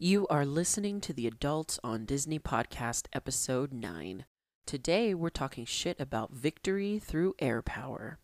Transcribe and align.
You 0.00 0.28
are 0.28 0.46
listening 0.46 1.00
to 1.00 1.12
the 1.12 1.26
Adults 1.26 1.80
on 1.82 2.04
Disney 2.04 2.38
podcast, 2.38 3.08
episode 3.12 3.72
9. 3.72 4.26
Today, 4.64 5.12
we're 5.12 5.28
talking 5.28 5.64
shit 5.64 5.98
about 5.98 6.30
victory 6.32 7.00
through 7.00 7.34
air 7.40 7.62
power. 7.62 8.20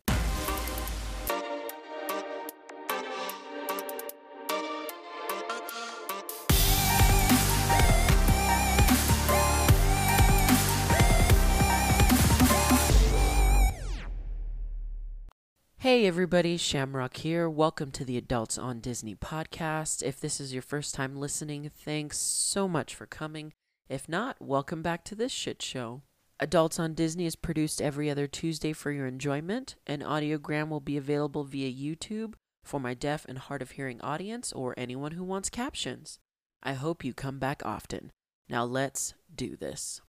Hey 15.95 16.07
everybody, 16.07 16.57
Shamrock 16.57 17.15
here. 17.15 17.49
Welcome 17.49 17.89
to 17.91 18.03
the 18.03 18.17
Adults 18.17 18.57
on 18.57 18.81
Disney 18.81 19.15
podcast. 19.15 20.03
If 20.03 20.19
this 20.19 20.41
is 20.41 20.51
your 20.51 20.61
first 20.61 20.93
time 20.93 21.15
listening, 21.15 21.71
thanks 21.73 22.17
so 22.17 22.67
much 22.67 22.93
for 22.93 23.05
coming. 23.05 23.53
If 23.87 24.09
not, 24.09 24.35
welcome 24.41 24.81
back 24.81 25.05
to 25.05 25.15
this 25.15 25.31
shit 25.31 25.61
show. 25.61 26.01
Adults 26.37 26.79
on 26.79 26.95
Disney 26.95 27.25
is 27.25 27.37
produced 27.37 27.81
every 27.81 28.09
other 28.09 28.27
Tuesday 28.27 28.73
for 28.73 28.91
your 28.91 29.07
enjoyment. 29.07 29.75
An 29.87 30.01
audiogram 30.01 30.67
will 30.67 30.81
be 30.81 30.97
available 30.97 31.45
via 31.45 31.71
YouTube 31.71 32.33
for 32.65 32.81
my 32.81 32.93
deaf 32.93 33.25
and 33.29 33.37
hard 33.37 33.61
of 33.61 33.71
hearing 33.71 34.01
audience 34.01 34.51
or 34.51 34.73
anyone 34.75 35.13
who 35.13 35.23
wants 35.23 35.49
captions. 35.49 36.19
I 36.61 36.73
hope 36.73 37.05
you 37.05 37.13
come 37.13 37.39
back 37.39 37.61
often. 37.63 38.11
Now 38.49 38.65
let's 38.65 39.13
do 39.33 39.55
this. 39.55 40.01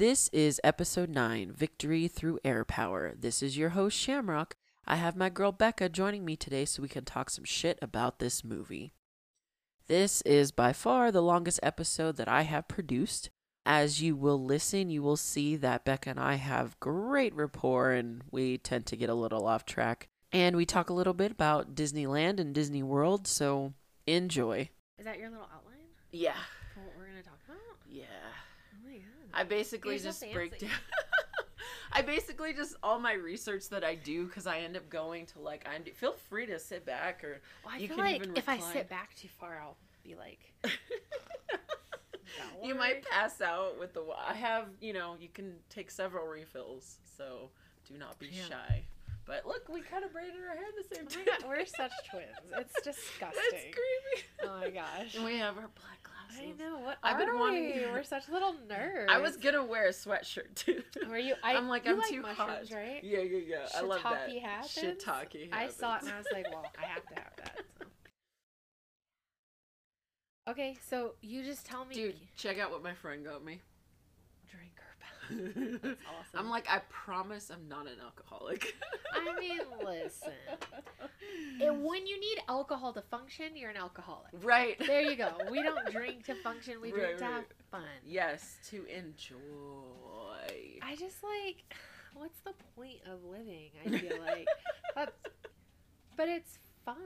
This 0.00 0.30
is 0.32 0.62
episode 0.64 1.10
9 1.10 1.52
Victory 1.52 2.08
Through 2.08 2.38
Air 2.42 2.64
Power. 2.64 3.12
This 3.18 3.42
is 3.42 3.58
your 3.58 3.68
host, 3.68 3.98
Shamrock. 3.98 4.56
I 4.86 4.96
have 4.96 5.14
my 5.14 5.28
girl 5.28 5.52
Becca 5.52 5.90
joining 5.90 6.24
me 6.24 6.36
today 6.36 6.64
so 6.64 6.80
we 6.80 6.88
can 6.88 7.04
talk 7.04 7.28
some 7.28 7.44
shit 7.44 7.78
about 7.82 8.18
this 8.18 8.42
movie. 8.42 8.94
This 9.88 10.22
is 10.22 10.52
by 10.52 10.72
far 10.72 11.12
the 11.12 11.20
longest 11.20 11.60
episode 11.62 12.16
that 12.16 12.28
I 12.28 12.44
have 12.44 12.66
produced. 12.66 13.28
As 13.66 14.00
you 14.00 14.16
will 14.16 14.42
listen, 14.42 14.88
you 14.88 15.02
will 15.02 15.18
see 15.18 15.54
that 15.56 15.84
Becca 15.84 16.08
and 16.08 16.18
I 16.18 16.36
have 16.36 16.80
great 16.80 17.34
rapport 17.34 17.90
and 17.90 18.22
we 18.30 18.56
tend 18.56 18.86
to 18.86 18.96
get 18.96 19.10
a 19.10 19.14
little 19.14 19.46
off 19.46 19.66
track. 19.66 20.08
And 20.32 20.56
we 20.56 20.64
talk 20.64 20.88
a 20.88 20.94
little 20.94 21.12
bit 21.12 21.30
about 21.30 21.74
Disneyland 21.74 22.40
and 22.40 22.54
Disney 22.54 22.82
World, 22.82 23.26
so 23.26 23.74
enjoy. 24.06 24.70
Is 24.98 25.04
that 25.04 25.18
your 25.18 25.28
little 25.28 25.50
outline 25.54 25.88
Yeah. 26.10 26.38
for 26.72 26.80
what 26.80 26.96
we're 26.96 27.04
gonna 27.08 27.22
talk 27.22 27.40
about? 27.46 27.58
Yeah. 27.86 28.06
Oh 28.72 28.88
my 28.88 28.96
god. 28.96 29.19
I 29.34 29.44
basically 29.44 29.92
You're 29.92 30.12
so 30.12 30.26
just 30.26 30.32
break 30.32 30.58
down. 30.58 30.70
I 31.92 32.02
basically 32.02 32.52
just 32.52 32.76
all 32.82 32.98
my 33.00 33.14
research 33.14 33.68
that 33.70 33.82
I 33.82 33.96
do 33.96 34.24
because 34.26 34.46
I 34.46 34.58
end 34.60 34.76
up 34.76 34.88
going 34.88 35.26
to 35.26 35.40
like 35.40 35.66
I 35.68 35.78
feel 35.90 36.12
free 36.12 36.46
to 36.46 36.58
sit 36.58 36.86
back 36.86 37.24
or 37.24 37.40
Well, 37.64 37.74
I 37.74 37.78
you 37.78 37.88
can 37.88 37.96
like 37.98 38.16
even 38.16 38.36
if 38.36 38.48
I 38.48 38.58
sit 38.58 38.88
back 38.88 39.14
too 39.16 39.28
far, 39.40 39.60
I'll 39.60 39.76
be 40.04 40.14
like, 40.14 40.38
you 42.62 42.74
might 42.74 43.04
pass 43.10 43.40
out 43.40 43.78
with 43.78 43.92
the. 43.94 44.04
I 44.26 44.34
have 44.34 44.66
you 44.80 44.92
know 44.92 45.16
you 45.20 45.28
can 45.28 45.54
take 45.68 45.90
several 45.90 46.26
refills, 46.26 46.98
so 47.16 47.50
do 47.88 47.96
not 47.98 48.18
be 48.18 48.26
Yeah. 48.26 48.42
shy. 48.48 48.84
But 49.26 49.46
look, 49.46 49.68
we 49.68 49.80
kind 49.80 50.04
of 50.04 50.12
braided 50.12 50.34
our 50.48 50.56
hair 50.56 50.66
the 50.76 50.94
same 50.96 51.06
Oh 51.06 51.14
time. 51.14 51.24
god, 51.26 51.48
we're 51.48 51.64
such 51.66 51.92
twins. 52.10 52.26
It's 52.56 52.74
disgusting. 52.84 53.42
That's 53.50 53.62
creepy. 53.62 54.26
Oh 54.44 54.60
my 54.60 54.70
gosh. 54.70 55.14
And 55.14 55.24
we 55.24 55.38
have 55.38 55.56
our 55.56 55.68
black 55.74 56.02
glasses. 56.30 56.54
I 56.60 56.62
know. 56.62 56.78
What 56.78 56.98
I've 57.02 57.18
been 57.18 57.38
wanting- 57.38 57.64
we? 57.76 57.86
We're 57.86 58.02
such 58.02 58.28
little 58.28 58.54
nerds. 58.68 59.06
I 59.10 59.18
was 59.18 59.36
gonna 59.36 59.64
wear 59.64 59.86
a 59.86 59.90
sweatshirt 59.90 60.54
too. 60.54 60.82
Were 61.08 61.18
you? 61.18 61.34
I, 61.42 61.54
I'm 61.56 61.68
like 61.68 61.84
you 61.84 61.92
I'm 61.92 61.98
like 61.98 62.08
too 62.08 62.22
mushrooms, 62.22 62.70
hot. 62.70 62.76
right? 62.76 63.02
Yeah, 63.02 63.20
yeah, 63.20 63.38
yeah. 63.46 63.68
I 63.74 63.80
love 63.82 64.02
that. 64.02 64.28
Shiitake 64.28 64.42
happens? 64.42 64.72
Shiitake 65.04 65.48
I 65.52 65.68
saw 65.68 65.96
it 65.96 66.02
and 66.02 66.10
I 66.12 66.18
was 66.18 66.26
like, 66.32 66.46
well, 66.52 66.64
I 66.80 66.86
have 66.86 67.06
to 67.06 67.14
have 67.14 67.32
that. 67.36 67.60
So. 67.78 67.86
Okay, 70.48 70.76
so 70.88 71.14
you 71.20 71.44
just 71.44 71.64
tell 71.66 71.84
me, 71.84 71.94
Dude, 71.94 72.16
check 72.36 72.58
out 72.58 72.70
what 72.70 72.82
my 72.82 72.94
friend 72.94 73.24
got 73.24 73.44
me. 73.44 73.60
Drink 75.30 75.54
her 75.56 75.78
back. 75.78 75.82
That's 75.82 76.00
awesome. 76.08 76.38
I'm 76.46 76.50
like, 76.50 76.66
I 76.70 76.80
promise 76.88 77.50
I'm 77.50 77.68
not 77.68 77.86
an 77.86 77.94
alcoholic. 78.04 78.74
I 79.14 79.38
mean, 79.40 79.60
listen. 79.84 80.32
And 81.62 81.84
when 81.84 82.06
you 82.06 82.18
need 82.18 82.38
alcohol 82.48 82.92
to 82.94 83.02
function, 83.02 83.54
you're 83.54 83.68
an 83.70 83.76
alcoholic. 83.76 84.28
right. 84.42 84.76
There 84.86 85.02
you 85.02 85.14
go. 85.14 85.30
We 85.50 85.62
don't 85.62 85.90
drink 85.92 86.24
to 86.26 86.34
function. 86.36 86.80
We 86.80 86.90
drink 86.90 87.04
Right, 87.08 87.18
to 87.18 87.24
have 87.24 87.44
fun. 87.70 87.82
Yes, 88.06 88.56
to 88.70 88.86
enjoy. 88.86 89.36
I 90.82 90.96
just 90.96 91.22
like, 91.22 91.64
what's 92.14 92.38
the 92.40 92.54
point 92.76 93.00
of 93.10 93.22
living? 93.24 93.70
I 93.84 93.90
feel 93.98 94.20
like, 94.24 94.46
that's, 94.94 95.12
but 96.16 96.28
it's 96.28 96.58
fun. 96.84 96.96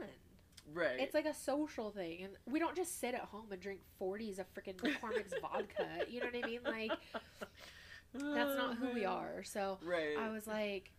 right. 0.73 0.99
It's 0.99 1.13
like 1.13 1.25
a 1.25 1.33
social 1.33 1.91
thing, 1.91 2.23
and 2.23 2.33
we 2.45 2.59
don't 2.59 2.75
just 2.75 2.99
sit 2.99 3.13
at 3.13 3.21
home 3.21 3.47
and 3.51 3.59
drink 3.61 3.81
forties 3.99 4.39
of 4.39 4.45
freaking 4.53 4.75
McCormick's 4.77 5.33
vodka. 5.41 5.87
You 6.09 6.21
know 6.21 6.27
what 6.27 6.43
I 6.43 6.47
mean? 6.47 6.59
Like 6.65 6.91
that's 8.33 8.55
not 8.55 8.77
who 8.77 8.89
we 8.93 9.05
are. 9.05 9.43
So 9.43 9.79
Right. 9.81 10.17
I 10.17 10.29
was 10.29 10.47
like, 10.47 10.91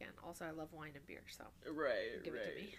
and 0.00 0.10
also 0.22 0.44
I 0.44 0.50
love 0.50 0.72
wine 0.72 0.92
and 0.94 1.06
beer. 1.06 1.22
So 1.28 1.44
right. 1.72 2.22
give 2.22 2.34
right. 2.34 2.42
it 2.42 2.54
to 2.56 2.62
me. 2.62 2.74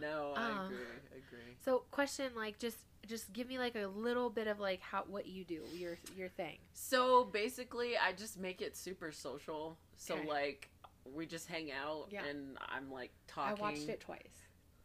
No, 0.00 0.34
I 0.36 0.50
Um, 0.50 0.66
agree. 0.66 0.76
Agree. 1.12 1.56
So 1.64 1.84
question, 1.90 2.32
like, 2.36 2.58
just 2.58 2.78
just 3.06 3.32
give 3.32 3.48
me 3.48 3.58
like 3.58 3.74
a 3.76 3.86
little 3.86 4.30
bit 4.30 4.46
of 4.46 4.60
like 4.60 4.80
how 4.80 5.04
what 5.08 5.26
you 5.26 5.44
do, 5.44 5.62
your 5.74 5.98
your 6.16 6.28
thing. 6.28 6.58
So 6.74 7.24
basically, 7.24 7.96
I 7.96 8.12
just 8.12 8.38
make 8.38 8.60
it 8.62 8.76
super 8.76 9.10
social. 9.10 9.78
So 9.96 10.14
Okay. 10.14 10.28
like, 10.28 10.70
we 11.04 11.26
just 11.26 11.48
hang 11.48 11.72
out, 11.72 12.08
Yeah. 12.10 12.24
and 12.24 12.56
I'm 12.68 12.90
like 12.90 13.10
talking. 13.26 13.58
I 13.58 13.60
watched 13.60 13.88
it 13.88 14.00
twice. 14.00 14.20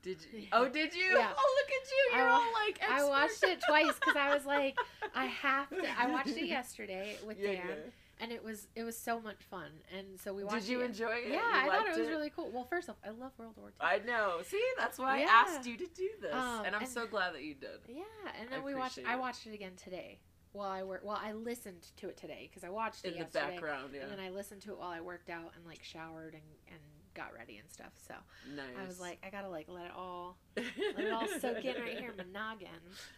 Did 0.05 0.17
you? 0.31 0.39
Yeah. 0.41 0.47
Oh, 0.53 0.69
did 0.69 0.93
you? 0.93 1.01
Yeah. 1.17 1.33
Oh, 1.35 1.55
look 1.57 1.71
at 1.81 1.89
you! 1.91 2.13
I 2.13 2.17
You're 2.19 2.27
wa- 2.27 2.35
all 2.35 2.53
like. 2.53 2.79
I 2.87 3.03
watched 3.09 3.43
it 3.43 3.59
twice 3.67 3.93
because 3.99 4.15
I 4.15 4.33
was 4.33 4.45
like, 4.55 4.77
I 5.15 5.25
have 5.25 5.69
to. 5.71 5.83
I 5.99 6.07
watched 6.11 6.37
it 6.37 6.45
yesterday 6.57 7.17
with 7.25 7.39
Yeah, 7.39 7.53
Dan, 7.53 7.77
and 8.21 8.31
it 8.31 8.43
was 8.43 8.67
it 8.75 8.83
was 8.83 8.95
so 8.95 9.19
much 9.19 9.41
fun. 9.49 9.71
And 9.97 10.19
so 10.23 10.31
we 10.31 10.43
yeah. 10.43 10.47
watched. 10.49 10.65
Did 10.67 10.71
you 10.71 10.81
it. 10.81 10.85
enjoy 10.85 11.07
it? 11.07 11.23
Yeah, 11.29 11.63
You 11.65 11.71
I 11.71 11.75
thought 11.77 11.87
it 11.87 11.97
was 11.99 12.07
really 12.07 12.29
cool. 12.29 12.51
Well, 12.53 12.65
first 12.69 12.87
off, 12.87 12.97
I 13.03 13.09
love 13.09 13.31
World 13.39 13.53
War 13.57 13.69
II. 13.69 13.73
I 13.81 13.97
know. 14.05 14.41
See, 14.45 14.63
that's 14.77 14.99
why 14.99 15.21
Yeah. 15.21 15.25
I 15.27 15.49
asked 15.49 15.65
you 15.65 15.75
to 15.75 15.87
do 15.87 16.09
this, 16.21 16.33
Um, 16.35 16.65
and 16.65 16.75
I'm 16.75 16.83
and- 16.83 16.89
so 16.91 17.07
glad 17.07 17.33
that 17.33 17.41
you 17.43 17.55
did. 17.55 17.79
Yeah, 17.89 18.03
and 18.39 18.47
I 18.49 18.51
then 18.53 18.63
we 18.63 18.75
watched. 18.75 18.99
appreciate 18.99 19.11
I 19.11 19.17
watched 19.17 19.47
it 19.47 19.55
again 19.55 19.73
today. 19.75 20.19
While 20.51 20.69
I 20.69 20.83
work, 20.83 21.01
well, 21.03 21.19
I 21.21 21.33
listened 21.33 21.87
to 21.97 22.07
it 22.09 22.15
today 22.15 22.47
because 22.49 22.63
I 22.63 22.69
watched 22.69 23.03
it 23.03 23.13
In 23.15 23.19
the 23.19 23.25
background, 23.25 23.89
yeah. 23.93 24.03
and 24.03 24.11
then 24.11 24.21
I 24.21 24.29
listened 24.29 24.61
to 24.61 24.71
it 24.71 24.77
while 24.77 24.91
I 24.91 25.01
worked 25.01 25.29
out 25.29 25.51
and 25.57 25.65
like 25.65 25.83
showered 25.83 26.33
and 26.35 26.43
and 26.69 26.79
got 27.15 27.33
ready 27.33 27.57
and 27.57 27.69
stuff. 27.71 27.91
So 28.07 28.13
nice. 28.55 28.65
I 28.81 28.85
was 28.87 28.99
like, 28.99 29.17
I 29.25 29.29
gotta 29.29 29.49
like 29.49 29.67
let 29.67 29.85
it 29.85 29.91
all 29.97 30.37
let 30.57 31.05
it 31.05 31.11
all 31.11 31.27
soak 31.39 31.63
in 31.65 31.81
right 31.81 31.97
here 31.97 32.11
in 32.11 32.17
my 32.17 32.23
noggin. 32.31 32.67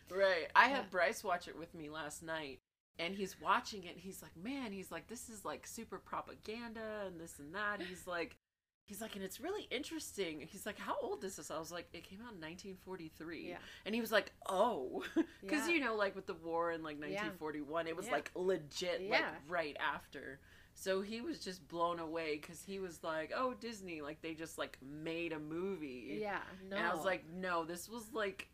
Right. 0.09 0.47
I 0.55 0.65
had 0.69 0.83
Yeah. 0.83 0.89
Bryce 0.91 1.23
watch 1.23 1.47
it 1.47 1.57
with 1.57 1.73
me 1.73 1.89
last 1.89 2.23
night, 2.23 2.59
and 2.99 3.13
he's 3.15 3.39
watching 3.41 3.83
it. 3.83 3.91
And 3.93 3.99
he's 3.99 4.21
like, 4.21 4.35
"Man, 4.41 4.71
he's 4.71 4.91
like, 4.91 5.07
this 5.07 5.29
is 5.29 5.43
like 5.43 5.67
super 5.67 5.97
propaganda 5.97 7.03
and 7.07 7.19
this 7.19 7.39
and 7.39 7.53
that." 7.55 7.81
He's 7.81 8.07
like, 8.07 8.37
he's 8.85 9.01
like, 9.01 9.15
and 9.15 9.23
it's 9.23 9.39
really 9.41 9.67
interesting. 9.71 10.41
He's 10.49 10.65
like, 10.65 10.77
"How 10.79 10.95
old 11.01 11.23
is 11.23 11.35
this?" 11.35 11.51
I 11.51 11.59
was 11.59 11.71
like, 11.71 11.87
"It 11.93 12.03
came 12.03 12.19
out 12.19 12.33
in 12.33 12.39
1943." 12.41 13.49
Yeah, 13.49 13.57
And 13.85 13.93
he 13.93 14.01
was 14.01 14.11
like, 14.11 14.31
"Oh, 14.47 15.03
because 15.41 15.67
Yeah. 15.67 15.73
you 15.73 15.79
know, 15.81 15.95
like 15.95 16.15
with 16.15 16.27
the 16.27 16.33
war 16.35 16.71
in 16.71 16.83
like 16.83 16.95
Yeah. 16.99 17.23
1941, 17.23 17.87
it 17.87 17.95
was 17.95 18.05
Yeah. 18.07 18.11
like 18.13 18.31
legit, 18.35 19.09
like 19.09 19.25
right 19.47 19.75
after." 19.79 20.39
So 20.79 21.01
he 21.01 21.21
was 21.21 21.39
just 21.39 21.67
blown 21.67 21.99
away 21.99 22.37
because 22.39 22.61
he 22.61 22.77
was 22.77 23.03
like, 23.03 23.33
"Oh, 23.35 23.55
Disney, 23.59 24.01
like 24.01 24.21
they 24.21 24.35
just 24.35 24.59
like 24.59 24.77
made 24.81 25.33
a 25.33 25.39
movie." 25.39 26.19
yeah. 26.21 26.37
No, 26.69 26.77
And 26.77 26.85
I 26.85 26.93
was 26.93 27.03
like, 27.03 27.23
no, 27.33 27.65
this 27.65 27.89
was 27.89 28.03
like 28.13 28.47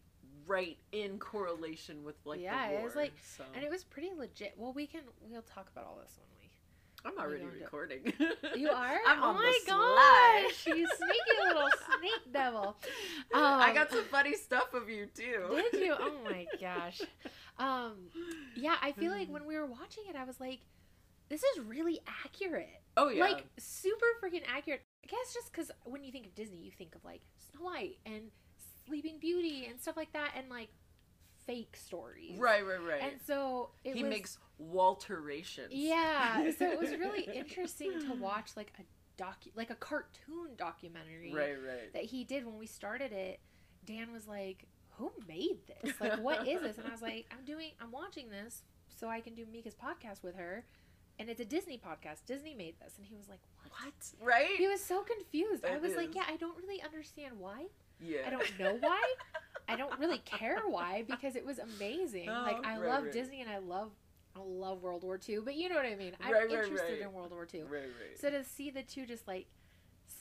right 0.48 0.78
in 0.94 1.20
correlation 1.20 2.04
with 2.06 2.16
like 2.24 2.40
Yeah, 2.42 2.70
the 2.70 2.74
it 2.76 2.78
war. 2.78 2.84
was, 2.86 2.96
like- 2.96 3.12
so. 3.38 3.44
and 3.54 3.62
it 3.64 3.70
was 3.70 3.84
pretty 3.84 4.12
legit. 4.18 4.54
Well, 4.58 4.72
we 4.72 4.88
can 4.88 5.02
we'll 5.30 5.42
talk 5.42 5.70
about 5.72 5.86
all 5.86 5.98
this 6.02 6.18
when 6.18 6.28
we. 6.40 6.50
I'm 7.06 7.20
already 7.20 7.44
do- 7.44 7.60
recording. 7.62 8.14
You 8.56 8.70
are? 8.70 8.98
I'm 9.08 9.22
oh 9.22 9.28
on 9.30 9.36
my 9.36 9.60
gosh, 9.68 10.66
you 10.68 10.88
sneaky 10.98 11.48
little 11.48 11.68
snake 12.00 12.32
devil. 12.34 12.78
I 13.36 13.68
Um, 13.70 13.76
got 13.76 13.90
some 13.92 14.06
funny 14.06 14.36
stuff 14.36 14.74
of 14.74 14.90
you 14.90 15.08
too. 15.08 15.62
Did 15.72 15.82
you? 15.82 15.94
Oh 16.00 16.14
my 16.24 16.46
gosh. 16.62 17.02
Um, 17.60 17.96
yeah, 18.56 18.76
I 18.82 18.94
feel 18.94 19.12
like 19.12 19.28
when 19.30 19.46
we 19.46 19.56
were 19.58 19.66
watching 19.66 20.04
it, 20.10 20.16
I 20.16 20.24
was 20.24 20.40
like, 20.40 20.60
this 21.34 21.44
is 21.44 21.60
really 21.62 22.00
accurate. 22.26 22.82
Oh 22.96 23.10
yeah. 23.10 23.24
Like, 23.24 23.46
super 23.58 24.06
freaking 24.24 24.44
accurate. 24.48 24.82
I 25.04 25.08
guess 25.08 25.34
just 25.34 25.52
because 25.52 25.72
when 25.84 26.04
you 26.04 26.12
think 26.12 26.28
of 26.28 26.36
Disney, 26.36 26.60
you 26.60 26.72
think 26.72 26.94
of 26.96 27.04
like 27.04 27.22
Snow 27.52 27.66
White 27.66 27.98
and 28.06 28.26
Sleeping 28.86 29.18
Beauty 29.20 29.66
and 29.70 29.80
stuff 29.82 29.98
like 29.98 30.14
that, 30.14 30.32
and 30.38 30.48
like 30.50 30.70
fake 31.48 31.76
stories. 31.76 32.38
right, 32.40 32.66
right, 32.66 32.80
right. 32.88 33.02
And 33.02 33.14
so 33.26 33.72
it 33.84 33.96
he 33.96 34.04
was. 34.04 34.10
makes 34.10 34.38
Walterations. 34.62 35.68
Yeah, 35.72 36.52
so 36.58 36.66
it 36.72 36.80
was 36.80 36.92
really 36.92 37.28
interesting 37.34 38.00
to 38.08 38.14
watch 38.14 38.52
like 38.56 38.72
a 38.80 39.22
docu, 39.22 39.48
like 39.56 39.70
a 39.72 39.76
cartoon 39.76 40.50
documentary 40.58 41.34
Right, 41.34 41.56
right. 41.62 41.94
that 41.94 42.04
he 42.04 42.24
did 42.24 42.46
when 42.46 42.58
we 42.58 42.68
started 42.68 43.12
it. 43.12 43.40
Dan 43.86 44.12
was 44.14 44.28
like, 44.28 44.66
"Who 44.98 45.12
made 45.28 45.58
this? 45.68 46.00
Like, 46.00 46.20
what 46.24 46.48
is 46.48 46.62
this?" 46.62 46.78
And 46.78 46.88
I 46.88 46.92
was 46.92 47.02
like, 47.02 47.26
"I'm 47.38 47.44
doing, 47.44 47.72
I'm 47.82 47.92
watching 47.92 48.30
this 48.30 48.64
so 48.88 49.10
I 49.10 49.20
can 49.20 49.34
do 49.36 49.46
Mika's 49.52 49.76
podcast 49.76 50.24
with 50.24 50.36
her, 50.36 50.66
and 51.20 51.30
it's 51.30 51.40
a 51.40 51.46
Disney 51.46 51.78
podcast. 51.78 52.26
Disney 52.26 52.54
made 52.56 52.76
this." 52.80 52.94
And 52.98 53.06
he 53.06 53.16
was 53.16 53.30
like, 53.30 53.40
"What?" 53.64 53.72
What? 53.86 54.28
Right? 54.28 54.56
He 54.58 54.68
was 54.68 54.82
so 54.84 55.02
confused. 55.04 55.66
I 55.66 55.76
It 55.76 55.82
was 55.82 55.96
like, 55.96 56.16
"Yeah, 56.16 56.24
I 56.28 56.36
don't 56.38 56.58
really 56.58 56.82
understand 56.82 57.40
why." 57.40 57.66
Yeah. 58.00 58.20
I 58.28 58.30
don't 58.30 58.60
know 58.60 58.78
why. 58.80 59.02
I 59.68 59.76
don't 59.76 59.98
really 60.00 60.18
care 60.20 60.62
why 60.68 61.04
because 61.08 61.36
it 61.36 61.46
was 61.46 61.60
amazing. 61.60 62.30
Oh, 62.30 62.44
like 62.44 62.66
I 62.66 62.78
right, 62.78 62.90
love 62.90 63.04
right. 63.06 63.14
Disney 63.14 63.42
and 63.42 63.50
I 63.50 63.60
love 63.60 63.92
I 64.36 64.40
love 64.44 64.82
World 64.82 65.04
War 65.04 65.20
II, 65.28 65.40
but 65.46 65.56
you 65.56 65.70
know 65.70 65.76
what 65.76 65.86
I 65.86 65.96
mean. 65.96 66.14
I'm 66.20 66.34
Right, 66.34 66.50
interested 66.50 67.00
in 67.00 67.14
World 67.14 67.32
War 67.32 67.48
II. 67.54 67.62
Right, 67.64 67.84
right. 67.84 68.20
So 68.20 68.30
to 68.32 68.44
see 68.44 68.72
the 68.72 68.82
two 68.82 69.06
just 69.06 69.28
like 69.28 69.46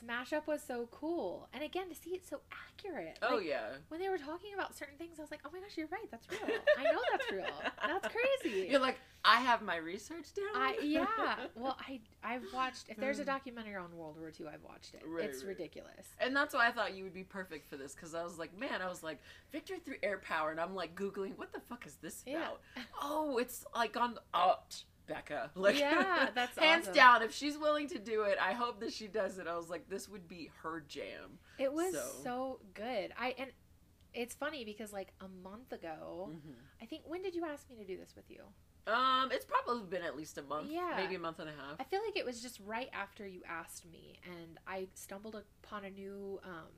smash 0.00 0.32
up 0.32 0.46
was 0.46 0.62
so 0.62 0.88
cool, 0.90 1.48
and 1.52 1.62
again 1.62 1.88
to 1.88 1.94
see 1.94 2.10
it 2.10 2.26
so 2.26 2.40
accurate. 2.50 3.18
oh 3.22 3.36
Like, 3.36 3.46
yeah. 3.46 3.68
When 3.88 4.00
they 4.00 4.08
were 4.08 4.18
talking 4.18 4.54
about 4.54 4.76
certain 4.76 4.96
things, 4.98 5.18
I 5.18 5.22
was 5.22 5.30
like, 5.30 5.40
"Oh 5.44 5.50
my 5.52 5.60
gosh, 5.60 5.76
you're 5.76 5.88
right. 5.88 6.10
That's 6.10 6.26
real. 6.30 6.58
I 6.78 6.84
know 6.84 7.00
that's 7.10 7.32
real. 7.32 7.44
That's 7.86 8.08
crazy." 8.08 8.68
You're 8.70 8.80
like, 8.80 8.98
I 9.24 9.40
have 9.40 9.62
my 9.62 9.76
research 9.76 10.34
down. 10.34 10.46
I 10.54 10.76
yeah. 10.82 11.06
Well, 11.54 11.76
I 11.80 12.00
I've 12.24 12.44
watched. 12.52 12.88
If 12.88 12.96
there's 12.96 13.18
a 13.18 13.22
hmm. 13.22 13.26
documentary 13.26 13.76
on 13.76 13.96
World 13.96 14.16
War 14.18 14.32
II, 14.38 14.46
I've 14.46 14.64
watched 14.64 14.94
it. 14.94 15.02
Right, 15.06 15.24
it's 15.24 15.42
right. 15.42 15.50
ridiculous. 15.50 16.06
And 16.20 16.34
that's 16.34 16.54
why 16.54 16.68
I 16.68 16.72
thought 16.72 16.96
you 16.96 17.04
would 17.04 17.14
be 17.14 17.24
perfect 17.24 17.68
for 17.68 17.76
this 17.76 17.94
because 17.94 18.14
I 18.14 18.24
was 18.24 18.38
like, 18.38 18.56
man, 18.58 18.82
I 18.82 18.88
was 18.88 19.02
like, 19.02 19.18
victory 19.52 19.78
through 19.84 19.96
air 20.02 20.18
power, 20.18 20.50
and 20.50 20.60
I'm 20.60 20.74
like 20.74 20.94
googling, 20.94 21.38
what 21.38 21.52
the 21.52 21.60
fuck 21.60 21.86
is 21.86 21.96
this 21.96 22.22
Yeah. 22.26 22.36
about? 22.36 22.60
Oh, 23.00 23.38
it's 23.38 23.64
like 23.74 23.96
on 23.96 24.14
tch, 24.14 24.84
Becca, 25.06 25.50
like 25.54 25.78
Yeah, 25.78 26.28
that's 26.34 26.56
hands 26.58 26.82
awesome. 26.84 26.94
down. 26.94 27.22
If 27.22 27.34
she's 27.34 27.56
willing 27.58 27.88
to 27.88 27.98
do 27.98 28.22
it, 28.22 28.38
I 28.40 28.52
hope 28.52 28.80
that 28.80 28.92
she 28.92 29.06
does 29.08 29.38
it. 29.38 29.46
I 29.46 29.56
was 29.56 29.68
like, 29.68 29.88
this 29.88 30.08
would 30.08 30.28
be 30.28 30.50
her 30.62 30.80
jam. 30.86 31.38
It 31.58 31.72
was 31.72 31.92
So- 31.94 32.10
so, 32.22 32.60
good. 32.74 33.12
I 33.18 33.34
and 33.38 33.50
it's 34.14 34.34
funny 34.34 34.64
because 34.64 34.92
like 34.92 35.12
a 35.20 35.28
month 35.42 35.72
ago, 35.72 36.30
Mhm. 36.32 36.54
I 36.80 36.86
think 36.86 37.02
when 37.06 37.22
did 37.22 37.34
you 37.34 37.44
ask 37.44 37.68
me 37.70 37.76
to 37.76 37.84
do 37.84 37.96
this 37.96 38.14
with 38.14 38.30
you? 38.30 38.42
Um, 38.86 39.30
it's 39.30 39.44
probably 39.44 39.84
been 39.86 40.02
at 40.02 40.16
least 40.16 40.38
a 40.38 40.42
month, 40.42 40.68
Yeah. 40.70 40.94
maybe 40.96 41.14
a 41.14 41.18
month 41.18 41.38
and 41.38 41.48
a 41.48 41.52
half. 41.52 41.80
I 41.80 41.84
feel 41.84 42.00
like 42.04 42.16
it 42.16 42.24
was 42.26 42.42
just 42.42 42.58
right 42.60 42.90
after 42.92 43.26
you 43.26 43.42
asked 43.48 43.86
me, 43.86 44.18
and 44.24 44.58
I 44.66 44.88
stumbled 44.94 45.36
upon 45.36 45.84
a 45.84 45.90
new 45.90 46.40
um, 46.42 46.68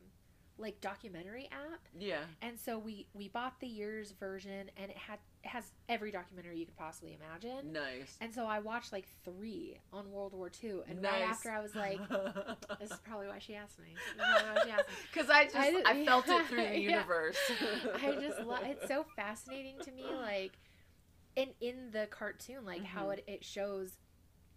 like 0.58 0.80
documentary 0.80 1.48
app, 1.50 1.88
Yeah, 1.98 2.24
and 2.42 2.56
so 2.60 2.78
we 2.78 3.08
we 3.14 3.28
bought 3.28 3.58
the 3.58 3.66
years 3.66 4.12
version, 4.12 4.70
and 4.76 4.90
it 4.90 4.96
had 4.98 5.18
has 5.46 5.64
every 5.88 6.10
documentary 6.10 6.58
you 6.58 6.66
could 6.66 6.76
possibly 6.76 7.14
imagine. 7.14 7.72
nice. 7.72 8.16
And 8.20 8.32
so 8.34 8.46
I 8.46 8.60
watched 8.60 8.92
like 8.92 9.06
three 9.24 9.78
on 9.92 10.10
World 10.10 10.32
War 10.34 10.50
II, 10.62 10.80
and 10.88 11.02
right 11.02 11.22
after 11.22 11.50
I 11.50 11.60
was 11.60 11.74
like, 11.74 12.00
"This 12.78 12.90
is 12.92 12.98
probably 13.04 13.26
why 13.28 13.38
she 13.38 13.54
asked 13.54 13.78
me." 13.78 13.86
This 13.96 14.04
is 14.26 14.32
probably 14.32 14.48
why 14.50 14.60
she 14.64 14.70
asked 14.70 14.88
me. 14.88 14.94
Because 15.12 15.30
I 15.30 15.44
just 15.44 15.56
I 15.56 15.82
I, 15.86 16.04
felt 16.06 16.28
it 16.28 16.46
through 16.46 16.58
the 16.64 16.80
Yeah. 16.80 16.90
universe. 16.90 17.36
I 18.02 18.16
just 18.20 18.40
love 18.40 18.60
it's 18.64 18.86
so 18.88 19.04
fascinating 19.16 19.80
to 19.84 19.90
me 19.92 20.04
like 20.20 20.58
and 21.36 21.50
in 21.60 21.90
the 21.92 22.06
cartoon 22.10 22.64
like 22.64 22.84
how 22.84 23.06
Mhm. 23.06 23.14
it, 23.18 23.24
it 23.26 23.44
shows 23.44 23.98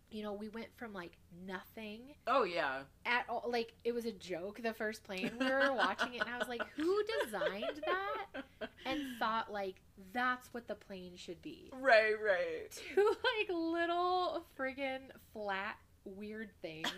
you 0.09 0.24
know 0.24 0.33
we 0.33 0.50
went 0.50 0.68
from 0.75 0.94
like 0.94 1.18
nothing 1.45 2.00
oh 2.27 2.44
yeah, 2.44 2.80
at 3.06 3.25
all 3.30 3.44
like 3.48 3.74
it 3.83 3.94
was 3.94 4.06
a 4.06 4.12
joke 4.12 4.62
the 4.62 4.74
first 4.74 5.04
plane 5.04 5.31
we 5.39 5.45
were 5.45 5.74
watching 5.74 6.13
it 6.13 6.21
and 6.21 6.30
I 6.30 6.38
was 6.38 6.48
like 6.48 6.63
who 6.75 7.01
designed 7.24 7.81
that 7.86 8.69
and 8.86 9.01
thought 9.19 9.51
like 9.51 9.81
that's 10.13 10.54
what 10.54 10.68
the 10.68 10.75
plane 10.75 11.13
should 11.15 11.42
be 11.42 11.71
right, 11.74 12.15
right. 12.24 12.71
two 12.95 13.06
like 13.06 13.50
little 13.50 14.45
friggin 14.57 15.00
flat 15.33 15.77
weird 16.15 16.50
things 16.62 16.89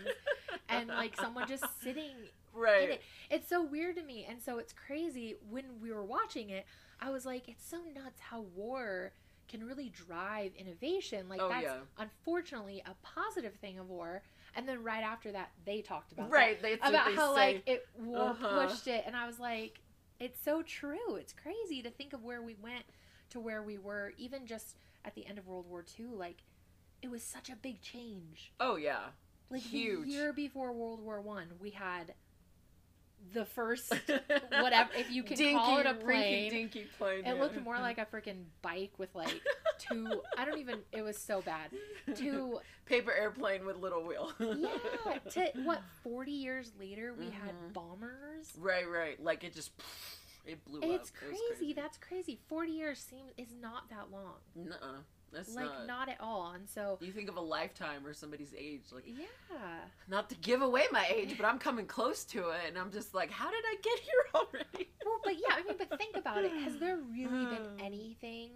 and 0.68 0.88
like 0.88 1.16
someone 1.16 1.48
just 1.48 1.64
sitting 1.82 2.10
in 2.54 2.60
right. 2.60 2.90
it. 2.90 3.02
It's 3.30 3.48
so 3.48 3.62
weird 3.62 3.96
to 3.96 4.02
me. 4.02 4.26
And 4.28 4.40
so 4.42 4.58
it's 4.58 4.72
crazy 4.72 5.36
when 5.48 5.64
we 5.80 5.92
were 5.92 6.04
watching 6.04 6.50
it, 6.50 6.64
I 7.00 7.10
was 7.10 7.26
like, 7.26 7.48
it's 7.48 7.68
so 7.68 7.78
nuts 7.94 8.20
how 8.20 8.42
war 8.54 9.12
can 9.50 9.64
really 9.66 9.90
drive 9.90 10.52
innovation. 10.56 11.28
Like 11.28 11.40
Oh, 11.42 11.48
that's 11.48 11.64
yeah. 11.64 11.78
unfortunately 11.98 12.82
a 12.86 12.94
positive 13.06 13.54
thing 13.56 13.78
of 13.78 13.88
war. 13.88 14.22
And 14.56 14.66
then 14.68 14.82
right 14.82 15.02
after 15.04 15.30
that 15.32 15.50
they 15.64 15.80
talked 15.82 16.12
about 16.12 16.30
Right, 16.30 16.60
they, 16.62 16.76
that, 16.76 16.88
about 16.88 17.12
how 17.12 17.34
say, 17.34 17.54
like 17.54 17.62
it 17.66 17.86
war 17.98 18.30
Uh-huh. 18.30 18.66
pushed 18.66 18.86
it 18.88 19.04
and 19.06 19.14
I 19.16 19.26
was 19.26 19.38
like, 19.38 19.80
it's 20.18 20.40
so 20.42 20.62
true. 20.62 21.16
It's 21.16 21.32
crazy 21.32 21.82
to 21.82 21.90
think 21.90 22.12
of 22.12 22.22
where 22.24 22.42
we 22.42 22.54
went 22.62 22.84
to 23.30 23.40
where 23.40 23.62
we 23.62 23.78
were 23.78 24.12
even 24.18 24.46
just 24.46 24.76
at 25.04 25.14
the 25.14 25.26
end 25.26 25.38
of 25.38 25.46
World 25.46 25.66
War 25.68 25.84
II 25.98 26.06
like 26.16 26.38
it 27.02 27.10
was 27.10 27.22
such 27.22 27.48
a 27.50 27.56
big 27.56 27.80
change. 27.80 28.52
oh 28.60 28.76
yeah, 28.76 29.06
Like 29.50 29.62
Huge. 29.62 30.06
the 30.06 30.12
year 30.12 30.32
before 30.32 30.72
World 30.72 31.00
War 31.00 31.20
One, 31.22 31.48
we 31.60 31.70
had 31.70 32.14
the 33.32 33.44
first 33.44 33.92
whatever 34.60 34.90
if 34.96 35.10
you 35.10 35.22
can 35.22 35.36
dinky, 35.36 35.54
call 35.54 35.78
it 35.78 35.86
a 35.86 35.94
plane. 35.94 36.50
dinky 36.50 36.86
plane. 36.98 37.20
It 37.20 37.26
yeah. 37.26 37.32
looked 37.34 37.60
more 37.62 37.78
like 37.78 37.98
a 37.98 38.06
freaking 38.06 38.44
bike 38.62 38.92
with 38.98 39.14
like 39.14 39.40
two. 39.78 40.20
I 40.36 40.44
don't 40.44 40.58
even. 40.58 40.80
It 40.92 41.02
was 41.02 41.16
so 41.18 41.40
bad. 41.42 41.70
Two. 42.14 42.60
paper 42.86 43.12
airplane 43.12 43.64
with 43.64 43.76
little 43.76 44.04
wheel. 44.04 44.32
Yeah. 44.40 45.18
To 45.30 45.46
what? 45.64 45.80
Forty 46.02 46.32
years 46.32 46.72
later, 46.78 47.14
we 47.16 47.26
had 47.26 47.54
Mhm. 47.54 47.72
bombers. 47.72 48.52
right, 48.58 48.88
right. 48.88 49.22
Like 49.22 49.44
it 49.44 49.54
just 49.54 49.70
it 50.44 50.64
blew 50.64 50.80
up. 50.80 50.84
It's 51.00 51.10
It 51.10 51.14
crazy. 51.14 51.72
That's 51.72 51.98
crazy. 51.98 52.40
Forty 52.48 52.72
years 52.72 52.98
seems 52.98 53.32
is 53.36 53.54
not 53.60 53.88
that 53.90 54.10
long. 54.10 54.34
Nuh-uh. 54.56 55.02
That's 55.32 55.54
like 55.54 55.66
not. 55.66 55.86
not 55.86 56.08
at 56.08 56.16
all. 56.20 56.52
And 56.54 56.68
so. 56.68 56.98
You 57.00 57.12
think 57.12 57.28
of 57.28 57.36
a 57.36 57.40
lifetime 57.40 58.06
or 58.06 58.12
somebody's 58.12 58.54
age, 58.56 58.82
like 58.92 59.04
Yeah. 59.06 59.56
not 60.08 60.28
to 60.30 60.34
give 60.36 60.62
away 60.62 60.84
my 60.92 61.06
age, 61.14 61.36
but 61.36 61.46
I'm 61.46 61.58
coming 61.58 61.86
close 61.86 62.24
to 62.26 62.50
it, 62.50 62.60
and 62.68 62.78
I'm 62.78 62.90
just 62.90 63.14
like, 63.14 63.30
how 63.30 63.50
did 63.50 63.64
I 63.64 63.76
get 63.82 63.98
here 64.00 64.24
already? 64.34 64.90
Well, 65.04 65.20
but 65.24 65.34
yeah, 65.34 65.54
I 65.56 65.62
mean, 65.62 65.74
but 65.78 65.96
think 65.98 66.16
about 66.16 66.44
it. 66.44 66.52
Has 66.52 66.78
there 66.78 66.96
really 67.12 67.46
been 67.46 67.68
anything? 67.80 68.50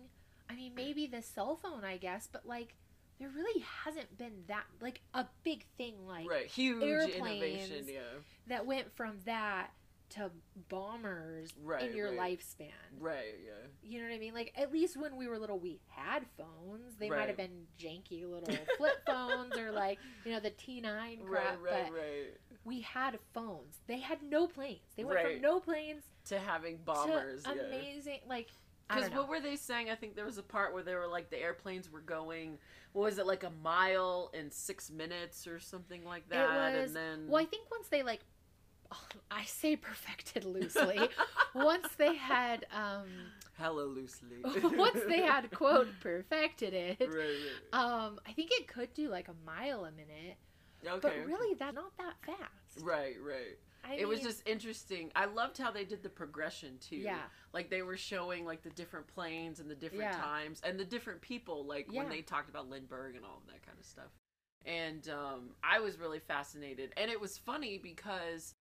I 0.51 0.55
mean, 0.55 0.73
maybe 0.75 1.07
the 1.07 1.23
cell 1.23 1.57
phone, 1.57 1.85
I 1.85 1.97
guess, 1.97 2.29
but 2.31 2.47
like, 2.47 2.75
there 3.19 3.29
really 3.35 3.65
hasn't 3.85 4.19
been 4.19 4.33
that 4.49 4.65
like 4.81 5.01
a 5.15 5.25
big 5.45 5.65
thing 5.79 5.95
like 6.07 6.29
right, 6.29 6.47
huge 6.47 6.83
innovation, 7.15 7.85
yeah. 7.87 8.01
that 8.49 8.67
went 8.67 8.93
from 8.97 9.19
that 9.25 9.69
to 10.15 10.31
bombers 10.69 11.51
Right, 11.63 11.83
in 11.91 11.97
your 11.97 12.11
right. 12.17 12.39
lifespan. 12.39 12.71
Right, 12.99 13.35
yeah. 13.45 13.53
You 13.83 14.01
know 14.01 14.09
what 14.09 14.15
I 14.15 14.19
mean? 14.19 14.35
Like 14.35 14.53
at 14.57 14.73
least 14.73 14.97
when 14.97 15.17
we 15.17 15.27
were 15.29 15.39
little, 15.39 15.59
we 15.59 15.81
had 15.89 16.25
phones. 16.37 16.95
They 16.99 17.09
might 17.11 17.29
have 17.29 17.37
been 17.37 17.67
janky 17.79 18.29
little 18.29 18.55
flip 18.77 19.05
phones 19.07 19.57
or 19.57 19.71
like 19.73 19.99
you 20.25 20.33
know 20.33 20.41
the 20.41 20.51
T 20.51 20.81
nine 20.81 21.19
crap, 21.25 21.59
Right, 21.63 21.73
right, 21.73 21.85
but 21.87 21.93
right. 21.93 22.37
we 22.65 22.81
had 22.81 23.19
phones. 23.33 23.81
They 23.87 23.99
had 24.01 24.19
no 24.23 24.47
planes. 24.47 24.81
They 24.97 25.05
went 25.05 25.17
Right. 25.17 25.33
from 25.35 25.43
no 25.43 25.61
planes 25.61 26.03
To 26.27 26.39
having 26.39 26.79
bombers, 26.85 27.43
to 27.45 27.55
yeah. 27.55 27.63
amazing 27.63 28.21
like. 28.29 28.49
Because 28.89 29.11
what 29.13 29.29
were 29.31 29.41
they 29.41 29.57
saying? 29.57 29.89
I 29.89 29.95
think 29.95 30.15
there 30.15 30.27
was 30.27 30.37
a 30.37 30.43
part 30.43 30.75
where 30.75 30.83
they 30.83 30.95
were 30.95 31.07
like 31.07 31.31
the 31.31 31.41
airplanes 31.41 31.91
were 31.91 32.03
going. 32.03 32.59
What 32.93 33.05
was 33.05 33.19
it 33.19 33.27
like 33.27 33.43
a 33.43 33.51
mile 33.63 34.31
in 34.35 34.51
six 34.51 34.91
minutes 34.91 35.47
or 35.47 35.59
something 35.59 36.05
like 36.05 36.29
that? 36.29 36.49
was- 36.75 36.89
and 36.89 36.95
then 36.97 37.27
Well, 37.29 37.43
I 37.43 37.47
think 37.47 37.69
once 37.71 37.89
they 37.89 38.03
like, 38.03 38.21
I 39.31 39.45
say 39.45 39.77
perfected 39.77 40.45
loosely. 40.45 40.99
once 41.55 41.89
they 41.97 42.15
had, 42.17 42.67
um, 42.73 43.07
hella 43.59 43.83
loosely. 43.83 44.39
once 44.77 45.01
they 45.09 45.23
had 45.23 45.51
quote 45.51 45.89
perfected 46.01 46.75
it, 46.75 46.97
right, 47.01 47.11
right. 47.11 47.79
um, 47.81 48.19
I 48.27 48.33
think 48.33 48.51
it 48.53 48.67
could 48.69 48.93
do 48.95 49.09
like 49.09 49.29
a 49.29 49.35
mile 49.47 49.85
a 49.85 49.91
minute, 49.93 50.37
Okay. 50.87 50.99
but 51.01 51.27
really 51.27 51.55
that's 51.55 51.75
not 51.75 51.97
that 51.99 52.15
fast. 52.27 52.81
Right, 52.85 53.17
right. 53.25 53.59
I 53.87 53.97
it 53.97 54.09
was 54.09 54.21
just 54.21 54.43
interesting. 54.49 55.11
I 55.15 55.27
loved 55.27 55.59
how 55.59 55.71
they 55.71 55.85
did 55.85 56.03
the 56.03 56.09
progression 56.09 56.79
too. 56.79 56.97
yeah, 56.97 57.19
Like 57.53 57.69
they 57.69 57.83
were 57.83 57.99
showing 57.99 58.47
like 58.47 58.63
the 58.63 58.71
different 58.71 59.07
planes 59.09 59.61
and 59.61 59.71
the 59.71 59.75
different 59.75 60.05
Yeah. 60.05 60.19
times 60.21 60.61
and 60.65 60.81
the 60.81 60.87
different 60.87 61.21
people, 61.21 61.67
like 61.67 61.87
Yeah. 61.91 62.01
when 62.01 62.09
they 62.09 62.23
talked 62.23 62.49
about 62.49 62.69
Lindbergh 62.71 63.15
and 63.17 63.25
all 63.27 63.37
of 63.37 63.47
that 63.53 63.65
kind 63.65 63.79
of 63.79 63.85
stuff. 63.85 64.11
And 64.65 65.07
um, 65.11 65.51
I 65.63 65.81
was 65.81 65.99
really 65.99 66.19
fascinated. 66.19 66.95
And 66.97 67.11
it 67.11 67.21
was 67.21 67.37
funny 67.37 67.77
because 67.77 68.55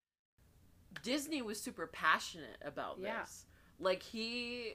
Disney 1.01 1.41
was 1.41 1.59
super 1.61 1.87
passionate 1.87 2.57
about 2.63 2.99
Yeah. 2.99 3.21
this. 3.21 3.45
Like 3.79 4.03
he 4.03 4.73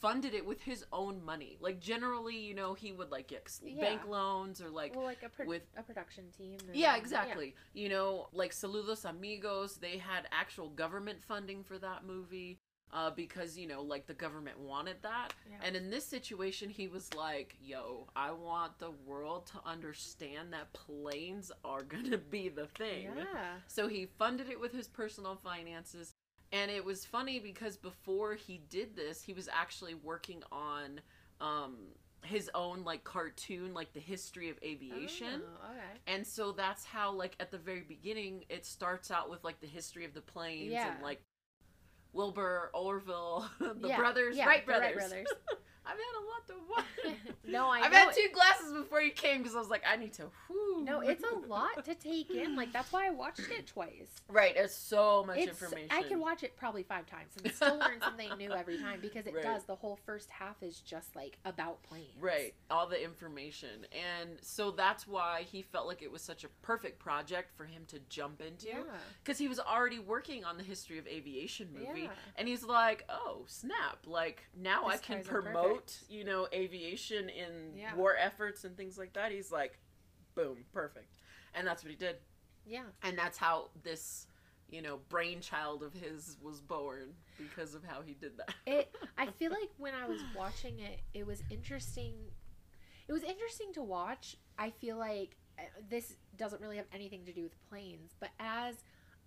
funded 0.00 0.34
it 0.34 0.44
with 0.44 0.60
his 0.60 0.84
own 0.92 1.24
money. 1.24 1.56
Like 1.60 1.80
generally, 1.80 2.36
you 2.36 2.52
know, 2.54 2.74
he 2.74 2.92
would 2.92 3.10
like 3.10 3.28
get 3.28 3.48
Yeah. 3.62 3.80
bank 3.80 4.06
loans 4.06 4.60
or 4.60 4.68
like 4.68 4.94
well, 4.94 5.04
like 5.04 5.22
a, 5.22 5.28
pro- 5.30 5.46
with- 5.46 5.66
a 5.76 5.82
production 5.82 6.30
team. 6.36 6.58
yeah, 6.72 6.96
exactly. 6.96 7.54
You 7.72 7.88
know, 7.88 8.28
like 8.32 8.52
Saludos 8.52 9.04
Amigos, 9.08 9.76
they 9.78 9.96
had 9.98 10.28
actual 10.30 10.68
government 10.68 11.22
funding 11.24 11.64
for 11.64 11.78
that 11.78 12.04
movie 12.04 12.58
uh, 12.94 13.10
because, 13.10 13.58
you 13.58 13.66
know, 13.66 13.82
like 13.82 14.06
the 14.06 14.14
government 14.14 14.58
wanted 14.58 14.96
that. 15.02 15.34
Yeah. 15.50 15.56
And 15.66 15.74
in 15.76 15.90
this 15.90 16.06
situation, 16.06 16.70
he 16.70 16.86
was 16.86 17.12
like, 17.14 17.56
yo, 17.60 18.06
I 18.14 18.30
want 18.30 18.78
the 18.78 18.92
world 19.04 19.46
to 19.48 19.60
understand 19.68 20.52
that 20.52 20.72
planes 20.72 21.50
are 21.64 21.82
to 22.10 22.18
be 22.18 22.48
the 22.48 22.66
thing. 22.66 23.08
Yeah. 23.16 23.54
So 23.66 23.88
he 23.88 24.06
funded 24.06 24.48
it 24.48 24.60
with 24.60 24.72
his 24.72 24.86
personal 24.86 25.34
finances. 25.34 26.14
And 26.52 26.70
it 26.70 26.84
was 26.84 27.04
funny 27.04 27.40
because 27.40 27.76
before 27.76 28.34
he 28.34 28.60
did 28.70 28.94
this, 28.94 29.22
he 29.22 29.32
was 29.32 29.48
actually 29.52 29.94
working 29.94 30.44
on 30.52 31.00
um, 31.40 31.74
his 32.22 32.48
own 32.54 32.84
like 32.84 33.02
cartoon, 33.02 33.74
like 33.74 33.92
the 33.92 33.98
history 33.98 34.50
of 34.50 34.56
aviation. 34.62 35.42
Oh, 35.44 35.70
okay. 35.72 36.00
And 36.06 36.24
so 36.24 36.52
that's 36.52 36.84
how, 36.84 37.12
like, 37.12 37.34
at 37.40 37.50
the 37.50 37.58
very 37.58 37.80
beginning, 37.80 38.44
it 38.48 38.64
starts 38.64 39.10
out 39.10 39.28
with, 39.30 39.42
like, 39.42 39.60
the 39.60 39.66
history 39.66 40.04
of 40.04 40.14
the 40.14 40.20
planes 40.20 40.70
Yeah. 40.70 40.92
and, 40.94 41.02
like, 41.02 41.22
Wilbur 42.14 42.70
Orville, 42.72 43.46
the 43.58 43.88
Yeah, 43.88 43.98
brothers, 43.98 44.36
yeah, 44.36 44.46
Wright 44.46 44.66
the 44.66 44.72
Wright 44.72 44.94
brothers. 44.94 45.26
I've 45.86 45.92
had 45.92 46.16
a 46.18 46.24
lot 46.24 46.46
to 46.48 46.54
watch. 46.70 47.14
no, 47.46 47.68
I 47.68 47.80
I've 47.80 47.92
know 47.92 47.98
had 47.98 48.14
two 48.14 48.28
glasses 48.32 48.72
before 48.72 49.00
you 49.02 49.10
came 49.10 49.38
because 49.42 49.54
I 49.54 49.58
was 49.58 49.68
like, 49.68 49.82
I 49.88 49.96
need 49.96 50.12
to, 50.14 50.24
whoo. 50.48 50.82
No, 50.84 51.00
it's 51.00 51.22
a 51.24 51.34
lot 51.48 51.84
to 51.84 51.94
take 51.94 52.30
in. 52.30 52.56
Like 52.56 52.72
that's 52.72 52.92
why 52.92 53.06
I 53.06 53.10
watched 53.10 53.40
it 53.50 53.66
twice. 53.66 53.90
Right, 54.28 54.56
it's 54.56 54.74
so 54.74 55.22
much 55.24 55.38
It's 55.38 55.48
information. 55.48 55.88
I 55.92 56.02
can 56.02 56.18
watch 56.18 56.42
it 56.42 56.56
probably 56.56 56.82
five 56.82 57.06
times 57.06 57.32
and 57.42 57.52
still 57.54 57.78
learn 57.78 58.00
something 58.00 58.30
new 58.36 58.50
every 58.52 58.78
time 58.78 58.98
because 59.00 59.26
it 59.26 59.34
Right. 59.34 59.44
does. 59.44 59.62
The 59.64 59.74
whole 59.76 59.98
first 60.06 60.28
half 60.30 60.60
is 60.62 60.80
just 60.80 61.14
like 61.14 61.38
about 61.44 61.82
planes. 61.84 62.08
Right, 62.20 62.54
all 62.70 62.86
the 62.88 63.00
information. 63.02 63.86
And 63.92 64.30
so 64.40 64.70
that's 64.70 65.06
why 65.06 65.42
he 65.42 65.62
felt 65.62 65.86
like 65.86 66.02
it 66.02 66.10
was 66.10 66.22
such 66.22 66.42
a 66.42 66.48
perfect 66.62 66.98
project 66.98 67.56
for 67.56 67.64
him 67.64 67.82
to 67.88 67.98
jump 68.08 68.40
into. 68.40 68.68
Yeah. 68.68 68.82
Because 69.22 69.38
he 69.38 69.46
was 69.46 69.60
already 69.60 69.98
working 70.00 70.44
on 70.44 70.56
the 70.56 70.64
history 70.64 70.98
of 70.98 71.06
aviation 71.06 71.68
movie. 71.72 72.02
Yeah. 72.02 72.08
And 72.36 72.48
he's 72.48 72.64
like, 72.64 73.04
oh, 73.08 73.42
snap. 73.46 73.98
Like, 74.06 74.42
now 74.60 74.88
This 74.88 75.00
I 75.00 75.02
can 75.04 75.22
promote 75.22 75.73
promote, 75.74 75.86
perfect. 75.86 76.10
you 76.10 76.24
know, 76.24 76.48
aviation 76.52 77.28
in 77.28 77.76
Yeah. 77.76 77.94
war 77.94 78.16
efforts 78.16 78.64
and 78.64 78.76
things 78.76 78.98
like 78.98 79.12
that. 79.14 79.32
He's 79.32 79.50
like, 79.52 79.78
boom, 80.34 80.64
perfect. 80.72 81.18
And 81.54 81.66
that's 81.66 81.82
what 81.84 81.90
he 81.90 81.96
did. 81.96 82.16
Yeah. 82.66 82.84
And 83.02 83.16
that's 83.18 83.38
how 83.38 83.70
this, 83.82 84.26
you 84.70 84.82
know, 84.82 84.98
brainchild 85.08 85.82
of 85.82 85.92
his 85.94 86.36
was 86.42 86.60
born 86.60 87.14
because 87.38 87.74
of 87.74 87.84
how 87.84 88.00
he 88.02 88.14
did 88.14 88.36
that. 88.38 88.54
It. 88.66 88.94
I 89.18 89.26
feel 89.26 89.50
like 89.50 89.70
when 89.76 89.94
I 89.94 90.06
was 90.06 90.20
watching 90.36 90.78
it, 90.80 91.00
it 91.12 91.26
was 91.26 91.42
interesting. 91.50 92.14
It 93.06 93.12
was 93.12 93.22
interesting 93.22 93.72
to 93.74 93.82
watch. 93.82 94.36
I 94.58 94.70
feel 94.70 94.96
like 94.96 95.36
uh, 95.58 95.62
this 95.90 96.14
doesn't 96.36 96.60
really 96.60 96.76
have 96.78 96.86
anything 96.92 97.24
to 97.26 97.32
do 97.32 97.42
with 97.42 97.52
planes, 97.68 98.14
but 98.18 98.30
as 98.40 98.76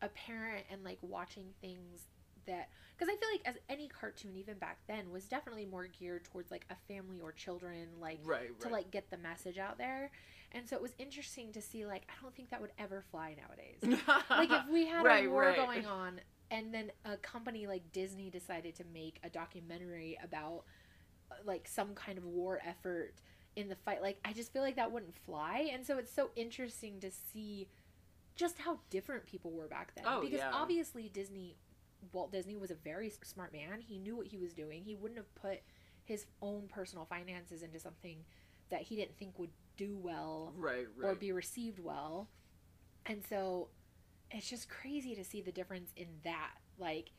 a 0.02 0.10
parent 0.10 0.66
and 0.72 0.84
like 0.84 0.98
watching 1.02 1.46
things 1.62 2.02
that 2.48 2.70
because 2.98 3.14
I 3.14 3.18
feel 3.18 3.30
like 3.32 3.42
as 3.46 3.56
any 3.70 3.88
cartoon 3.88 4.36
even 4.36 4.58
back 4.58 4.80
then 4.88 5.12
was 5.12 5.26
definitely 5.26 5.66
more 5.66 5.88
geared 5.88 6.26
towards 6.26 6.52
like 6.52 6.66
a 6.70 6.76
family 6.92 7.22
or 7.22 7.32
children 7.32 7.90
like 8.00 8.20
right, 8.24 8.50
right. 8.50 8.60
to 8.62 8.70
like 8.70 8.92
get 8.92 9.10
the 9.12 9.18
message 9.18 9.58
out 9.60 9.78
there. 9.78 10.12
And 10.52 10.68
so 10.68 10.76
it 10.76 10.82
was 10.82 10.94
interesting 10.98 11.52
to 11.54 11.62
see 11.62 11.86
like 11.86 12.04
I 12.10 12.14
don't 12.22 12.36
think 12.36 12.50
that 12.52 12.62
would 12.62 12.74
ever 12.80 13.04
fly 13.12 13.36
nowadays. 13.36 13.82
like 14.38 14.52
if 14.52 14.68
we 14.72 14.88
had 14.88 15.06
Right, 15.06 15.26
a 15.26 15.30
war 15.32 15.54
going 15.54 15.86
on 15.86 16.22
and 16.52 16.74
then 16.74 16.92
a 17.06 17.18
company 17.18 17.68
like 17.68 17.92
Disney 17.92 18.30
decided 18.30 18.76
to 18.76 18.84
make 18.94 19.20
a 19.24 19.30
documentary 19.30 20.18
about 20.24 20.64
like 21.46 21.68
some 21.68 21.94
kind 21.94 22.18
of 22.18 22.26
war 22.26 22.62
effort 22.66 23.14
in 23.56 23.70
the 23.70 23.76
fight 23.76 24.02
like 24.02 24.20
I 24.24 24.34
just 24.34 24.54
feel 24.54 24.62
like 24.62 24.76
that 24.76 24.92
wouldn't 24.92 25.16
fly 25.16 25.70
and 25.74 25.86
so 25.86 25.98
it's 25.98 26.14
so 26.14 26.30
interesting 26.36 27.00
to 27.02 27.12
see 27.12 27.68
just 28.36 28.60
how 28.60 28.80
different 28.90 29.26
people 29.26 29.52
were 29.52 29.68
back 29.68 29.94
then 29.96 30.06
Oh, 30.06 30.22
because 30.22 30.40
yeah. 30.40 30.52
obviously 30.54 31.10
Disney 31.10 31.58
Walt 32.12 32.32
Disney 32.32 32.56
was 32.56 32.72
a 32.72 32.76
very 32.76 33.12
smart 33.24 33.52
man 33.54 33.82
he 33.82 33.98
knew 33.98 34.16
what 34.16 34.28
he 34.28 34.38
was 34.38 34.54
doing 34.54 34.84
he 34.84 34.96
wouldn't 34.96 35.18
have 35.18 35.34
put 35.36 35.60
his 36.04 36.26
own 36.42 36.68
personal 36.68 37.06
finances 37.06 37.62
into 37.62 37.80
something 37.80 38.18
that 38.70 38.82
he 38.82 38.96
didn't 38.96 39.18
think 39.18 39.38
would 39.38 39.52
do 39.78 39.98
well 39.98 40.54
right, 40.58 40.88
or 41.02 41.16
be 41.16 41.32
received 41.32 41.80
well. 41.80 42.28
And 43.06 43.24
so 43.30 43.70
it's 44.32 44.50
just 44.50 44.70
crazy 44.70 45.16
to 45.16 45.24
see 45.24 45.42
the 45.42 45.52
difference 45.52 45.92
in 45.96 46.08
that. 46.24 46.56
Like 46.80 47.12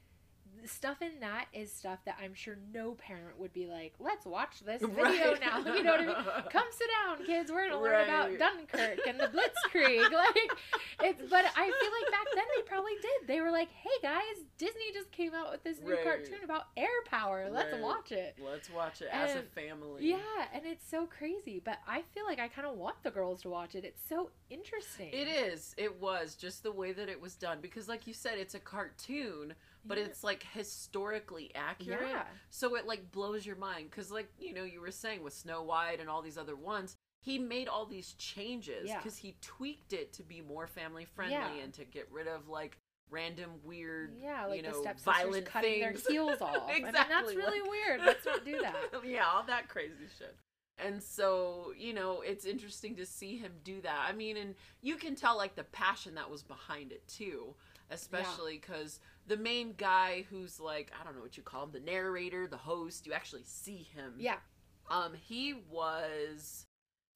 stuff 0.64 1.00
in 1.02 1.20
that 1.20 1.46
is 1.52 1.72
stuff 1.72 1.98
that 2.04 2.16
I'm 2.22 2.34
sure 2.34 2.56
no 2.74 2.92
parent 2.92 3.38
would 3.38 3.52
be 3.52 3.66
like, 3.66 3.94
"Let's 3.98 4.26
watch 4.26 4.60
this 4.64 4.80
video 4.82 5.32
Right. 5.32 5.40
now." 5.40 5.58
You 5.74 5.82
know 5.82 5.92
what 5.92 6.00
I 6.00 6.06
mean? 6.06 6.16
Come 6.50 6.64
sit 6.72 6.88
down, 7.06 7.24
kids. 7.26 7.50
We're 7.50 7.68
gonna 7.68 7.80
learn 7.82 8.04
about 8.04 8.38
Dunkirk 8.38 9.06
and 9.06 9.18
the 9.20 9.26
Blitzkrieg. 9.26 10.10
like 10.12 10.50
it's, 11.02 11.22
but 11.30 11.44
I 11.56 11.64
feel 11.64 11.90
like 12.02 12.10
back 12.12 12.26
then 12.34 12.44
they 12.56 12.62
probably 12.62 12.92
did. 13.00 13.28
They 13.28 13.40
were 13.40 13.50
like, 13.50 13.70
"Hey 13.70 13.90
guys, 14.02 14.22
Disney 14.58 14.92
just 14.92 15.10
came 15.12 15.34
out 15.34 15.50
with 15.52 15.62
this 15.64 15.80
new 15.80 15.94
Right. 15.94 16.02
cartoon 16.04 16.44
about 16.44 16.64
air 16.76 16.88
power. 17.06 17.48
Let's 17.50 17.72
Right. 17.72 17.82
watch 17.82 18.12
it." 18.12 18.36
Let's 18.38 18.68
watch 18.70 19.00
it 19.02 19.08
as 19.12 19.36
a 19.36 19.42
family. 19.42 20.08
Yeah, 20.10 20.18
and 20.52 20.64
it's 20.66 20.88
so 20.88 21.06
crazy, 21.06 21.60
but 21.64 21.78
I 21.86 22.02
feel 22.14 22.24
like 22.24 22.38
I 22.38 22.48
kind 22.48 22.66
of 22.66 22.76
want 22.76 23.02
the 23.02 23.10
girls 23.10 23.42
to 23.42 23.48
watch 23.48 23.74
it. 23.74 23.84
It's 23.84 24.02
so 24.08 24.30
interesting. 24.50 25.10
It 25.12 25.28
is. 25.28 25.74
It 25.76 26.00
was 26.00 26.34
just 26.34 26.62
the 26.62 26.72
way 26.72 26.92
that 26.92 27.08
it 27.08 27.20
was 27.20 27.34
done 27.34 27.58
because, 27.60 27.88
like 27.88 28.06
you 28.06 28.14
said, 28.14 28.38
it's 28.38 28.54
a 28.54 28.60
cartoon, 28.60 29.54
but 29.88 29.98
Yeah. 29.98 30.04
it's 30.04 30.22
like 30.22 30.44
historically 30.52 31.50
accurate. 31.54 32.08
Yeah. 32.10 32.24
So 32.50 32.76
it 32.76 32.86
like 32.86 33.10
blows 33.10 33.44
your 33.46 33.56
mind 33.56 33.90
because, 33.90 34.10
like 34.12 34.30
you 34.38 34.52
know, 34.54 34.64
you 34.64 34.80
were 34.80 34.90
saying 34.92 35.22
with 35.24 35.32
Snow 35.32 35.62
White 35.62 35.98
and 36.00 36.08
all 36.08 36.22
these 36.22 36.38
other 36.38 36.54
ones, 36.56 36.96
he 37.20 37.38
made 37.38 37.66
all 37.68 37.86
these 37.86 38.12
changes 38.14 38.88
Yeah. 38.88 38.98
because 38.98 39.16
he 39.18 39.36
tweaked 39.40 39.92
it 39.92 40.12
to 40.14 40.22
be 40.22 40.40
more 40.40 40.66
family 40.66 41.04
friendly 41.04 41.34
Yeah. 41.34 41.64
and 41.64 41.72
to 41.74 41.84
get 41.84 42.10
rid 42.12 42.28
of 42.28 42.48
like 42.48 42.78
random 43.10 43.60
weird, 43.64 44.14
Yeah, 44.20 44.44
like 44.46 44.58
you 44.58 44.62
the 44.62 44.70
know, 44.76 44.82
stepsisters 44.82 45.14
violent 45.14 45.46
cutting 45.46 45.80
things. 45.82 46.02
their 46.04 46.12
heels 46.12 46.40
off. 46.42 46.62
I 46.68 46.74
mean, 46.74 46.92
that's 46.92 47.34
really 47.34 47.60
like- 47.60 47.70
weird. 47.70 48.00
Let's 48.02 48.24
not 48.26 48.44
do 48.44 48.60
that. 48.60 48.76
yeah, 49.04 49.26
all 49.26 49.42
that 49.44 49.68
crazy 49.68 49.94
shit. 50.18 50.36
And 50.80 51.02
so, 51.02 51.72
you 51.76 51.92
know, 51.92 52.20
it's 52.20 52.44
interesting 52.44 52.94
to 52.96 53.06
see 53.06 53.36
him 53.36 53.52
do 53.64 53.80
that. 53.80 54.06
I 54.08 54.12
mean, 54.12 54.36
and 54.36 54.54
you 54.80 54.94
can 54.96 55.16
tell 55.16 55.36
like 55.36 55.56
the 55.56 55.64
passion 55.64 56.14
that 56.14 56.30
was 56.30 56.44
behind 56.44 56.92
it 56.92 57.04
too, 57.08 57.54
especially 57.90 58.58
because 58.58 59.00
the 59.28 59.36
main 59.36 59.74
guy 59.76 60.24
who's 60.30 60.58
like, 60.58 60.90
I 61.00 61.04
don't 61.04 61.14
know 61.14 61.22
what 61.22 61.36
you 61.36 61.42
call 61.42 61.64
him, 61.64 61.70
the 61.72 61.80
narrator, 61.80 62.46
the 62.46 62.56
host, 62.56 63.06
you 63.06 63.12
actually 63.12 63.44
see 63.44 63.86
him. 63.94 64.14
Yeah, 64.18 64.36
Um, 64.90 65.12
he 65.14 65.54
was 65.70 66.64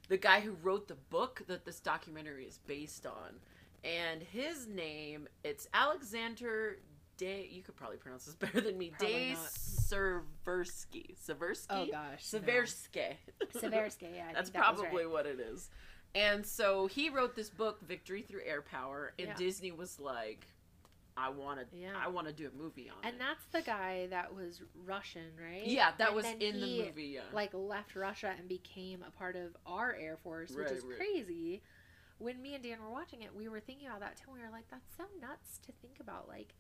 the 0.09 0.19
guy 0.19 0.41
who 0.41 0.53
wrote 0.63 0.89
the 0.89 0.95
book 1.11 1.43
that 1.49 1.65
this 1.65 1.81
documentary 1.81 2.45
is 2.45 2.59
based 2.67 3.07
on. 3.07 3.41
And 3.85 4.23
his 4.23 4.69
name, 4.69 5.27
it's 5.43 5.67
Alexander 5.75 6.79
Day. 7.17 7.49
You 7.51 7.63
could 7.63 7.77
probably 7.77 7.97
pronounce 7.97 8.27
this 8.27 8.35
better 8.45 8.61
than 8.61 8.79
me. 8.79 8.91
Probably 8.91 9.15
Day. 9.15 9.37
Seversky. 9.37 11.17
Seversky? 11.27 11.67
Oh 11.71 11.87
gosh, 11.91 12.23
Seversky. 12.25 13.15
Seversky. 13.55 14.03
Yeah, 14.15 14.33
That's 14.35 14.51
that 14.51 14.59
probably 14.59 15.05
right. 15.05 15.11
what 15.11 15.27
it 15.27 15.41
is. 15.41 15.71
And 16.15 16.45
so 16.45 16.87
he 16.89 17.09
wrote 17.09 17.35
this 17.35 17.49
book, 17.49 17.79
Victory 17.87 18.23
Through 18.23 18.43
Air 18.45 18.61
Power, 18.63 19.15
and 19.19 19.29
Yeah. 19.29 19.35
Disney 19.35 19.73
was 19.73 19.99
like, 19.99 20.47
"I 21.17 21.29
want 21.31 21.61
to, 21.61 21.77
Yeah. 21.77 21.93
I 21.97 22.09
want 22.09 22.27
to 22.27 22.33
do 22.33 22.49
a 22.49 22.57
movie 22.57 22.89
on 22.91 22.97
And 23.05 23.07
it." 23.07 23.13
And 23.13 23.21
that's 23.21 23.45
the 23.53 23.63
guy 23.63 24.07
that 24.09 24.35
was 24.35 24.63
Russian, 24.87 25.31
right? 25.41 25.67
yeah, 25.67 25.93
that 25.99 26.09
And 26.09 26.17
was 26.17 26.25
in 26.27 26.61
he, 26.61 26.61
the 26.79 26.85
movie. 26.87 27.03
Yeah, 27.15 27.21
Like 27.33 27.51
left 27.55 27.95
Russia 27.97 28.33
and 28.39 28.49
became 28.49 29.03
a 29.07 29.11
part 29.11 29.37
of 29.37 29.57
our 29.67 29.95
air 29.95 30.17
force, 30.23 30.51
which 30.51 30.71
is 30.71 30.85
right. 30.85 30.97
crazy. 30.97 31.63
When 32.19 32.41
me 32.41 32.55
and 32.55 32.63
Dan 32.63 32.81
were 32.83 32.91
watching 32.91 33.23
it, 33.23 33.35
we 33.35 33.49
were 33.49 33.61
thinking 33.61 33.89
about 33.89 34.01
that 34.01 34.17
too. 34.17 34.31
We 34.33 34.41
were 34.41 34.51
like, 34.51 34.69
"That's 34.71 34.97
so 34.97 35.05
nuts 35.21 35.59
to 35.67 35.73
think 35.73 35.99
about." 36.01 36.29
Like, 36.29 36.55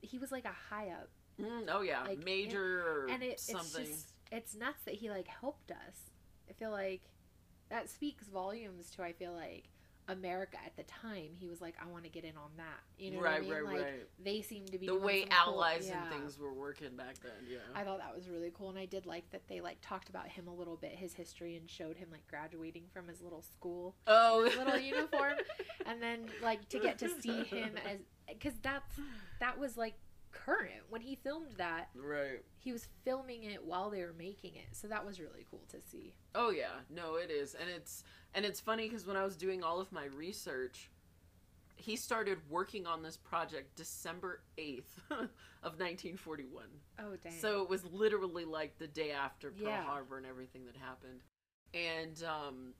he 0.00 0.18
was 0.18 0.32
like 0.32 0.44
a 0.44 0.56
high 0.70 0.88
up 0.88 1.08
Mm, 1.40 1.64
oh 1.68 1.80
yeah, 1.80 2.02
like, 2.04 2.24
major 2.24 2.62
or 2.86 3.08
and 3.08 3.22
it, 3.22 3.40
something. 3.40 3.82
it's 3.82 3.90
just 3.92 4.12
it's 4.30 4.54
nuts 4.54 4.84
that 4.84 4.94
he 4.94 5.10
like 5.10 5.26
helped 5.26 5.72
us 5.72 6.12
i 6.48 6.52
feel 6.52 6.70
like 6.70 7.02
that 7.70 7.88
speaks 7.90 8.28
volumes 8.28 8.88
to 8.90 9.02
i 9.02 9.12
feel 9.12 9.32
like 9.32 9.64
america 10.08 10.58
at 10.64 10.76
the 10.76 10.82
time 10.84 11.30
he 11.38 11.48
was 11.48 11.60
like 11.60 11.74
i 11.82 11.86
want 11.90 12.04
to 12.04 12.10
get 12.10 12.24
in 12.24 12.36
on 12.36 12.50
that 12.56 12.80
you 12.98 13.10
know 13.10 13.20
right, 13.20 13.42
what 13.42 13.56
i 13.56 13.60
mean 13.60 13.64
right, 13.66 13.76
like 13.76 13.84
right. 13.84 14.08
they 14.22 14.42
seem 14.42 14.64
to 14.66 14.78
be 14.78 14.86
The 14.86 14.96
way 14.96 15.20
some 15.20 15.30
cool- 15.30 15.64
allies 15.64 15.86
yeah. 15.88 16.02
and 16.02 16.12
things 16.12 16.38
were 16.38 16.52
working 16.52 16.96
back 16.96 17.16
then. 17.22 17.32
Yeah. 17.48 17.58
i 17.74 17.82
thought 17.82 17.98
that 17.98 18.14
was 18.14 18.28
really 18.28 18.52
cool 18.54 18.70
and 18.70 18.78
i 18.78 18.84
did 18.86 19.06
like 19.06 19.28
that 19.30 19.46
they 19.48 19.60
like 19.60 19.78
talked 19.80 20.08
about 20.08 20.28
him 20.28 20.48
a 20.48 20.54
little 20.54 20.76
bit 20.76 20.92
his 20.92 21.14
history 21.14 21.56
and 21.56 21.68
showed 21.68 21.96
him 21.96 22.08
like 22.10 22.26
graduating 22.28 22.84
from 22.92 23.08
his 23.08 23.20
little 23.22 23.42
school 23.42 23.94
oh, 24.06 24.50
little 24.58 24.78
uniform 24.78 25.34
and 25.86 26.02
then 26.02 26.26
like 26.42 26.68
to 26.68 26.78
get 26.78 26.98
to 26.98 27.08
see 27.20 27.42
him 27.44 27.70
as 27.90 28.00
because 28.28 28.54
that's 28.62 28.98
that 29.40 29.58
was 29.58 29.76
like 29.76 29.94
current 30.44 30.82
when 30.90 31.00
he 31.00 31.14
filmed 31.14 31.52
that 31.56 31.88
right. 31.94 32.42
he 32.58 32.72
was 32.72 32.88
filming 33.04 33.44
it 33.44 33.64
while 33.64 33.90
they 33.90 34.02
were 34.02 34.14
making 34.18 34.54
it 34.56 34.66
so 34.72 34.86
that 34.88 35.04
was 35.06 35.20
really 35.20 35.46
cool 35.50 35.62
to 35.68 35.80
see 35.80 36.12
Oh 36.34 36.50
yeah, 36.50 36.80
no, 36.90 37.14
it 37.16 37.30
is, 37.30 37.54
and 37.54 37.70
it's 37.70 38.02
and 38.34 38.44
it's 38.44 38.60
funny 38.60 38.88
because 38.88 39.06
when 39.06 39.16
I 39.16 39.22
was 39.24 39.36
doing 39.36 39.62
all 39.62 39.80
of 39.80 39.92
my 39.92 40.06
research, 40.06 40.90
he 41.76 41.94
started 41.94 42.38
working 42.50 42.86
on 42.88 43.02
this 43.02 43.16
project 43.16 43.76
December 43.76 44.42
eighth 44.58 44.98
of 45.62 45.78
nineteen 45.78 46.16
forty 46.16 46.44
one. 46.44 46.68
oh 46.98 47.14
dang 47.22 47.32
So 47.40 47.62
it 47.62 47.68
was 47.70 47.84
literally 47.84 48.44
like 48.44 48.78
the 48.78 48.88
day 48.88 49.12
after 49.12 49.50
Pearl 49.52 49.68
Yeah. 49.68 49.84
Harbor 49.84 50.16
and 50.16 50.26
everything 50.26 50.66
that 50.66 50.76
happened, 50.76 51.20
and 51.72 52.22
um, 52.24 52.74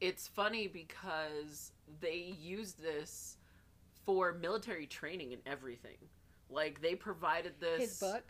it's 0.00 0.26
funny 0.26 0.66
because 0.66 1.70
they 2.00 2.34
used 2.40 2.82
this 2.82 3.36
for 4.04 4.32
military 4.32 4.86
training 4.86 5.32
and 5.32 5.42
everything. 5.46 5.98
Like 6.50 6.80
they 6.80 6.94
provided 6.94 7.54
this 7.60 7.80
his 7.80 8.00
book 8.00 8.22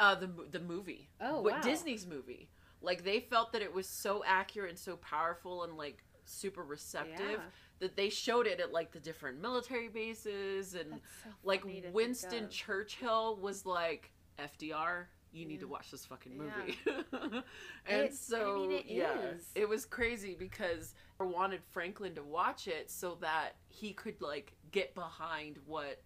uh, 0.00 0.14
the 0.14 0.30
the 0.50 0.60
movie. 0.60 1.08
Oh, 1.20 1.40
What- 1.42 1.54
wow. 1.54 1.60
Disney's 1.62 2.06
movie. 2.06 2.48
Like 2.82 3.04
they 3.04 3.20
felt 3.20 3.52
that 3.52 3.62
it 3.62 3.72
was 3.72 3.88
so 3.88 4.22
accurate 4.26 4.70
and 4.70 4.78
so 4.78 4.96
powerful 4.96 5.64
and 5.64 5.76
like 5.76 6.02
super 6.24 6.62
receptive 6.62 7.20
Yeah. 7.30 7.36
that 7.78 7.96
they 7.96 8.10
showed 8.10 8.46
it 8.46 8.60
at 8.60 8.72
like 8.72 8.92
the 8.92 9.00
different 9.00 9.40
military 9.40 9.88
bases 9.88 10.74
and 10.74 10.90
so 10.90 11.30
like 11.44 11.62
funny 11.62 11.76
to 11.76 11.82
think 11.82 11.94
Winston. 11.94 12.48
Churchill 12.50 13.36
was 13.40 13.64
like 13.64 14.12
FDR. 14.38 15.06
You 15.32 15.44
need 15.46 15.60
to 15.60 15.68
watch 15.68 15.90
this 15.90 16.04
fucking 16.06 16.32
Yeah. 16.36 16.50
movie. 16.58 16.78
and 17.86 18.02
It- 18.04 18.10
I 18.12 18.14
so 18.14 18.60
mean, 18.68 18.72
it 18.72 18.86
yeah, 18.86 19.18
is. 19.20 19.50
it 19.54 19.68
was 19.68 19.84
crazy 19.84 20.34
because 20.38 20.94
I 21.20 21.24
wanted 21.24 21.62
Franklin 21.70 22.14
to 22.16 22.22
watch 22.22 22.68
it 22.68 22.90
so 22.90 23.16
that 23.20 23.56
he 23.68 23.92
could 23.92 24.20
like 24.20 24.52
get 24.70 24.94
behind 24.94 25.58
what 25.66 26.02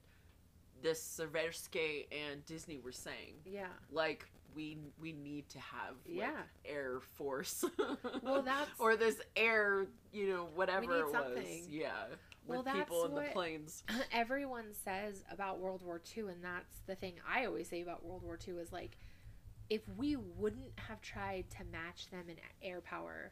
this 0.82 1.00
Seversky 1.20 2.06
and 2.12 2.44
Disney 2.46 2.78
were 2.78 2.92
saying 2.92 3.34
yeah 3.44 3.66
like 3.90 4.24
we 4.54 4.78
we 5.00 5.12
need 5.12 5.48
to 5.50 5.58
have 5.60 5.94
like, 6.08 6.16
Yeah. 6.18 6.42
air 6.64 7.00
force. 7.14 7.64
Well, 8.22 8.42
that's- 8.42 8.66
or 8.80 8.96
this 8.96 9.20
air, 9.36 9.86
you 10.12 10.28
know, 10.28 10.48
whatever 10.56 10.98
it 10.98 11.04
was. 11.04 11.12
something. 11.12 11.66
Yeah, 11.68 11.92
Well, 12.46 12.64
with 12.64 12.74
people 12.74 13.02
that's 13.02 13.10
in 13.10 13.24
the 13.26 13.30
planes. 13.30 13.84
everyone 14.12 14.74
says 14.84 15.22
about 15.30 15.60
World 15.60 15.82
War 15.84 16.00
II, 16.16 16.24
and 16.24 16.42
that's 16.42 16.80
the 16.88 16.96
thing 16.96 17.14
I 17.32 17.46
always 17.46 17.68
say 17.68 17.80
about 17.82 18.04
World 18.04 18.24
War 18.24 18.36
II 18.44 18.54
is 18.54 18.72
like, 18.72 18.96
if 19.68 19.82
we 19.96 20.16
wouldn't 20.16 20.72
have 20.88 21.00
tried 21.00 21.48
to 21.50 21.58
match 21.70 22.10
them 22.10 22.24
in 22.28 22.34
air 22.60 22.80
power, 22.80 23.30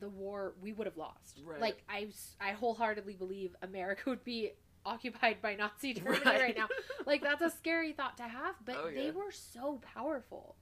the 0.00 0.10
war 0.10 0.52
we 0.60 0.74
would 0.74 0.86
have 0.86 0.98
lost. 0.98 1.40
Right. 1.42 1.60
Like 1.62 1.82
I 1.88 2.52
wholeheartedly 2.52 3.14
believe 3.14 3.56
America 3.62 4.10
would 4.10 4.22
be 4.24 4.50
occupied 4.86 5.42
by 5.42 5.54
Nazi 5.56 5.92
Germany 5.98 6.20
Right. 6.24 6.40
right, 6.40 6.56
now. 6.56 6.68
Like 7.04 7.22
that's 7.22 7.42
a 7.42 7.50
scary 7.50 7.92
thought 7.92 8.16
to 8.18 8.22
have, 8.24 8.54
but 8.64 8.76
Oh, 8.76 8.90
they 8.94 9.10
were 9.10 9.30
so 9.32 9.80
powerful. 9.94 10.56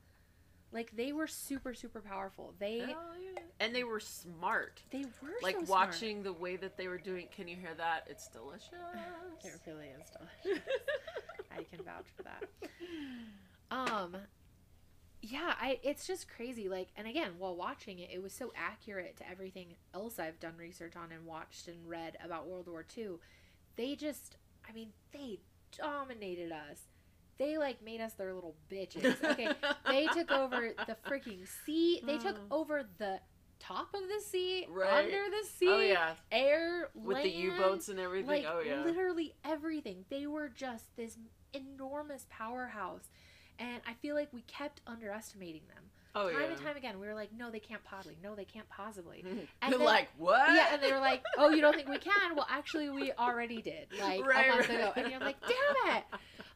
Like 0.71 0.91
they 0.95 1.13
were 1.13 1.27
super 1.27 1.73
super 1.73 2.01
powerful. 2.01 2.53
They 2.59 2.79
Hell 2.79 2.95
yeah. 3.23 3.41
And 3.61 3.73
they 3.73 3.83
were 3.85 3.99
smart. 4.01 4.81
they 4.91 5.05
were 5.21 5.29
Like 5.41 5.55
so 5.59 5.65
smart. 5.65 5.87
watching 5.89 6.23
the 6.23 6.33
way 6.33 6.57
that 6.57 6.75
they 6.75 6.87
were 6.89 6.97
doing. 6.97 7.27
Can 7.33 7.47
you 7.47 7.55
hear 7.55 7.73
that? 7.77 8.07
It's 8.09 8.27
delicious. 8.27 8.69
It 9.45 9.53
really 9.67 9.87
is 9.87 10.09
delicious. 10.43 10.63
I 11.57 11.63
can 11.63 11.83
vouch 11.85 12.07
for 12.17 12.23
that. 12.23 12.43
Um 13.71 14.17
yeah, 15.21 15.53
I 15.59 15.79
it's 15.83 16.05
just 16.05 16.27
crazy 16.29 16.67
like 16.69 16.89
and 16.97 17.07
again, 17.07 17.31
while 17.37 17.55
watching 17.55 17.99
it, 17.99 18.09
it 18.13 18.21
was 18.21 18.33
so 18.33 18.51
accurate 18.55 19.17
to 19.17 19.29
everything 19.29 19.75
else 19.93 20.19
I've 20.19 20.39
done 20.39 20.53
research 20.57 20.95
on 20.95 21.11
and 21.11 21.25
watched 21.25 21.67
and 21.67 21.77
read 21.87 22.17
about 22.23 22.47
World 22.47 22.67
War 22.67 22.85
II. 22.97 23.11
They 23.75 23.95
just 23.95 24.37
I 24.67 24.73
mean, 24.73 24.89
they 25.13 25.39
dominated 25.77 26.51
us. 26.51 26.79
They 27.37 27.57
like 27.57 27.83
made 27.83 28.01
us 28.01 28.13
their 28.13 28.33
little 28.33 28.55
bitches. 28.71 29.21
Okay. 29.23 29.49
they 29.89 30.07
took 30.07 30.31
over 30.31 30.73
the 30.87 30.95
freaking 31.09 31.47
sea. 31.65 32.01
They 32.05 32.17
took 32.17 32.37
Mm. 32.37 32.47
over 32.51 32.83
the 32.97 33.19
top 33.59 33.93
of 33.93 34.01
the 34.01 34.21
sea, 34.21 34.67
Right. 34.69 35.05
under 35.05 35.29
the 35.29 35.47
sea, 35.47 35.67
oh 35.69 35.79
yeah, 35.79 36.13
air, 36.31 36.89
with 36.93 37.23
the 37.23 37.29
U-boats 37.29 37.87
and 37.89 37.99
everything. 37.99 38.27
like 38.27 38.45
oh 38.47 38.59
yeah. 38.59 38.83
literally 38.83 39.33
everything. 39.43 40.05
They 40.09 40.27
were 40.27 40.49
just 40.49 40.95
this 40.97 41.17
enormous 41.53 42.25
powerhouse, 42.29 43.09
and 43.59 43.81
I 43.87 43.93
feel 43.93 44.13
like 44.15 44.31
we 44.33 44.41
kept 44.43 44.81
underestimating 44.85 45.63
them. 45.73 45.83
Oh 46.15 46.31
time 46.31 46.41
yeah. 46.41 46.47
and 46.47 46.57
time 46.57 46.77
again, 46.77 46.99
we 46.99 47.07
were 47.07 47.13
like, 47.13 47.29
"No, 47.37 47.51
they 47.51 47.59
can't 47.59 47.83
possibly. 47.83 48.17
No, 48.23 48.35
they 48.35 48.45
can't 48.45 48.67
possibly." 48.69 49.23
And 49.61 49.73
then- 49.73 49.83
like 49.83 50.09
what? 50.17 50.53
Yeah, 50.53 50.73
and 50.73 50.81
they 50.81 50.91
were 50.91 50.99
like, 50.99 51.23
"Oh, 51.37 51.49
you 51.49 51.61
don't 51.61 51.75
think 51.75 51.89
we 51.89 51.97
can? 51.97 52.35
Well, 52.35 52.47
actually, 52.49 52.89
we 52.89 53.11
already 53.13 53.61
did, 53.61 53.87
like 53.99 54.25
Right, 54.25 54.45
a 54.45 54.55
month 54.55 54.69
right. 54.69 54.79
ago." 54.79 54.93
And 54.95 55.11
you're 55.11 55.19
like, 55.19 55.37
"Damn 55.41 55.97
it!" 55.97 56.03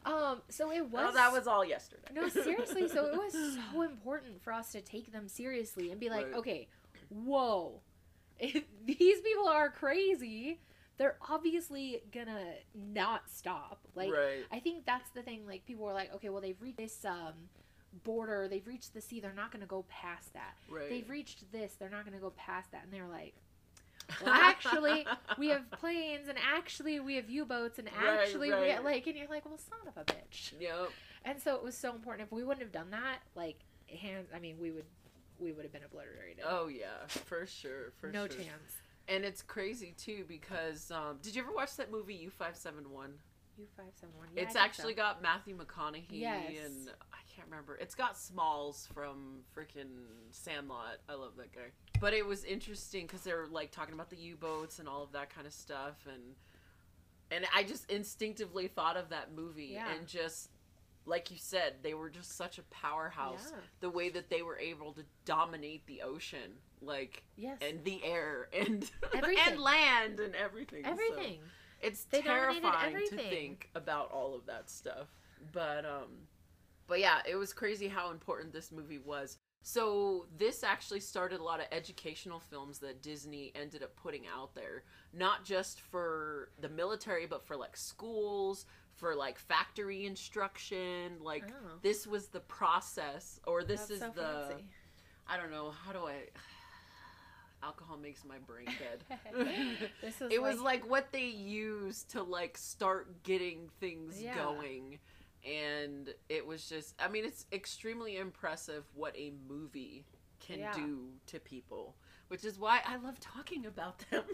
Um, 0.04 0.40
so 0.48 0.72
it 0.72 0.82
was. 0.82 0.92
Well, 0.92 1.12
that 1.12 1.32
was 1.32 1.46
all 1.46 1.64
yesterday. 1.64 2.08
No, 2.14 2.28
seriously. 2.28 2.88
So 2.88 3.06
it 3.06 3.16
was 3.16 3.32
so 3.72 3.82
important 3.82 4.42
for 4.42 4.52
us 4.52 4.72
to 4.72 4.80
take 4.80 5.12
them 5.12 5.28
seriously 5.28 5.90
and 5.90 6.00
be 6.00 6.08
like, 6.08 6.26
Right. 6.26 6.34
okay, 6.36 6.68
whoa, 7.10 7.80
these 8.40 9.20
people 9.20 9.48
are 9.48 9.70
crazy. 9.70 10.60
They're 10.96 11.16
obviously 11.30 12.02
gonna 12.12 12.54
not 12.74 13.22
stop. 13.30 13.80
Like, 13.94 14.12
right. 14.12 14.44
I 14.52 14.60
think 14.60 14.84
that's 14.84 15.10
the 15.10 15.22
thing. 15.22 15.46
Like, 15.46 15.64
people 15.64 15.84
were 15.86 15.94
like, 15.94 16.14
okay, 16.14 16.28
well, 16.28 16.42
they've 16.42 16.60
reached 16.60 16.76
this 16.78 17.04
um, 17.06 17.32
border, 18.04 18.48
they've 18.48 18.66
reached 18.66 18.94
the 18.94 19.00
sea, 19.00 19.20
they're 19.20 19.32
not 19.32 19.50
gonna 19.52 19.66
go 19.66 19.84
past 19.88 20.32
that. 20.34 20.54
Right. 20.70 20.88
They've 20.88 21.08
reached 21.08 21.50
this, 21.52 21.74
they're 21.74 21.90
not 21.90 22.04
gonna 22.04 22.18
go 22.18 22.30
past 22.36 22.72
that. 22.72 22.84
And 22.84 22.92
they're 22.92 23.08
like, 23.08 23.34
well, 24.24 24.34
actually, 24.34 25.06
we 25.38 25.48
have 25.48 25.70
planes, 25.78 26.28
and 26.28 26.38
actually, 26.38 26.98
we 27.00 27.14
have 27.16 27.30
U-boats, 27.30 27.78
and 27.78 27.88
Right, 27.88 28.20
actually, 28.20 28.48
we 28.48 28.54
right. 28.54 28.82
like, 28.84 29.06
and 29.06 29.16
you're 29.16 29.28
like, 29.28 29.44
well, 29.44 29.58
son 29.58 29.78
of 29.86 29.96
a 29.96 30.04
bitch. 30.04 30.52
Yep. 30.58 30.90
And 31.24 31.40
so 31.40 31.54
it 31.54 31.62
was 31.62 31.76
so 31.76 31.92
important. 31.94 32.26
If 32.26 32.32
we 32.32 32.42
wouldn't 32.42 32.62
have 32.62 32.72
done 32.72 32.90
that, 32.90 33.18
like 33.34 33.58
hands, 34.00 34.28
I 34.34 34.38
mean, 34.38 34.56
we 34.58 34.70
would 34.70 34.84
we 35.38 35.52
would 35.52 35.64
have 35.64 35.72
been 35.72 35.84
obliterated. 35.84 36.44
Oh 36.46 36.68
yeah, 36.68 37.06
for 37.06 37.46
sure, 37.46 37.92
for 38.00 38.10
no 38.10 38.26
sure. 38.26 38.36
chance. 38.38 38.76
And 39.08 39.24
it's 39.24 39.42
crazy 39.42 39.94
too 39.98 40.24
because 40.28 40.90
um, 40.90 41.18
did 41.22 41.34
you 41.34 41.42
ever 41.42 41.52
watch 41.52 41.76
that 41.76 41.90
movie 41.90 42.14
U 42.14 42.30
five 42.30 42.56
seven 42.56 42.90
one? 42.90 43.14
U 43.60 43.66
five 43.76 43.92
seven 43.94 44.14
one. 44.16 44.28
It's 44.36 44.56
actually 44.56 44.94
got 44.94 45.22
Matthew 45.22 45.56
McConaughey 45.56 46.04
Yes. 46.10 46.52
and 46.66 46.90
I 47.12 47.18
can't 47.34 47.48
remember. 47.48 47.76
It's 47.76 47.94
got 47.94 48.16
Smalls 48.16 48.88
from 48.94 49.40
freaking 49.56 50.04
Sandlot. 50.30 50.98
I 51.08 51.14
love 51.14 51.32
that 51.36 51.52
guy. 51.52 51.70
But 52.00 52.14
it 52.14 52.24
was 52.26 52.44
interesting 52.44 53.06
because 53.06 53.22
they 53.22 53.32
were 53.32 53.46
like 53.50 53.70
talking 53.70 53.94
about 53.94 54.10
the 54.10 54.16
U 54.16 54.36
boats 54.36 54.78
and 54.78 54.88
all 54.88 55.02
of 55.02 55.12
that 55.12 55.34
kind 55.34 55.46
of 55.46 55.52
stuff, 55.52 55.96
and 56.06 56.34
and 57.30 57.44
I 57.54 57.62
just 57.62 57.90
instinctively 57.90 58.66
thought 58.68 58.96
of 58.96 59.10
that 59.10 59.32
movie 59.34 59.70
Yeah. 59.74 59.92
and 59.92 60.06
just 60.06 60.50
like 61.06 61.30
you 61.30 61.38
said, 61.38 61.76
they 61.82 61.94
were 61.94 62.10
just 62.10 62.36
such 62.36 62.58
a 62.58 62.62
powerhouse. 62.64 63.48
Yeah. 63.50 63.56
The 63.80 63.90
way 63.90 64.10
that 64.10 64.28
they 64.28 64.42
were 64.42 64.58
able 64.58 64.92
to 64.92 65.02
dominate 65.24 65.86
the 65.86 66.02
ocean, 66.02 66.58
like 66.82 67.22
Yes. 67.36 67.58
and 67.62 67.82
the 67.84 68.04
air 68.04 68.48
and 68.52 68.88
Everything. 69.14 69.44
and 69.46 69.60
land 69.60 70.20
and 70.20 70.34
everything. 70.36 70.84
So- 70.84 70.90
everything. 70.90 71.40
It's 71.80 72.04
They 72.04 72.22
terrifying 72.22 73.06
to 73.08 73.16
think 73.16 73.70
about 73.74 74.10
all 74.12 74.34
of 74.34 74.46
that 74.46 74.70
stuff. 74.70 75.08
But 75.52 75.84
um 75.84 76.26
but 76.86 76.98
yeah, 77.00 77.20
it 77.28 77.36
was 77.36 77.52
crazy 77.52 77.86
how 77.88 78.10
important 78.10 78.52
this 78.52 78.72
movie 78.72 78.98
was. 78.98 79.38
So 79.62 80.26
this 80.38 80.64
actually 80.64 81.00
started 81.00 81.38
a 81.40 81.44
lot 81.44 81.60
of 81.60 81.66
educational 81.70 82.40
films 82.40 82.78
that 82.80 83.02
Disney 83.02 83.52
ended 83.54 83.82
up 83.82 83.94
putting 83.94 84.26
out 84.26 84.54
there, 84.54 84.84
not 85.12 85.44
just 85.44 85.80
for 85.80 86.50
the 86.60 86.68
military 86.68 87.26
but 87.26 87.46
for 87.46 87.56
like 87.56 87.76
schools, 87.76 88.66
for 88.94 89.14
like 89.14 89.38
factory 89.38 90.06
instruction, 90.06 91.18
like 91.20 91.44
Oh. 91.48 91.78
this 91.82 92.06
was 92.06 92.28
the 92.28 92.40
process 92.40 93.38
or 93.46 93.62
this 93.62 93.80
That's 93.80 93.90
is 93.92 94.00
so 94.00 94.10
the 94.14 94.46
fancy. 94.48 94.64
I 95.26 95.36
don't 95.36 95.50
know, 95.52 95.70
how 95.70 95.92
do 95.92 96.00
I 96.06 96.28
alcohol 97.62 97.96
makes 97.96 98.24
my 98.24 98.38
brain 98.38 98.66
dead. 98.78 99.04
This 100.00 100.20
is 100.20 100.32
it 100.32 100.40
was 100.42 100.60
like 100.60 100.88
what 100.88 101.12
they 101.12 101.26
used 101.26 102.10
to 102.12 102.22
like 102.22 102.56
start 102.56 103.22
getting 103.22 103.68
things 103.80 104.20
Yeah. 104.20 104.34
going 104.34 104.98
and 105.46 106.12
it 106.28 106.46
was 106.46 106.68
just 106.68 106.94
i 106.98 107.08
mean 107.08 107.24
it's 107.24 107.46
extremely 107.50 108.18
impressive 108.18 108.84
what 108.94 109.16
a 109.16 109.32
movie 109.48 110.04
can 110.38 110.58
Yeah. 110.58 110.74
do 110.74 111.08
to 111.28 111.40
people 111.40 111.96
which 112.28 112.44
is 112.44 112.58
why 112.58 112.80
i 112.86 112.96
love 112.96 113.18
talking 113.20 113.64
about 113.64 114.04
them 114.10 114.24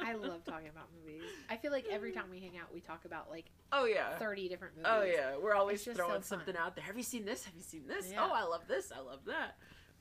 I 0.00 0.12
love 0.14 0.42
talking 0.44 0.68
about 0.68 0.88
movies. 0.96 1.22
I 1.50 1.56
feel 1.56 1.70
like 1.72 1.86
every 1.90 2.10
time 2.12 2.24
we 2.30 2.40
hang 2.40 2.56
out, 2.58 2.72
we 2.74 2.80
talk 2.80 3.04
about 3.04 3.28
like 3.30 3.46
oh 3.72 3.84
yeah 3.86 4.16
thirty 4.18 4.48
different 4.48 4.76
movies. 4.76 4.88
oh 4.92 5.02
yeah 5.02 5.36
we're 5.42 5.54
always 5.54 5.82
throwing 5.82 6.22
so 6.22 6.28
something 6.36 6.56
out 6.56 6.76
there 6.76 6.84
have 6.84 6.96
you 6.96 7.02
seen 7.02 7.24
this 7.24 7.44
have 7.44 7.54
you 7.56 7.62
seen 7.62 7.82
this 7.88 8.10
Yeah. 8.12 8.24
oh 8.24 8.32
i 8.32 8.44
love 8.44 8.66
this 8.68 8.92
i 8.96 9.00
love 9.00 9.24
that 9.26 9.56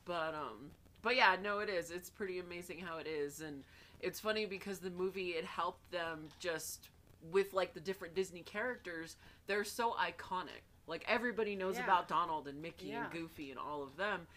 but 0.05 0.35
um 0.35 0.69
but 1.01 1.15
yeah 1.15 1.35
no 1.41 1.59
it 1.59 1.69
is 1.69 1.91
it's 1.91 2.09
pretty 2.09 2.39
amazing 2.39 2.79
how 2.79 2.97
it 2.97 3.07
is 3.07 3.41
and 3.41 3.63
it's 3.99 4.19
funny 4.19 4.45
because 4.45 4.79
the 4.79 4.89
movie 4.89 5.29
it 5.29 5.45
helped 5.45 5.89
them 5.91 6.27
just 6.39 6.89
with 7.31 7.53
like 7.53 7.73
the 7.73 7.79
different 7.79 8.15
disney 8.15 8.41
characters 8.41 9.15
they're 9.47 9.63
so 9.63 9.91
iconic 9.93 10.63
like 10.87 11.03
everybody 11.07 11.55
knows 11.55 11.75
Yeah. 11.77 11.83
about 11.83 12.07
donald 12.07 12.47
and 12.47 12.61
mickey 12.61 12.87
Yeah. 12.87 13.03
and 13.03 13.13
goofy 13.13 13.51
and 13.51 13.59
all 13.59 13.83
of 13.83 13.95
them 13.97 14.27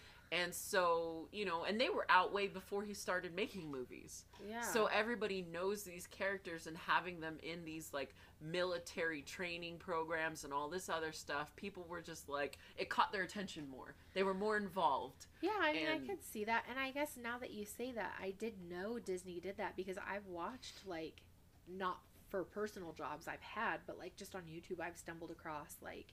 and 0.42 0.53
so 0.55 1.29
you 1.33 1.44
know 1.44 1.64
and 1.64 1.81
they 1.81 1.88
were 1.88 2.07
out 2.09 2.33
way 2.33 2.47
before 2.47 2.83
he 2.83 2.94
started 2.94 3.35
making 3.35 3.70
movies. 3.70 4.25
Yeah. 4.49 4.61
so 4.61 4.87
everybody 4.87 5.47
knows 5.53 5.85
these 5.85 6.07
characters 6.07 6.66
and 6.66 6.77
having 6.77 7.20
them 7.20 7.38
in 7.42 7.64
these 7.64 7.90
like 7.92 8.14
military 8.40 9.23
training 9.23 9.77
programs 9.79 10.44
and 10.44 10.53
all 10.53 10.68
this 10.68 10.88
other 10.88 11.12
stuff 11.12 11.55
people 11.57 11.87
were 11.88 12.03
just 12.03 12.29
like 12.29 12.59
it 12.77 12.88
caught 12.90 13.12
their 13.12 13.23
attention 13.23 13.68
more. 13.70 13.94
They 14.12 14.23
were 14.23 14.35
more 14.35 14.57
involved. 14.57 15.27
Yeah, 15.40 15.51
I 15.61 15.73
mean, 15.73 15.87
And- 15.87 16.05
I 16.05 16.07
could 16.07 16.23
see 16.23 16.44
that, 16.44 16.64
and 16.68 16.79
I 16.79 16.90
guess 16.90 17.16
now 17.16 17.38
that 17.38 17.51
you 17.53 17.64
say 17.64 17.92
that, 17.92 18.12
I 18.20 18.33
did 18.33 18.55
know 18.70 18.99
Disney 18.99 19.40
did 19.40 19.57
that 19.59 19.77
because 19.77 19.99
I've 19.99 20.27
watched 20.27 20.87
like 20.87 21.23
not 21.68 22.01
for 22.29 22.44
personal 22.44 22.92
jobs 22.92 23.29
I've 23.29 23.40
had, 23.40 23.79
but 23.87 23.99
like 23.99 24.16
just 24.16 24.35
on 24.35 24.42
YouTube, 24.42 24.81
I've 24.81 24.97
stumbled 24.99 25.31
across 25.31 25.77
like 25.83 26.12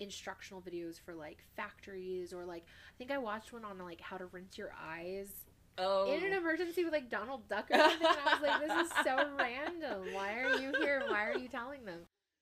instructional 0.00 0.62
videos 0.62 1.00
for 1.00 1.14
like 1.14 1.38
factories 1.56 2.32
or 2.32 2.44
like 2.44 2.64
I 2.66 2.94
think 2.98 3.10
I 3.10 3.18
watched 3.18 3.52
one 3.52 3.64
on 3.64 3.78
like 3.78 4.00
how 4.00 4.16
to 4.16 4.26
rinse 4.26 4.56
your 4.56 4.72
eyes 4.80 5.28
oh 5.76 6.12
in 6.12 6.24
an 6.24 6.32
oh. 6.34 6.38
emergency 6.38 6.84
with 6.84 6.92
like 6.92 7.10
Donald 7.10 7.48
Duck 7.48 7.66
or 7.70 7.78
something. 7.78 8.06
and 8.06 8.18
I 8.26 8.32
was 8.34 8.42
like, 8.42 8.60
this 8.60 8.86
is 8.86 8.92
so 9.04 9.28
random. 9.38 10.14
Why 10.14 10.40
are 10.40 10.58
you 10.58 10.72
here? 10.80 11.02
Why 11.08 11.24
are 11.26 11.36
you 11.36 11.48
telling 11.48 11.84
them? 11.84 12.00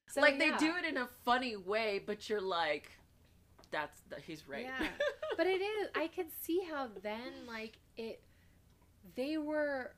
So, 0.09 0.21
like 0.21 0.39
they 0.39 0.53
do 0.53 0.73
it 0.77 0.85
in 0.89 0.97
a 0.99 1.09
funny 1.25 1.57
way 1.57 2.01
but 2.05 2.29
you're 2.29 2.41
like 2.41 2.91
that's 3.73 4.01
that 4.11 4.21
he's 4.21 4.49
right 4.49 4.65
Yeah. 4.65 4.87
but 5.37 5.47
it 5.47 5.61
is 5.61 5.89
i 5.97 6.07
could 6.07 6.29
see 6.43 6.63
how 6.71 6.89
then 7.03 7.33
like 7.47 7.79
it 7.97 8.23
they 9.17 9.37
were 9.37 9.95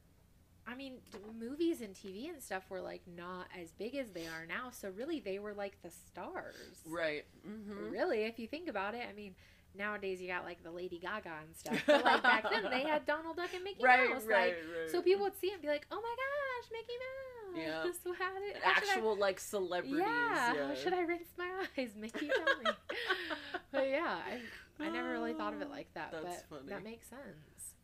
i 0.69 0.75
mean 0.75 0.95
movies 1.39 1.81
and 1.81 1.95
tv 1.95 2.29
and 2.29 2.43
stuff 2.43 2.65
were 2.69 2.81
like 2.81 3.03
not 3.17 3.47
as 3.61 3.71
big 3.73 3.95
as 3.95 4.11
they 4.11 4.27
are 4.27 4.47
now 4.47 4.71
so 4.71 4.91
really 4.97 5.21
they 5.21 5.39
were 5.39 5.55
like 5.55 5.81
the 5.83 5.91
stars 5.91 6.83
right 6.87 7.25
mm-hmm. 7.47 7.91
really 7.91 8.25
if 8.25 8.39
you 8.39 8.47
think 8.47 8.69
about 8.69 8.95
it 8.95 9.03
i 9.09 9.13
mean 9.13 9.35
nowadays 9.77 10.21
you 10.21 10.27
got 10.29 10.45
like 10.45 10.63
the 10.63 10.71
lady 10.71 10.99
gaga 10.99 11.31
and 11.47 11.57
stuff 11.57 11.81
but 11.87 12.05
like 12.05 12.23
back 12.23 12.51
then 12.51 12.65
they 12.71 12.83
had 12.83 13.05
donald 13.07 13.37
duck 13.37 13.51
and 13.55 13.63
mickey 13.65 13.79
right 13.85 14.11
mouse 14.11 14.25
right 14.25 14.49
like 14.49 14.57
right 14.81 14.91
so 14.91 15.01
people 15.03 15.25
would 15.25 15.39
see 15.39 15.49
it 15.49 15.55
and 15.55 15.63
be 15.63 15.69
like 15.69 15.87
oh 15.91 16.01
my 16.01 16.15
gosh 16.17 16.71
mickey 16.73 16.95
mouse 16.99 17.67
Yeah. 17.67 17.83
so 18.05 18.11
did 18.11 18.57
should 18.57 18.91
I- 18.91 18.97
actual 18.97 19.17
like 19.17 19.41
celebrities 19.41 19.99
yeah, 19.99 20.55
yeah, 20.55 20.69
how 20.69 20.75
should 20.75 20.93
I 20.93 21.01
rinse 21.03 21.29
my 21.37 21.49
eyes? 21.77 21.91
Mickey, 21.97 22.29
tell 22.29 22.57
me. 22.65 22.71
but 23.73 23.89
yeah, 23.89 24.17
I, 24.27 24.85
I 24.85 24.89
never 24.91 25.11
really 25.11 25.33
thought 25.33 25.55
of 25.55 25.63
it 25.63 25.71
like 25.71 25.93
that, 25.95 26.13
That's 26.13 26.43
but 26.51 26.59
funny. 26.59 26.71
that 26.71 26.85
makes 26.85 27.09
sense. 27.09 27.21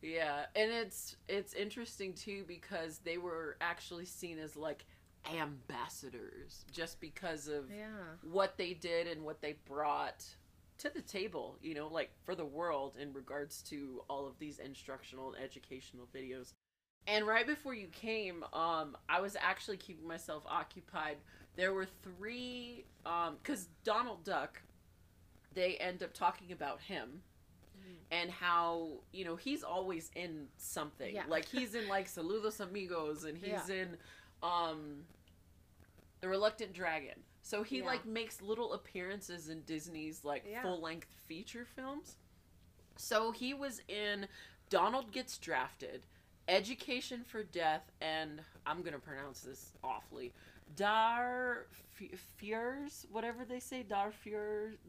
Yeah, 0.05 0.45
and 0.55 0.71
it's 0.71 1.15
it's 1.27 1.53
interesting 1.55 2.13
too 2.13 2.43
because 2.47 2.99
they 2.99 3.17
were 3.17 3.57
actually 3.59 4.05
seen 4.05 4.37
as 4.37 4.55
like 4.55 4.85
ambassadors 5.33 6.63
just 6.71 6.99
because 6.99 7.47
of 7.47 7.71
Yeah. 7.71 7.87
what 8.21 8.57
they 8.57 8.73
did 8.75 9.07
and 9.07 9.23
what 9.25 9.41
they 9.41 9.53
brought 9.65 10.23
to 10.77 10.89
the 10.89 11.01
table, 11.01 11.57
you 11.61 11.73
know, 11.73 11.87
like 11.87 12.11
for 12.23 12.35
the 12.35 12.45
world 12.45 12.97
in 12.99 13.13
regards 13.13 13.63
to 13.63 14.03
all 14.07 14.27
of 14.27 14.37
these 14.37 14.59
instructional 14.59 15.33
and 15.33 15.43
educational 15.43 16.07
videos. 16.13 16.51
And 17.07 17.25
right 17.25 17.47
before 17.47 17.73
you 17.73 17.87
came, 17.87 18.43
um, 18.53 18.95
I 19.09 19.21
was 19.21 19.35
actually 19.39 19.77
keeping 19.77 20.07
myself 20.07 20.43
occupied. 20.45 21.17
There 21.55 21.73
were 21.73 21.87
three, 22.03 22.85
um, 23.05 23.37
because 23.41 23.69
Donald 23.83 24.23
Duck, 24.23 24.61
they 25.53 25.77
end 25.77 26.03
up 26.03 26.13
talking 26.13 26.51
about 26.51 26.81
him. 26.81 27.23
And 28.11 28.29
how 28.31 28.99
you 29.11 29.25
know 29.25 29.35
he's 29.35 29.63
always 29.63 30.11
in 30.15 30.47
something. 30.57 31.13
Yeah. 31.15 31.23
Like 31.27 31.45
he's 31.45 31.75
in 31.75 31.87
like 31.87 32.07
Saludos 32.07 32.59
Amigos, 32.59 33.23
and 33.23 33.37
he's 33.37 33.69
Yeah. 33.69 33.75
in 33.75 33.97
um, 34.43 35.05
the 36.21 36.29
Reluctant 36.29 36.73
Dragon. 36.73 37.19
So 37.41 37.63
he 37.63 37.79
Yeah. 37.79 37.85
like 37.85 38.05
makes 38.05 38.41
little 38.41 38.73
appearances 38.73 39.49
in 39.49 39.61
Disney's 39.63 40.23
like 40.23 40.45
full 40.61 40.79
length 40.81 41.07
feature 41.27 41.65
films. 41.65 42.17
So 42.97 43.31
he 43.31 43.53
was 43.53 43.81
in 43.87 44.27
Donald 44.69 45.11
Gets 45.11 45.37
Drafted, 45.37 46.05
Education 46.47 47.23
for 47.23 47.43
Death, 47.43 47.91
and 48.01 48.41
I'm 48.65 48.81
gonna 48.81 48.99
pronounce 48.99 49.41
this 49.41 49.73
awfully. 49.83 50.33
Dar 50.75 51.67
whatever 53.09 53.45
they 53.45 53.59
say, 53.59 53.83
Dar 53.83 54.11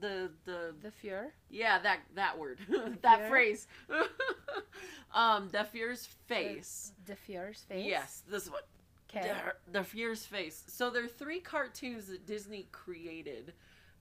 the 0.01 0.31
the 0.45 0.75
The 0.83 0.91
Fear. 0.91 1.33
yeah, 1.51 1.79
that 1.79 2.01
that 2.15 2.39
word, 2.39 2.59
that 3.03 3.29
phrase. 3.29 3.67
um, 5.15 5.49
the 5.51 5.65
fear's 5.65 6.07
face. 6.27 6.93
The 7.05 7.17
Fear's 7.17 7.65
face. 7.69 7.87
Yes, 7.87 8.23
this 8.29 8.51
one. 8.51 8.63
Okay. 9.09 9.33
The, 9.67 9.73
the 9.79 9.85
fear's 9.85 10.27
face. 10.27 10.65
So 10.67 10.91
there 10.91 11.05
are 11.05 11.09
three 11.09 11.39
cartoons 11.39 12.09
that 12.09 12.27
Disney 12.27 12.67
created, 12.73 13.53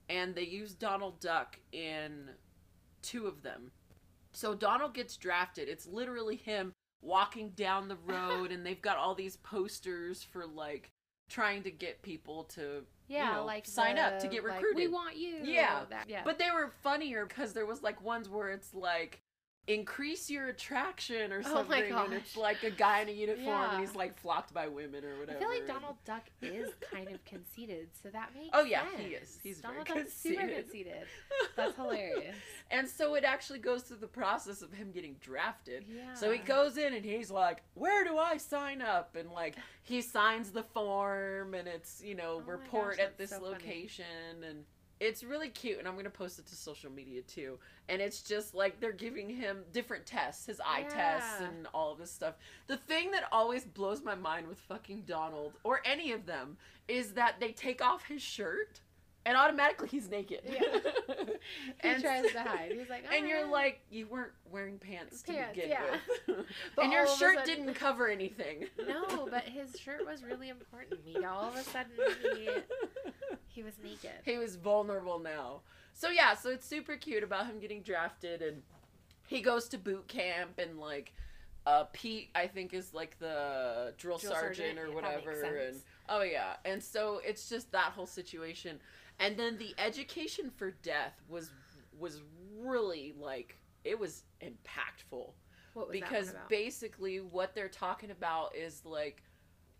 and 0.08 0.34
they 0.34 0.42
used 0.42 0.80
Donald 0.80 1.20
Duck 1.20 1.58
in 1.72 2.30
two 3.02 3.26
of 3.26 3.42
them. 3.42 3.70
So 4.32 4.54
Donald 4.54 4.94
gets 4.94 5.16
drafted. 5.16 5.68
It's 5.68 5.86
literally 5.86 6.36
him 6.36 6.72
walking 7.00 7.50
down 7.50 7.88
the 7.88 7.96
road, 8.06 8.50
and 8.50 8.66
they've 8.66 8.82
got 8.82 8.98
all 8.98 9.14
these 9.14 9.36
posters 9.36 10.22
for 10.24 10.44
like 10.44 10.90
trying 11.28 11.62
to 11.64 11.70
get 11.70 12.02
people 12.02 12.44
to 12.54 12.82
Yeah, 13.08 13.34
know, 13.34 13.44
like 13.44 13.66
sign 13.66 13.98
up 13.98 14.18
to 14.20 14.26
the, 14.28 14.32
get 14.34 14.44
like, 14.44 14.54
recruited. 14.54 14.76
we 14.76 14.88
want 14.88 15.16
you. 15.16 15.38
Yeah, 15.42 15.84
That, 15.90 16.08
yeah. 16.08 16.22
But 16.24 16.38
they 16.38 16.50
were 16.50 16.70
funnier 16.82 17.26
because 17.26 17.52
there 17.52 17.66
was 17.66 17.82
like 17.82 18.02
ones 18.02 18.28
where 18.28 18.48
it's 18.50 18.74
like 18.74 19.22
increase 19.68 20.30
your 20.30 20.46
attraction 20.46 21.32
or 21.32 21.40
Oh 21.44 21.54
something, 21.54 21.90
my 21.92 22.04
and 22.04 22.12
it's 22.14 22.36
like 22.36 22.62
a 22.62 22.70
guy 22.70 23.00
in 23.00 23.08
a 23.08 23.12
uniform 23.12 23.46
Yeah. 23.46 23.72
and 23.72 23.80
he's 23.80 23.96
like 23.96 24.16
flocked 24.16 24.54
by 24.54 24.68
women 24.68 25.04
or 25.04 25.18
whatever. 25.18 25.38
I 25.38 25.40
feel 25.40 25.48
like 25.48 25.66
Donald 25.66 25.96
Duck 26.04 26.22
is 26.40 26.70
kind 26.92 27.08
of 27.08 27.24
conceited, 27.24 27.88
so 28.00 28.08
that 28.10 28.30
makes 28.34 28.50
Oh, 28.52 28.62
yeah, 28.62 28.82
sense. 28.90 29.00
he 29.02 29.06
is. 29.14 29.38
He's 29.42 29.60
very 29.60 29.74
Donald 29.78 29.88
Duck's 29.88 30.12
super 30.12 30.40
conceited. 30.42 30.64
conceited. 30.64 31.06
That's 31.56 31.74
hilarious. 31.82 32.36
and 32.70 32.88
so 32.88 33.14
it 33.16 33.24
actually 33.24 33.58
goes 33.58 33.82
through 33.82 33.96
the 33.98 34.06
process 34.06 34.62
of 34.62 34.72
him 34.72 34.92
getting 34.92 35.16
drafted. 35.20 35.84
Yeah. 35.88 36.14
So 36.14 36.30
he 36.30 36.38
goes 36.38 36.76
in 36.76 36.94
and 36.94 37.04
he's 37.04 37.30
like, 37.30 37.62
"Where 37.74 38.04
do 38.04 38.18
I 38.18 38.36
sign 38.36 38.80
up?" 38.82 39.16
And 39.16 39.30
like 39.32 39.56
he 39.82 40.00
signs 40.00 40.50
the 40.52 40.62
form 40.62 41.54
and 41.54 41.66
it's 41.66 42.02
you 42.04 42.14
know 42.14 42.42
Oh 42.46 42.50
report 42.50 42.98
gosh, 42.98 43.04
at 43.06 43.18
this 43.18 43.30
so 43.30 43.40
funny. 43.40 43.52
location 43.52 44.44
and 44.48 44.64
it's 45.00 45.22
really 45.22 45.48
cute 45.48 45.78
and 45.78 45.86
I'm 45.86 45.96
gonna 45.96 46.10
post 46.10 46.38
it 46.38 46.46
to 46.46 46.56
social 46.56 46.90
media 46.90 47.22
too. 47.22 47.58
And 47.88 48.00
it's 48.00 48.22
just 48.22 48.54
like 48.54 48.80
they're 48.80 48.92
giving 48.92 49.28
him 49.28 49.64
different 49.72 50.06
tests, 50.06 50.46
his 50.46 50.60
eye 50.60 50.82
tests 50.82 51.40
and 51.40 51.66
all 51.74 51.92
of 51.92 51.98
this 51.98 52.10
stuff. 52.10 52.34
The 52.66 52.76
thing 52.76 53.10
that 53.12 53.24
always 53.30 53.64
blows 53.64 54.02
my 54.02 54.14
mind 54.14 54.48
with 54.48 54.58
fucking 54.58 55.04
Donald 55.06 55.52
or 55.64 55.80
any 55.84 56.12
of 56.12 56.26
them 56.26 56.56
is 56.88 57.12
that 57.12 57.40
they 57.40 57.52
take 57.52 57.82
off 57.82 58.06
his 58.06 58.22
shirt 58.22 58.80
and 59.26 59.36
automatically 59.36 59.88
he's 59.88 60.08
naked. 60.08 60.40
Yeah. 60.46 60.60
He 61.82 61.88
and 61.88 62.02
tries 62.02 62.32
to 62.32 62.40
hide. 62.42 62.72
He's 62.72 62.88
like, 62.88 63.04
and 63.14 63.28
you're 63.28 63.46
"Ah." 63.46 63.50
like, 63.50 63.80
you 63.90 64.06
weren't 64.06 64.32
wearing 64.50 64.78
pants 64.78 65.22
to 65.22 65.32
Pants, 65.32 65.54
begin 65.54 65.70
yeah. 65.70 65.82
with. 66.26 66.46
And 66.82 66.90
your 66.92 67.02
all 67.02 67.12
of 67.12 67.14
a 67.14 67.18
shirt 67.18 67.36
sudden- 67.38 67.56
didn't 67.64 67.74
cover 67.74 68.08
anything. 68.08 68.66
no, 68.88 69.28
but 69.30 69.44
his 69.44 69.78
shirt 69.78 70.04
was 70.06 70.22
really 70.24 70.48
important 70.48 70.98
to 71.04 71.04
me. 71.20 71.24
All 71.24 71.48
of 71.50 71.54
a 71.56 71.62
sudden, 71.62 71.92
he 72.36 72.48
he 73.48 73.62
was 73.62 73.74
naked. 73.82 74.10
he 74.24 74.38
was 74.38 74.56
vulnerable 74.56 75.18
now. 75.18 75.60
So 75.92 76.08
yeah, 76.08 76.34
so 76.34 76.50
it's 76.50 76.66
super 76.66 76.96
cute 76.96 77.22
about 77.22 77.46
him 77.46 77.58
getting 77.60 77.82
drafted 77.82 78.42
and 78.42 78.62
he 79.26 79.40
goes 79.40 79.68
to 79.68 79.78
boot 79.78 80.08
camp 80.08 80.58
and 80.58 80.78
like 80.78 81.12
uh 81.66 81.84
Pete 81.92 82.30
I 82.34 82.46
think 82.46 82.74
is 82.74 82.92
like 82.94 83.18
the 83.18 83.92
drill, 83.98 84.18
Drill 84.18 84.32
sergeant, 84.32 84.76
sergeant, 84.76 84.78
or 84.78 84.92
whatever 84.92 85.30
and 85.62 85.76
oh 86.08 86.22
yeah. 86.22 86.54
And 86.64 86.82
so 86.82 87.20
it's 87.24 87.48
just 87.48 87.70
that 87.72 87.92
whole 87.92 88.06
situation. 88.06 88.78
And 89.18 89.36
then 89.36 89.56
the 89.58 89.74
education 89.78 90.50
for 90.50 90.72
death 90.82 91.22
was 91.28 91.50
was 91.98 92.20
really 92.58 93.14
like 93.18 93.56
it 93.84 93.98
was 93.98 94.24
impactful. 94.42 95.30
What 95.74 95.88
was 95.88 95.92
because 95.92 96.26
that 96.26 96.34
one 96.34 96.36
about? 96.36 96.48
basically 96.48 97.18
what 97.18 97.54
they're 97.54 97.68
talking 97.68 98.10
about 98.10 98.54
is 98.54 98.82
like 98.84 99.22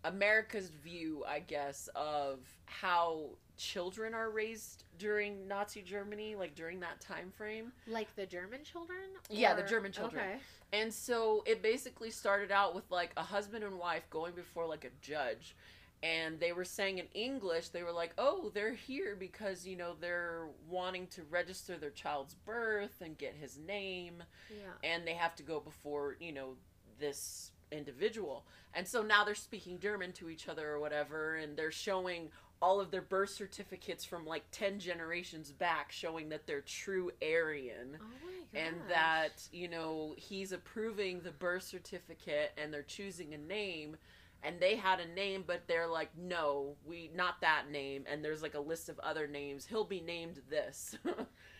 America's 0.03 0.69
view, 0.69 1.23
I 1.27 1.39
guess, 1.39 1.89
of 1.95 2.39
how 2.65 3.31
children 3.57 4.13
are 4.13 4.29
raised 4.29 4.83
during 4.99 5.47
Nazi 5.47 5.81
Germany, 5.81 6.35
like 6.35 6.55
during 6.55 6.79
that 6.81 7.01
time 7.01 7.31
frame. 7.35 7.71
like 7.87 8.15
the 8.15 8.25
German 8.25 8.63
children? 8.63 8.99
Yeah, 9.29 9.55
the 9.55 9.63
German 9.63 9.91
children. 9.91 10.23
Okay. 10.23 10.39
And 10.73 10.93
so 10.93 11.43
it 11.45 11.61
basically 11.61 12.11
started 12.11 12.51
out 12.51 12.75
with 12.75 12.89
like 12.91 13.11
a 13.17 13.23
husband 13.23 13.63
and 13.63 13.77
wife 13.77 14.03
going 14.09 14.33
before 14.33 14.65
like 14.65 14.85
a 14.85 14.91
judge. 15.01 15.55
And 16.03 16.39
they 16.39 16.51
were 16.53 16.63
saying 16.65 16.99
in 16.99 17.07
English, 17.15 17.69
they 17.69 17.81
were 17.81 17.91
like, 17.91 18.13
oh, 18.19 18.51
they're 18.53 18.73
here 18.73 19.15
because, 19.19 19.65
you 19.65 19.75
know, 19.75 19.93
they're 19.99 20.47
wanting 20.69 21.07
to 21.07 21.23
register 21.29 21.75
their 21.77 21.89
child's 21.89 22.35
birth 22.35 23.01
and 23.01 23.17
get 23.17 23.33
his 23.39 23.57
name 23.57 24.21
Yeah. 24.51 24.89
and 24.89 25.07
they 25.07 25.15
have 25.15 25.35
to 25.37 25.43
go 25.43 25.59
before 25.59 26.17
you 26.19 26.31
know 26.31 26.55
this 26.99 27.51
individual 27.71 28.45
and 28.73 28.87
so 28.87 29.01
now 29.03 29.23
they're 29.25 29.35
speaking 29.35 29.77
german 29.79 30.11
to 30.13 30.29
each 30.29 30.47
other 30.47 30.69
or 30.71 30.79
whatever 30.79 31.35
and 31.35 31.57
they're 31.57 31.69
showing 31.71 32.29
all 32.61 32.79
of 32.79 32.89
their 32.91 33.01
birth 33.01 33.29
certificates 33.29 34.03
from 34.05 34.25
like 34.25 34.43
10 34.51 34.79
generations 34.79 35.51
back 35.51 35.91
showing 35.91 36.29
that 36.29 36.47
they're 36.47 36.61
true 36.61 37.11
aryan 37.21 37.97
Oh 37.99 38.05
and 38.53 38.75
that 38.89 39.47
you 39.51 39.67
know 39.67 40.15
he's 40.17 40.53
approving 40.53 41.19
the 41.21 41.31
birth 41.31 41.63
certificate 41.63 42.51
and 42.57 42.73
they're 42.73 42.81
choosing 42.83 43.33
a 43.33 43.37
name 43.37 43.97
and 44.43 44.59
they 44.59 44.75
had 44.75 44.99
a 44.99 45.07
name 45.13 45.43
but 45.45 45.61
they're 45.67 45.87
like 45.87 46.09
no 46.17 46.75
we 46.85 47.09
not 47.15 47.41
that 47.41 47.69
name 47.71 48.03
and 48.09 48.23
there's 48.23 48.41
like 48.41 48.53
a 48.53 48.59
list 48.59 48.87
of 48.89 48.99
other 48.99 49.27
names 49.27 49.65
he'll 49.65 49.83
be 49.83 50.01
named 50.01 50.41
this 50.49 50.95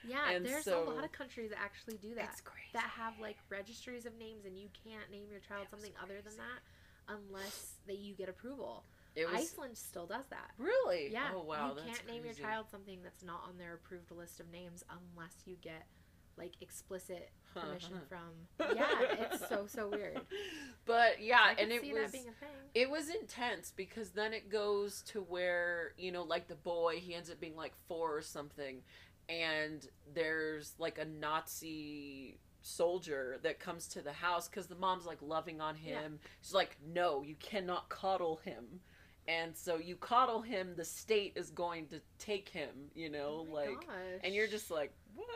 Yeah, 0.07 0.29
and 0.31 0.45
there's 0.45 0.63
so- 0.63 0.87
a 0.87 0.89
lot 0.89 1.03
of 1.03 1.11
countries 1.11 1.49
that 1.49 1.59
actually 1.61 1.97
do 1.97 2.15
that. 2.15 2.39
That 2.73 2.83
have 2.95 3.13
like 3.19 3.35
registries 3.49 4.05
of 4.05 4.17
names, 4.17 4.45
and 4.45 4.57
you 4.57 4.69
can't 4.85 5.11
name 5.11 5.25
your 5.29 5.41
child 5.41 5.63
It 5.65 5.69
something 5.71 5.91
other 6.01 6.21
than 6.23 6.37
that 6.37 6.61
unless 7.09 7.73
that 7.87 7.97
you 7.97 8.13
get 8.13 8.29
approval. 8.29 8.85
was 9.17 9.25
Iceland 9.33 9.77
still 9.77 10.05
does 10.05 10.25
that. 10.29 10.51
really 10.57 11.09
Yeah. 11.11 11.31
oh 11.35 11.43
wow 11.43 11.73
You 11.75 11.81
can't 11.83 12.07
name 12.07 12.23
your 12.23 12.33
child 12.35 12.67
something 12.71 12.99
that's 13.03 13.21
not 13.23 13.41
on 13.49 13.57
their 13.57 13.73
approved 13.73 14.11
list 14.11 14.39
of 14.39 14.49
names 14.49 14.85
unless 14.89 15.33
you 15.45 15.57
get 15.61 15.87
like 16.37 16.53
explicit 16.61 17.29
permission 17.61 17.99
from. 18.09 18.75
Yeah, 18.75 18.87
it's 19.31 19.47
so 19.47 19.65
so 19.67 19.89
weird. 19.89 20.21
But 20.85 21.21
yeah, 21.21 21.53
and 21.57 21.71
it 21.71 21.81
see 21.81 21.93
was 21.93 22.03
that 22.03 22.11
being 22.11 22.27
a 22.27 22.31
thing. 22.39 22.49
it 22.73 22.89
was 22.89 23.09
intense 23.09 23.73
because 23.75 24.09
then 24.11 24.33
it 24.33 24.49
goes 24.49 25.01
to 25.07 25.21
where 25.21 25.93
you 25.97 26.11
know, 26.11 26.23
like 26.23 26.47
the 26.47 26.55
boy, 26.55 26.95
he 26.99 27.13
ends 27.13 27.29
up 27.29 27.39
being 27.39 27.55
like 27.55 27.73
four 27.87 28.15
or 28.17 28.21
something, 28.21 28.81
and 29.29 29.87
there's 30.13 30.73
like 30.79 30.97
a 30.97 31.05
Nazi 31.05 32.39
soldier 32.61 33.37
that 33.43 33.59
comes 33.59 33.87
to 33.87 34.01
the 34.01 34.11
house 34.11 34.47
because 34.49 34.67
the 34.67 34.75
mom's 34.75 35.05
like 35.05 35.21
loving 35.21 35.61
on 35.61 35.75
Yeah. 35.83 36.01
him. 36.01 36.19
She's 36.41 36.53
like, 36.53 36.77
"No, 36.85 37.21
you 37.21 37.35
cannot 37.35 37.89
coddle 37.89 38.37
him." 38.37 38.81
And 39.29 39.57
so 39.57 39.75
you 39.77 39.97
coddle 39.97 40.41
him, 40.41 40.73
the 40.77 40.85
state 40.85 41.33
is 41.35 41.49
going 41.49 41.87
to 41.87 41.99
take 42.17 42.47
him, 42.47 42.69
you 42.95 43.09
know, 43.09 43.45
Oh 43.49 43.53
like, 43.53 43.75
gosh. 43.85 44.21
and 44.23 44.33
you're 44.33 44.47
just 44.47 44.71
like, 44.71 44.93
what? 45.15 45.27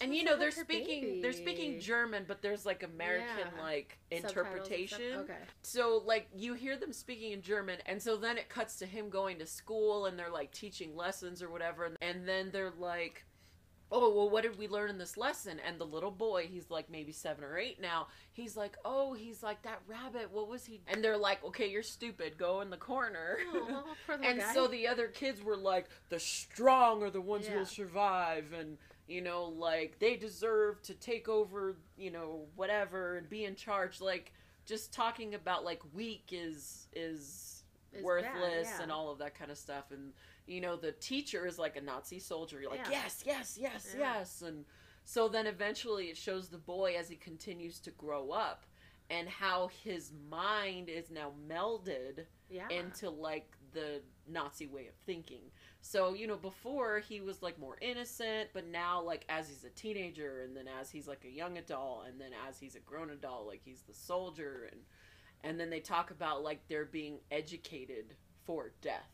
And 0.00 0.14
you 0.14 0.24
know 0.24 0.36
they're 0.38 0.50
speaking 0.50 1.20
they're 1.20 1.32
speaking 1.32 1.80
german 1.80 2.24
but 2.26 2.42
there's 2.42 2.64
like 2.66 2.82
american 2.82 3.26
Yeah. 3.56 3.62
like 3.62 3.98
Subtitles 4.10 4.10
and 4.10 4.20
stuff. 4.20 4.30
interpretation 4.30 5.02
Okay. 5.20 5.38
so 5.62 6.02
like 6.04 6.28
you 6.34 6.54
hear 6.54 6.76
them 6.76 6.92
speaking 6.92 7.32
in 7.32 7.42
german 7.42 7.78
and 7.86 8.00
so 8.02 8.16
then 8.16 8.38
it 8.38 8.48
cuts 8.48 8.76
to 8.78 8.86
him 8.86 9.08
going 9.10 9.38
to 9.38 9.46
school 9.46 10.06
and 10.06 10.18
they're 10.18 10.30
like 10.30 10.52
teaching 10.52 10.94
lessons 10.96 11.42
or 11.42 11.50
whatever 11.50 11.90
and 12.00 12.26
then 12.28 12.50
they're 12.52 12.72
like 12.78 13.24
oh 13.90 14.14
well 14.14 14.28
what 14.28 14.42
did 14.42 14.58
we 14.58 14.68
learn 14.68 14.90
in 14.90 14.98
this 14.98 15.16
lesson 15.16 15.58
and 15.66 15.78
the 15.80 15.84
little 15.84 16.10
boy 16.10 16.46
he's 16.46 16.70
like 16.70 16.90
maybe 16.90 17.10
seven 17.10 17.42
or 17.42 17.56
eight 17.56 17.80
now 17.80 18.06
he's 18.34 18.54
like 18.54 18.76
oh 18.84 19.14
he's 19.14 19.42
like 19.42 19.62
that 19.62 19.80
rabbit 19.86 20.30
what 20.30 20.46
was 20.46 20.66
he 20.66 20.78
and 20.88 21.02
they're 21.02 21.16
like 21.16 21.42
okay 21.42 21.66
you're 21.70 21.82
stupid 21.82 22.36
go 22.36 22.60
in 22.60 22.68
the 22.68 22.76
corner 22.76 23.38
and 24.22 24.40
guy. 24.40 24.52
so 24.54 24.66
the 24.66 24.86
other 24.86 25.06
kids 25.06 25.42
were 25.42 25.56
like 25.56 25.86
the 26.10 26.18
strong 26.20 27.02
are 27.02 27.08
the 27.08 27.18
ones 27.20 27.46
who 27.46 27.56
will 27.58 27.64
survive 27.64 28.52
and 28.52 28.76
you 29.08 29.22
know, 29.22 29.44
like 29.44 29.98
they 29.98 30.16
deserve 30.16 30.82
to 30.82 30.94
take 30.94 31.28
over, 31.28 31.76
you 31.96 32.10
know, 32.10 32.42
whatever 32.56 33.16
and 33.16 33.28
be 33.28 33.44
in 33.44 33.54
charge. 33.56 34.00
Like 34.00 34.32
just 34.66 34.92
talking 34.92 35.34
about 35.34 35.64
like 35.64 35.80
weak 35.94 36.28
is 36.30 36.88
is, 36.94 37.64
Is 37.92 38.04
worthless 38.04 38.68
bad, 38.68 38.76
yeah. 38.76 38.82
and 38.82 38.92
all 38.92 39.10
of 39.10 39.18
that 39.18 39.34
kind 39.34 39.50
of 39.50 39.58
stuff. 39.58 39.90
And 39.90 40.12
you 40.46 40.60
know, 40.60 40.76
the 40.76 40.92
teacher 40.92 41.46
is 41.46 41.58
like 41.58 41.76
a 41.76 41.80
Nazi 41.80 42.18
soldier. 42.18 42.60
You're 42.60 42.70
like, 42.70 42.80
Yeah. 42.84 43.02
yes, 43.02 43.22
yes, 43.26 43.58
yes, 43.60 43.94
Yeah. 43.98 44.18
yes. 44.18 44.42
And 44.42 44.64
so 45.04 45.26
then 45.28 45.46
eventually 45.46 46.06
it 46.06 46.16
shows 46.16 46.48
the 46.48 46.58
boy 46.58 46.94
as 46.98 47.08
he 47.08 47.16
continues 47.16 47.78
to 47.80 47.90
grow 47.92 48.30
up 48.30 48.64
and 49.10 49.26
how 49.26 49.70
his 49.84 50.12
mind 50.30 50.90
is 50.90 51.10
now 51.10 51.32
melded 51.48 52.26
into 52.70 53.08
like 53.08 53.50
the 53.72 54.02
Nazi 54.26 54.66
way 54.66 54.86
of 54.86 54.94
thinking. 55.06 55.50
So, 55.80 56.12
you 56.12 56.26
know, 56.26 56.36
before 56.36 56.98
he 56.98 57.20
was 57.20 57.40
like 57.42 57.58
more 57.58 57.76
innocent, 57.80 58.50
but 58.52 58.66
now 58.66 59.00
like 59.00 59.24
as 59.28 59.48
he's 59.48 59.64
a 59.64 59.70
teenager 59.70 60.42
and 60.42 60.56
then 60.56 60.66
as 60.80 60.90
he's 60.90 61.06
like 61.08 61.24
a 61.24 61.30
young 61.30 61.56
adult 61.58 62.06
and 62.08 62.20
then 62.20 62.30
as 62.48 62.58
he's 62.58 62.74
a 62.74 62.80
grown 62.80 63.10
adult, 63.10 63.46
like 63.46 63.62
he's 63.64 63.82
the 63.82 63.94
soldier 63.94 64.68
and 64.70 64.80
and 65.44 65.58
then 65.58 65.70
they 65.70 65.78
talk 65.80 66.10
about 66.10 66.42
like 66.42 66.60
they're 66.68 66.84
being 66.84 67.18
educated 67.30 68.16
for 68.44 68.72
death. 68.82 69.08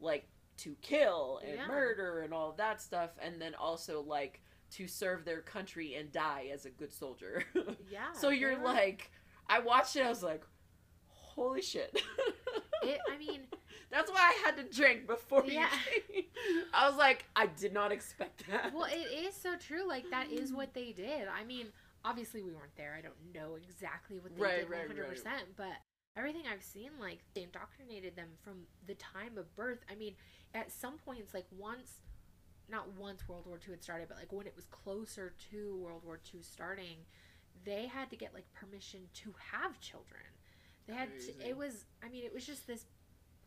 Like 0.00 0.26
to 0.58 0.76
kill 0.82 1.40
and 1.46 1.54
Yeah. 1.56 1.66
murder 1.66 2.20
and 2.22 2.34
all 2.34 2.52
that 2.58 2.82
stuff 2.82 3.10
and 3.20 3.40
then 3.40 3.54
also 3.54 4.02
like 4.02 4.42
to 4.72 4.86
serve 4.88 5.24
their 5.24 5.40
country 5.40 5.94
and 5.94 6.10
die 6.12 6.48
as 6.52 6.66
a 6.66 6.70
good 6.70 6.92
soldier. 6.92 7.44
yeah. 7.90 8.12
so 8.12 8.28
you're 8.30 8.58
were- 8.58 8.64
like 8.64 9.10
I 9.48 9.60
watched 9.60 9.96
it 9.96 10.02
I 10.04 10.08
was 10.08 10.22
like 10.22 10.42
holy 11.06 11.62
shit. 11.62 12.02
it, 12.82 12.98
I 13.10 13.16
mean, 13.16 13.42
That's 13.92 14.10
why 14.10 14.18
I 14.34 14.46
had 14.46 14.56
to 14.56 14.64
drink 14.74 15.06
before 15.06 15.44
Yeah. 15.46 15.68
you 15.94 16.02
came. 16.12 16.24
I 16.74 16.88
was 16.88 16.96
like, 16.98 17.26
I 17.36 17.46
did 17.46 17.72
not 17.72 17.92
expect 17.92 18.44
that. 18.50 18.72
well, 18.74 18.86
it 18.90 18.96
is 19.26 19.34
so 19.34 19.54
true. 19.56 19.86
Like 19.86 20.10
that 20.10 20.30
is 20.32 20.52
what 20.52 20.74
they 20.74 20.92
did. 20.92 21.28
I 21.28 21.44
mean, 21.44 21.66
obviously 22.04 22.42
we 22.42 22.52
weren't 22.52 22.74
there. 22.76 22.94
I 22.98 23.02
don't 23.02 23.14
know 23.34 23.56
exactly 23.56 24.18
what 24.18 24.34
they 24.34 24.42
Right, 24.42 24.60
did 24.60 24.70
right, 24.70 24.78
one 24.80 24.88
hundred 24.88 25.02
right. 25.02 25.10
percent, 25.10 25.44
but 25.56 25.72
everything 26.16 26.42
I've 26.50 26.62
seen, 26.64 26.90
like 26.98 27.18
they 27.34 27.42
indoctrinated 27.42 28.16
them 28.16 28.28
from 28.42 28.62
the 28.86 28.94
time 28.94 29.36
of 29.36 29.54
birth. 29.54 29.80
I 29.90 29.94
mean, 29.94 30.14
at 30.54 30.72
some 30.72 30.96
points, 30.98 31.34
like 31.34 31.46
once, 31.56 32.00
not 32.70 32.92
once 32.98 33.28
World 33.28 33.46
War 33.46 33.58
II 33.66 33.72
had 33.74 33.82
started, 33.82 34.08
but 34.08 34.16
like 34.16 34.32
when 34.32 34.46
it 34.46 34.54
was 34.56 34.64
closer 34.66 35.34
to 35.50 35.76
World 35.76 36.02
War 36.04 36.18
II 36.34 36.40
starting, 36.42 36.96
they 37.64 37.86
had 37.86 38.08
to 38.10 38.16
get 38.16 38.32
like 38.34 38.46
permission 38.54 39.00
to 39.14 39.34
have 39.52 39.78
children. 39.80 40.22
They 40.86 40.94
had 40.94 41.08
to, 41.20 41.48
it 41.48 41.56
was. 41.56 41.84
I 42.04 42.08
mean, 42.08 42.24
it 42.24 42.34
was 42.34 42.44
just 42.44 42.66
this 42.66 42.86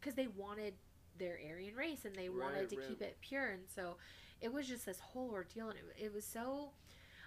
because 0.05 0.15
they 0.15 0.27
wanted 0.27 0.75
their 1.17 1.39
Aryan 1.49 1.75
race 1.75 2.05
and 2.05 2.15
they 2.15 2.29
wanted 2.29 2.69
to 2.69 2.77
right. 2.77 2.87
keep 2.87 3.01
it 3.01 3.17
pure, 3.21 3.47
and 3.47 3.63
so 3.73 3.97
it 4.39 4.53
was 4.53 4.67
just 4.67 4.85
this 4.85 4.99
whole 4.99 5.31
ordeal, 5.31 5.69
and 5.69 5.79
it, 5.79 6.05
it 6.05 6.13
was 6.13 6.23
so. 6.23 6.69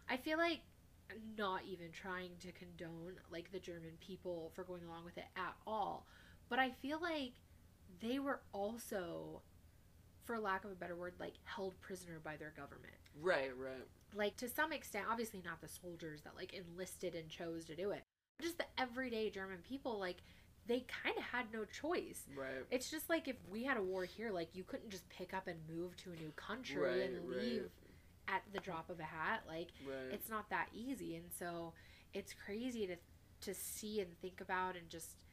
I 0.08 0.16
feel 0.16 0.38
like 0.38 0.60
not 1.36 1.62
even 1.68 1.90
trying 1.90 2.30
to 2.40 2.52
condone 2.52 3.14
like 3.32 3.50
the 3.50 3.58
German 3.58 3.92
people 4.00 4.52
for 4.54 4.62
going 4.62 4.84
along 4.84 5.04
with 5.04 5.18
it 5.18 5.24
at 5.36 5.54
all, 5.66 6.06
but 6.48 6.58
I 6.58 6.70
feel 6.70 7.00
like 7.00 7.32
they 8.00 8.18
were 8.20 8.40
also, 8.52 9.42
for 10.24 10.38
lack 10.38 10.64
of 10.64 10.70
a 10.70 10.74
better 10.74 10.94
word, 10.94 11.14
like 11.18 11.34
held 11.44 11.80
prisoner 11.80 12.20
by 12.22 12.36
their 12.36 12.52
government. 12.56 12.94
Right, 13.20 13.50
right. 13.58 13.86
Like 14.14 14.36
to 14.36 14.48
some 14.48 14.72
extent, 14.72 15.06
obviously 15.10 15.42
not 15.44 15.60
the 15.60 15.68
soldiers 15.68 16.22
that 16.22 16.36
like 16.36 16.54
enlisted 16.54 17.14
and 17.14 17.28
chose 17.28 17.64
to 17.66 17.74
do 17.74 17.90
it, 17.90 18.04
just 18.40 18.58
the 18.58 18.66
everyday 18.78 19.30
German 19.30 19.58
people. 19.68 19.98
Like 19.98 20.18
they 20.68 20.84
kind 21.02 21.16
of 21.16 21.24
had 21.24 21.46
no 21.52 21.64
choice. 21.64 22.22
Right. 22.36 22.64
It's 22.70 22.90
just 22.90 23.08
like 23.08 23.26
if 23.26 23.36
we 23.50 23.64
had 23.64 23.76
a 23.78 23.82
war 23.82 24.04
here, 24.04 24.30
like 24.30 24.54
you 24.54 24.62
couldn't 24.64 24.90
just 24.90 25.08
pick 25.08 25.34
up 25.34 25.48
and 25.48 25.58
move 25.74 25.96
to 26.04 26.12
a 26.12 26.16
new 26.16 26.30
country 26.36 26.80
Right, 26.82 27.00
and 27.10 27.28
right. 27.28 27.38
leave 27.40 27.70
at 28.28 28.42
the 28.52 28.60
drop 28.60 28.90
of 28.90 29.00
a 29.00 29.04
hat. 29.04 29.42
Like 29.48 29.68
Right. 29.86 30.12
it's 30.12 30.28
not 30.28 30.50
that 30.50 30.68
easy, 30.74 31.16
and 31.16 31.26
so 31.36 31.72
it's 32.14 32.34
crazy 32.34 32.86
to 32.86 32.96
to 33.40 33.54
see 33.54 34.00
and 34.00 34.10
think 34.20 34.40
about, 34.40 34.76
and 34.76 34.88
just 34.90 35.24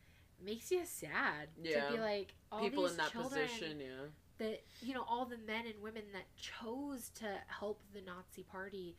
makes 0.44 0.72
you 0.72 0.82
sad 0.86 1.50
to 1.64 1.84
be 1.92 2.00
like 2.00 2.34
all 2.52 2.60
People 2.62 2.84
these 2.84 2.92
in 2.92 2.98
that 2.98 3.12
children 3.12 3.48
position, 3.48 3.80
yeah. 3.80 4.06
that 4.38 4.64
you 4.82 4.94
know 4.94 5.04
all 5.10 5.26
the 5.26 5.38
men 5.40 5.66
and 5.66 5.82
women 5.82 6.04
that 6.14 6.26
chose 6.38 7.10
to 7.16 7.26
help 7.48 7.82
the 7.94 8.02
Nazi 8.02 8.44
party, 8.44 8.96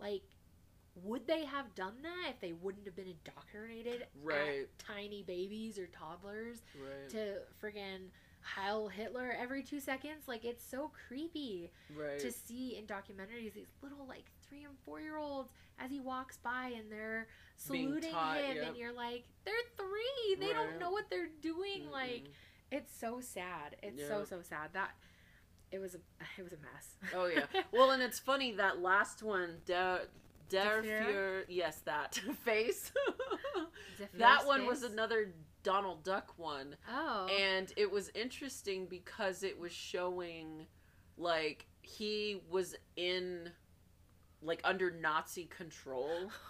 like. 0.00 0.22
Would 1.02 1.26
they 1.26 1.44
have 1.44 1.74
done 1.74 1.94
that 2.02 2.30
if 2.30 2.40
they 2.40 2.52
wouldn't 2.52 2.86
have 2.86 2.96
been 2.96 3.06
indoctrinated 3.08 4.06
Right. 4.22 4.60
at 4.62 4.78
tiny 4.78 5.22
babies 5.22 5.78
or 5.78 5.86
toddlers 5.86 6.62
Right. 6.74 7.08
to 7.10 7.42
friggin' 7.62 8.08
Heil 8.40 8.88
Hitler 8.88 9.34
every 9.38 9.62
two 9.62 9.80
seconds. 9.80 10.28
Like 10.28 10.44
it's 10.44 10.64
so 10.64 10.90
creepy 11.08 11.70
right. 11.94 12.18
to 12.20 12.30
see 12.30 12.76
in 12.76 12.86
documentaries 12.86 13.52
these 13.54 13.72
little 13.82 14.06
like 14.06 14.30
three 14.48 14.64
and 14.64 14.78
four 14.84 15.00
year 15.00 15.16
olds 15.16 15.52
as 15.78 15.90
he 15.90 16.00
walks 16.00 16.36
by 16.38 16.72
and 16.76 16.90
they're 16.90 17.26
saluting 17.56 18.12
taught, 18.12 18.38
him 18.38 18.56
yep. 18.56 18.68
and 18.68 18.76
you're 18.76 18.92
like, 18.92 19.24
they're 19.44 19.54
three. 19.76 20.36
They 20.38 20.52
don't 20.52 20.78
know 20.78 20.90
what 20.92 21.10
they're 21.10 21.28
doing. 21.42 21.90
Like 21.90 22.22
Mm-mm. 22.24 22.70
it's 22.70 22.96
so 22.96 23.20
sad. 23.20 23.76
It's 23.82 24.06
so 24.06 24.24
so 24.24 24.42
sad. 24.42 24.70
That 24.74 24.92
it 25.72 25.80
was 25.80 25.94
a 25.96 25.98
it 26.38 26.42
was 26.44 26.52
a 26.52 26.58
mess. 26.58 26.96
Oh 27.14 27.26
yeah. 27.26 27.46
Well, 27.72 27.90
and 27.90 28.00
it's 28.02 28.20
funny 28.20 28.52
that 28.52 28.80
last 28.80 29.22
one, 29.24 29.56
Der, 29.66 30.02
Fuhrer, 30.50 31.44
yes, 31.48 31.80
that 31.84 32.14
face. 32.44 32.92
That 34.14 34.46
one 34.46 34.66
was 34.66 34.82
another 34.82 35.32
Donald 35.62 36.04
Duck 36.04 36.32
one. 36.36 36.76
Oh. 36.90 37.26
and 37.26 37.72
it 37.76 37.90
was 37.90 38.10
interesting 38.14 38.86
because 38.86 39.42
it 39.42 39.58
was 39.58 39.72
showing 39.72 40.66
like 41.18 41.66
he 41.82 42.40
was 42.50 42.74
in 42.96 43.50
like 44.42 44.60
under 44.64 44.90
Nazi 44.90 45.44
control. 45.44 46.30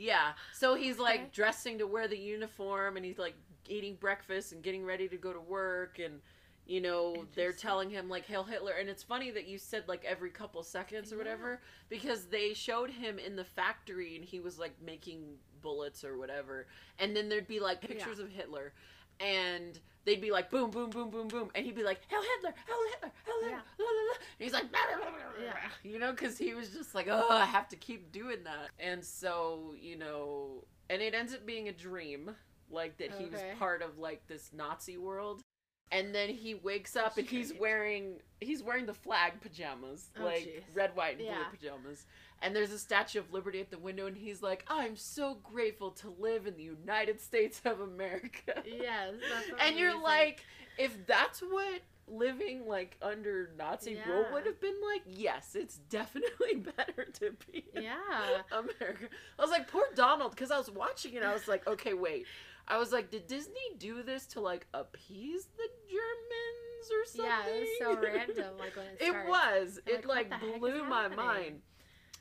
Yeah. 0.00 0.34
So 0.54 0.76
he's 0.76 1.00
like 1.00 1.18
Okay. 1.22 1.28
dressing 1.32 1.78
to 1.78 1.86
wear 1.88 2.06
the 2.06 2.16
uniform 2.16 2.96
and 2.96 3.04
he's 3.04 3.18
like 3.18 3.34
eating 3.66 3.96
breakfast 3.96 4.52
and 4.52 4.62
getting 4.62 4.84
ready 4.84 5.08
to 5.08 5.16
go 5.16 5.32
to 5.32 5.40
work 5.40 5.98
and 5.98 6.20
you 6.68 6.80
know 6.80 7.24
they're 7.34 7.52
telling 7.52 7.88
him 7.90 8.08
like 8.08 8.24
hail 8.26 8.44
hitler 8.44 8.72
and 8.78 8.88
it's 8.88 9.02
funny 9.02 9.30
that 9.30 9.48
you 9.48 9.58
said 9.58 9.82
like 9.88 10.04
every 10.04 10.30
couple 10.30 10.62
seconds 10.62 11.10
or 11.12 11.16
Yeah. 11.16 11.22
whatever 11.22 11.60
because 11.88 12.26
they 12.26 12.52
showed 12.54 12.90
him 12.90 13.18
in 13.18 13.34
the 13.36 13.44
factory 13.44 14.14
and 14.16 14.24
he 14.24 14.38
was 14.38 14.58
like 14.58 14.74
making 14.84 15.24
bullets 15.62 16.04
or 16.04 16.16
whatever 16.18 16.66
and 16.98 17.16
then 17.16 17.28
there'd 17.28 17.48
be 17.48 17.58
like 17.58 17.80
pictures 17.80 18.18
of 18.18 18.28
hitler 18.30 18.72
and 19.18 19.80
they'd 20.04 20.20
be 20.20 20.30
like 20.30 20.50
boom 20.50 20.70
boom 20.70 20.90
boom 20.90 21.10
boom 21.10 21.26
boom 21.28 21.50
and 21.54 21.64
he'd 21.64 21.74
be 21.74 21.82
like 21.82 22.00
hail 22.08 22.20
hitler 22.36 22.54
hail 22.66 22.76
hitler 22.92 23.12
hail 23.24 23.34
hitler 23.42 23.48
Yeah. 23.50 23.60
la, 23.78 23.84
la, 23.86 23.90
la. 23.90 24.14
and 24.38 24.44
he's 24.44 24.52
like 24.52 24.70
"Blah, 24.70 24.80
blah, 24.96 25.10
blah, 25.10 25.44
Yeah. 25.44 25.56
you 25.82 25.98
know 25.98 26.12
because 26.12 26.38
he 26.38 26.54
was 26.54 26.68
just 26.70 26.94
like 26.94 27.08
oh 27.10 27.28
i 27.30 27.44
have 27.46 27.68
to 27.70 27.76
keep 27.76 28.12
doing 28.12 28.44
that 28.44 28.68
and 28.78 29.02
so 29.04 29.74
you 29.80 29.96
know 29.96 30.64
and 30.90 31.02
it 31.02 31.14
ends 31.14 31.34
up 31.34 31.44
being 31.46 31.68
a 31.68 31.72
dream 31.72 32.30
like 32.70 32.96
that 32.98 33.10
he 33.12 33.24
was 33.24 33.40
part 33.58 33.80
of 33.82 33.98
like 33.98 34.26
this 34.26 34.50
nazi 34.52 34.98
world 34.98 35.42
and 35.90 36.14
then 36.14 36.28
he 36.28 36.54
wakes 36.54 36.96
up 36.96 37.14
That's 37.14 37.18
and 37.18 37.26
he's 37.28 37.52
wearing 37.54 38.14
he's 38.40 38.62
wearing 38.62 38.86
the 38.86 38.94
flag 38.94 39.40
pajamas 39.40 40.10
Oh, 40.20 40.24
like 40.24 40.44
jeez. 40.44 40.62
red 40.74 40.94
white 40.94 41.16
and 41.18 41.26
Yeah. 41.26 41.34
blue 41.36 41.58
pajamas 41.58 42.06
and 42.42 42.54
there's 42.54 42.72
a 42.72 42.78
statue 42.78 43.18
of 43.18 43.32
liberty 43.32 43.60
at 43.60 43.70
the 43.70 43.78
window 43.78 44.06
and 44.06 44.16
he's 44.16 44.42
like 44.42 44.64
i'm 44.68 44.96
so 44.96 45.38
grateful 45.42 45.90
to 45.92 46.14
live 46.18 46.46
in 46.46 46.56
the 46.56 46.62
united 46.62 47.20
states 47.20 47.60
of 47.64 47.80
america 47.80 48.62
yes. 48.66 49.14
And 49.60 49.76
you're 49.76 49.88
amazing. 49.90 50.02
like 50.02 50.44
if 50.76 51.06
that's 51.06 51.40
what 51.40 51.80
living 52.10 52.66
like 52.66 52.96
under 53.02 53.50
nazi 53.58 53.98
rule 54.08 54.24
would 54.32 54.46
have 54.46 54.58
been 54.62 54.74
like 54.94 55.02
yes 55.06 55.54
it's 55.54 55.76
definitely 55.90 56.54
better 56.76 57.04
to 57.12 57.32
be 57.52 57.64
Yeah. 57.74 58.40
america 58.50 59.08
i 59.38 59.42
was 59.42 59.50
like 59.50 59.68
poor 59.68 59.82
donald 59.94 60.30
because 60.30 60.50
i 60.50 60.56
was 60.56 60.70
watching 60.70 61.14
it 61.14 61.22
i 61.22 61.32
was 61.34 61.46
like 61.46 61.66
okay 61.66 61.92
wait 61.92 62.24
i 62.68 62.76
was 62.78 62.92
like 62.92 63.10
did 63.10 63.26
disney 63.26 63.54
do 63.78 64.02
this 64.02 64.26
to 64.26 64.40
like 64.40 64.66
appease 64.74 65.48
the 65.56 65.68
germans 65.90 66.90
or 66.90 67.04
something 67.04 67.24
Yeah, 67.24 67.54
it 67.54 67.60
was 67.60 67.68
so 67.80 68.00
random. 68.00 68.58
Like 68.58 68.76
when 68.76 68.86
it 69.00 69.14
it 69.14 69.28
was. 69.28 69.80
It 69.86 70.06
like, 70.06 70.30
like, 70.30 70.30
what 70.30 70.40
the 70.40 70.46
heck 70.46 70.54
is 70.54 70.60
blew 70.60 70.84
my 70.84 71.08
mind. 71.08 71.60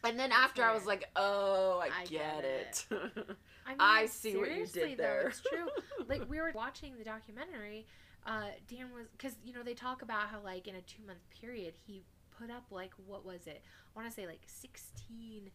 And 0.04 0.20
then 0.20 0.30
That's 0.30 0.42
after 0.42 0.64
i 0.64 0.74
was 0.74 0.86
like 0.86 1.10
oh 1.16 1.80
i, 1.84 2.02
I 2.02 2.06
get, 2.06 2.10
get 2.10 2.44
it, 2.44 2.86
I, 2.92 2.96
mean, 3.70 3.78
I 3.80 4.06
see 4.06 4.36
what 4.38 4.52
you 4.52 4.66
did 4.66 4.98
though, 4.98 5.04
there. 5.04 5.28
it's 5.30 5.42
true. 5.42 5.68
like 6.08 6.24
we 6.30 6.40
were 6.40 6.52
watching 6.56 6.98
the 6.98 7.04
documentary 7.04 7.86
uh 8.26 8.50
dan 8.70 8.92
was 8.94 9.08
because 9.18 9.36
you 9.44 9.54
know 9.54 9.64
they 9.64 9.74
talk 9.74 10.02
about 10.02 10.28
how 10.30 10.40
like 10.44 10.68
in 10.68 10.76
a 10.76 10.82
two 10.82 11.04
month 11.06 11.20
period 11.42 11.74
he 11.86 12.04
put 12.40 12.50
up 12.52 12.66
like 12.72 12.92
what 13.06 13.26
was 13.26 13.48
it? 13.48 13.62
I 13.96 14.00
want 14.00 14.08
to 14.10 14.14
say 14.14 14.28
like 14.28 14.42
16 14.46 15.50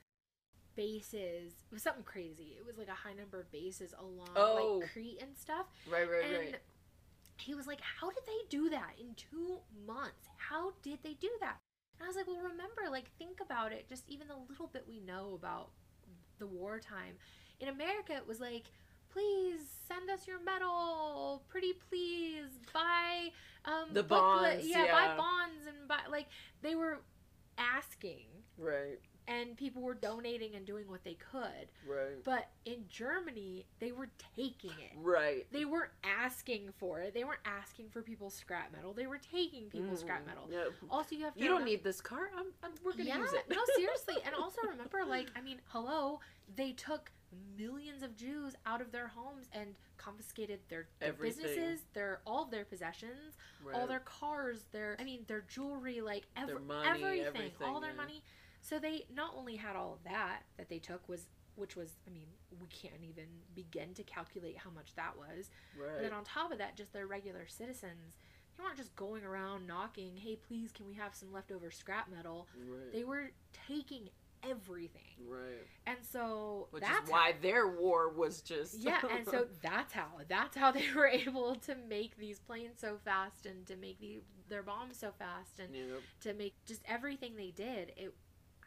bases 0.76 1.52
it 1.70 1.72
was 1.72 1.82
something 1.82 2.02
crazy 2.04 2.56
it 2.58 2.64
was 2.66 2.76
like 2.78 2.88
a 2.88 2.92
high 2.92 3.12
number 3.14 3.38
of 3.40 3.50
bases 3.52 3.94
along 3.98 4.28
Oh. 4.36 4.78
like 4.80 4.92
crete 4.92 5.18
and 5.20 5.36
stuff 5.36 5.66
right 5.90 6.08
right 6.10 6.24
and 6.24 6.32
right 6.52 6.56
he 7.38 7.54
was 7.54 7.66
like 7.66 7.80
how 7.80 8.10
did 8.10 8.24
they 8.26 8.46
do 8.48 8.70
that 8.70 8.92
in 9.00 9.14
two 9.14 9.58
months 9.86 10.28
how 10.36 10.72
did 10.82 10.98
they 11.02 11.14
do 11.14 11.30
that 11.40 11.58
and 11.98 12.04
i 12.04 12.06
was 12.06 12.16
like 12.16 12.26
well 12.26 12.40
remember 12.42 12.82
like 12.90 13.10
think 13.18 13.40
about 13.40 13.72
it 13.72 13.88
just 13.88 14.04
even 14.08 14.28
the 14.28 14.36
little 14.48 14.66
bit 14.68 14.84
we 14.88 15.00
know 15.00 15.34
about 15.34 15.70
the 16.38 16.46
wartime 16.46 17.14
in 17.60 17.68
america 17.68 18.12
it 18.14 18.26
was 18.26 18.40
like 18.40 18.64
please 19.12 19.60
send 19.88 20.08
us 20.10 20.26
your 20.26 20.40
metal 20.42 21.42
pretty 21.48 21.72
please 21.88 22.46
buy 22.72 23.28
um 23.64 23.88
The 23.92 24.02
booklet- 24.02 24.52
bonds, 24.54 24.66
yeah, 24.66 24.84
yeah. 24.86 24.92
buy 24.92 25.16
bonds 25.16 25.66
and 25.68 25.86
buy 25.88 26.00
like 26.10 26.26
they 26.62 26.74
were 26.74 27.00
asking 27.58 28.26
Right. 28.58 28.98
And 29.28 29.56
people 29.56 29.82
were 29.82 29.94
donating 29.94 30.54
and 30.54 30.66
doing 30.66 30.88
what 30.88 31.04
they 31.04 31.14
could. 31.14 31.70
Right. 31.86 32.22
But 32.24 32.48
in 32.64 32.84
Germany, 32.88 33.66
they 33.80 33.92
were 33.92 34.08
taking 34.36 34.70
it. 34.70 34.92
Right. 34.96 35.46
They 35.52 35.64
weren't 35.64 35.92
asking 36.04 36.70
for 36.78 37.00
it. 37.00 37.14
They 37.14 37.24
weren't 37.24 37.40
asking 37.44 37.90
for 37.90 38.02
people's 38.02 38.34
scrap 38.34 38.72
metal. 38.72 38.92
They 38.92 39.06
were 39.06 39.18
taking 39.18 39.64
people's 39.70 40.00
scrap 40.00 40.22
Mhm. 40.22 40.26
metal. 40.26 40.48
Yeah. 40.50 40.64
Also, 40.90 41.14
you 41.14 41.24
have 41.24 41.34
to 41.34 41.40
You 41.40 41.48
don't 41.48 41.64
need 41.64 41.84
this 41.84 42.00
car. 42.00 42.30
I'm, 42.36 42.46
I'm 42.62 42.72
we're 42.84 42.92
gonna 42.92 43.04
yeah, 43.04 43.18
use 43.18 43.32
it. 43.32 43.44
no, 43.48 43.62
seriously. 43.76 44.16
And 44.24 44.34
also 44.34 44.60
remember, 44.68 45.04
like, 45.04 45.28
I 45.36 45.40
mean, 45.40 45.60
hello, 45.66 46.20
they 46.54 46.72
took 46.72 47.10
millions 47.56 48.02
of 48.02 48.14
Jews 48.16 48.54
out 48.66 48.80
of 48.80 48.92
their 48.92 49.08
homes 49.08 49.46
and 49.52 49.74
confiscated 49.96 50.60
their, 50.68 50.88
their 51.00 51.12
businesses, 51.12 51.80
their 51.94 52.20
all 52.26 52.44
of 52.44 52.50
their 52.50 52.64
possessions, 52.64 53.36
right. 53.64 53.74
all 53.74 53.86
their 53.86 54.00
cars, 54.00 54.66
their 54.72 54.96
I 54.98 55.04
mean, 55.04 55.24
their 55.28 55.42
jewelry, 55.48 56.00
like 56.00 56.26
ev- 56.36 56.48
Their 56.48 56.58
money, 56.58 56.88
everything, 56.88 57.24
everything, 57.26 57.52
all 57.68 57.80
their 57.80 57.90
yeah. 57.90 57.96
money. 57.96 58.22
So 58.62 58.78
they 58.78 59.04
not 59.14 59.34
only 59.36 59.56
had 59.56 59.76
all 59.76 59.92
of 59.92 60.04
that 60.04 60.44
that 60.56 60.68
they 60.70 60.78
took 60.78 61.06
was 61.08 61.26
which 61.54 61.76
was 61.76 61.96
I 62.06 62.10
mean, 62.10 62.28
we 62.60 62.66
can't 62.68 63.04
even 63.06 63.26
begin 63.54 63.92
to 63.94 64.02
calculate 64.02 64.56
how 64.56 64.70
much 64.70 64.94
that 64.96 65.16
was. 65.18 65.50
right. 65.78 65.96
And 65.96 66.04
then 66.06 66.12
on 66.14 66.24
top 66.24 66.50
of 66.50 66.56
that, 66.58 66.76
just 66.76 66.94
their 66.94 67.06
regular 67.06 67.46
citizens, 67.46 68.16
they 68.56 68.64
weren't 68.64 68.78
just 68.78 68.96
going 68.96 69.22
around 69.22 69.66
knocking, 69.66 70.16
"Hey, 70.16 70.36
please, 70.36 70.72
can 70.72 70.86
we 70.86 70.94
have 70.94 71.14
some 71.14 71.30
leftover 71.30 71.70
scrap 71.70 72.08
metal?" 72.10 72.48
right. 72.66 72.90
They 72.92 73.04
were 73.04 73.32
taking 73.68 74.08
everything. 74.42 75.02
right. 75.28 75.66
And 75.86 75.98
so 76.10 76.68
Which 76.70 76.82
that's 76.82 77.04
is 77.06 77.10
why 77.12 77.34
their 77.40 77.68
war 77.68 78.08
was 78.08 78.40
just 78.42 78.78
yeah, 78.78 79.00
and 79.10 79.26
so 79.26 79.46
that's 79.62 79.92
how 79.92 80.06
that's 80.28 80.56
how 80.56 80.70
they 80.72 80.86
were 80.96 81.06
able 81.06 81.54
to 81.56 81.74
make 81.88 82.16
these 82.16 82.38
planes 82.38 82.80
so 82.80 82.96
fast 83.04 83.44
and 83.46 83.66
to 83.66 83.76
make 83.76 84.00
the 84.00 84.20
their 84.48 84.62
bombs 84.62 84.96
so 84.98 85.12
fast 85.18 85.58
and 85.60 85.74
Yep. 85.74 86.00
to 86.22 86.34
make 86.34 86.54
just 86.64 86.82
everything 86.86 87.36
they 87.36 87.50
did. 87.50 87.92
It 87.96 88.14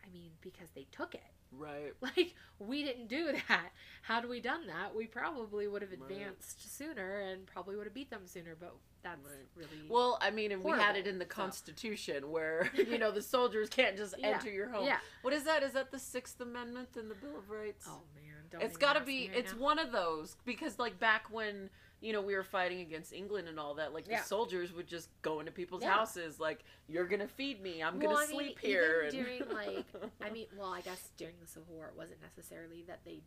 I 0.08 0.12
mean, 0.14 0.32
because 0.42 0.70
they 0.76 0.88
took 0.92 1.16
it. 1.16 1.24
Right. 1.52 1.94
Like 2.02 2.34
we 2.60 2.84
didn't 2.84 3.08
do 3.08 3.32
that. 3.48 3.70
Had 4.04 4.28
we 4.28 4.40
done 4.42 4.68
that, 4.68 4.96
we 4.96 5.06
probably 5.08 5.68
would 5.68 5.82
have 5.82 5.92
Right. 5.92 6.02
advanced 6.12 6.78
sooner 6.78 7.20
and 7.22 7.46
probably 7.48 7.76
would 7.76 7.86
have 7.86 7.94
beat 7.94 8.10
them 8.10 8.26
sooner, 8.28 8.56
but 8.60 8.76
that's 9.04 9.26
Right. 9.26 9.48
really 9.56 9.88
Well, 9.90 10.18
I 10.22 10.32
mean, 10.32 10.52
and 10.52 10.64
we 10.64 10.72
had 10.72 10.96
it 10.98 11.08
in 11.08 11.18
the 11.20 11.26
so. 11.26 11.30
Constitution 11.30 12.30
where 12.32 12.70
you 12.76 12.98
know 12.98 13.12
the 13.12 13.22
soldiers 13.22 13.70
can't 13.70 13.96
just 13.98 14.16
Yeah. 14.18 14.28
enter 14.30 14.50
your 14.52 14.68
home. 14.70 14.86
Yeah. 14.86 15.00
What 15.22 15.34
is 15.34 15.44
that? 15.46 15.64
Is 15.64 15.74
that 15.74 15.92
the 15.92 16.00
Sixth 16.00 16.40
Amendment 16.42 16.90
in 16.98 17.08
the 17.10 17.16
Bill 17.16 17.38
of 17.38 17.50
Rights? 17.50 17.86
Oh 17.90 18.02
man, 18.16 18.44
don't 18.52 18.62
it's 18.64 18.78
got 18.78 18.94
to 18.94 19.02
be. 19.02 19.30
right 19.30 19.38
it's 19.38 19.54
now. 19.54 19.60
one 19.60 19.80
of 19.80 19.92
those 19.92 20.36
because 20.46 20.78
like 20.78 21.00
back 21.00 21.28
when 21.32 21.70
you 22.02 22.14
know 22.14 22.22
we 22.22 22.36
were 22.36 22.44
fighting 22.44 22.82
against 22.82 23.14
England 23.14 23.48
and 23.48 23.60
all 23.60 23.74
that, 23.76 23.94
like 23.94 24.08
Yeah. 24.08 24.22
the 24.22 24.28
soldiers 24.28 24.72
would 24.74 24.88
just 24.88 25.10
go 25.22 25.40
into 25.40 25.52
people's 25.52 25.82
Yeah. 25.84 25.94
houses, 25.94 26.40
like 26.40 26.64
you're 26.88 27.08
gonna 27.08 27.28
feed 27.28 27.62
me, 27.62 27.82
I'm 27.82 28.00
Well, 28.00 28.14
gonna 28.14 28.26
I 28.26 28.28
mean, 28.28 28.36
sleep 28.40 28.60
here. 28.60 29.02
and- 29.04 29.12
during, 29.12 29.50
like, 29.50 29.86
I 30.22 30.30
mean, 30.30 30.48
well, 30.56 30.74
I 30.74 30.82
guess 30.82 31.12
during 31.18 31.40
the 31.40 31.48
Civil 31.48 31.74
War, 31.74 31.88
it 31.88 31.96
wasn't 31.96 32.22
necessarily 32.22 32.84
that 32.84 33.04
they 33.06 33.22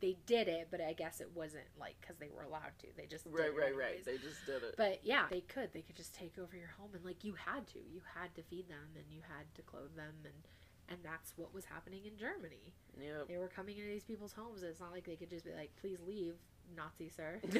they 0.00 0.16
did 0.26 0.46
it, 0.46 0.68
but 0.70 0.80
I 0.80 0.92
guess 0.92 1.20
it 1.20 1.28
wasn't 1.34 1.66
like 1.76 2.00
because 2.00 2.18
they 2.18 2.28
were 2.30 2.42
allowed 2.44 2.78
to. 2.78 2.86
They 2.96 3.06
just 3.06 3.24
did 3.24 3.34
right, 3.34 3.48
it 3.48 3.56
right, 3.56 3.74
right. 3.76 4.04
They 4.04 4.16
just 4.16 4.46
did 4.46 4.62
it. 4.62 4.76
But 4.76 5.04
yeah, 5.04 5.26
they 5.28 5.40
could. 5.40 5.72
They 5.72 5.82
could 5.82 5.96
just 5.96 6.14
take 6.14 6.38
over 6.38 6.56
your 6.56 6.68
home, 6.78 6.90
and 6.94 7.04
like 7.04 7.24
you 7.24 7.34
had 7.34 7.66
to. 7.68 7.80
You 7.80 8.02
had 8.14 8.32
to 8.36 8.44
feed 8.44 8.68
them, 8.68 8.94
and 8.94 9.04
you 9.10 9.22
had 9.22 9.52
to 9.56 9.62
clothe 9.62 9.96
them, 9.96 10.14
and 10.24 10.46
and 10.88 10.98
that's 11.02 11.32
what 11.36 11.52
was 11.52 11.64
happening 11.64 12.04
in 12.06 12.16
Germany. 12.16 12.72
yep. 12.96 13.26
They 13.26 13.38
were 13.38 13.48
coming 13.48 13.76
into 13.76 13.90
these 13.90 14.04
people's 14.04 14.32
homes. 14.32 14.62
It's 14.62 14.78
not 14.78 14.92
like 14.92 15.04
they 15.04 15.16
could 15.16 15.30
just 15.30 15.44
be 15.44 15.52
like, 15.52 15.74
"Please 15.74 15.98
leave, 16.00 16.36
Nazi 16.76 17.08
sir." 17.08 17.40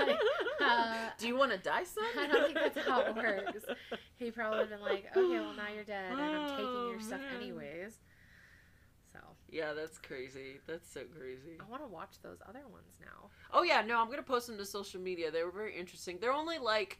uh, 0.60 1.10
Do 1.18 1.26
you 1.28 1.36
want 1.36 1.52
to 1.52 1.58
die, 1.58 1.84
son? 1.84 2.04
I 2.18 2.26
don't 2.26 2.46
think 2.46 2.58
that's 2.58 2.86
how 2.86 3.00
it 3.02 3.14
works. 3.16 3.64
He 4.16 4.30
probably 4.30 4.58
would 4.62 4.70
have 4.70 4.80
been 4.80 4.86
like, 4.88 5.10
"Okay, 5.16 5.40
well 5.40 5.54
now 5.56 5.68
you're 5.74 5.84
dead, 5.84 6.12
and 6.12 6.34
I'm 6.34 6.46
taking 6.56 6.86
your 6.88 6.98
Oh, 6.98 7.06
stuff 7.06 7.20
man. 7.20 7.40
anyways." 7.40 7.98
So 9.12 9.18
Yeah, 9.50 9.72
that's 9.72 9.98
crazy. 9.98 10.58
That's 10.66 10.90
so 10.92 11.02
crazy. 11.18 11.58
I 11.60 11.70
want 11.70 11.82
to 11.82 11.88
watch 11.88 12.20
those 12.22 12.38
other 12.48 12.66
ones 12.70 12.98
now. 13.00 13.30
Oh 13.52 13.62
yeah, 13.62 13.82
no, 13.82 14.00
I'm 14.00 14.10
gonna 14.10 14.22
post 14.22 14.46
them 14.48 14.58
to 14.58 14.64
social 14.66 15.00
media. 15.00 15.30
They 15.30 15.42
were 15.44 15.50
very 15.52 15.76
interesting. 15.76 16.18
They're 16.20 16.32
only 16.32 16.58
like 16.58 16.98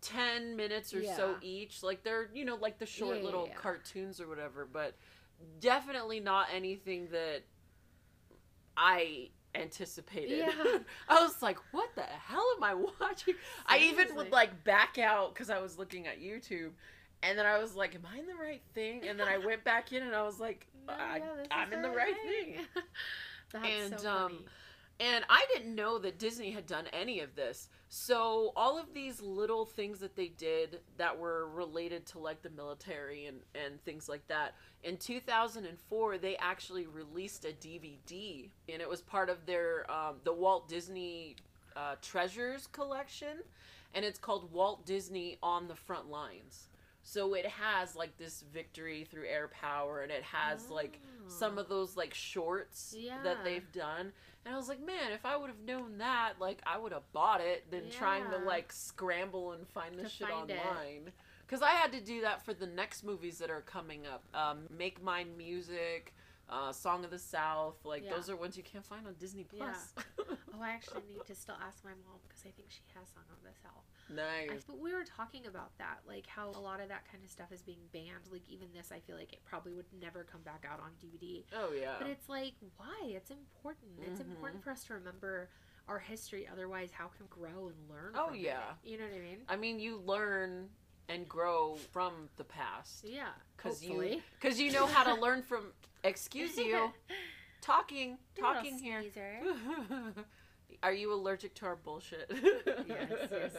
ten 0.00 0.56
minutes 0.56 0.94
or 0.94 1.02
so 1.02 1.36
each. 1.40 1.82
Like 1.82 2.02
they're 2.04 2.28
you 2.34 2.44
know 2.44 2.56
like 2.56 2.78
the 2.78 2.86
short 2.86 3.16
Yeah, 3.16 3.20
yeah, 3.20 3.24
little 3.26 3.46
yeah. 3.48 3.54
cartoons 3.56 4.20
or 4.20 4.28
whatever, 4.28 4.68
but 4.70 4.96
definitely 5.60 6.20
not 6.20 6.48
anything 6.54 7.08
that 7.10 7.42
I 8.76 9.30
anticipated. 9.56 10.38
Yeah. 10.38 10.78
I 11.08 11.22
was 11.22 11.42
like, 11.42 11.58
what 11.72 11.88
the 11.94 12.02
hell 12.02 12.46
am 12.56 12.64
I 12.64 12.74
watching? 12.74 13.34
I 13.66 13.78
even 13.78 14.14
would 14.16 14.32
like 14.32 14.64
back 14.64 14.98
out 14.98 15.34
because 15.34 15.50
I 15.50 15.60
was 15.60 15.78
looking 15.78 16.06
at 16.06 16.20
YouTube. 16.20 16.70
And 17.22 17.38
then 17.38 17.46
I 17.46 17.58
was 17.58 17.74
like, 17.74 17.94
"Am 17.94 18.06
I 18.12 18.18
in 18.18 18.26
the 18.26 18.34
right 18.34 18.62
thing?" 18.74 19.02
And 19.08 19.18
then 19.18 19.26
I 19.26 19.38
went 19.38 19.64
back 19.64 19.92
in, 19.92 20.02
and 20.02 20.14
I 20.14 20.22
was 20.22 20.38
like, 20.38 20.66
No, 20.86 20.92
I, 20.92 21.16
yeah, 21.16 21.66
is 21.66 21.72
in 21.72 21.82
the 21.82 21.90
right 21.90 22.14
thing." 22.14 22.56
That's 23.52 23.66
And, 23.66 24.00
so 24.00 24.10
um, 24.10 24.30
funny. 24.30 24.44
And 24.98 25.26
I 25.28 25.44
didn't 25.52 25.74
know 25.74 25.98
that 25.98 26.18
Disney 26.18 26.52
had 26.52 26.66
done 26.66 26.86
any 26.92 27.20
of 27.20 27.34
this. 27.36 27.68
So 27.88 28.52
all 28.56 28.78
of 28.78 28.94
these 28.94 29.20
little 29.20 29.66
things 29.66 29.98
that 30.00 30.16
they 30.16 30.28
did 30.28 30.80
that 30.96 31.18
were 31.18 31.48
related 31.48 32.06
to 32.06 32.18
like 32.18 32.42
the 32.42 32.50
military 32.50 33.26
and, 33.26 33.40
and 33.54 33.82
things 33.84 34.08
like 34.08 34.26
that. 34.28 34.54
In 34.84 34.96
2004, 34.96 36.18
they 36.18 36.36
actually 36.36 36.86
released 36.86 37.44
a 37.44 37.48
DVD, 37.48 38.48
and 38.68 38.80
it 38.80 38.88
was 38.88 39.02
part 39.02 39.28
of 39.28 39.44
their 39.44 39.90
um, 39.90 40.16
the 40.24 40.32
Walt 40.32 40.68
Disney 40.68 41.36
uh, 41.76 41.96
Treasures 42.00 42.66
collection, 42.68 43.42
and 43.94 44.04
it's 44.04 44.18
called 44.18 44.50
Walt 44.52 44.86
Disney 44.86 45.36
on 45.42 45.68
the 45.68 45.76
Front 45.76 46.10
Lines. 46.10 46.68
So 47.08 47.34
it 47.34 47.46
has 47.46 47.94
like 47.94 48.16
this 48.18 48.42
victory 48.52 49.06
through 49.08 49.26
air 49.28 49.46
power, 49.48 50.00
and 50.02 50.10
it 50.10 50.24
has 50.24 50.68
like 50.70 50.98
some 51.28 51.56
of 51.56 51.68
those 51.68 51.96
like 51.96 52.12
shorts 52.12 52.94
Oh. 52.96 53.00
Yeah. 53.00 53.22
that 53.22 53.44
they've 53.44 53.70
done. 53.70 54.12
And 54.44 54.52
I 54.52 54.58
was 54.58 54.68
like, 54.68 54.84
man, 54.84 55.12
if 55.12 55.24
I 55.24 55.36
would 55.36 55.48
have 55.48 55.60
known 55.60 55.98
that, 55.98 56.34
like 56.40 56.58
I 56.66 56.78
would 56.78 56.90
have 56.92 57.10
bought 57.12 57.40
it 57.40 57.70
than 57.70 57.90
trying 57.90 58.28
to 58.30 58.38
like 58.38 58.72
scramble 58.72 59.52
and 59.52 59.68
find 59.68 59.96
this 59.96 60.10
To 60.10 60.16
shit 60.18 60.28
find 60.28 60.50
it. 60.50 60.58
online. 60.58 61.12
Because 61.46 61.62
I 61.62 61.70
had 61.70 61.92
to 61.92 62.00
do 62.00 62.22
that 62.22 62.44
for 62.44 62.52
the 62.52 62.66
next 62.66 63.04
movies 63.04 63.38
that 63.38 63.50
are 63.50 63.60
coming 63.60 64.00
up. 64.04 64.24
Um, 64.34 64.66
Make 64.76 65.00
Mine 65.00 65.36
Music, 65.38 66.12
uh, 66.56 66.72
Song 66.72 67.04
of 67.04 67.10
the 67.10 67.18
South. 67.18 67.76
Like 67.84 68.04
Yeah. 68.04 68.14
those 68.14 68.30
are 68.30 68.36
ones 68.36 68.56
you 68.56 68.62
can't 68.62 68.84
find 68.84 69.06
on 69.06 69.14
Disney 69.14 69.44
Plus. 69.44 69.92
Oh, 70.18 70.36
I 70.62 70.70
actually 70.70 71.02
need 71.12 71.26
to 71.26 71.34
still 71.34 71.56
ask 71.66 71.84
my 71.84 71.90
mom 71.90 72.18
because 72.26 72.42
I 72.46 72.50
think 72.50 72.68
she 72.70 72.80
has 72.98 73.08
Song 73.10 73.24
of 73.30 73.42
the 73.42 73.54
South. 73.62 73.84
I, 74.10 74.46
nice. 74.54 74.64
but 74.66 74.78
we 74.78 74.94
were 74.94 75.04
talking 75.04 75.46
about 75.46 75.76
that, 75.78 75.98
like 76.06 76.26
how 76.26 76.48
a 76.50 76.58
lot 76.60 76.80
of 76.80 76.88
that 76.88 77.04
kind 77.10 77.22
of 77.24 77.30
stuff 77.30 77.52
is 77.52 77.62
being 77.62 77.80
banned. 77.92 78.24
Like 78.30 78.48
even 78.48 78.68
this, 78.74 78.90
I 78.92 79.00
feel 79.00 79.16
like 79.16 79.32
it 79.32 79.44
probably 79.44 79.74
would 79.74 79.86
never 80.00 80.24
come 80.24 80.42
back 80.42 80.64
out 80.70 80.80
on 80.80 80.90
DVD. 81.02 81.44
Oh 81.54 81.72
yeah. 81.78 81.96
But 81.98 82.08
it's 82.08 82.28
like, 82.28 82.54
why? 82.76 82.96
It's 83.04 83.30
important. 83.30 83.90
It's 84.02 84.20
Mhm. 84.20 84.30
important 84.30 84.62
for 84.64 84.70
us 84.70 84.84
to 84.84 84.94
remember 84.94 85.50
our 85.88 85.98
history. 85.98 86.48
Otherwise, 86.50 86.90
how 86.90 87.06
can 87.08 87.26
we 87.26 87.28
grow 87.28 87.68
and 87.68 87.76
learn? 87.90 88.12
Oh, 88.16 88.26
from 88.26 88.36
it? 88.36 88.40
yeah. 88.40 88.72
You 88.82 88.98
know 88.98 89.04
what 89.04 89.14
I 89.14 89.20
mean? 89.20 89.38
I 89.48 89.56
mean, 89.56 89.78
you 89.78 89.98
learn 89.98 90.70
and 91.08 91.28
grow 91.28 91.76
from 91.92 92.28
the 92.36 92.44
past 92.44 93.04
Yeah. 93.04 93.28
because 93.56 93.84
you 93.84 94.20
because 94.40 94.60
you 94.60 94.72
know 94.72 94.86
how 94.86 95.02
to 95.04 95.20
learn 95.20 95.42
from. 95.42 95.72
Excuse 96.04 96.56
you, 96.56 96.92
talking, 97.60 98.16
talking 98.38 98.78
here. 98.78 99.02
Are 100.82 100.92
you 100.92 101.12
allergic 101.12 101.54
to 101.56 101.66
our 101.66 101.76
bullshit? 101.76 102.30
Yes, 102.86 103.08
yes. 103.30 103.52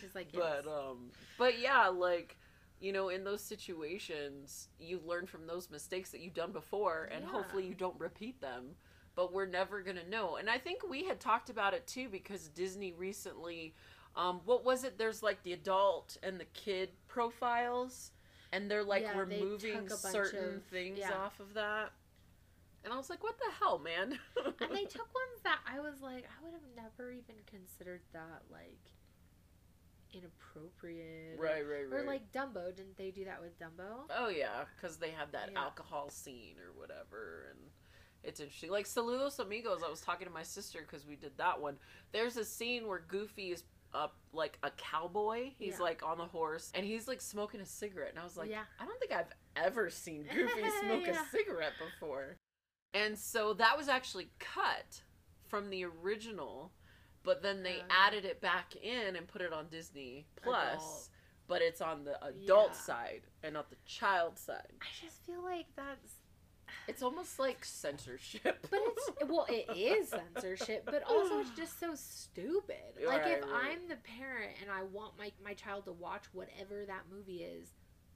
She's 0.00 0.14
like, 0.14 0.28
yes. 0.32 0.42
But 0.64 0.66
um 0.70 1.10
but 1.38 1.58
yeah, 1.60 1.88
like 1.88 2.36
you 2.80 2.92
know, 2.92 3.08
in 3.08 3.24
those 3.24 3.40
situations, 3.42 4.68
you 4.78 5.00
learn 5.06 5.26
from 5.26 5.46
those 5.46 5.70
mistakes 5.70 6.10
that 6.10 6.20
you've 6.20 6.34
done 6.34 6.52
before 6.52 7.08
and 7.12 7.24
Yeah. 7.24 7.30
hopefully 7.30 7.66
you 7.66 7.74
don't 7.74 7.98
repeat 8.00 8.40
them. 8.40 8.74
But 9.14 9.32
we're 9.32 9.46
never 9.46 9.80
going 9.80 9.96
to 9.96 10.06
know. 10.10 10.36
And 10.36 10.50
I 10.50 10.58
think 10.58 10.86
we 10.90 11.04
had 11.04 11.20
talked 11.20 11.48
about 11.48 11.72
it 11.72 11.86
too 11.86 12.08
because 12.10 12.48
Disney 12.48 12.92
recently 12.92 13.74
um 14.16 14.40
what 14.44 14.64
was 14.64 14.82
it? 14.84 14.98
There's 14.98 15.22
like 15.22 15.42
the 15.42 15.52
adult 15.52 16.16
and 16.22 16.40
the 16.40 16.46
kid 16.46 16.90
profiles 17.06 18.10
and 18.52 18.70
they're 18.70 18.82
like 18.84 19.02
Yeah, 19.02 19.18
removing 19.18 19.80
bunch 19.86 20.00
certain 20.00 20.56
of- 20.56 20.64
things 20.64 20.98
yeah. 20.98 21.12
off 21.12 21.38
of 21.40 21.54
that. 21.54 21.90
And 22.84 22.92
I 22.94 22.96
was 22.96 23.10
like, 23.10 23.22
what 23.24 23.36
the 23.38 23.50
hell, 23.58 23.78
man? 23.80 24.16
and 24.36 24.70
they 24.70 24.84
took 24.96 25.12
ones 25.12 25.40
that 25.42 25.58
I 25.66 25.80
was 25.80 26.00
like, 26.00 26.24
I 26.24 26.44
would 26.44 26.52
have 26.52 26.62
never 26.76 27.10
even 27.10 27.34
considered 27.46 28.00
that 28.12 28.42
like 28.50 28.78
inappropriate. 30.14 31.38
right, 31.38 31.66
right, 31.66 31.90
right. 31.90 32.00
Or 32.00 32.04
like 32.04 32.30
Dumbo, 32.32 32.74
didn't 32.74 32.96
they 32.96 33.10
do 33.10 33.24
that 33.24 33.40
with 33.42 33.58
Dumbo? 33.58 34.08
Oh 34.16 34.28
yeah, 34.28 34.64
because 34.76 34.96
they 34.96 35.10
have 35.10 35.32
that 35.32 35.50
Yeah. 35.52 35.60
alcohol 35.62 36.08
scene 36.10 36.56
or 36.58 36.72
whatever, 36.78 37.46
and 37.50 37.58
it's 38.22 38.40
interesting. 38.40 38.70
Like 38.70 38.86
Saludos 38.86 39.38
Amigos, 39.38 39.82
I 39.84 39.90
was 39.90 40.00
talking 40.00 40.26
to 40.26 40.32
my 40.32 40.42
sister 40.42 40.80
because 40.80 41.06
we 41.06 41.16
did 41.16 41.36
that 41.38 41.60
one. 41.60 41.76
There's 42.12 42.36
a 42.36 42.44
scene 42.44 42.86
where 42.86 43.00
Goofy 43.00 43.50
is 43.50 43.64
up 43.96 44.16
like 44.32 44.58
a 44.62 44.70
cowboy. 44.70 45.52
He's 45.58 45.74
Yeah. 45.74 45.78
like 45.80 46.02
on 46.02 46.18
the 46.18 46.26
horse, 46.26 46.70
and 46.74 46.84
he's 46.84 47.08
like 47.08 47.20
smoking 47.20 47.60
a 47.60 47.66
cigarette, 47.66 48.10
and 48.10 48.18
I 48.18 48.24
was 48.24 48.36
like, 48.36 48.50
Yeah. 48.50 48.64
I 48.78 48.84
don't 48.84 48.98
think 49.00 49.12
I've 49.12 49.32
ever 49.56 49.88
seen 49.90 50.24
Goofy 50.24 50.60
smoke 50.80 51.06
Yeah. 51.06 51.22
a 51.24 51.28
cigarette 51.30 51.72
before. 51.78 52.36
And 52.94 53.18
so 53.18 53.54
that 53.54 53.76
was 53.76 53.88
actually 53.88 54.28
cut 54.38 55.02
from 55.48 55.70
the 55.70 55.84
original, 55.84 56.72
but 57.22 57.42
then 57.42 57.62
they 57.62 57.80
Oh. 57.80 57.86
added 57.90 58.24
it 58.24 58.40
back 58.40 58.76
in 58.76 59.16
and 59.16 59.26
put 59.26 59.42
it 59.42 59.52
on 59.52 59.68
Disney 59.68 60.26
Plus 60.42 60.74
Adult. 60.74 61.08
but 61.48 61.62
it's 61.62 61.80
on 61.80 62.04
the 62.04 62.22
adult 62.24 62.74
side 62.74 63.22
and 63.42 63.54
not 63.54 63.70
the 63.70 63.76
child 63.84 64.38
side. 64.38 64.72
I 64.80 64.86
just 65.00 65.24
feel 65.24 65.42
like 65.42 65.66
that's 65.76 66.20
It's 66.88 67.02
almost 67.02 67.38
like 67.38 67.64
censorship. 67.64 68.66
But 68.70 68.80
it's 68.82 69.10
well, 69.28 69.46
it 69.48 69.66
is 69.76 70.10
censorship, 70.10 70.82
but 70.86 71.02
also 71.08 71.40
it's 71.40 71.50
just 71.50 71.80
so 71.80 71.94
stupid. 71.94 72.76
Like 73.06 73.22
if 73.26 73.42
right. 73.42 73.72
I'm 73.72 73.88
the 73.88 73.96
parent 73.96 74.52
and 74.62 74.70
I 74.70 74.82
want 74.82 75.18
my 75.18 75.32
my 75.44 75.54
child 75.54 75.84
to 75.86 75.92
watch 75.92 76.24
whatever 76.32 76.84
that 76.86 77.02
movie 77.10 77.42
is, 77.42 77.72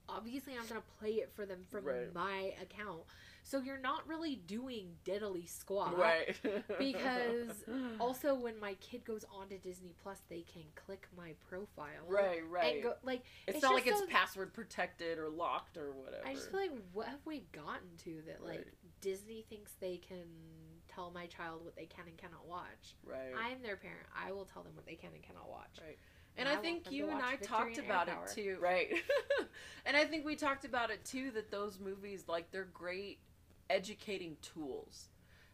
obviously 0.09 0.55
I'm 0.61 0.67
gonna 0.67 0.83
play 0.99 1.15
it 1.15 1.31
for 1.35 1.47
them 1.47 1.61
from 1.71 1.85
Right. 1.85 2.15
my 2.15 2.55
account. 2.63 3.03
So 3.51 3.61
you're 3.61 3.81
not 3.81 4.07
really 4.07 4.37
doing 4.37 4.91
diddly 5.05 5.49
squat. 5.49 5.99
right. 5.99 6.37
Because 6.79 7.65
Also, 8.01 8.35
when 8.35 8.59
my 8.61 8.75
kid 8.75 9.05
goes 9.05 9.25
on 9.35 9.49
to 9.49 9.59
Disney 9.59 9.93
Plus, 10.03 10.19
they 10.29 10.43
can 10.43 10.63
click 10.77 11.09
my 11.17 11.33
profile. 11.49 11.89
right, 12.07 12.43
right. 12.49 12.75
And 12.75 12.83
go 12.85 12.95
like 13.03 13.23
it's, 13.49 13.57
it's 13.57 13.63
not 13.63 13.75
like 13.75 13.89
it's 13.89 14.03
password 14.09 14.53
protected 14.55 15.19
or 15.19 15.29
locked 15.29 15.77
or 15.77 15.91
whatever. 15.93 16.23
I 16.25 16.35
just 16.35 16.53
feel 16.53 16.61
like 16.61 16.73
what 16.93 17.09
have 17.09 17.27
we 17.27 17.43
gotten 17.53 17.89
to 18.05 18.23
that 18.27 18.45
like 18.45 18.59
Right. 18.59 18.67
Disney 19.01 19.45
thinks 19.49 19.73
they 19.81 19.97
can 19.97 20.27
tell 20.89 21.11
my 21.11 21.27
child 21.27 21.65
what 21.65 21.75
they 21.75 21.87
can 21.87 22.07
and 22.07 22.17
cannot 22.17 22.47
watch. 22.47 22.95
right. 23.05 23.33
I'm 23.37 23.63
their 23.63 23.77
parent. 23.77 24.07
I 24.15 24.31
will 24.33 24.45
tell 24.45 24.63
them 24.63 24.73
what 24.77 24.87
they 24.87 24.95
can 24.95 25.11
and 25.13 25.23
cannot 25.23 25.49
watch. 25.49 25.79
Right. 25.85 25.99
And 26.37 26.49
And 26.49 26.57
I 26.57 26.61
I 26.61 26.63
think 26.63 26.91
you 26.93 27.09
and 27.09 27.21
I 27.21 27.33
Victory 27.33 27.47
talked 27.47 27.79
about 27.79 28.09
it 28.09 28.15
too, 28.33 28.59
right? 28.61 28.93
and 29.87 29.97
I 29.97 30.05
think 30.05 30.25
we 30.25 30.37
talked 30.37 30.65
about 30.65 30.91
it 30.91 31.05
too 31.05 31.31
that 31.33 31.51
those 31.51 31.79
movies, 31.81 32.25
like, 32.29 32.51
they're 32.53 32.69
great 32.73 33.19
educating 33.71 34.37
tools. 34.43 35.07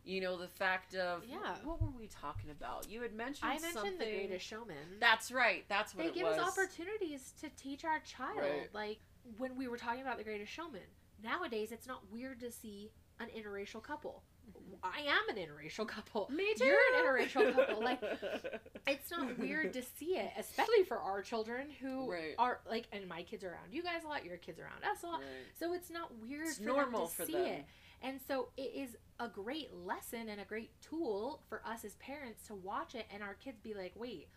You 0.05 0.21
know, 0.21 0.37
the 0.37 0.47
fact 0.49 0.95
of 0.95 1.25
Yeah. 1.29 1.57
What 1.65 1.83
were 1.83 1.91
we 1.91 2.07
talking 2.09 2.51
about? 2.51 2.89
You 2.89 3.03
had 3.03 3.13
mentioned 3.13 3.49
I 3.51 3.55
mentioned 3.55 3.73
something. 3.75 3.99
The 3.99 4.05
Greatest 4.05 4.47
Showman. 4.47 4.77
That's 5.01 5.31
right. 5.33 5.65
That's 5.69 5.95
what 5.95 6.05
they 6.05 6.11
it 6.11 6.15
give 6.15 6.27
was. 6.29 6.39
us 6.39 6.57
opportunities 6.57 7.33
to 7.41 7.49
teach 7.51 7.85
our 7.85 7.99
child. 8.01 8.39
Right. 8.39 8.69
Like 8.73 8.99
when 9.37 9.57
we 9.57 9.67
were 9.67 9.77
talking 9.77 10.03
about 10.03 10.19
The 10.19 10.25
Greatest 10.25 10.53
Showman. 10.53 10.81
Nowadays, 11.25 11.73
it's 11.73 11.87
not 11.89 12.03
weird 12.13 12.39
to 12.41 12.53
see 12.53 12.91
an 13.19 13.27
interracial 13.37 13.83
couple. 13.83 14.23
Mm-hmm. 14.49 14.75
I 14.85 15.01
am 15.11 15.37
an 15.37 15.43
interracial 15.43 15.89
couple. 15.97 16.29
Me 16.31 16.55
too. 16.57 16.67
You're 16.67 16.77
an 16.95 17.05
interracial 17.05 17.53
couple. 17.53 17.83
Like 17.83 18.01
it's 18.87 19.11
not 19.11 19.37
weird 19.41 19.73
to 19.73 19.83
see 19.83 20.19
it, 20.19 20.31
especially 20.39 20.85
for 20.85 20.99
our 20.99 21.21
children 21.21 21.67
who 21.81 22.09
Right. 22.09 22.35
are 22.39 22.61
like, 22.71 22.87
and 22.93 23.09
my 23.09 23.23
kids 23.25 23.43
are 23.43 23.49
around 23.49 23.73
you 23.73 23.83
guys 23.83 24.05
a 24.05 24.09
lot. 24.09 24.25
Your 24.25 24.37
kids 24.37 24.61
are 24.61 24.65
around 24.65 24.85
us 24.89 25.03
a 25.03 25.07
lot. 25.07 25.19
Right. 25.19 25.27
So 25.59 25.73
it's 25.73 25.91
not 25.91 26.13
weird 26.23 26.47
It's 26.47 26.59
for 26.59 26.65
normal 26.65 27.07
them 27.07 27.09
to 27.09 27.15
for 27.17 27.25
see 27.27 27.33
them. 27.33 27.45
it. 27.47 27.65
And 28.03 28.21
so 28.27 28.49
it 28.57 28.73
is 28.75 28.97
a 29.19 29.29
great 29.29 29.73
lesson 29.75 30.29
and 30.29 30.41
a 30.41 30.45
great 30.45 30.71
tool 30.81 31.43
for 31.49 31.63
us 31.67 31.85
as 31.85 31.95
parents 31.97 32.47
to 32.47 32.55
watch 32.55 32.95
it 32.95 33.07
and 33.13 33.23
our 33.23 33.35
kids 33.35 33.61
be 33.61 33.75
like, 33.75 33.93
wait, 33.97 34.29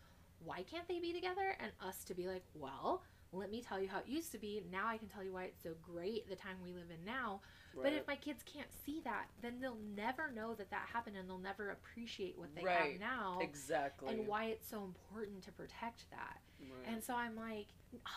why 0.44 0.64
can't 0.64 0.88
they 0.88 1.00
be 1.00 1.14
together? 1.14 1.56
And 1.60 1.72
us 1.86 2.04
to 2.06 2.14
be 2.14 2.28
like, 2.28 2.44
well, 2.54 3.04
let 3.32 3.52
me 3.52 3.62
tell 3.62 3.80
you 3.80 3.88
how 3.88 4.00
it 4.00 4.08
used 4.08 4.32
to 4.32 4.38
be. 4.40 4.64
Now 4.72 4.88
I 4.88 4.98
can 4.98 5.08
tell 5.08 5.24
you 5.24 5.34
why 5.34 5.44
it's 5.46 5.62
so 5.62 5.72
great 5.82 6.28
the 6.30 6.36
time 6.36 6.56
we 6.64 6.72
live 6.72 6.90
in 6.90 7.06
now. 7.06 7.42
But 7.82 7.94
if 7.94 8.08
my 8.08 8.16
kids 8.16 8.44
can't 8.44 8.68
see 8.86 9.00
that, 9.06 9.28
then 9.42 9.60
they'll 9.62 9.78
never 9.96 10.32
know 10.32 10.56
that 10.56 10.72
that 10.72 10.88
happened 10.92 11.16
and 11.16 11.30
they'll 11.30 11.38
never 11.38 11.70
appreciate 11.70 12.38
what 12.38 12.54
they 12.56 12.64
Right. 12.64 12.94
have 12.94 13.00
now 13.00 13.40
exactly. 13.42 14.10
and 14.14 14.28
why 14.28 14.46
it's 14.46 14.68
so 14.68 14.84
important 14.84 15.44
to 15.44 15.52
protect 15.52 16.10
that. 16.10 16.40
Right. 16.60 16.92
And 16.94 17.04
so 17.04 17.14
I'm 17.14 17.36
like, 17.36 17.68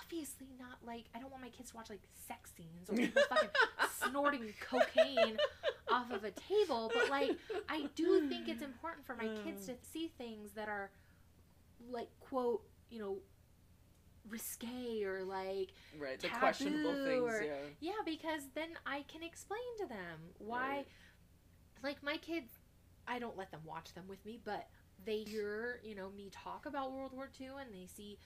obviously 0.03 0.49
not 0.59 0.79
like 0.85 1.05
I 1.15 1.19
don't 1.21 1.31
want 1.31 1.43
my 1.43 1.51
kids 1.51 1.71
to 1.71 1.77
watch 1.77 1.91
like 1.91 2.01
sex 2.27 2.51
scenes 2.57 2.89
or 2.91 2.95
people 2.97 3.23
fucking 3.29 3.51
snorting 4.11 4.53
cocaine 4.69 5.37
off 5.91 6.11
of 6.11 6.25
a 6.25 6.31
table, 6.33 6.91
but 6.93 7.11
like 7.11 7.31
I 7.69 7.89
do 7.95 8.29
think 8.29 8.49
it's 8.49 8.63
important 8.63 9.07
for 9.07 9.15
my 9.15 9.29
kids 9.45 9.67
to 9.67 9.75
see 9.93 10.11
things 10.19 10.53
that 10.53 10.69
are 10.69 10.91
like 11.91 12.09
quote, 12.21 12.63
you 12.91 12.99
know, 12.99 13.19
risque 14.29 15.03
or 15.05 15.25
like 15.25 15.73
right. 15.99 16.18
The 16.20 16.29
questionable 16.29 16.95
things. 17.05 17.23
or- 17.23 17.43
yeah. 17.43 17.55
yeah, 17.81 17.93
because 18.05 18.43
then 18.55 18.68
I 18.87 19.03
can 19.09 19.23
explain 19.23 19.61
to 19.81 19.87
them 19.87 20.18
why 20.39 20.68
Right. 20.68 20.87
like 21.83 22.03
my 22.03 22.16
kids 22.16 22.59
I 23.07 23.18
don't 23.18 23.37
let 23.37 23.51
them 23.51 23.62
watch 23.64 23.95
them 23.95 24.05
with 24.09 24.25
me, 24.25 24.41
but 24.45 24.68
they 25.05 25.18
hear, 25.25 25.81
you 25.83 25.95
know, 25.97 26.11
me 26.11 26.31
talk 26.31 26.66
about 26.66 26.93
World 26.93 27.12
War 27.12 27.29
II 27.41 27.49
and 27.61 27.75
they 27.75 27.87
see 27.87 28.18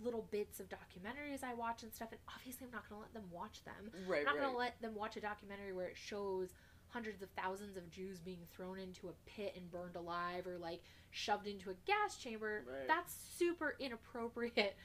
little 0.00 0.26
bits 0.30 0.60
of 0.60 0.68
documentaries 0.68 1.42
I 1.44 1.54
watch 1.54 1.82
and 1.82 1.92
stuff 1.92 2.08
and 2.12 2.20
obviously 2.34 2.66
I'm 2.66 2.72
not 2.72 2.88
going 2.88 3.02
to 3.02 3.04
let 3.04 3.12
them 3.12 3.30
watch 3.30 3.62
them. 3.64 3.90
Right. 4.06 4.20
I'm 4.20 4.24
not 4.26 4.34
right. 4.36 4.40
going 4.42 4.52
to 4.52 4.58
let 4.58 4.80
them 4.80 4.94
watch 4.94 5.16
a 5.16 5.20
documentary 5.20 5.72
where 5.72 5.88
it 5.88 5.96
shows 5.96 6.54
hundreds 6.90 7.22
of 7.22 7.28
thousands 7.30 7.76
of 7.76 7.90
Jews 7.90 8.18
being 8.18 8.40
thrown 8.54 8.78
into 8.78 9.08
a 9.08 9.12
pit 9.26 9.54
and 9.56 9.70
burned 9.70 9.96
alive 9.96 10.46
or 10.46 10.58
like 10.58 10.82
shoved 11.10 11.46
into 11.46 11.70
a 11.70 11.74
gas 11.86 12.16
chamber. 12.16 12.64
Right. 12.66 12.88
That's 12.88 13.14
super 13.36 13.76
inappropriate 13.78 14.76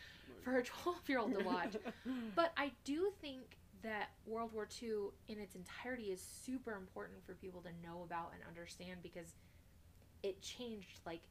for 0.44 0.58
a 0.58 0.64
12 0.64 0.98
year 1.10 1.20
old 1.20 1.34
to 1.38 1.44
watch. 1.44 1.76
But 2.36 2.52
I 2.58 2.72
do 2.84 3.12
think 3.22 3.58
that 3.84 4.10
World 4.26 4.52
War 4.54 4.68
II 4.82 5.10
in 5.28 5.40
its 5.40 5.56
entirety 5.56 6.04
is 6.04 6.22
super 6.22 6.74
important 6.76 7.24
for 7.26 7.34
people 7.34 7.62
to 7.62 7.70
know 7.86 8.04
about 8.04 8.32
and 8.34 8.42
understand 8.48 9.02
because 9.04 9.34
it 10.24 10.42
changed 10.42 11.02
like 11.06 11.22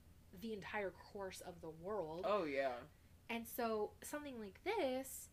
the 0.41 0.53
entire 0.53 0.91
course 0.91 1.43
of 1.47 1.55
the 1.61 1.71
world. 1.83 2.25
oh 2.29 2.45
yeah. 2.45 2.73
And 3.31 3.47
so 3.47 3.93
something 4.03 4.39
like 4.39 4.61
this 4.65 5.29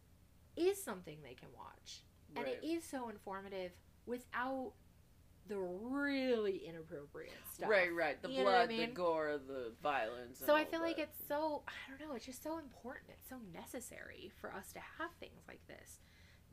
is 0.55 0.81
something 0.81 1.17
they 1.23 1.33
can 1.33 1.49
watch. 1.55 2.01
And 2.35 2.47
it 2.47 2.59
is 2.63 2.83
so 2.83 3.09
informative 3.09 3.71
without 4.05 4.73
the 5.49 5.57
really 5.57 6.61
inappropriate 6.67 7.33
stuff. 7.53 7.69
Right, 7.69 7.93
right. 7.93 8.21
The 8.21 8.29
You 8.29 8.43
what 8.43 8.53
I 8.53 8.67
blood, 8.67 8.79
the 8.79 8.87
gore, 8.87 9.39
the 9.45 9.73
violence. 9.83 10.41
So 10.45 10.55
I 10.55 10.63
feel 10.63 10.79
like 10.79 10.99
it's 10.99 11.17
so 11.27 11.63
I 11.67 11.71
don't 11.89 12.07
know, 12.07 12.15
it's 12.15 12.25
just 12.25 12.43
so 12.43 12.59
important. 12.59 13.07
It's 13.17 13.27
so 13.27 13.37
necessary 13.53 14.31
for 14.39 14.53
us 14.53 14.71
to 14.73 14.79
have 14.79 15.09
things 15.19 15.41
like 15.47 15.59
this 15.67 15.99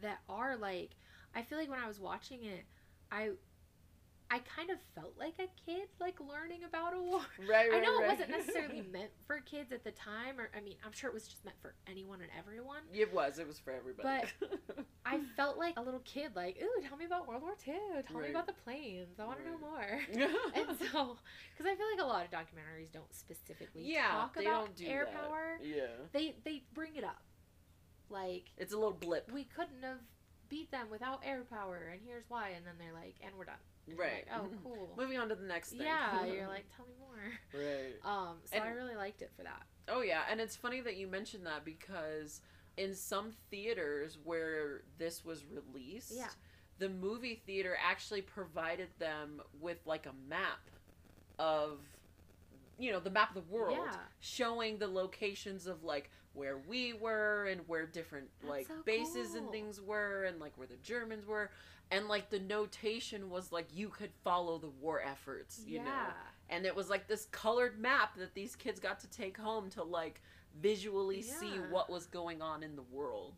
that 0.00 0.18
are 0.28 0.56
like 0.56 0.96
I 1.34 1.42
feel 1.42 1.58
like 1.58 1.68
when 1.68 1.78
I 1.78 1.86
was 1.86 2.00
watching 2.00 2.44
it, 2.44 2.64
I 3.12 3.30
I 4.30 4.40
kind 4.40 4.70
of 4.70 4.78
felt 4.94 5.14
like 5.18 5.34
a 5.38 5.46
kid 5.70 5.88
like 6.00 6.16
learning 6.20 6.64
about 6.64 6.94
a 6.94 7.00
war. 7.00 7.20
right, 7.48 7.48
right. 7.70 7.74
I 7.74 7.80
know 7.80 7.94
right. 7.98 8.04
it 8.04 8.08
wasn't 8.08 8.30
necessarily 8.30 8.82
meant 8.92 9.10
for 9.26 9.40
kids 9.40 9.70
at 9.72 9.84
the 9.84 9.92
time 9.92 10.40
or 10.40 10.50
I 10.56 10.60
mean, 10.60 10.74
I'm 10.84 10.92
sure 10.92 11.08
it 11.08 11.14
was 11.14 11.28
just 11.28 11.44
meant 11.44 11.56
for 11.62 11.74
anyone 11.88 12.20
and 12.20 12.30
everyone. 12.36 12.82
It 12.92 13.12
was. 13.14 13.38
It 13.38 13.46
was 13.46 13.58
for 13.60 13.72
everybody. 13.72 14.08
But 14.40 14.48
I 15.06 15.20
felt 15.36 15.58
like 15.58 15.74
a 15.76 15.82
little 15.82 16.00
kid 16.04 16.32
like, 16.34 16.58
"Ooh, 16.62 16.82
tell 16.88 16.96
me 16.96 17.04
about 17.04 17.28
World 17.28 17.42
War 17.42 17.54
II. 17.66 17.74
Tell 18.08 18.16
Right. 18.16 18.24
me 18.26 18.30
about 18.30 18.46
the 18.48 18.54
planes. 18.64 19.18
I 19.20 19.24
want 19.24 19.38
to 19.38 19.44
know 19.48 19.58
more." 19.58 20.00
and 20.54 20.66
so 20.78 21.16
because 21.52 21.66
i 21.70 21.74
feel 21.74 21.86
like 21.94 22.00
a 22.02 22.06
lot 22.06 22.24
of 22.24 22.30
documentaries 22.30 22.90
don't 22.92 23.12
specifically 23.14 23.82
yeah, 23.84 24.08
talk 24.10 24.34
they 24.34 24.44
about 24.46 24.66
don't 24.66 24.76
do 24.76 24.86
air 24.86 25.04
that. 25.04 25.14
power 25.28 25.58
Yeah, 25.62 25.86
they 26.12 26.34
they 26.44 26.62
bring 26.74 26.96
it 26.96 27.04
up 27.04 27.22
like 28.10 28.50
it's 28.56 28.72
a 28.72 28.76
little 28.76 28.92
blip. 28.92 29.30
we 29.32 29.44
couldn't 29.44 29.82
have 29.82 29.98
beat 30.48 30.70
them 30.70 30.86
without 30.90 31.20
air 31.24 31.42
power 31.48 31.90
and 31.92 32.00
here's 32.04 32.24
why 32.28 32.50
and 32.50 32.64
then 32.66 32.74
they're 32.78 32.92
like 32.92 33.14
and 33.20 33.32
we're 33.36 33.44
done 33.44 33.54
Right. 33.94 34.26
like, 34.28 34.40
oh 34.40 34.48
cool 34.64 34.88
Moving 34.96 35.18
on 35.18 35.28
to 35.28 35.34
the 35.34 35.46
next 35.46 35.70
thing. 35.70 35.82
yeah 35.82 36.24
you're 36.24 36.48
like 36.48 36.64
tell 36.76 36.86
me 36.86 36.94
more 36.98 37.62
right. 37.62 37.94
um 38.04 38.36
so 38.44 38.58
i 38.58 38.68
really 38.70 38.96
liked 38.96 39.22
it 39.22 39.30
for 39.36 39.42
that 39.42 39.62
Oh 39.88 40.00
yeah, 40.00 40.22
and 40.28 40.40
it's 40.40 40.56
funny 40.56 40.80
that 40.80 40.96
you 40.96 41.06
mentioned 41.06 41.46
that 41.46 41.64
because 41.64 42.40
in 42.76 42.92
some 42.92 43.30
theaters 43.52 44.18
where 44.24 44.82
this 44.98 45.24
was 45.24 45.44
released, 45.44 46.10
Yeah. 46.12 46.26
the 46.80 46.88
movie 46.88 47.40
theater 47.46 47.76
actually 47.80 48.22
provided 48.22 48.88
them 48.98 49.40
with 49.60 49.78
like 49.86 50.06
a 50.06 50.12
map 50.28 50.58
of 51.38 51.78
you 52.78 52.92
know, 52.92 52.98
the 53.00 53.10
map 53.10 53.34
of 53.34 53.46
the 53.46 53.50
world 53.54 53.78
Yeah. 53.80 53.96
showing 54.18 54.78
the 54.78 54.88
locations 54.88 55.66
of 55.68 55.84
like 55.84 56.10
where 56.36 56.58
we 56.68 56.92
were 56.92 57.46
and 57.50 57.60
where 57.66 57.86
different 57.86 58.28
That's 58.40 58.50
like 58.50 58.66
so 58.68 58.74
bases 58.84 59.34
and 59.34 59.50
things 59.50 59.80
were 59.80 60.24
and 60.24 60.38
like 60.40 60.56
where 60.56 60.66
the 60.68 60.76
Germans 60.82 61.26
were. 61.26 61.50
And 61.90 62.08
like 62.08 62.30
the 62.30 62.40
notation 62.40 63.30
was 63.30 63.52
like 63.52 63.68
you 63.74 63.88
could 63.88 64.10
follow 64.24 64.58
the 64.58 64.68
war 64.68 65.00
efforts, 65.00 65.62
you 65.66 65.76
yeah. 65.76 65.84
Know 65.84 65.90
and 66.48 66.64
it 66.64 66.74
was 66.76 66.88
like 66.88 67.08
this 67.08 67.26
colored 67.32 67.78
map 67.78 68.16
that 68.16 68.34
these 68.34 68.54
kids 68.54 68.78
got 68.78 69.00
to 69.00 69.10
take 69.10 69.36
home 69.36 69.68
to 69.70 69.82
like 69.82 70.20
visually 70.60 71.20
see 71.22 71.58
what 71.70 71.90
was 71.90 72.06
going 72.06 72.40
on 72.40 72.62
in 72.62 72.76
the 72.76 72.82
world. 72.92 73.34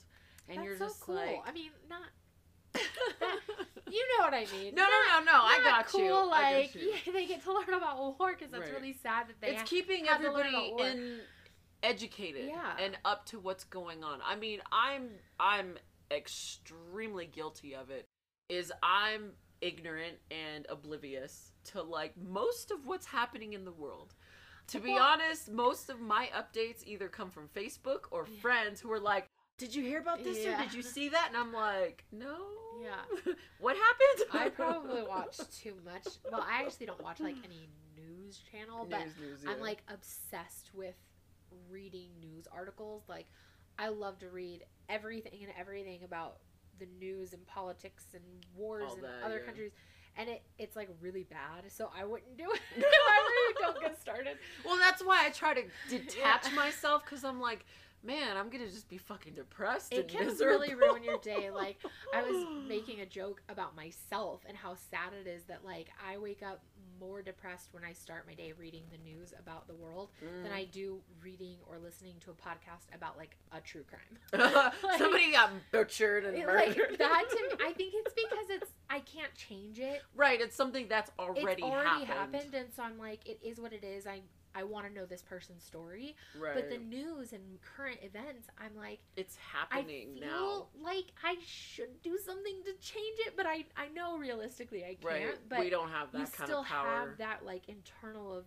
And 0.48 0.58
That's 0.58 0.64
you're 0.66 0.78
so 0.78 0.84
just 0.86 1.00
cool. 1.00 1.14
like 1.14 1.40
i 1.46 1.52
mean 1.52 1.70
not 1.90 2.00
you 3.90 4.06
know 4.18 4.24
what 4.24 4.34
i 4.34 4.46
mean. 4.52 4.74
No 4.74 4.84
no 4.84 5.18
no 5.18 5.24
no 5.24 5.32
i 5.42 5.60
got 5.64 5.86
cool, 5.86 6.00
you 6.04 6.30
like 6.30 6.72
got 6.74 6.82
you. 6.82 6.90
yeah, 7.06 7.12
they 7.12 7.26
get 7.26 7.42
to 7.44 7.52
learn 7.52 7.72
about 7.74 7.98
war 8.18 8.32
because 8.32 8.50
that's 8.50 8.64
Right. 8.64 8.74
really 8.74 8.92
sad 9.02 9.28
that 9.28 9.40
they 9.40 9.56
it's 9.56 9.68
keeping 9.68 10.04
had 10.04 10.18
to 10.22 10.32
learn 10.32 10.46
everybody 10.46 10.82
in 10.82 11.18
educated 11.82 12.46
Yeah. 12.46 12.76
and 12.80 12.96
up 13.04 13.24
to 13.26 13.38
what's 13.38 13.64
going 13.64 14.02
on 14.04 14.20
i 14.26 14.34
mean 14.36 14.60
i'm 14.72 15.10
i'm 15.38 15.78
extremely 16.10 17.26
guilty 17.26 17.74
of 17.74 17.90
it 17.90 18.04
is 18.48 18.72
i'm 18.82 19.32
ignorant 19.60 20.16
and 20.30 20.66
oblivious 20.68 21.52
to 21.64 21.82
like 21.82 22.14
most 22.16 22.70
of 22.70 22.86
what's 22.86 23.06
happening 23.06 23.52
in 23.52 23.64
the 23.64 23.72
world 23.72 24.14
to 24.68 24.78
be 24.80 24.94
Well- 24.94 25.02
honest 25.02 25.50
most 25.50 25.88
of 25.90 26.00
my 26.00 26.30
updates 26.36 26.82
either 26.86 27.08
come 27.08 27.30
from 27.30 27.48
facebook 27.48 28.02
or 28.10 28.26
Yeah. 28.30 28.40
friends 28.40 28.80
who 28.80 28.90
are 28.92 29.00
like 29.00 29.26
did 29.58 29.74
you 29.74 29.82
hear 29.82 29.98
about 30.00 30.22
this 30.22 30.44
or 30.46 30.56
did 30.56 30.72
you 30.72 30.82
see 30.82 31.08
that 31.08 31.26
and 31.28 31.36
i'm 31.36 31.52
like 31.52 32.04
no 32.12 32.36
Yeah. 32.80 33.32
what 33.60 33.76
happened 33.76 34.30
I 34.32 34.48
probably 34.62 35.02
watch 35.02 35.36
too 35.60 35.74
much. 35.84 36.06
Well, 36.30 36.44
I 36.48 36.62
actually 36.62 36.86
don't 36.86 37.02
watch 37.02 37.18
like 37.18 37.34
any 37.44 37.68
news 37.96 38.40
channel, 38.52 38.86
but 38.88 39.00
News, 39.00 39.14
news, 39.20 39.44
I'm 39.48 39.60
like 39.60 39.82
obsessed 39.88 40.70
with 40.74 40.94
reading 41.70 42.10
news 42.20 42.46
articles. 42.52 43.04
Like 43.08 43.26
I 43.78 43.88
love 43.88 44.18
to 44.20 44.28
read 44.28 44.64
everything 44.88 45.40
and 45.42 45.52
everything 45.58 46.04
about 46.04 46.38
the 46.78 46.86
news 47.00 47.32
and 47.32 47.46
politics 47.46 48.04
and 48.14 48.22
wars 48.56 48.84
All 48.88 48.96
that, 48.96 49.24
other 49.24 49.38
yeah. 49.38 49.44
countries. 49.46 49.72
And 50.16 50.28
it, 50.28 50.42
it's 50.58 50.74
like 50.74 50.88
really 51.00 51.22
bad, 51.24 51.70
so 51.70 51.90
I 51.96 52.04
wouldn't 52.04 52.36
do 52.36 52.44
it. 52.52 52.60
I 52.84 53.18
really 53.30 53.54
don't 53.60 53.80
get 53.80 54.00
started. 54.00 54.36
Well, 54.64 54.76
that's 54.76 55.02
why 55.04 55.24
I 55.26 55.30
try 55.30 55.54
to 55.54 55.62
detach 55.88 56.48
Yeah. 56.48 56.54
myself 56.56 57.04
because 57.04 57.22
I'm 57.24 57.40
like, 57.40 57.64
man, 58.02 58.36
I'm 58.36 58.48
gonna 58.48 58.66
just 58.68 58.88
be 58.88 58.98
fucking 58.98 59.34
depressed 59.34 59.92
It 59.92 60.08
can 60.08 60.26
miserable. 60.26 60.60
really 60.60 60.74
ruin 60.74 61.02
your 61.04 61.18
day. 61.18 61.50
Like 61.58 61.78
I 62.14 62.22
was 62.22 62.46
making 62.68 63.00
a 63.00 63.06
joke 63.06 63.42
about 63.48 63.74
myself 63.74 64.42
and 64.48 64.56
how 64.56 64.74
sad 64.74 65.12
it 65.20 65.28
is 65.28 65.44
that 65.44 65.64
like 65.64 65.88
I 66.06 66.16
wake 66.18 66.42
up 66.42 66.62
more 67.00 67.22
depressed 67.22 67.68
when 67.72 67.84
I 67.84 67.92
start 67.92 68.26
my 68.26 68.34
day 68.34 68.52
reading 68.58 68.82
the 68.90 68.98
news 68.98 69.32
about 69.38 69.66
the 69.68 69.74
world 69.74 70.08
than 70.20 70.50
Mm. 70.50 70.54
I 70.54 70.64
do 70.64 71.00
reading 71.22 71.56
or 71.68 71.78
listening 71.78 72.14
to 72.24 72.30
a 72.30 72.34
podcast 72.34 72.92
about 72.94 73.16
like 73.16 73.36
a 73.52 73.60
true 73.60 73.84
crime. 73.84 74.18
Somebody 74.98 75.32
got 75.32 75.50
butchered 75.72 76.24
and 76.24 76.38
murdered. 76.38 76.54
like 76.76 76.98
that 76.98 77.24
to 77.30 77.36
me, 77.56 77.64
I 77.64 77.72
think 77.72 77.94
it's 77.96 78.14
because 78.14 78.46
it's 78.50 78.70
I 78.90 79.00
can't 79.00 79.32
change 79.34 79.78
it. 79.78 80.02
right, 80.16 80.40
it's 80.40 80.56
something 80.56 80.86
that's 80.88 81.10
already, 81.18 81.62
It's 81.62 81.62
already 81.62 82.04
happened. 82.04 82.34
happened. 82.34 82.54
and 82.54 82.68
so 82.74 82.82
I'm 82.82 82.98
like, 82.98 83.26
it 83.28 83.38
is 83.42 83.60
what 83.60 83.72
it 83.72 83.84
is. 83.84 84.06
I 84.06 84.20
I 84.54 84.64
want 84.64 84.86
to 84.86 84.92
know 84.92 85.06
this 85.06 85.22
person's 85.22 85.62
story, 85.62 86.16
Right. 86.38 86.54
but 86.54 86.68
the 86.70 86.78
news 86.78 87.32
and 87.32 87.42
current 87.62 87.98
events, 88.02 88.48
I'm 88.58 88.76
like, 88.76 89.00
it's 89.16 89.36
happening 89.36 90.16
I 90.16 90.20
feel 90.20 90.28
now. 90.80 90.84
like 90.84 91.12
I 91.22 91.36
should 91.46 92.02
do 92.02 92.18
something 92.18 92.62
to 92.64 92.72
change 92.80 93.18
it, 93.26 93.34
but 93.36 93.46
I 93.46 93.64
I 93.76 93.88
know 93.88 94.16
realistically 94.18 94.84
I 94.84 94.94
can't. 94.94 95.04
Right. 95.04 95.48
But 95.48 95.60
we 95.60 95.70
don't 95.70 95.90
have 95.90 96.08
you 96.12 96.20
that 96.20 96.32
kind 96.32 96.48
still 96.48 96.60
of 96.60 96.66
power. 96.66 96.86
have 97.08 97.18
that 97.18 97.44
like 97.44 97.68
internal 97.68 98.32
of 98.34 98.44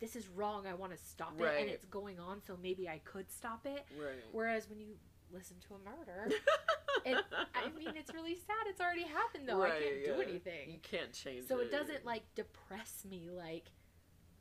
this 0.00 0.14
is 0.14 0.28
wrong. 0.28 0.66
I 0.66 0.74
want 0.74 0.92
to 0.92 0.98
stop 0.98 1.34
it, 1.40 1.42
Right. 1.42 1.60
and 1.62 1.68
it's 1.70 1.84
going 1.86 2.20
on, 2.20 2.40
so 2.46 2.56
maybe 2.62 2.88
I 2.88 2.98
could 3.04 3.30
stop 3.32 3.66
it. 3.66 3.84
Right. 3.98 4.22
Whereas 4.30 4.68
when 4.68 4.78
you 4.78 4.96
listen 5.32 5.56
to 5.68 5.74
a 5.74 5.78
murder, 5.78 6.28
it, 7.04 7.18
I 7.54 7.68
mean, 7.76 7.96
it's 7.96 8.14
really 8.14 8.34
sad. 8.36 8.66
It's 8.66 8.80
already 8.80 9.02
happened 9.02 9.48
though. 9.48 9.62
I 9.62 9.70
can't 9.70 10.04
do 10.04 10.20
anything. 10.22 10.70
you 10.70 10.78
can't 10.82 11.12
change 11.12 11.48
So 11.48 11.58
it. 11.58 11.58
So 11.58 11.66
it 11.66 11.72
doesn't 11.72 12.04
like 12.06 12.22
depress 12.36 13.04
me 13.10 13.28
like 13.30 13.72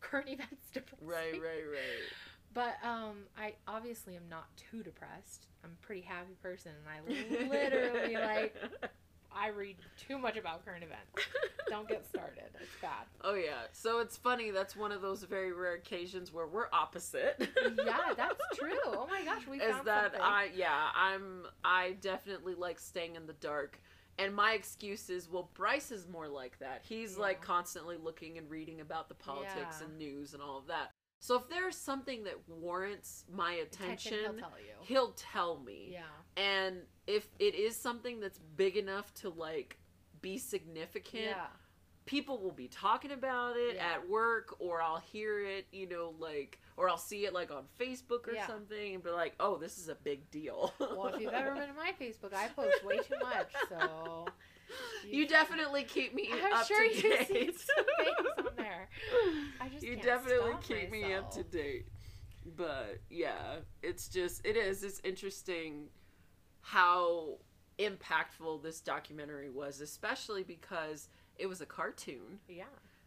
current 0.01 0.29
events 0.29 0.69
depress 0.73 0.99
Right, 1.01 1.33
right, 1.33 1.63
right. 1.71 2.03
But 2.53 2.77
um, 2.83 3.25
I 3.37 3.53
obviously 3.67 4.15
am 4.15 4.27
not 4.29 4.45
too 4.57 4.81
depressed. 4.81 5.45
I'm 5.63 5.71
a 5.71 5.85
pretty 5.85 6.01
happy 6.01 6.33
person, 6.41 6.71
and 6.71 6.87
I 6.89 7.47
literally 7.47 8.15
like 8.15 8.55
I 9.31 9.49
read 9.49 9.75
too 10.07 10.17
much 10.17 10.37
about 10.37 10.65
current 10.65 10.83
events. 10.83 11.27
Don't 11.69 11.87
get 11.87 12.07
started. 12.07 12.45
It's 12.59 12.71
bad. 12.81 13.05
Oh 13.21 13.35
yeah. 13.35 13.65
So 13.73 13.99
it's 13.99 14.17
funny. 14.17 14.49
That's 14.51 14.75
one 14.75 14.91
of 14.91 15.01
those 15.01 15.23
very 15.23 15.51
rare 15.51 15.75
occasions 15.75 16.33
where 16.33 16.47
we're 16.47 16.67
opposite. 16.73 17.47
Yeah, 17.85 18.13
that's 18.15 18.41
true. 18.57 18.71
Oh 18.87 19.07
my 19.09 19.23
gosh, 19.23 19.45
we 19.47 19.57
Is 19.57 19.71
found 19.75 19.87
that 19.87 20.03
something. 20.05 20.21
I? 20.21 20.49
Yeah, 20.55 20.87
I'm. 20.95 21.43
I 21.63 21.95
definitely 22.01 22.55
like 22.55 22.79
staying 22.79 23.15
in 23.15 23.27
the 23.27 23.33
dark. 23.33 23.79
And 24.19 24.33
my 24.33 24.53
excuse 24.53 25.09
is, 25.09 25.29
well, 25.29 25.51
Bryce 25.53 25.91
is 25.91 26.07
more 26.07 26.27
like 26.27 26.57
that. 26.59 26.81
He's 26.83 27.17
like 27.17 27.41
constantly 27.41 27.97
looking 28.01 28.37
and 28.37 28.49
reading 28.49 28.81
about 28.81 29.09
the 29.09 29.15
politics 29.15 29.77
Yeah. 29.79 29.85
and 29.87 29.97
news 29.97 30.33
and 30.33 30.41
all 30.41 30.57
of 30.57 30.67
that. 30.67 30.91
So 31.19 31.35
if 31.35 31.47
there's 31.49 31.75
something 31.77 32.23
that 32.25 32.35
warrants 32.47 33.25
my 33.31 33.53
attention, 33.53 34.13
Attention, 34.13 34.35
he'll 34.39 34.49
tell 34.49 34.59
you. 34.59 34.73
he'll 34.81 35.11
tell 35.13 35.59
me. 35.59 35.89
Yeah. 35.91 36.03
And 36.35 36.77
if 37.07 37.27
it 37.39 37.55
is 37.55 37.75
something 37.75 38.19
that's 38.19 38.39
big 38.55 38.77
enough 38.77 39.13
to 39.15 39.29
like 39.29 39.77
be 40.21 40.37
significant, 40.37 41.23
Yeah. 41.25 41.47
people 42.05 42.39
will 42.39 42.51
be 42.51 42.67
talking 42.67 43.11
about 43.11 43.55
it 43.57 43.75
Yeah. 43.75 43.93
at 43.93 44.07
work 44.09 44.55
or 44.59 44.81
I'll 44.81 44.97
hear 44.99 45.39
it, 45.43 45.67
you 45.71 45.87
know, 45.87 46.15
like 46.19 46.59
or 46.77 46.87
I'll 46.89 46.97
see 46.97 47.25
it 47.25 47.33
like 47.33 47.51
on 47.51 47.63
Facebook 47.79 48.27
or 48.27 48.33
Yeah. 48.33 48.47
something 48.47 48.93
and 48.95 49.03
be 49.03 49.09
like, 49.09 49.33
"Oh, 49.39 49.57
this 49.57 49.77
is 49.77 49.89
a 49.89 49.95
big 49.95 50.29
deal." 50.31 50.73
Well, 50.79 51.07
if 51.07 51.19
you've 51.21 51.33
ever 51.33 51.53
been 51.55 51.67
to 51.67 51.73
my 51.73 51.93
Facebook, 51.99 52.33
I 52.33 52.47
post 52.49 52.85
way 52.85 52.97
too 52.99 53.15
much, 53.21 53.51
so 53.67 54.25
you 55.09 55.27
definitely 55.27 55.83
keep 55.83 56.13
me 56.13 56.29
up 56.31 56.37
to 56.37 56.37
date. 56.37 56.45
I'm 56.53 56.59
up 56.59 56.67
sure 56.67 56.87
to 56.87 56.93
you've 56.95 57.27
seen 57.27 57.51
some 57.57 57.85
things 57.97 58.27
on 58.37 58.45
there. 58.55 58.89
I 59.59 59.69
just 59.73 59.83
you 59.83 59.95
definitely 59.97 60.53
keep 60.61 60.91
me 60.91 61.13
up 61.13 61.31
to 61.31 61.43
date. 61.43 61.87
But 62.55 62.99
yeah, 63.09 63.57
it's 63.81 64.07
just 64.07 64.45
it 64.45 64.55
is 64.55 64.83
it's 64.83 65.01
interesting 65.03 65.89
how 66.61 67.37
impactful 67.79 68.61
this 68.63 68.81
documentary 68.81 69.49
was, 69.49 69.81
especially 69.81 70.43
because 70.43 71.09
it 71.37 71.47
was 71.47 71.61
a 71.61 71.65
cartoon. 71.65 72.39
Yeah. 72.47 72.63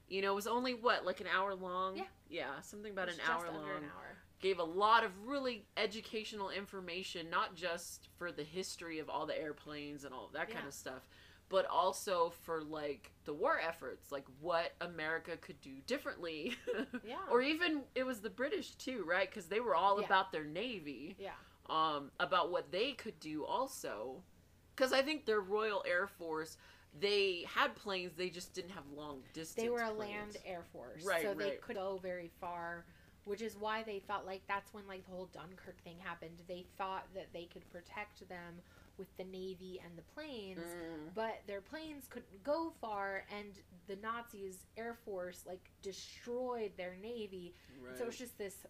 You 0.09 0.23
know, 0.23 0.33
it 0.33 0.35
was 0.37 0.47
only 0.47 0.75
what, 0.75 1.05
like 1.07 1.21
an 1.21 1.27
hour 1.35 1.55
long? 1.55 1.97
Yeah. 1.97 2.05
Yeah, 2.31 2.61
something 2.63 2.93
about 2.93 3.09
an 3.09 3.17
hour 3.29 3.47
long. 3.53 3.65
An 3.65 3.85
hour. 3.85 4.17
Gave 4.41 4.59
a 4.59 4.65
lot 4.65 5.05
of 5.05 5.11
really 5.27 5.67
educational 5.77 6.49
information, 6.49 7.29
not 7.29 7.55
just 7.55 8.09
for 8.17 8.33
the 8.33 8.43
history 8.45 8.99
of 8.99 9.11
all 9.11 9.27
the 9.27 9.39
airplanes 9.39 10.05
and 10.05 10.15
all 10.15 10.31
that 10.33 10.49
kind 10.51 10.67
of 10.67 10.73
stuff, 10.73 11.07
but 11.51 11.67
also 11.67 12.33
for 12.43 12.63
like 12.63 13.13
the 13.25 13.35
war 13.35 13.61
efforts, 13.61 14.11
like 14.11 14.25
what 14.41 14.73
America 14.81 15.37
could 15.37 15.61
do 15.61 15.75
differently. 15.87 16.55
Yeah. 17.07 17.17
or 17.31 17.43
even 17.43 17.83
it 17.95 18.05
was 18.07 18.21
the 18.21 18.31
British 18.31 18.71
too, 18.77 19.05
right? 19.07 19.29
Because 19.29 19.47
they 19.47 19.61
were 19.61 19.75
all 19.75 20.01
Yeah. 20.01 20.07
about 20.07 20.33
their 20.33 20.45
navy, 20.45 21.17
Yeah. 21.19 21.33
um, 21.69 22.11
about 22.19 22.51
what 22.51 22.71
they 22.71 22.93
could 22.93 23.19
do 23.21 23.45
also. 23.45 24.23
Because 24.75 24.93
I 24.95 25.03
think 25.03 25.27
their 25.27 25.41
Royal 25.41 25.85
Air 25.87 26.07
Force, 26.07 26.57
they 26.99 27.45
had 27.47 27.75
planes, 27.77 28.13
they 28.17 28.31
just 28.31 28.53
didn't 28.55 28.71
have 28.73 28.85
long 28.97 29.21
distance. 29.33 29.63
They 29.63 29.71
were 29.71 29.81
a 29.83 29.91
planes. 29.93 29.99
land 30.35 30.37
air 30.45 30.65
force, 30.73 31.05
Right, 31.05 31.23
so 31.23 31.35
they 31.35 31.57
could 31.63 31.77
go 31.77 31.99
very 32.03 32.31
far, 32.41 32.85
which 33.25 33.43
is 33.43 33.57
why 33.57 33.83
they 33.85 34.01
thought 34.01 34.27
like 34.27 34.43
that's 34.49 34.73
when 34.75 34.87
like 34.89 35.05
the 35.05 35.13
whole 35.13 35.27
Dunkirk 35.33 35.81
thing 35.85 35.97
happened. 36.01 36.43
They 36.49 36.67
thought 36.77 37.07
that 37.15 37.29
they 37.33 37.45
could 37.45 37.69
protect 37.71 38.29
them 38.29 38.55
with 38.99 39.17
the 39.17 39.25
navy 39.25 39.81
and 39.85 39.97
the 39.97 40.03
planes, 40.15 40.59
Mm. 40.59 41.15
but 41.15 41.41
their 41.47 41.61
planes 41.63 42.07
couldn't 42.11 42.43
go 42.45 42.73
far, 42.81 43.25
and 43.35 43.53
the 43.87 43.97
Nazis 43.97 44.67
air 44.77 44.95
force 45.05 45.45
like 45.47 45.71
destroyed 45.81 46.73
their 46.77 46.97
navy. 47.01 47.55
Right. 47.81 47.97
So 47.97 48.07
it's 48.07 48.19
just 48.19 48.37
this. 48.37 48.67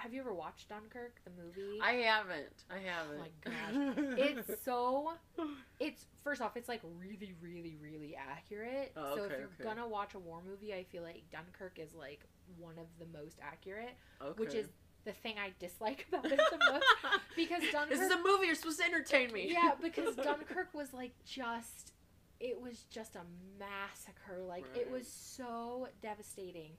Have 0.00 0.12
you 0.14 0.20
ever 0.20 0.32
watched 0.32 0.68
Dunkirk, 0.68 1.16
the 1.24 1.30
movie? 1.42 1.78
I 1.82 1.92
haven't. 1.92 2.64
I 2.70 2.78
haven't. 2.78 3.18
my 3.18 3.30
gosh. 3.44 4.16
it's 4.18 4.64
so 4.64 5.12
it's 5.78 6.06
first 6.22 6.40
off 6.42 6.56
it's 6.56 6.68
like 6.68 6.80
really 6.98 7.34
really 7.40 7.76
really 7.82 8.14
accurate 8.16 8.92
Oh, 8.96 9.16
so 9.16 9.24
if 9.24 9.30
you're 9.30 9.40
okay. 9.40 9.64
gonna 9.64 9.88
watch 9.88 10.14
a 10.14 10.18
war 10.18 10.40
movie 10.46 10.74
i 10.74 10.84
feel 10.84 11.02
like 11.02 11.22
dunkirk 11.32 11.78
is 11.78 11.94
like 11.94 12.20
one 12.58 12.74
of 12.78 12.86
the 12.98 13.06
most 13.18 13.38
accurate 13.42 13.94
okay. 14.22 14.34
which 14.36 14.54
is 14.54 14.68
the 15.04 15.12
thing 15.12 15.36
i 15.38 15.50
dislike 15.58 16.06
about 16.08 16.26
it 16.30 16.38
the 16.50 16.58
most 16.72 16.84
because 17.36 17.62
Dunkirk. 17.72 17.88
this 17.90 18.00
is 18.00 18.10
a 18.12 18.18
movie. 18.18 18.46
You're 18.46 18.54
supposed 18.54 18.80
to 18.80 18.84
entertain 18.84 19.32
me. 19.32 19.48
yeah 19.50 19.72
because 19.82 20.14
dunkirk 20.16 20.68
was 20.74 20.92
like 20.92 21.12
just 21.24 21.92
it 22.38 22.60
was 22.60 22.84
just 22.90 23.16
a 23.16 23.22
massacre 23.58 24.42
like 24.46 24.64
it 24.76 24.90
was 24.90 25.06
so 25.08 25.88
devastating 26.02 26.72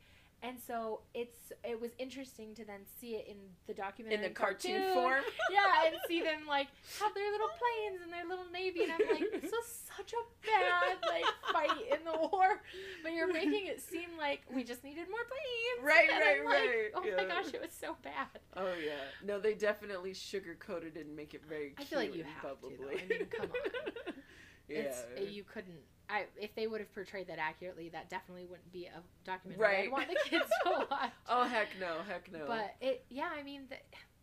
and 0.44 0.58
so 0.60 1.02
it's 1.14 1.52
it 1.64 1.80
was 1.80 1.92
interesting 2.00 2.56
to 2.56 2.66
then 2.66 2.82
see 3.00 3.16
it 3.16 3.28
in 3.30 3.38
the 3.68 3.74
documentary 3.74 4.16
in 4.16 4.22
the 4.24 4.30
cartoon 4.36 4.94
form. 4.94 5.22
yeah, 5.52 5.86
and 5.88 5.96
see 6.08 6.22
them 6.22 6.42
like 6.48 6.68
have 7.00 7.14
their 7.14 7.32
little 7.32 7.50
planes 7.50 8.02
and 8.04 8.12
their 8.12 8.26
little 8.28 8.50
navy, 8.52 8.84
and 8.84 8.92
I'm 8.94 9.00
like, 9.12 9.42
this 9.42 9.52
was 9.52 9.82
such 9.98 10.14
a 10.14 10.24
bad 10.46 10.98
like 11.08 11.26
fight 11.52 11.86
in 11.92 12.04
the 12.06 12.18
war, 12.28 12.62
but 13.04 13.12
you're 13.14 13.32
making 13.32 13.68
it 13.68 13.82
seem 13.82 14.10
like 14.18 14.42
we 14.54 14.64
just 14.64 14.84
needed 14.84 15.08
more 15.10 15.20
planes. 15.30 15.86
Right, 15.86 16.10
And 16.10 16.20
right, 16.22 16.46
like, 16.46 16.70
right, 16.70 16.92
Oh 16.96 17.04
yeah. 17.06 17.16
my 17.18 17.26
gosh, 17.26 17.54
it 17.54 17.62
was 17.62 17.72
so 17.80 17.96
bad. 18.04 18.40
Oh 18.58 18.74
yeah. 18.84 18.94
No, 19.26 19.40
they 19.40 19.54
definitely 19.54 20.14
sugar 20.14 20.56
coated 20.60 20.98
it 20.98 21.06
and 21.06 21.16
make 21.16 21.34
it 21.34 21.42
very. 21.48 21.74
I 21.78 21.84
feel 21.84 22.00
like 22.00 22.14
cute 22.14 22.26
you 22.26 22.32
have 22.42 22.60
to, 22.60 22.68
though. 22.68 22.70
bubbly. 22.70 23.02
I 23.04 23.08
mean, 23.08 23.26
come 23.28 23.50
on. 23.52 24.14
yeah. 24.68 24.80
It's 24.80 25.32
you 25.32 25.44
couldn't. 25.44 25.80
I 26.10 26.26
if 26.40 26.54
they 26.56 26.68
would 26.68 26.82
have 26.82 26.94
portrayed 26.94 27.28
that 27.28 27.40
accurately, 27.40 27.90
that 27.90 28.10
definitely 28.10 28.46
wouldn't 28.46 28.72
be 28.72 28.86
a 28.86 29.02
documentary 29.26 29.66
Right. 29.66 29.84
I'd 29.86 29.92
want 29.92 30.08
the 30.10 30.18
kids 30.30 30.50
to 30.66 30.70
watch. 30.92 31.12
oh 31.30 31.44
heck 31.44 31.68
no, 31.80 31.98
heck 32.08 32.32
no. 32.32 32.46
But 32.48 32.76
it, 32.82 33.06
yeah, 33.10 33.30
I 33.38 33.44
mean, 33.44 33.64
the, 33.70 33.78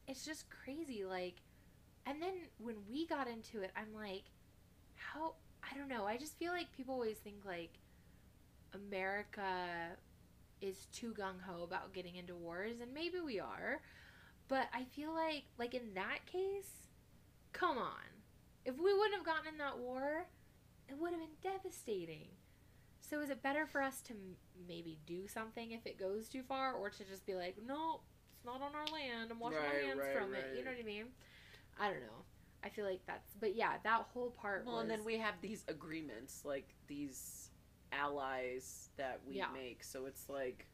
it's 0.07 0.25
just 0.25 0.47
crazy. 0.51 1.05
Like, 1.05 1.37
and 2.07 2.21
then 2.23 2.35
when 2.59 2.77
we 2.91 3.07
got 3.07 3.29
into 3.29 3.63
it, 3.63 3.71
I'm 3.77 3.95
like, 3.95 4.25
how? 4.95 5.35
I 5.63 5.77
don't 5.77 5.89
know. 5.89 6.05
I 6.07 6.17
just 6.17 6.39
feel 6.39 6.53
like 6.53 6.73
people 6.77 6.95
always 6.95 7.19
think 7.19 7.45
like 7.45 7.79
America 8.75 9.97
is 10.61 10.87
too 10.93 11.13
gung 11.13 11.41
ho 11.47 11.63
about 11.63 11.93
getting 11.93 12.17
into 12.17 12.35
wars, 12.35 12.77
and 12.81 12.93
maybe 12.93 13.21
we 13.25 13.41
are. 13.41 13.81
But 14.49 14.67
I 14.73 14.85
feel 14.85 15.13
like, 15.13 15.45
like 15.59 15.75
in 15.75 15.95
that 15.95 16.21
case, 16.27 16.71
come 17.53 17.77
on. 17.79 18.18
If 18.69 18.77
we 18.77 18.93
wouldn't 18.93 19.15
have 19.15 19.25
gotten 19.25 19.49
in 19.51 19.59
that 19.59 19.79
war, 19.79 20.27
it 20.91 20.99
would 20.99 21.13
have 21.13 21.21
been 21.21 21.53
devastating. 21.53 22.29
So 23.01 23.21
is 23.23 23.31
it 23.31 23.43
better 23.43 23.67
for 23.67 23.81
us 23.81 24.03
to 24.03 24.13
m- 24.13 24.37
maybe 24.69 24.99
do 25.07 25.27
something 25.27 25.73
if 25.73 25.87
it 25.87 25.99
goes 25.99 26.29
too 26.29 26.43
far, 26.43 26.75
or 26.75 26.91
to 26.91 27.05
just 27.05 27.25
be 27.25 27.35
like, 27.35 27.57
no, 27.67 28.01
it's 28.37 28.45
not 28.45 28.61
on 28.61 28.75
our 28.75 28.85
land. 28.93 29.31
I'm 29.31 29.41
washing 29.41 29.61
Right, 29.61 29.69
my 29.83 29.89
hands 29.89 30.01
right, 30.01 30.13
from 30.13 30.35
it. 30.35 30.45
You 30.55 30.65
know 30.67 30.71
what 30.71 30.81
I 30.81 30.85
mean? 30.85 31.07
I 31.81 31.87
don't 31.89 32.03
know. 32.03 32.25
I 32.63 32.69
feel 32.69 32.85
like 32.85 33.01
that's, 33.07 33.33
but 33.41 33.55
yeah, 33.55 33.75
that 33.85 34.03
whole 34.13 34.33
part. 34.33 34.67
well, 34.67 34.75
was, 34.75 34.83
and 34.83 34.91
then 34.91 35.03
we 35.03 35.17
have 35.17 35.35
these 35.41 35.65
agreements, 35.69 36.43
like 36.45 36.69
these 36.89 37.49
allies 37.93 38.91
that 38.99 39.21
we 39.27 39.37
Yeah. 39.37 39.47
make. 39.55 39.83
So 39.83 40.05
it's 40.05 40.29
like, 40.29 40.67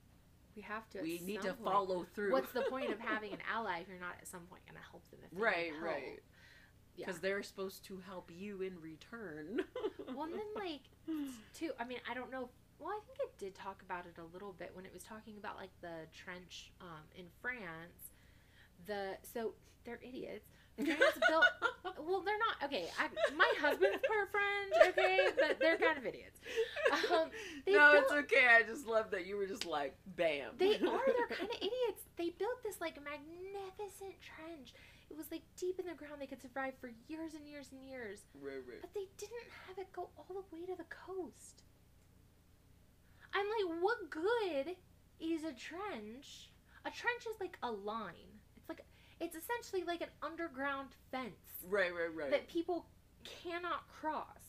we 0.56 0.62
have 0.62 0.88
to. 0.90 1.00
we 1.00 1.20
need 1.24 1.42
to 1.42 1.52
point. 1.54 1.62
follow 1.64 2.06
through. 2.12 2.32
What's 2.32 2.50
the 2.52 2.62
point 2.62 2.90
of 2.90 2.98
having 3.12 3.32
an 3.32 3.40
ally 3.48 3.78
if 3.80 3.88
you're 3.88 4.00
not 4.00 4.16
at 4.20 4.26
some 4.26 4.40
point 4.50 4.62
going 4.66 4.80
to 4.82 4.90
help 4.90 5.08
them? 5.12 5.20
If 5.22 5.30
they 5.30 5.36
need 5.36 5.42
right, 5.44 5.72
help? 5.72 5.84
right. 5.84 6.20
Yeah. 6.96 7.06
Because 7.06 7.20
they're 7.20 7.42
supposed 7.42 7.84
to 7.86 8.00
help 8.06 8.30
you 8.34 8.62
in 8.62 8.80
return. 8.80 9.62
Well, 10.14 10.24
and 10.26 10.34
then 10.34 10.46
like 10.54 10.82
too. 11.54 11.72
I 11.80 11.84
mean, 11.84 11.98
I 12.08 12.14
don't 12.14 12.30
know. 12.30 12.48
Well, 12.78 12.90
I 12.90 13.00
think 13.06 13.18
it 13.20 13.36
did 13.38 13.54
talk 13.56 13.82
about 13.82 14.06
it 14.06 14.20
a 14.20 14.32
little 14.32 14.52
bit 14.52 14.70
when 14.74 14.84
it 14.84 14.92
was 14.92 15.02
talking 15.02 15.34
about 15.38 15.56
like 15.56 15.70
the 15.80 16.06
trench 16.14 16.70
um, 16.80 17.02
in 17.16 17.24
France. 17.42 18.12
The 18.86 19.16
so 19.32 19.54
they're 19.84 19.98
idiots. 20.06 20.46
France 20.76 21.18
built. 21.28 21.44
Well, 22.06 22.20
they're 22.20 22.38
not 22.38 22.68
okay. 22.68 22.88
I, 22.98 23.08
my 23.34 23.52
husband's 23.60 23.98
part 24.06 24.30
French, 24.30 24.88
okay, 24.88 25.28
but 25.36 25.58
they're 25.60 25.78
kind 25.78 25.98
of 25.98 26.06
idiots. 26.06 26.40
Um, 26.92 27.28
no, 27.66 27.92
built, 27.92 28.04
it's 28.04 28.12
okay. 28.12 28.46
I 28.58 28.62
just 28.62 28.86
love 28.86 29.10
that 29.12 29.26
you 29.26 29.36
were 29.36 29.46
just 29.46 29.64
like, 29.66 29.96
bam. 30.16 30.50
They 30.58 30.74
are. 30.74 30.78
They're 30.78 31.36
kind 31.36 31.50
of 31.50 31.56
idiots. 31.56 32.02
They 32.16 32.30
built 32.30 32.62
this 32.62 32.80
like 32.80 32.98
magnificent 33.02 34.14
trench. 34.20 34.74
It 35.14 35.18
was 35.18 35.30
like 35.30 35.42
deep 35.56 35.78
in 35.78 35.86
the 35.86 35.94
ground. 35.94 36.14
They 36.20 36.26
could 36.26 36.42
survive 36.42 36.72
for 36.80 36.90
years 37.06 37.34
and 37.34 37.46
years 37.46 37.68
and 37.70 37.80
years. 37.88 38.18
right, 38.42 38.58
right. 38.66 38.80
But 38.80 38.92
they 38.94 39.06
didn't 39.16 39.46
have 39.68 39.78
it 39.78 39.92
go 39.92 40.08
all 40.18 40.26
the 40.28 40.42
way 40.50 40.66
to 40.66 40.74
the 40.76 40.90
coast. 40.90 41.62
I'm 43.32 43.46
like, 43.46 43.80
what 43.80 44.10
good 44.10 44.74
is 45.20 45.44
a 45.44 45.52
trench? 45.52 46.50
A 46.84 46.90
trench 46.90 47.26
is 47.32 47.40
like 47.40 47.58
a 47.62 47.70
line. 47.70 48.40
It's 48.56 48.68
like 48.68 48.84
it's 49.20 49.36
essentially 49.36 49.84
like 49.86 50.00
an 50.00 50.10
underground 50.20 50.88
fence 51.12 51.62
Right, 51.70 51.94
right, 51.94 52.12
right. 52.12 52.30
that 52.32 52.48
people 52.48 52.86
cannot 53.22 53.86
cross. 53.88 54.42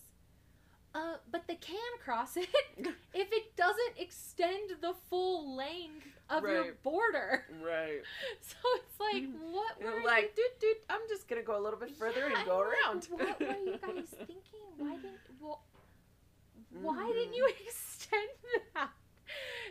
Uh, 0.95 1.17
but 1.31 1.43
they 1.47 1.55
can 1.57 1.77
cross 2.03 2.37
it 2.37 2.49
if 3.13 3.31
it 3.31 3.55
doesn't 3.55 3.99
extend 3.99 4.71
the 4.81 4.95
full 5.11 5.55
length 5.55 6.07
of 6.29 6.43
your 6.43 6.73
border. 6.83 7.45
right. 7.63 8.01
So 8.41 8.55
it's 8.75 8.99
like, 8.99 9.23
what 9.53 9.75
You're 9.79 9.91
were 9.93 9.99
you 9.99 10.05
like, 10.05 10.35
dude, 10.35 10.45
dude, 10.59 10.77
I'm 10.89 11.01
just 11.09 11.27
gonna 11.27 11.43
go 11.43 11.57
a 11.59 11.61
little 11.61 11.79
bit 11.79 11.91
further 11.99 12.27
Yeah, 12.29 12.37
and 12.37 12.45
go 12.45 12.59
around. 12.59 13.07
what 13.11 13.39
were 13.39 13.45
you 13.45 13.77
guys 13.81 14.07
thinking? 14.17 14.65
Why 14.77 14.95
didn't 14.95 15.19
well, 15.39 15.61
why 16.81 16.95
Mhm. 17.03 17.13
didn't 17.13 17.33
you 17.35 17.47
extend 17.65 18.29
that? 18.75 18.89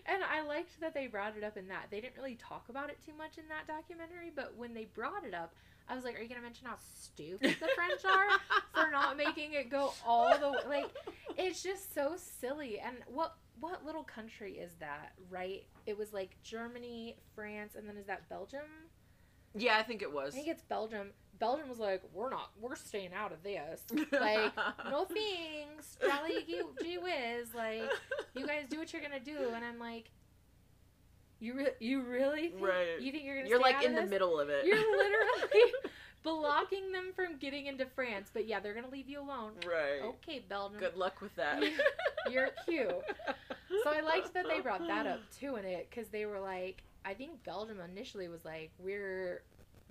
And 0.07 0.23
I 0.25 0.43
liked 0.43 0.81
that 0.81 0.95
they 0.95 1.07
brought 1.07 1.37
it 1.37 1.45
up 1.45 1.57
in 1.57 1.69
that. 1.69 1.87
They 1.91 2.01
didn't 2.01 2.17
really 2.17 2.35
talk 2.37 2.69
about 2.69 2.91
it 2.91 2.99
too 3.07 3.13
much 3.17 3.39
in 3.39 3.45
that 3.49 3.67
documentary, 3.67 4.31
but 4.35 4.57
when 4.57 4.75
they 4.75 4.85
brought 4.87 5.25
it 5.25 5.33
up, 5.35 5.55
I 5.89 5.95
was 5.95 6.05
like, 6.05 6.19
"Are 6.19 6.23
you 6.23 6.29
gonna 6.29 6.41
mention 6.41 6.67
how 6.67 6.77
stupid 6.77 7.57
the 7.61 7.69
French 7.75 8.05
are 8.05 8.29
for 8.75 8.91
not 8.91 9.17
making 9.17 9.53
it 9.53 9.69
go 9.71 9.93
all 10.05 10.37
the 10.39 10.51
way?" 10.69 10.83
Like, 10.83 10.91
it's 11.37 11.63
just 11.63 11.95
so 11.95 12.17
silly. 12.17 12.81
And 12.81 12.97
what 13.07 13.37
what 13.61 13.85
little 13.85 14.05
country 14.05 14.55
is 14.55 14.73
that? 14.81 15.13
Right? 15.31 15.67
It 15.87 15.97
was 15.97 16.13
like 16.13 16.37
Germany, 16.43 17.17
France, 17.35 17.75
and 17.77 17.89
then 17.89 17.97
is 17.97 18.07
that 18.07 18.29
Belgium? 18.29 18.61
Yeah, 19.57 19.79
I 19.79 19.83
think 19.83 20.03
it 20.03 20.13
was. 20.13 20.35
I 20.35 20.37
think 20.37 20.49
it's 20.49 20.63
Belgium. 20.63 21.11
Belgium 21.39 21.69
was 21.69 21.79
like, 21.79 22.03
we're 22.13 22.31
not, 22.31 22.51
we're 22.61 22.77
staying 22.77 23.13
out 23.15 23.33
of 23.33 23.43
this. 23.43 23.83
Like, 24.13 24.53
no 24.91 25.05
thanks, 25.05 25.97
jolly 26.01 26.45
gee, 26.83 26.99
whiz. 26.99 27.49
Like, 27.55 27.83
you 28.35 28.47
guys 28.47 28.65
do 28.69 28.79
what 28.79 28.93
you're 28.93 29.03
gonna 29.03 29.21
do, 29.21 29.51
and 29.55 29.65
I'm 29.65 29.79
like, 29.79 30.11
you 31.41 31.55
re- 31.55 31.75
you 31.81 32.03
really 32.03 32.49
think, 32.51 32.63
Right. 32.63 33.01
you 33.01 33.13
think 33.13 33.25
you're 33.25 33.37
gonna 33.37 33.49
You're 33.49 33.61
like 33.61 33.85
in 33.85 33.95
the 33.95 34.03
this? 34.03 34.11
middle 34.11 34.39
of 34.41 34.49
it. 34.49 34.65
You're 34.67 34.77
literally 34.79 35.73
blocking 36.25 36.91
them 36.91 37.13
from 37.15 37.37
getting 37.37 37.67
into 37.67 37.87
France, 37.87 38.31
but 38.33 38.49
yeah, 38.49 38.59
they're 38.59 38.75
gonna 38.75 38.91
leave 38.91 39.09
you 39.09 39.21
alone. 39.21 39.53
right. 39.67 40.03
Okay, 40.03 40.43
Belgium, 40.49 40.81
Good 40.81 40.97
luck 40.97 41.21
with 41.21 41.35
that. 41.37 41.63
you're 42.31 42.51
cute. 42.67 42.91
So 43.83 43.91
I 43.91 44.01
liked 44.03 44.33
that 44.35 44.47
they 44.49 44.61
brought 44.61 44.87
that 44.87 45.07
up 45.07 45.21
too 45.39 45.57
in 45.57 45.65
it 45.65 45.89
because 45.91 46.09
they 46.09 46.27
were 46.27 46.39
like, 46.39 46.85
I 47.05 47.13
think 47.13 47.43
Belgium 47.45 47.81
initially 47.81 48.29
was 48.29 48.45
like, 48.45 48.71
we're. 48.79 49.43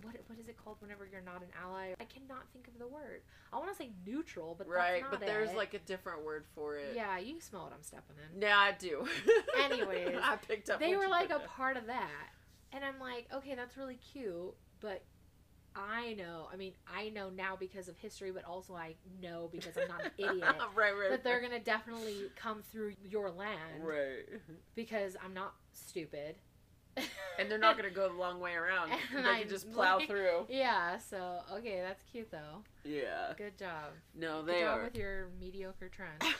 What, 0.01 0.15
what 0.27 0.39
is 0.39 0.47
it 0.47 0.55
called 0.63 0.77
whenever 0.79 1.05
you're 1.09 1.21
not 1.21 1.41
an 1.41 1.49
ally? 1.61 1.93
I 1.99 2.05
cannot 2.05 2.43
think 2.53 2.67
of 2.67 2.77
the 2.79 2.87
word. 2.87 3.21
I 3.51 3.57
want 3.57 3.71
to 3.71 3.75
say 3.75 3.91
neutral, 4.05 4.55
but 4.57 4.67
right, 4.67 5.01
that's 5.01 5.11
not 5.11 5.11
but 5.11 5.19
there's 5.21 5.51
it. 5.51 5.57
like 5.57 5.73
a 5.73 5.79
different 5.79 6.23
word 6.23 6.45
for 6.55 6.77
it. 6.77 6.93
yeah, 6.95 7.17
you 7.19 7.39
smell 7.41 7.63
what 7.63 7.73
I'm 7.73 7.83
stepping 7.83 8.15
in. 8.33 8.41
Yeah, 8.41 8.57
I 8.57 8.71
do. 8.71 9.05
Anyways, 9.61 10.15
I 10.23 10.37
picked 10.37 10.69
up. 10.69 10.79
They 10.79 10.95
were 10.95 11.07
like 11.07 11.29
a 11.29 11.39
part 11.39 11.77
of 11.77 11.85
that, 11.87 12.29
and 12.71 12.83
I'm 12.85 12.99
like, 12.99 13.27
okay, 13.33 13.53
that's 13.55 13.77
really 13.77 13.99
cute, 14.13 14.53
but 14.79 15.03
I 15.75 16.13
know. 16.13 16.47
I 16.51 16.55
mean, 16.55 16.73
I 16.91 17.09
know 17.09 17.29
now 17.29 17.55
because 17.59 17.87
of 17.87 17.97
history, 17.97 18.31
but 18.31 18.45
also 18.45 18.75
I 18.75 18.95
know 19.21 19.49
because 19.51 19.77
I'm 19.77 19.87
not 19.87 20.03
an 20.05 20.11
idiot 20.17 20.43
right, 20.75 20.91
right. 20.91 21.09
that 21.09 21.23
they're 21.23 21.41
gonna 21.41 21.59
definitely 21.59 22.29
come 22.35 22.61
through 22.61 22.93
your 23.09 23.29
land 23.31 23.81
Right. 23.83 24.25
because 24.75 25.15
I'm 25.23 25.33
not 25.33 25.53
stupid. 25.73 26.35
And 27.39 27.49
they're 27.49 27.57
not 27.57 27.75
gonna 27.75 27.89
go 27.89 28.07
the 28.07 28.13
long 28.15 28.39
way 28.39 28.53
around. 28.53 28.91
And 29.15 29.25
they 29.25 29.29
I'm 29.29 29.39
can 29.41 29.49
just 29.49 29.71
plow 29.73 29.97
like- 29.97 30.07
through. 30.09 30.45
Yeah, 30.47 30.99
so 30.99 31.39
okay, 31.53 31.81
that's 31.81 32.03
cute 32.11 32.29
though. 32.29 32.61
Yeah. 32.83 33.33
Good 33.35 33.57
job. 33.57 33.93
No, 34.15 34.43
they 34.43 34.53
Good 34.53 34.61
job 34.61 34.79
are. 34.79 34.83
with 34.83 34.95
your 34.95 35.27
mediocre 35.39 35.89
trench. 35.89 36.35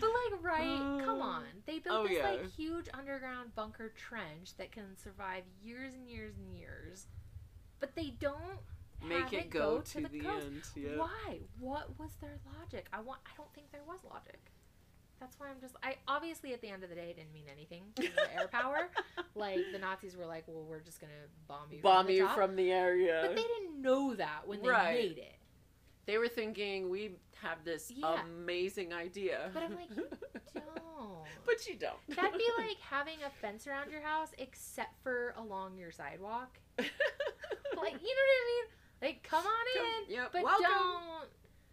But 0.00 0.08
like, 0.32 0.42
right? 0.42 1.00
Come 1.04 1.20
Uh, 1.20 1.24
on. 1.24 1.44
They 1.66 1.78
built 1.78 2.00
oh, 2.00 2.08
this 2.08 2.18
yeah. 2.18 2.30
like 2.30 2.50
huge 2.52 2.86
underground 2.94 3.54
bunker 3.54 3.92
trench 3.96 4.56
that 4.58 4.72
can 4.72 4.96
survive 4.96 5.44
years 5.62 5.94
and 5.94 6.08
years 6.08 6.34
and 6.36 6.56
years, 6.56 7.06
but 7.80 7.94
they 7.94 8.10
don't 8.20 8.60
Make 9.06 9.18
have 9.24 9.32
it 9.34 9.50
go, 9.50 9.80
to, 9.80 10.00
the, 10.00 10.08
the, 10.08 10.20
coast. 10.20 10.46
end. 10.46 10.62
Yeah. 10.76 10.96
Why? 10.98 11.38
What 11.60 11.98
was 11.98 12.10
their 12.20 12.38
logic? 12.58 12.86
I 12.92 13.00
want. 13.00 13.20
I 13.26 13.30
don't 13.36 13.52
think 13.54 13.70
there 13.72 13.82
was 13.86 14.00
logic. 14.08 14.40
That's 15.20 15.38
why 15.38 15.48
I'm 15.48 15.60
just. 15.60 15.74
I 15.82 15.96
obviously 16.08 16.52
at 16.52 16.60
the 16.60 16.68
end 16.68 16.82
of 16.84 16.90
the 16.90 16.96
day 16.96 17.10
it 17.10 17.16
didn't 17.16 17.32
mean 17.32 17.46
anything. 17.52 17.84
the 17.96 18.34
air 18.34 18.48
power. 18.48 18.88
Like 19.36 19.58
the 19.72 19.78
Nazis 19.80 20.16
were 20.16 20.26
like, 20.26 20.44
well, 20.46 20.62
we're 20.64 20.78
just 20.80 21.00
gonna 21.00 21.12
bomb 21.48 21.66
you. 21.72 21.82
Bomb 21.82 22.06
from 22.06 22.14
you 22.14 22.24
top. 22.24 22.36
from 22.36 22.54
the 22.54 22.70
area. 22.70 23.18
But 23.26 23.34
they 23.34 23.42
didn't 23.42 23.82
know 23.82 24.14
that 24.14 24.46
when 24.46 24.62
they 24.62 24.68
Right. 24.68 24.94
made 24.94 25.18
it. 25.18 25.34
They 26.06 26.18
were 26.18 26.28
thinking 26.28 26.90
we 26.90 27.12
have 27.40 27.64
this 27.64 27.90
Yeah. 27.94 28.20
amazing 28.22 28.92
idea. 28.92 29.50
But 29.54 29.62
I'm 29.64 29.74
like, 29.74 29.90
you 29.90 30.06
don't. 30.54 31.24
but 31.46 31.66
you 31.66 31.74
don't. 31.76 31.96
That'd 32.16 32.38
be 32.38 32.48
like 32.58 32.76
having 32.80 33.22
a 33.26 33.30
fence 33.30 33.66
around 33.66 33.90
your 33.90 34.02
house 34.02 34.30
except 34.38 35.02
for 35.02 35.34
along 35.38 35.78
your 35.78 35.92
sidewalk. 35.92 36.58
Like, 37.76 37.94
you 38.00 38.08
know 38.08 38.22
what 38.24 38.40
I 38.40 38.46
mean? 38.46 38.64
Like, 39.02 39.22
come 39.28 39.44
on 39.44 40.06
in, 40.08 40.14
yep, 40.14 40.30
but 40.32 40.44
welcome. 40.44 40.64
don't 40.70 41.28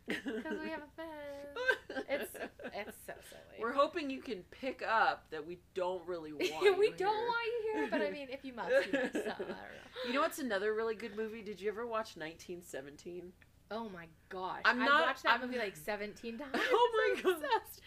because 0.08 0.60
we 0.60 0.70
have 0.72 0.82
a 0.82 0.90
fence. 0.98 2.06
It's 2.10 2.36
it's 2.74 2.98
so 3.06 3.14
silly. 3.30 3.60
We're 3.60 3.72
hoping 3.72 4.10
you 4.10 4.20
can 4.20 4.40
pick 4.50 4.82
up 4.86 5.30
that 5.30 5.46
we 5.46 5.60
don't 5.76 6.06
really 6.08 6.34
want. 6.34 6.44
we 6.80 6.90
don't 6.92 6.98
here. 6.98 7.28
want 7.28 7.46
you 7.46 7.72
here, 7.74 7.88
but 7.92 8.02
I 8.02 8.10
mean, 8.10 8.28
if 8.32 8.44
you 8.44 8.54
must, 8.54 8.72
you 8.72 9.00
must. 9.00 9.14
So, 9.14 9.20
I 9.20 9.38
don't 9.38 9.48
know. 9.48 9.56
You 10.08 10.14
know 10.14 10.22
what's 10.22 10.40
another 10.40 10.74
really 10.74 10.96
good 10.96 11.16
movie? 11.16 11.44
Did 11.44 11.62
you 11.62 11.70
ever 11.70 11.86
watch 11.86 12.18
1917? 12.18 13.32
Oh 13.72 13.90
my 13.90 14.06
gosh! 14.30 14.62
I'm 14.66 14.82
I've 14.82 14.88
not- 14.90 15.06
watched 15.08 15.24
that 15.24 15.40
I'm- 15.40 15.42
movie 15.42 15.58
like 15.58 15.76
seventeen 15.78 16.38
times. 16.40 16.52
Oh 16.56 17.16
my 17.24 17.32
obsessed. 17.32 17.82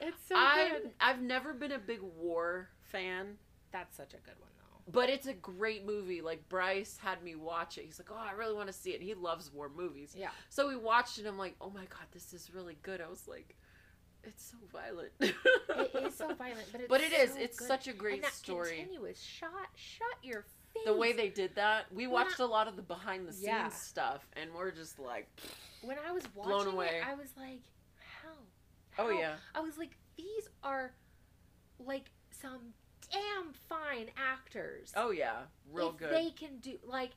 It's 0.00 0.26
so 0.28 0.34
I've 0.36 0.82
good. 0.82 0.90
I've 1.00 1.20
never 1.20 1.54
been 1.54 1.72
a 1.72 1.78
big 1.78 2.00
war 2.02 2.68
fan, 2.82 3.36
That's 3.72 3.96
such 3.96 4.12
a 4.14 4.18
good 4.18 4.38
one 4.38 4.50
though. 4.58 4.92
but 4.92 5.08
it's 5.08 5.26
a 5.26 5.32
great 5.32 5.86
movie. 5.86 6.20
Like 6.20 6.48
Bryce 6.48 6.98
had 7.02 7.22
me 7.22 7.34
watch 7.36 7.78
it. 7.78 7.84
He's 7.84 7.98
like, 7.98 8.08
"Oh, 8.10 8.16
I 8.16 8.32
really 8.32 8.54
want 8.54 8.66
to 8.68 8.72
see 8.72 8.90
it." 8.90 8.96
And 9.00 9.02
he 9.04 9.14
loves 9.14 9.52
war 9.52 9.70
movies. 9.74 10.14
Yeah. 10.16 10.28
So 10.50 10.68
we 10.68 10.76
watched 10.76 11.18
it. 11.18 11.22
and 11.22 11.28
I'm 11.28 11.38
like, 11.38 11.56
"Oh 11.60 11.70
my 11.70 11.84
god, 11.86 12.06
this 12.12 12.32
is 12.34 12.50
really 12.54 12.76
good." 12.82 13.00
I 13.00 13.08
was 13.08 13.26
like, 13.26 13.56
"It's 14.24 14.44
so 14.44 14.56
violent." 14.72 15.12
It 15.68 16.04
is 16.04 16.16
so 16.16 16.32
violent, 16.34 16.66
but 16.72 16.80
it's 16.82 16.88
But 16.88 17.00
it 17.02 17.12
is. 17.12 17.32
so 17.32 17.38
It's 17.40 17.58
good. 17.58 17.68
such 17.68 17.88
a 17.88 17.92
great 17.92 18.14
and 18.16 18.24
that 18.24 18.32
story. 18.34 18.76
continuous 18.78 19.20
shot. 19.20 19.50
Shut 19.74 20.16
your 20.22 20.44
The 20.84 20.94
way 20.96 21.12
they 21.12 21.28
did 21.28 21.54
that, 21.56 21.86
we 21.92 22.06
When 22.06 22.14
watched 22.24 22.38
a 22.40 22.46
lot 22.46 22.68
of 22.68 22.76
the 22.76 22.82
behind 22.82 23.26
the 23.26 23.32
scenes 23.32 23.46
Yeah. 23.46 23.68
stuff, 23.70 24.26
and 24.34 24.52
we're 24.54 24.70
just 24.70 24.98
like, 24.98 25.28
when 25.82 25.96
I 25.98 26.12
was 26.12 26.22
watching 26.34 26.50
blown 26.52 26.66
away. 26.68 26.98
it, 27.00 27.06
I 27.06 27.14
was 27.14 27.28
like, 27.36 27.62
how? 28.22 28.30
"Oh 28.98 29.10
yeah, 29.10 29.36
I 29.54 29.60
was 29.60 29.78
like, 29.78 29.96
these 30.16 30.48
are 30.62 30.92
like 31.78 32.10
some 32.30 32.72
damn 33.10 33.52
fine 33.68 34.10
actors. 34.16 34.92
oh 34.96 35.10
yeah, 35.10 35.42
real 35.72 35.90
if 35.90 35.96
good." 35.96 36.12
They 36.12 36.30
can 36.30 36.58
do 36.58 36.78
like. 36.84 37.10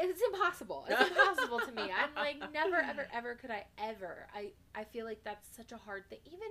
It's 0.00 0.20
impossible. 0.32 0.84
It's 0.88 1.08
impossible 1.10 1.60
to 1.60 1.72
me. 1.72 1.82
I'm 1.82 2.14
like 2.16 2.52
never, 2.52 2.76
ever, 2.76 3.06
ever 3.12 3.34
could 3.36 3.50
I 3.50 3.64
ever. 3.78 4.26
I 4.34 4.50
I 4.74 4.84
feel 4.84 5.04
like 5.06 5.22
that's 5.24 5.46
such 5.56 5.70
a 5.72 5.76
hard 5.76 6.08
thing. 6.10 6.18
Even 6.26 6.48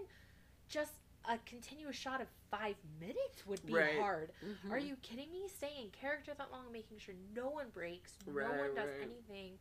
just 0.70 0.94
a 1.28 1.38
continuous 1.46 1.96
shot 1.96 2.22
of 2.22 2.28
five 2.50 2.76
minutes 3.00 3.46
would 3.46 3.64
be 3.66 3.74
Right. 3.74 4.00
hard. 4.00 4.32
Mhm. 4.44 4.72
Are 4.72 4.78
you 4.78 4.96
kidding 4.98 5.32
me? 5.32 5.48
Staying 5.50 5.86
in 5.86 5.92
character 5.92 6.34
that 6.34 6.52
long, 6.52 6.72
making 6.72 7.00
sure 7.00 7.16
no 7.34 7.50
one 7.50 7.70
breaks, 7.70 8.18
no 8.26 8.34
one 8.34 8.74
does 8.76 8.90
right. 8.90 9.02
anything 9.02 9.60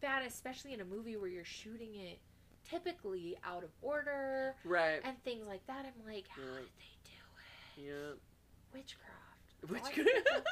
bad, 0.00 0.24
especially 0.26 0.72
in 0.74 0.80
a 0.80 0.84
movie 0.84 1.16
where 1.16 1.28
you're 1.30 1.44
shooting 1.44 1.94
it 1.94 2.18
typically 2.64 3.36
out 3.44 3.64
of 3.64 3.70
order 3.80 4.54
right? 4.64 5.00
and 5.04 5.20
things 5.24 5.46
like 5.46 5.66
that. 5.66 5.86
I'm 5.86 6.04
like, 6.04 6.28
how 6.28 6.42
Yeah. 6.42 6.58
did 6.60 6.68
they 6.78 6.98
do 7.04 7.82
it? 7.82 7.84
Yeah. 7.86 8.14
Witchcraft. 8.72 9.21
Which 9.68 9.82
I 9.86 9.90
could... 9.90 10.06
can 10.06 10.14
think 10.14 10.26
of. 10.36 10.44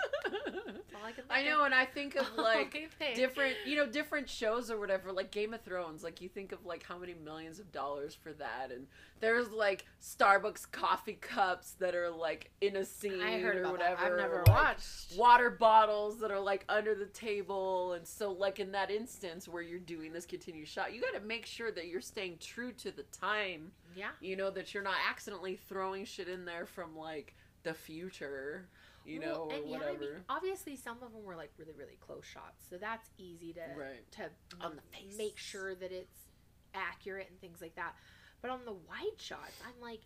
That's 0.70 0.94
all 0.94 1.02
I 1.30 1.40
I 1.40 1.44
know, 1.44 1.64
and 1.64 1.74
I 1.74 1.84
think 1.84 2.16
of 2.16 2.26
oh, 2.38 2.42
like 2.42 2.72
think. 2.98 3.14
different, 3.14 3.54
you 3.66 3.76
know, 3.76 3.86
different 3.86 4.28
shows 4.28 4.70
or 4.70 4.78
whatever, 4.78 5.12
like 5.12 5.30
Game 5.30 5.54
of 5.54 5.62
Thrones. 5.62 6.02
Like 6.04 6.20
you 6.20 6.28
think 6.28 6.52
of 6.52 6.64
like 6.64 6.82
how 6.82 6.98
many 6.98 7.14
millions 7.14 7.58
of 7.58 7.72
dollars 7.72 8.14
for 8.14 8.32
that, 8.34 8.70
and 8.70 8.86
there's 9.20 9.50
like 9.50 9.86
Starbucks 10.02 10.70
coffee 10.70 11.18
cups 11.20 11.72
that 11.80 11.94
are 11.94 12.10
like 12.10 12.50
in 12.60 12.76
a 12.76 12.84
scene 12.84 13.20
I 13.20 13.38
heard 13.40 13.56
or 13.56 13.72
whatever. 13.72 13.96
that. 13.96 14.12
I've 14.12 14.16
never 14.16 14.40
or, 14.40 14.44
like, 14.46 14.56
watched. 14.56 15.16
water 15.18 15.50
bottles 15.50 16.18
that 16.20 16.30
are 16.30 16.40
like 16.40 16.64
under 16.68 16.94
the 16.94 17.06
table 17.06 17.92
and 17.94 18.06
so 18.06 18.32
like 18.32 18.60
in 18.60 18.72
that 18.72 18.90
instance 18.90 19.48
where 19.48 19.62
you're 19.62 19.78
doing 19.78 20.12
this 20.12 20.26
continuous 20.26 20.68
shot 20.68 20.92
you 20.94 21.00
got 21.00 21.14
to 21.14 21.20
make 21.26 21.46
sure 21.46 21.70
that 21.72 21.88
you're 21.88 22.00
staying 22.00 22.36
true 22.40 22.72
to 22.72 22.90
the 22.90 23.02
time 23.04 23.72
Yeah. 23.96 24.08
you 24.20 24.36
know 24.36 24.50
that 24.50 24.72
you're 24.74 24.82
not 24.82 24.96
accidentally 25.08 25.56
throwing 25.68 26.04
shit 26.04 26.28
in 26.28 26.44
there 26.44 26.66
from 26.66 26.96
like 26.96 27.34
the 27.62 27.74
future 27.74 28.68
you 29.04 29.18
know 29.18 29.48
or 29.48 29.54
and 29.54 29.64
yeah, 29.66 29.78
whatever 29.78 29.92
I 29.92 29.98
mean, 29.98 30.24
obviously 30.28 30.76
some 30.76 30.96
of 31.02 31.12
them 31.12 31.24
were 31.24 31.36
like 31.36 31.52
really, 31.58 31.72
really 31.76 31.96
close 32.00 32.24
shots, 32.24 32.64
so 32.68 32.76
that's 32.76 33.08
easy 33.18 33.52
to 33.54 33.60
right 33.76 34.10
to 34.12 34.30
On 34.60 34.76
the 34.76 34.82
face. 34.96 35.16
make 35.16 35.38
sure 35.38 35.74
that 35.74 35.90
it's 35.92 36.18
accurate 36.74 37.28
and 37.30 37.40
things 37.40 37.60
like 37.60 37.74
that. 37.76 37.94
But 38.42 38.50
on 38.50 38.60
the 38.64 38.72
wide 38.72 39.18
shots, 39.18 39.52
I'm 39.66 39.80
like, 39.82 40.00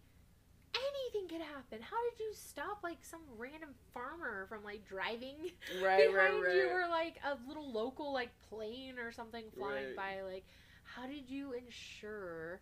anything 0.74 1.28
could 1.28 1.44
happen. 1.46 1.78
How 1.82 1.96
did 2.10 2.18
you 2.20 2.32
stop 2.34 2.78
like 2.82 2.98
some 3.02 3.20
random 3.36 3.70
farmer 3.92 4.46
from 4.48 4.64
like 4.64 4.84
driving 4.88 5.36
right 5.82 6.06
behind 6.10 6.14
right 6.14 6.42
right 6.42 6.54
you, 6.56 6.68
or 6.68 6.88
like 6.88 7.16
a 7.24 7.36
little 7.48 7.70
local 7.70 8.12
like 8.12 8.30
plane 8.48 8.98
or 8.98 9.12
something 9.12 9.44
flying 9.56 9.94
Right. 9.96 9.96
by? 9.96 10.22
Like, 10.22 10.44
how 10.84 11.06
did 11.06 11.28
you 11.30 11.52
ensure? 11.52 12.60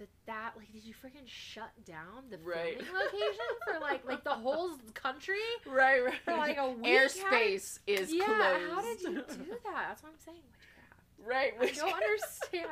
That, 0.00 0.08
that 0.26 0.52
like 0.56 0.72
did 0.72 0.82
you 0.82 0.94
freaking 0.94 1.26
shut 1.26 1.70
down 1.84 2.24
the 2.30 2.38
Right. 2.38 2.76
filming 2.82 2.92
location 2.94 3.44
for 3.66 3.78
like 3.80 4.04
like 4.06 4.24
the 4.24 4.30
whole 4.30 4.72
country 4.94 5.36
right 5.66 6.02
right 6.04 6.14
for 6.24 6.36
like 6.36 6.56
a 6.56 6.70
week? 6.70 6.86
airspace 6.86 7.78
is 7.86 8.12
yeah, 8.12 8.24
closed 8.24 8.70
how 8.72 8.80
did 8.82 9.00
you 9.02 9.08
do 9.12 9.14
that? 9.64 9.84
That's 9.88 10.02
what 10.02 10.12
I'm 10.12 10.18
saying. 10.24 10.38
Witchcraft. 10.48 11.26
right 11.26 11.52
I 11.60 11.66
don't 11.78 11.94
understand 11.94 12.70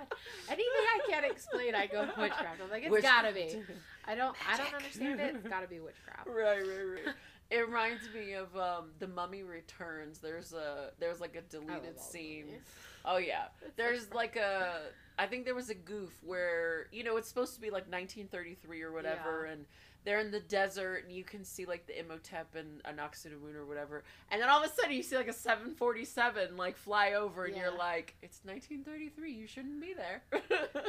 anything 0.48 0.64
I 0.66 0.98
can't 1.08 1.26
explain. 1.26 1.74
I 1.74 1.86
go 1.86 2.00
witchcraft. 2.18 2.60
I'm 2.64 2.70
like, 2.70 2.82
it's 2.84 2.90
Witchcraft. 2.92 3.22
gotta 3.24 3.34
be. 3.34 3.60
I 4.06 4.14
don't. 4.14 4.34
I 4.50 4.56
don't 4.56 4.74
understand 4.74 5.20
it. 5.20 5.36
It's 5.36 5.48
gotta 5.48 5.66
be 5.68 5.80
witchcraft. 5.88 6.26
right 6.26 6.60
right 6.60 7.04
right 7.04 7.14
it 7.50 7.60
reminds 7.66 8.02
me 8.14 8.32
of 8.34 8.54
um 8.56 8.90
the 8.98 9.08
mummy 9.08 9.42
returns 9.42 10.18
there's 10.18 10.52
a 10.52 10.90
there's 10.98 11.20
like 11.20 11.34
a 11.36 11.40
deleted 11.42 11.98
scene 12.00 12.44
movies. 12.46 12.60
oh 13.06 13.16
yeah 13.18 13.44
It's 13.62 13.76
there's 13.76 14.04
fun. 14.06 14.16
like 14.16 14.36
a 14.36 14.80
i 15.18 15.26
think 15.26 15.44
there 15.44 15.54
was 15.54 15.68
a 15.70 15.74
goof 15.74 16.12
where 16.24 16.86
you 16.92 17.02
know 17.04 17.16
it's 17.16 17.28
supposed 17.28 17.54
to 17.54 17.60
be 17.60 17.68
like 17.68 17.90
1933 17.90 18.82
or 18.82 18.92
whatever 18.92 19.44
Yeah. 19.46 19.52
and 19.52 19.64
they're 20.04 20.20
in 20.20 20.30
the 20.30 20.40
desert 20.40 21.04
and 21.04 21.12
you 21.12 21.24
can 21.24 21.44
see 21.44 21.66
like 21.66 21.86
the 21.86 21.98
imhotep 21.98 22.54
and 22.54 22.82
Anck-su-namun 22.84 23.54
or 23.56 23.66
whatever 23.66 24.04
and 24.30 24.40
then 24.40 24.48
all 24.48 24.62
of 24.62 24.70
a 24.70 24.72
sudden 24.72 24.92
you 24.92 25.02
see 25.02 25.16
like 25.16 25.28
a 25.28 25.32
747 25.32 26.56
like 26.56 26.76
fly 26.76 27.12
over 27.12 27.44
and 27.44 27.56
you're 27.56 27.76
like 27.76 28.14
it's 28.22 28.40
1933 28.44 29.32
you 29.32 29.46
shouldn't 29.46 29.80
be 29.80 29.92
there 29.94 30.22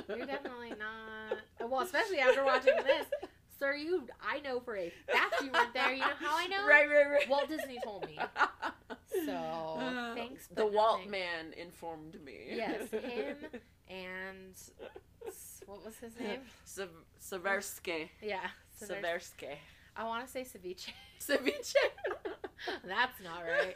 You're 0.07 0.25
definitely 0.27 0.69
not. 0.69 1.69
Well, 1.69 1.81
especially 1.81 2.19
after 2.19 2.45
watching 2.45 2.73
this, 2.85 3.05
sir. 3.59 3.73
You, 3.73 4.03
I 4.25 4.39
know 4.39 4.59
for 4.59 4.77
a 4.77 4.91
fact 5.11 5.41
you 5.43 5.51
weren't 5.51 5.73
there. 5.73 5.91
You 5.91 5.99
know 5.99 6.15
how 6.19 6.37
I 6.37 6.47
know? 6.47 6.65
right 6.67 6.87
right 6.89 7.09
right 7.09 7.29
Walt 7.29 7.49
Disney 7.49 7.79
told 7.83 8.05
me. 8.05 8.17
So 9.25 9.31
uh, 9.33 10.15
thanks. 10.15 10.47
the 10.53 10.65
walt 10.65 10.97
nothing. 10.99 11.11
man 11.11 11.53
informed 11.57 12.23
me 12.23 12.37
Yes, 12.51 12.89
him 12.91 13.37
and 13.87 14.55
what 15.65 15.83
was 15.83 15.97
his 15.97 16.17
name? 16.19 16.41
Sev- 16.63 16.89
Seversky. 17.21 18.09
Yeah, 18.21 18.47
Sever- 18.71 18.95
Seversky. 19.01 19.55
I 19.95 20.03
want 20.03 20.25
to 20.25 20.31
say 20.31 20.41
ceviche. 20.43 20.89
Ceviche. 21.19 21.75
That's 22.85 23.19
not 23.23 23.41
right. 23.41 23.75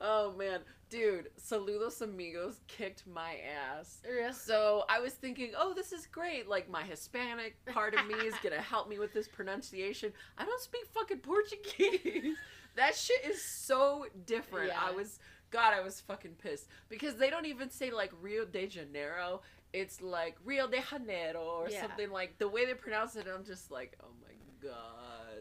oh 0.00 0.32
man, 0.36 0.60
dude, 0.88 1.28
Saludos 1.38 2.00
Amigos 2.00 2.60
kicked 2.68 3.06
my 3.06 3.36
ass. 3.78 4.00
Real- 4.10 4.32
So 4.32 4.84
I 4.88 4.98
was 5.00 5.12
thinking, 5.12 5.52
oh, 5.58 5.72
this 5.74 5.92
is 5.92 6.06
great. 6.06 6.48
Like 6.48 6.68
my 6.70 6.82
Hispanic 6.82 7.56
part 7.66 7.94
of 7.94 8.06
me 8.06 8.14
is 8.26 8.34
gonna 8.42 8.60
help 8.60 8.88
me 8.88 8.98
with 8.98 9.12
this 9.12 9.28
pronunciation. 9.28 10.12
I 10.38 10.44
don't 10.44 10.60
speak 10.60 10.82
fucking 10.94 11.18
Portuguese. 11.18 12.36
That 12.76 12.94
shit 12.94 13.24
is 13.24 13.42
so 13.42 14.06
different. 14.26 14.68
Yeah. 14.68 14.80
I 14.80 14.90
was, 14.92 15.18
God, 15.50 15.74
I 15.74 15.80
was 15.80 16.00
fucking 16.00 16.36
pissed 16.42 16.66
because 16.88 17.16
they 17.16 17.30
don't 17.30 17.46
even 17.46 17.70
say 17.70 17.90
like 17.90 18.12
Rio 18.20 18.44
de 18.44 18.66
Janeiro. 18.66 19.42
It's 19.72 20.00
like 20.00 20.36
Rio 20.44 20.66
de 20.66 20.80
Janeiro 20.82 21.40
or 21.42 21.68
Yeah. 21.68 21.82
something 21.82 22.10
like 22.10 22.38
the 22.38 22.48
way 22.48 22.66
they 22.66 22.74
pronounce 22.74 23.16
it. 23.16 23.26
I'm 23.32 23.44
just 23.44 23.70
like, 23.70 23.96
oh 24.02 24.08
my 24.22 24.34
god. 24.68 24.76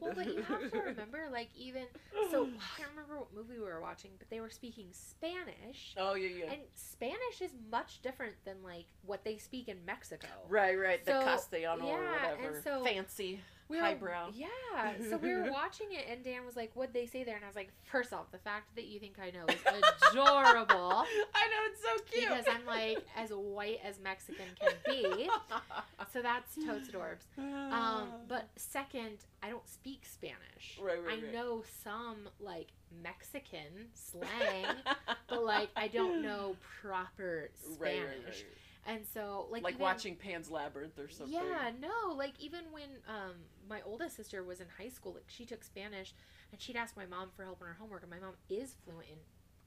Well, 0.01 0.13
but 0.15 0.33
you 0.33 0.41
have 0.43 0.71
to 0.71 0.79
remember, 0.85 1.27
like, 1.29 1.49
even 1.57 1.83
so, 2.31 2.45
I 2.45 2.77
can't 2.77 2.89
remember 2.91 3.17
what 3.19 3.33
movie 3.35 3.59
we 3.59 3.65
were 3.65 3.81
watching, 3.81 4.11
but 4.17 4.29
they 4.29 4.39
were 4.39 4.49
speaking 4.49 4.85
Spanish, 4.91 5.93
Oh 5.97 6.13
yeah, 6.13 6.29
yeah. 6.45 6.51
and 6.53 6.61
Spanish 6.73 7.41
is 7.41 7.51
much 7.69 8.01
different 8.01 8.33
than 8.45 8.55
like 8.63 8.85
what 9.05 9.25
they 9.25 9.35
speak 9.37 9.67
in 9.67 9.77
Mexico. 9.85 10.27
Right, 10.47 10.79
right. 10.79 11.03
The 11.03 11.19
So, 11.19 11.25
Castellano 11.25 11.85
or 11.85 11.87
yeah, 12.01 12.29
and 12.31 12.37
whatever. 12.39 12.61
so 12.63 12.83
Fancy. 12.83 13.41
We 13.69 13.77
were, 13.77 13.83
Highbrow. 13.83 14.31
Yeah. 14.33 14.47
So 15.09 15.17
we 15.17 15.33
were 15.35 15.51
watching 15.51 15.87
it, 15.91 16.05
and 16.09 16.23
Dan 16.23 16.43
was 16.45 16.55
like, 16.55 16.71
"What'd 16.73 16.93
they 16.93 17.05
say 17.05 17.23
there?" 17.23 17.35
And 17.35 17.45
I 17.45 17.47
was 17.47 17.55
like, 17.55 17.71
first 17.83 18.13
off, 18.13 18.31
the 18.31 18.39
fact 18.39 18.75
that 18.75 18.87
you 18.87 18.99
think 18.99 19.17
I 19.21 19.29
know 19.29 19.45
is 19.47 19.61
adorable." 20.11 21.05
I 21.35 21.47
know 21.47 21.61
it's 21.67 21.81
so 21.81 22.03
cute. 22.11 22.29
because 22.29 22.45
I'm 22.49 22.65
like 22.65 23.05
as 23.15 23.29
white 23.29 23.79
as 23.83 23.99
Mexican 23.99 24.45
can 24.59 24.73
be. 24.85 25.29
So 26.11 26.23
that's 26.23 26.55
totes 26.65 26.89
adorbs. 26.89 27.25
Um, 27.69 28.09
but 28.27 28.47
second, 28.55 29.17
I 29.43 29.49
don't 29.49 29.67
speak 29.69 30.01
Spanish. 30.03 30.79
Right, 30.81 30.97
right, 31.05 31.19
I 31.19 31.23
right. 31.23 31.33
know 31.33 31.63
some 31.83 32.27
like 32.39 32.69
Mexican 33.03 33.89
slang, 33.93 34.65
but 35.27 35.43
like 35.45 35.69
I 35.75 35.87
don't 35.87 36.23
know 36.23 36.55
proper 36.81 37.49
Spanish. 37.53 37.79
Right, 37.79 38.07
right. 38.25 38.45
And 38.87 39.05
so 39.13 39.47
like 39.51 39.63
Like 39.63 39.73
even- 39.75 39.83
watching 39.83 40.15
Pan's 40.15 40.49
Labyrinth 40.49 40.97
or 40.97 41.09
something. 41.09 41.33
Yeah, 41.33 41.71
no, 41.81 42.13
like 42.15 42.33
even 42.39 42.61
when 42.71 42.89
um 43.07 43.33
my 43.69 43.81
oldest 43.85 44.15
sister 44.15 44.43
was 44.43 44.61
in 44.61 44.67
high 44.77 44.89
school, 44.89 45.13
like 45.13 45.25
she 45.27 45.45
took 45.45 45.63
Spanish 45.63 46.13
and 46.51 46.59
she'd 46.61 46.75
ask 46.75 46.95
my 46.97 47.05
mom 47.05 47.29
for 47.35 47.43
help 47.43 47.61
on 47.61 47.67
her 47.67 47.75
homework 47.79 48.01
and 48.01 48.09
my 48.11 48.19
mom 48.19 48.33
is 48.49 48.75
fluent 48.83 49.07
in 49.09 49.17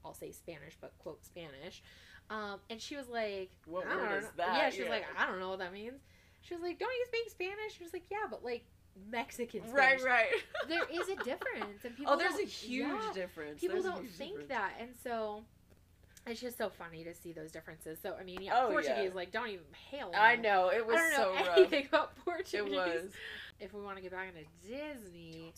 I'll 0.05 0.13
say 0.13 0.31
Spanish, 0.31 0.75
but 0.81 0.91
quote 0.99 1.23
Spanish. 1.23 1.81
Um 2.29 2.59
and 2.69 2.81
she 2.81 2.95
was 2.95 3.07
like 3.07 3.51
What 3.65 3.85
word 3.87 4.23
is 4.23 4.29
that? 4.37 4.57
Yeah, 4.57 4.69
she 4.69 4.81
was 4.81 4.89
like, 4.89 5.05
I 5.17 5.25
don't 5.27 5.39
know 5.39 5.49
what 5.49 5.59
that 5.59 5.71
means. 5.73 6.01
She 6.41 6.53
was 6.55 6.63
like, 6.63 6.79
Don't 6.79 6.91
you 6.91 7.05
speak 7.07 7.29
Spanish? 7.29 7.77
She 7.77 7.83
was 7.83 7.93
like, 7.93 8.05
Yeah, 8.11 8.25
but 8.29 8.43
like 8.43 8.65
Mexican 9.09 9.61
Spanish. 9.67 10.03
Right, 10.03 10.03
right. 10.03 10.67
There 10.67 10.83
is 10.91 11.07
a 11.09 11.15
difference 11.23 11.83
and 11.85 11.95
people 11.97 12.13
oh, 12.13 12.17
there's 12.17 12.37
a 12.39 12.45
huge 12.45 12.87
yeah, 12.87 13.11
difference. 13.13 13.61
people 13.61 13.81
There's 13.81 13.95
don't 13.95 14.07
think 14.09 14.31
difference. 14.31 14.49
that 14.49 14.71
and 14.79 14.89
so 15.03 15.43
it's 16.25 16.41
just 16.41 16.57
so 16.57 16.69
funny 16.69 17.03
to 17.03 17.13
see 17.13 17.31
those 17.31 17.51
differences. 17.51 17.99
So 18.01 18.15
I 18.19 18.23
mean, 18.23 18.41
yeah, 18.41 18.53
Oh, 18.55 18.67
yeah. 18.67 18.73
Portuguese, 18.73 19.13
like 19.13 19.31
don't 19.31 19.49
even 19.49 19.65
hail. 19.91 20.11
I 20.15 20.35
know 20.35 20.69
it 20.69 20.85
was 20.85 20.95
I 20.95 21.01
was 21.01 21.11
don't 21.11 21.17
so 21.17 21.33
know 21.33 21.47
rough. 21.47 21.57
anything 21.57 21.85
about 21.87 22.15
Portuguese. 22.25 22.53
It 22.53 22.69
was. 22.71 23.11
If 23.59 23.73
we 23.73 23.81
want 23.81 23.97
to 23.97 24.01
get 24.01 24.11
back 24.11 24.29
into 24.29 24.47
Disney, 24.67 25.53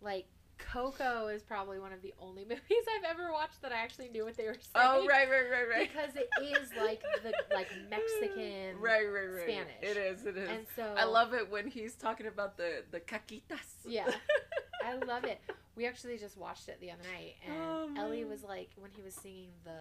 like 0.00 0.26
Coco 0.58 1.28
is 1.28 1.42
probably 1.42 1.78
one 1.78 1.92
of 1.92 2.02
the 2.02 2.14
only 2.18 2.42
movies 2.48 2.62
I've 2.96 3.04
ever 3.10 3.32
watched 3.32 3.60
that 3.62 3.72
I 3.72 3.76
actually 3.76 4.08
knew 4.08 4.24
what 4.24 4.36
they 4.36 4.44
were 4.44 4.56
oh, 4.74 4.80
saying. 4.80 5.04
Oh 5.04 5.06
right, 5.06 5.28
right, 5.28 5.50
right, 5.50 5.68
right. 5.68 5.90
Because 5.92 6.16
it 6.16 6.28
is 6.42 6.70
like 6.82 7.02
the 7.22 7.32
like 7.54 7.68
Mexican. 7.90 8.80
Right, 8.80 9.04
right, 9.04 9.26
right. 9.26 9.42
Spanish. 9.44 9.74
It 9.82 9.96
is. 9.96 10.26
It 10.26 10.36
is. 10.36 10.48
And 10.48 10.66
so 10.74 10.94
I 10.96 11.04
love 11.04 11.34
it 11.34 11.50
when 11.50 11.66
he's 11.66 11.94
talking 11.94 12.26
about 12.26 12.56
the 12.56 12.84
the 12.90 13.00
caquitas. 13.00 13.42
Yeah. 13.84 14.10
I 14.86 14.94
love 15.04 15.24
it. 15.24 15.40
We 15.76 15.86
actually 15.86 16.16
just 16.16 16.36
watched 16.38 16.68
it 16.68 16.78
the 16.80 16.90
other 16.90 17.02
night, 17.12 17.34
and 17.46 17.54
Oh, 17.60 17.90
Ellie 17.98 18.24
was 18.24 18.42
like, 18.42 18.70
when 18.78 18.90
he 18.90 19.02
was 19.02 19.14
singing 19.14 19.50
the, 19.64 19.78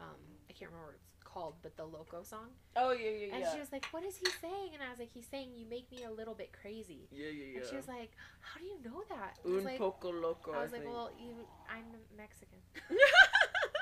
um, 0.00 0.16
I 0.48 0.52
can't 0.52 0.70
remember 0.70 0.86
what 0.86 0.94
it's 0.94 1.24
called, 1.24 1.54
but 1.62 1.76
the 1.76 1.84
Loco 1.84 2.22
song, 2.22 2.48
oh 2.76 2.92
yeah, 2.92 3.10
yeah, 3.10 3.10
and 3.10 3.20
yeah. 3.28 3.36
And 3.36 3.44
she 3.52 3.58
was 3.60 3.72
like, 3.72 3.84
"What 3.90 4.04
is 4.04 4.16
he 4.16 4.26
saying?" 4.40 4.70
And 4.72 4.82
I 4.82 4.88
was 4.90 4.98
like, 5.00 5.10
"He's 5.12 5.26
saying 5.26 5.50
you 5.56 5.66
make 5.68 5.90
me 5.90 6.04
a 6.04 6.10
little 6.10 6.34
bit 6.34 6.50
crazy." 6.52 7.08
yeah, 7.10 7.26
yeah, 7.26 7.44
yeah. 7.44 7.58
And 7.58 7.66
she 7.68 7.76
was 7.76 7.88
like, 7.88 8.12
"How 8.40 8.60
do 8.60 8.66
you 8.66 8.78
know 8.84 9.02
that?" 9.10 9.38
I 9.44 9.48
Un 9.48 9.64
like, 9.64 9.78
poco 9.78 10.12
loco. 10.12 10.52
I 10.52 10.62
was 10.62 10.72
like, 10.72 10.82
think. 10.82 10.94
"Well, 10.94 11.10
you, 11.18 11.32
I'm 11.68 11.84
Mexican." 12.16 12.58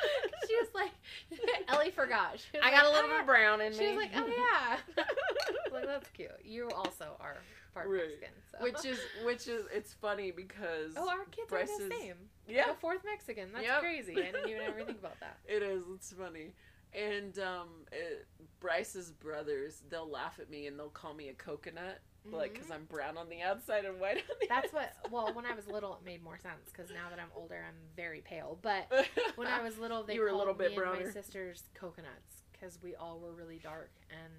she 0.48 0.55
was 0.57 0.68
like, 0.74 0.90
Ellie 1.68 1.90
forgot. 1.90 2.36
I 2.62 2.70
got 2.70 2.84
a 2.84 2.88
like, 2.88 2.94
little 2.96 3.11
bit 3.11 3.20
of 3.20 3.26
brown 3.26 3.61
in 3.61 3.72
She 3.72 3.78
me. 3.80 3.84
She 3.86 3.90
was 3.96 4.03
like, 4.05 4.11
"Oh 4.16 4.26
yeah." 4.26 5.05
Like 5.72 5.86
that's 5.86 6.09
cute. 6.11 6.30
You 6.44 6.68
also 6.70 7.16
are 7.18 7.36
part 7.72 7.88
Right. 7.88 8.03
Mexican, 8.03 8.34
so. 8.50 8.59
which 8.62 8.84
is 8.84 8.98
which 9.24 9.48
is 9.48 9.64
it's 9.74 9.94
funny 9.94 10.30
because 10.30 10.92
oh, 10.98 11.09
our 11.09 11.24
kids 11.30 11.46
are 11.50 11.57
Bryce's- 11.57 11.78
the 11.88 11.94
same. 11.98 12.14
yeah 12.46 12.68
The 12.68 12.74
fourth 12.74 13.00
Mexican. 13.07 13.48
That's 13.53 13.64
Yep. 13.64 13.80
crazy. 13.80 14.12
I 14.12 14.32
didn't 14.32 14.48
even 14.50 14.61
ever 14.62 14.84
think 14.84 14.98
about 14.98 15.18
that. 15.20 15.38
it 15.46 15.62
is 15.62 15.84
it's 15.94 16.12
funny 16.12 16.53
and 16.94 17.38
um 17.38 17.68
it, 17.90 18.26
Bryce's 18.61 19.11
brothers 19.12 19.82
they'll 19.88 20.11
laugh 20.11 20.38
at 20.40 20.50
me 20.50 20.66
and 20.66 20.78
they'll 20.78 20.90
call 20.90 21.14
me 21.14 21.30
a 21.30 21.32
coconut 21.34 22.00
like 22.30 22.52
because. 22.52 22.66
Mm-hmm. 22.66 22.74
I'm 22.74 22.84
brown 22.84 23.18
on 23.18 23.28
the 23.28 23.42
outside 23.42 23.84
and 23.84 24.00
white 24.00 24.16
on 24.30 24.36
the 24.40 24.46
That's 24.48 24.72
what. 24.72 24.92
Well, 25.10 25.32
when 25.32 25.46
I 25.46 25.54
was 25.54 25.66
little, 25.66 25.94
it 25.94 26.04
made 26.04 26.22
more 26.22 26.38
sense 26.38 26.70
because 26.72 26.90
now 26.90 27.10
that 27.10 27.18
I'm 27.18 27.30
older, 27.34 27.64
I'm 27.66 27.74
very 27.96 28.20
pale. 28.20 28.58
But 28.62 28.90
when 29.36 29.48
I 29.48 29.62
was 29.62 29.78
little, 29.78 30.02
they 30.02 30.14
You 30.14 30.20
were 30.20 30.28
a 30.28 30.30
called 30.30 30.40
little 30.40 30.54
bit 30.54 30.76
me 30.76 30.82
and 30.82 31.06
my 31.06 31.10
sisters 31.10 31.64
coconuts 31.74 32.42
because 32.52 32.78
we 32.82 32.94
all 32.94 33.18
were 33.18 33.32
really 33.32 33.58
dark 33.62 33.90
and 34.10 34.32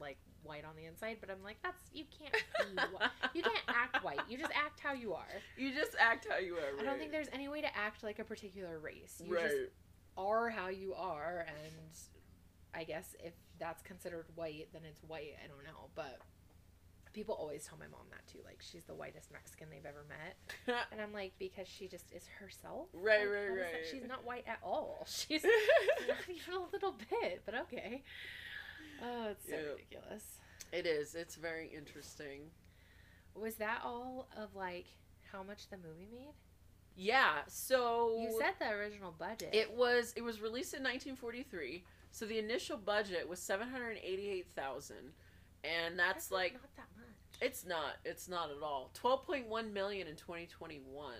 like 0.00 0.16
white 0.42 0.64
on 0.64 0.74
the 0.76 0.86
inside, 0.86 1.18
but 1.20 1.30
I'm 1.30 1.42
like, 1.44 1.56
that's 1.62 1.82
you 1.92 2.04
can't 2.18 2.32
be. 2.32 2.82
You 3.34 3.42
can't 3.42 3.56
act 3.68 4.02
white. 4.02 4.20
You 4.28 4.38
just 4.38 4.52
act 4.54 4.80
how 4.80 4.92
you 4.92 5.12
are. 5.12 5.26
You 5.56 5.72
just 5.74 5.94
act 6.00 6.26
how 6.30 6.38
you 6.38 6.54
are. 6.54 6.80
I 6.80 6.84
don't 6.84 6.98
think 6.98 7.12
there's 7.12 7.28
any 7.32 7.48
way 7.48 7.60
to 7.60 7.76
act 7.76 8.02
like 8.02 8.18
a 8.18 8.24
particular 8.24 8.78
race. 8.78 9.20
You 9.24 9.34
right. 9.34 9.44
just 9.44 9.56
are 10.16 10.48
how 10.48 10.68
you 10.68 10.94
are, 10.94 11.46
and 11.46 11.98
I 12.74 12.84
guess 12.84 13.14
if 13.22 13.34
that's 13.58 13.82
considered 13.82 14.26
white, 14.34 14.68
then 14.72 14.82
it's 14.88 15.02
white. 15.02 15.34
I 15.44 15.46
don't 15.46 15.64
know, 15.64 15.90
but 15.94 16.18
people 17.12 17.34
always 17.34 17.64
tell 17.64 17.78
my 17.78 17.86
mom 17.86 18.06
that 18.10 18.26
too. 18.30 18.38
Like 18.44 18.58
she's 18.60 18.84
the 18.84 18.94
whitest 18.94 19.30
Mexican 19.32 19.68
they've 19.70 19.84
ever 19.86 20.04
met, 20.08 20.76
and 20.92 21.00
I'm 21.00 21.12
like 21.12 21.32
because 21.38 21.66
she 21.68 21.88
just 21.88 22.10
is 22.12 22.24
herself. 22.40 22.88
Right, 22.92 23.20
Like, 23.20 23.28
right, 23.28 23.48
right. 23.48 23.58
that- 23.72 23.90
She's 23.90 24.06
not 24.06 24.24
white 24.24 24.44
at 24.46 24.58
all. 24.62 25.06
She's 25.10 25.42
not 26.08 26.16
even 26.28 26.54
a 26.54 26.72
little 26.72 26.94
bit, 27.10 27.42
but 27.44 27.54
okay. 27.54 28.02
Oh, 29.02 29.28
it's 29.30 29.46
so 29.48 29.52
Yeah. 29.54 29.70
ridiculous. 29.72 30.24
it 30.72 30.86
is. 30.86 31.14
It's 31.14 31.36
very 31.36 31.68
interesting. 31.74 32.50
Was 33.34 33.54
that 33.56 33.80
all 33.84 34.28
of 34.36 34.54
like 34.56 34.86
how 35.32 35.42
much 35.42 35.68
the 35.70 35.76
movie 35.76 36.08
made? 36.10 36.34
Yeah. 36.96 37.42
So 37.46 38.18
You 38.20 38.36
said 38.40 38.54
the 38.58 38.74
original 38.74 39.14
budget. 39.16 39.50
It 39.54 39.70
was 39.72 40.12
it 40.16 40.22
was 40.22 40.40
released 40.40 40.74
in 40.74 40.82
1943. 40.82 41.84
So 42.10 42.24
the 42.26 42.38
initial 42.38 42.76
budget 42.78 43.28
was 43.28 43.38
788,000 43.38 44.96
and 45.64 45.98
that's 45.98 46.30
like 46.30 46.54
not 46.54 46.76
that 46.76 46.86
much. 46.96 47.40
it's 47.40 47.66
not 47.66 47.96
it's 48.04 48.28
not 48.28 48.50
at 48.50 48.62
all. 48.62 48.90
12.1 49.02 49.72
million 49.72 50.06
in 50.06 50.16
2021. 50.16 51.12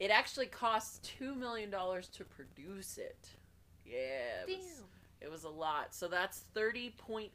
It 0.00 0.10
actually 0.10 0.46
costs 0.46 0.98
2 1.18 1.34
million 1.34 1.70
dollars 1.70 2.08
to 2.08 2.24
produce 2.24 2.98
it. 2.98 3.28
Yeah. 3.84 4.42
It 4.46 4.48
Damn. 4.48 4.56
was, 4.58 4.82
it 5.20 5.30
was 5.30 5.44
a 5.44 5.48
lot. 5.48 5.94
So 5.94 6.08
that's 6.08 6.42
30.8 6.54 7.30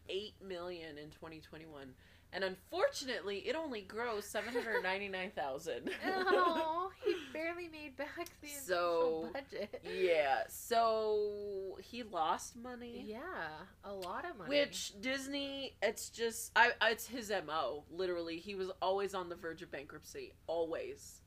million 0.45 0.97
in 0.97 1.09
2021. 1.09 1.93
And 2.31 2.43
unfortunately, 2.43 3.37
it 3.47 3.55
only 3.55 3.81
grows 3.81 4.25
799,000. 4.25 5.89
oh, 6.05 6.91
he 7.03 7.15
barely 7.33 7.67
made 7.69 7.95
back 7.97 8.29
the 8.41 8.47
So, 8.47 9.29
initial 9.31 9.31
budget. 9.33 9.83
Yeah, 9.97 10.43
so 10.47 11.77
he 11.81 12.03
lost 12.03 12.55
money. 12.55 13.03
Yeah, 13.07 13.19
a 13.83 13.91
lot 13.93 14.25
of 14.29 14.37
money. 14.37 14.49
Which 14.49 14.93
Disney, 15.01 15.75
it's 15.81 16.09
just, 16.09 16.51
I, 16.55 16.71
it's 16.83 17.07
his 17.07 17.31
mo. 17.45 17.83
Literally, 17.89 18.37
he 18.37 18.55
was 18.55 18.69
always 18.81 19.13
on 19.15 19.29
the 19.29 19.35
verge 19.35 19.61
of 19.61 19.71
bankruptcy, 19.71 20.33
always, 20.47 21.21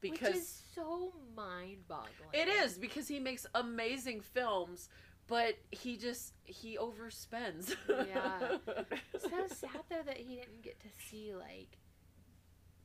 Because 0.00 0.20
Which 0.28 0.36
is 0.36 0.62
so 0.74 1.12
mind-boggling. 1.36 2.08
it 2.32 2.48
is 2.48 2.78
because 2.78 3.08
he 3.08 3.18
makes 3.18 3.46
amazing 3.54 4.20
films, 4.20 4.88
but 5.26 5.56
he 5.70 5.96
just 5.96 6.32
he 6.44 6.76
overspends. 6.76 7.74
Yeah. 7.88 8.58
so 9.20 9.46
sad 9.48 9.80
though 9.88 10.02
that 10.04 10.18
he 10.18 10.36
didn't 10.36 10.62
get 10.62 10.78
to 10.80 10.88
see 11.08 11.34
like 11.34 11.78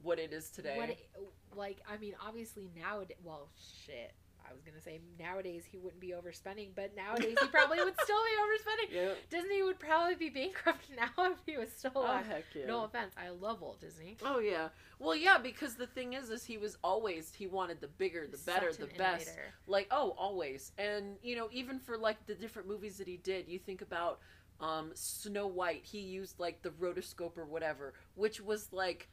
what 0.01 0.19
it 0.19 0.31
is 0.31 0.49
today. 0.49 0.77
what 0.77 0.89
it, 0.89 1.09
like 1.55 1.77
I 1.89 1.97
mean 1.97 2.15
obviously 2.25 2.69
nowadays 2.75 3.17
well 3.23 3.49
shit 3.85 4.13
I 4.50 4.54
was 4.54 4.64
gonna 4.64 4.82
say 4.82 5.02
nowadays 5.20 5.64
he 5.70 5.78
wouldn't 5.78 6.02
be 6.02 6.14
overspending 6.14 6.70
but 6.76 6.95
nowadays 6.95 7.38
he 7.39 7.47
probably 7.47 7.84
would 7.84 8.00
still 8.04 8.18
be 8.24 8.32
overspending 8.41 8.95
yeah. 8.95 9.14
Disney 9.30 9.62
would 9.62 9.80
probably 9.80 10.16
be 10.16 10.30
bankrupt 10.30 10.86
now 10.95 11.10
if 11.32 11.38
he 11.45 11.58
was 11.58 11.70
still 11.72 11.91
Oh 11.95 12.02
alive 12.02 12.26
heck 12.28 12.45
yeah. 12.56 12.66
no 12.66 12.84
offense 12.84 13.14
I 13.18 13.30
love 13.30 13.62
Walt 13.62 13.80
Disney 13.82 14.18
Oh 14.26 14.39
yeah. 14.39 14.70
Well, 15.00 15.16
yeah, 15.16 15.38
because 15.38 15.76
the 15.76 15.88
thing 15.88 16.14
is, 16.14 16.30
is 16.30 16.43
he 16.43 16.58
was 16.58 16.78
always 16.84 17.34
he 17.34 17.47
wanted 17.47 17.80
the 17.80 17.88
bigger, 17.88 18.28
the 18.28 18.38
better, 18.38 18.74
the 18.74 18.86
best. 18.88 19.28
innovator. 19.28 19.54
Like 19.66 19.88
oh, 19.91 20.14
always. 20.18 20.74
And 20.78 21.16
you 21.24 21.36
know, 21.38 21.47
even 21.52 21.80
for 21.80 21.97
like 21.97 22.26
the 22.26 22.36
different 22.36 22.68
movies 22.68 22.97
that 22.97 23.08
he 23.08 23.18
did, 23.18 23.47
you 23.47 23.60
think 23.60 23.82
about 23.82 24.20
um 24.60 24.91
Snow 24.93 25.47
White. 25.47 25.86
He 25.86 26.00
used 26.00 26.39
like 26.39 26.62
the 26.62 26.72
rotoscope 26.72 27.38
or 27.38 27.45
whatever, 27.45 27.93
which 28.16 28.41
was 28.41 28.68
like 28.74 29.08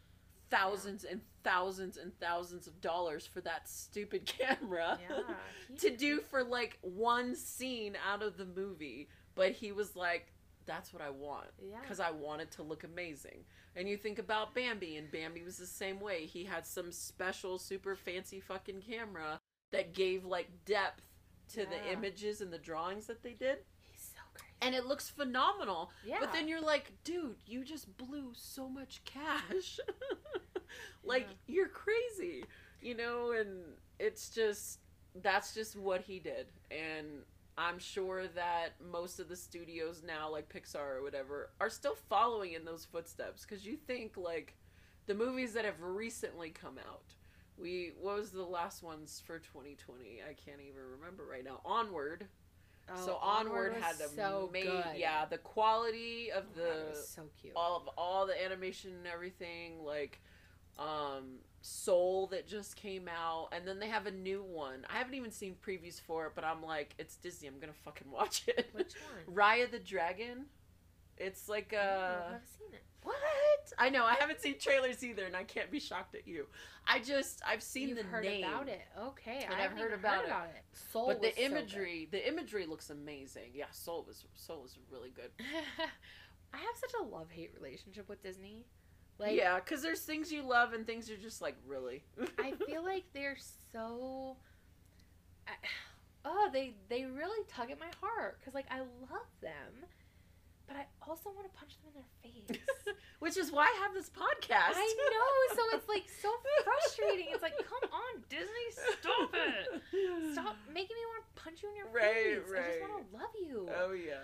thousands 0.51 1.05
and 1.05 1.21
thousands 1.43 1.97
and 1.97 2.13
thousands 2.19 2.67
of 2.67 2.81
dollars 2.81 3.27
for 3.27 3.41
that 3.41 3.69
stupid 3.69 4.27
camera 4.39 4.99
yeah 5.09 5.23
to 5.79 5.97
do 5.97 6.21
for 6.21 6.43
like 6.43 6.79
one 6.83 7.35
scene 7.35 7.97
out 8.09 8.23
of 8.23 8.37
the 8.37 8.47
movie. 8.47 9.09
But 9.35 9.53
he 9.53 9.71
was 9.71 9.95
like, 9.95 10.33
"That's 10.65 10.93
what 10.93 11.03
I 11.03 11.11
want." 11.11 11.49
yeah 11.63 11.79
because 11.81 12.01
I 12.01 12.11
wanted 12.11 12.51
to 12.53 12.63
look 12.63 12.85
amazing. 12.85 13.45
And 13.77 13.87
you 13.87 13.99
think 13.99 14.19
about 14.19 14.55
Bambi, 14.55 14.97
and 14.97 15.11
Bambi 15.11 15.43
was 15.43 15.59
the 15.59 15.67
same 15.67 16.01
way. 16.01 16.25
He 16.25 16.45
had 16.45 16.67
some 16.67 16.91
special, 16.91 17.59
super 17.59 17.95
fancy 17.95 18.41
fucking 18.41 18.81
camera 18.81 19.39
that 19.71 19.93
gave 19.93 20.25
like 20.25 20.49
depth 20.65 21.03
to 21.53 21.67
the 21.67 21.93
images 21.93 22.41
and 22.41 22.51
the 22.51 22.59
drawings 22.59 23.07
that 23.07 23.23
they 23.23 23.35
did. 23.35 23.59
He's 24.61 24.73
so 24.73 24.75
crazy 24.75 24.75
And 24.75 24.75
it 24.75 24.87
looks 24.87 25.09
phenomenal. 25.09 25.91
yeah 26.05 26.17
But 26.21 26.33
then 26.33 26.49
you're 26.49 26.61
like, 26.61 26.93
dude, 27.05 27.37
you 27.47 27.65
just 27.65 27.97
blew 27.97 28.33
so 28.35 28.69
much 28.69 29.03
cash. 29.05 29.79
like, 31.05 31.29
you're 31.47 31.69
crazy. 31.69 32.45
You 32.81 32.97
know, 32.97 33.33
and 33.33 33.61
it's 33.99 34.31
just, 34.31 34.81
that's 35.23 35.55
just 35.55 35.77
what 35.77 36.03
he 36.03 36.19
did. 36.19 36.47
And 36.71 37.23
I'm 37.59 37.79
sure 37.79 38.27
that 38.29 38.75
most 38.93 39.19
of 39.19 39.29
the 39.29 39.37
studios 39.37 40.03
now, 40.07 40.31
like 40.31 40.49
Pixar 40.49 40.99
or 40.99 41.03
whatever, 41.03 41.51
are 41.61 41.71
still 41.71 41.97
following 42.09 42.53
in 42.53 42.65
those 42.65 42.85
footsteps. 42.85 43.45
Because 43.45 43.65
you 43.67 43.77
think, 43.77 44.17
like, 44.17 44.55
the 45.07 45.15
movies 45.15 45.53
that 45.55 45.65
have 45.65 45.81
recently 45.81 46.51
come 46.51 46.79
out. 46.79 47.15
We 47.59 47.93
what 47.99 48.17
was 48.17 48.31
the 48.31 48.43
last 48.45 48.83
ones 48.83 49.23
for 49.25 49.39
2020? 49.39 50.21
I 50.29 50.35
can't 50.35 50.61
even 50.61 50.83
remember 50.99 51.25
right 51.25 51.45
now. 51.45 51.61
Onward. 51.65 52.27
Oh, 52.89 53.05
so 53.07 53.17
Onward, 53.21 53.75
had 53.81 53.97
a 53.97 54.09
so 54.09 54.49
made 54.53 54.65
good. 54.65 54.85
yeah 54.97 55.25
the 55.25 55.39
quality 55.39 56.31
of 56.31 56.45
Oh, 56.57 56.61
the 56.61 56.91
was 56.91 57.09
so 57.09 57.23
cute 57.41 57.53
all 57.57 57.77
of 57.77 57.89
all 57.99 58.27
the 58.27 58.45
animation 58.45 58.93
and 58.97 59.07
everything 59.07 59.83
like 59.85 60.21
um 60.79 61.39
Soul 61.63 62.29
that 62.29 62.47
just 62.47 62.77
came 62.77 63.09
out 63.09 63.49
and 63.51 63.67
then 63.67 63.81
they 63.81 63.89
have 63.89 64.07
a 64.07 64.13
new 64.13 64.41
one. 64.41 64.87
I 64.89 64.99
haven't 64.99 65.15
even 65.15 65.33
seen 65.33 65.57
previews 65.67 66.01
for 66.01 66.27
it, 66.27 66.33
but 66.37 66.45
I'm 66.45 66.63
like 66.63 66.95
it's 66.97 67.17
Disney. 67.17 67.49
I'm 67.49 67.59
going 67.59 67.73
to 67.73 67.79
fucking 67.81 68.09
watch 68.13 68.45
it. 68.47 68.69
which 68.73 68.93
one 69.27 69.35
Raya 69.37 69.69
the 69.69 69.81
Dragon. 69.81 70.45
It's 71.17 71.49
like 71.49 71.73
I 71.75 71.77
don't 71.83 71.85
uh 71.85 72.35
I've 72.37 72.47
seen 72.47 72.69
it 72.73 72.85
what? 73.07 73.73
I 73.79 73.89
know. 73.91 74.05
I 74.05 74.15
haven't 74.15 74.41
seen 74.41 74.59
trailers 74.59 75.03
either, 75.05 75.25
and 75.25 75.37
I 75.37 75.45
can't 75.45 75.71
be 75.71 75.81
shocked 75.81 76.15
at 76.15 76.27
you. 76.27 76.47
I 76.87 77.01
just 77.01 77.43
I've 77.47 77.63
seen 77.63 77.89
You've 77.89 77.99
the 77.99 78.05
heard 78.05 78.25
name 78.25 78.45
about 78.45 78.69
it. 78.69 78.83
Okay, 79.01 79.47
I 79.49 79.55
I've 79.55 79.61
haven't 79.61 79.79
heard 79.79 79.93
about 79.93 80.17
heard 80.17 80.25
it. 80.25 80.29
about 80.29 80.47
it. 80.47 80.63
Soul 80.93 81.07
but 81.07 81.21
the 81.21 81.29
was 81.29 81.37
so 81.37 81.43
imagery, 81.43 82.09
the 82.11 82.29
imagery 82.29 82.67
looks 82.67 82.91
amazing. 82.91 83.51
Yeah, 83.55 83.67
Soul 83.73 84.05
was 84.07 84.25
Soul 84.35 84.63
was 84.63 84.79
really 84.91 85.11
good. 85.11 85.31
I 86.55 86.57
have 86.59 86.77
such 86.77 86.93
a 87.01 87.05
love 87.05 87.31
hate 87.31 87.53
relationship 87.55 88.09
with 88.09 88.23
Disney. 88.23 88.65
Like, 89.19 89.35
yeah, 89.37 89.57
because 89.57 89.83
there's 89.83 90.03
things 90.03 90.31
you 90.31 90.43
love 90.43 90.73
and 90.75 90.87
things 90.87 91.09
you're 91.09 91.19
just 91.19 91.41
like 91.41 91.57
really. 91.67 92.05
I 92.39 92.53
feel 92.67 92.85
like 92.85 93.05
they're 93.15 93.37
so. 93.73 94.37
I, 95.47 95.53
oh, 96.25 96.51
they 96.53 96.75
they 96.89 97.05
really 97.05 97.45
tug 97.49 97.71
at 97.71 97.81
my 97.81 97.91
heart 98.01 98.39
because 98.41 98.55
like 98.55 98.67
I 98.71 98.81
love 98.81 99.31
them, 99.41 99.87
but 100.67 100.77
I 100.77 100.87
also 101.07 101.31
want 101.31 101.47
to 101.47 101.55
punch 101.59 101.75
them 101.79 101.91
in 101.91 101.95
their 102.01 102.11
face. 102.23 102.63
Which 103.19 103.37
is 103.37 103.51
why 103.51 103.65
I 103.65 103.75
have 103.83 103.95
this 103.95 104.11
podcast. 104.11 104.77
I 104.77 104.87
know, 104.99 105.57
so 105.57 105.63
it's 105.77 105.89
like 105.89 106.05
so 106.21 106.29
frustrating. 106.65 107.29
It's 107.33 107.43
like, 107.43 107.57
come 107.59 107.89
on, 107.93 108.23
Disney, 108.29 108.67
stop 109.01 109.31
it. 109.35 109.83
Stop 110.33 110.57
making 110.73 110.97
me 110.97 111.03
want 111.09 111.25
to 111.25 111.43
punch 111.43 111.63
you 111.63 111.71
in 111.71 111.77
your 111.77 111.89
Right, 111.89 112.43
face. 112.45 112.53
I 112.53 112.69
just 112.69 112.81
want 112.83 112.95
to 113.11 113.17
love 113.17 113.35
you. 113.41 113.69
Oh 113.81 113.93
yeah. 113.93 114.15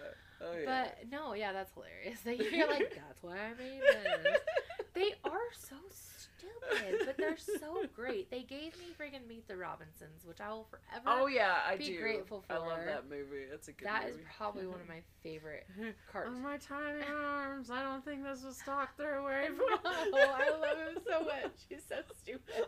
Oh 0.44 0.52
yeah. 0.58 0.66
But 0.66 1.10
no, 1.10 1.34
yeah, 1.34 1.52
that's 1.52 1.72
hilarious. 1.72 2.20
That 2.24 2.36
you're 2.38 2.68
like, 2.68 2.94
that's 2.94 3.22
why 3.22 3.36
I 3.38 3.54
made 3.58 3.80
this. 3.80 4.40
They 4.94 5.14
are 5.24 5.48
so 5.56 5.76
stupid, 6.38 7.02
but 7.06 7.16
they're 7.16 7.36
so 7.36 7.84
great. 7.94 8.30
They 8.30 8.42
gave 8.42 8.76
me 8.78 8.86
friggin' 8.98 9.26
Meet 9.28 9.48
the 9.48 9.56
Robinsons, 9.56 10.24
which 10.24 10.40
I 10.40 10.50
will 10.50 10.66
forever. 10.70 11.04
oh 11.06 11.26
yeah, 11.26 11.56
I 11.66 11.76
be 11.76 11.86
do. 11.86 12.00
grateful 12.00 12.42
for. 12.46 12.52
I 12.52 12.58
love 12.58 12.80
that 12.86 13.08
movie. 13.08 13.44
It's 13.52 13.68
a 13.68 13.72
good 13.72 13.86
That 13.88 14.04
is 14.08 14.16
movie. 14.16 14.26
probably 14.36 14.66
one 14.66 14.80
of 14.80 14.88
my 14.88 15.02
favorite 15.22 15.66
cartoons. 16.10 16.42
my 16.42 16.56
tiny 16.56 17.02
arms, 17.24 17.70
I 17.70 17.82
don't 17.82 18.04
think 18.04 18.24
this 18.24 18.42
was 18.44 18.58
talk 18.64 18.96
through 18.96 19.22
away 19.24 19.48
no, 19.50 20.18
I 20.18 20.50
love 20.50 20.78
him 20.94 21.02
so 21.06 21.20
much. 21.24 21.52
He's 21.68 21.82
so 21.88 21.96
stupid. 22.22 22.66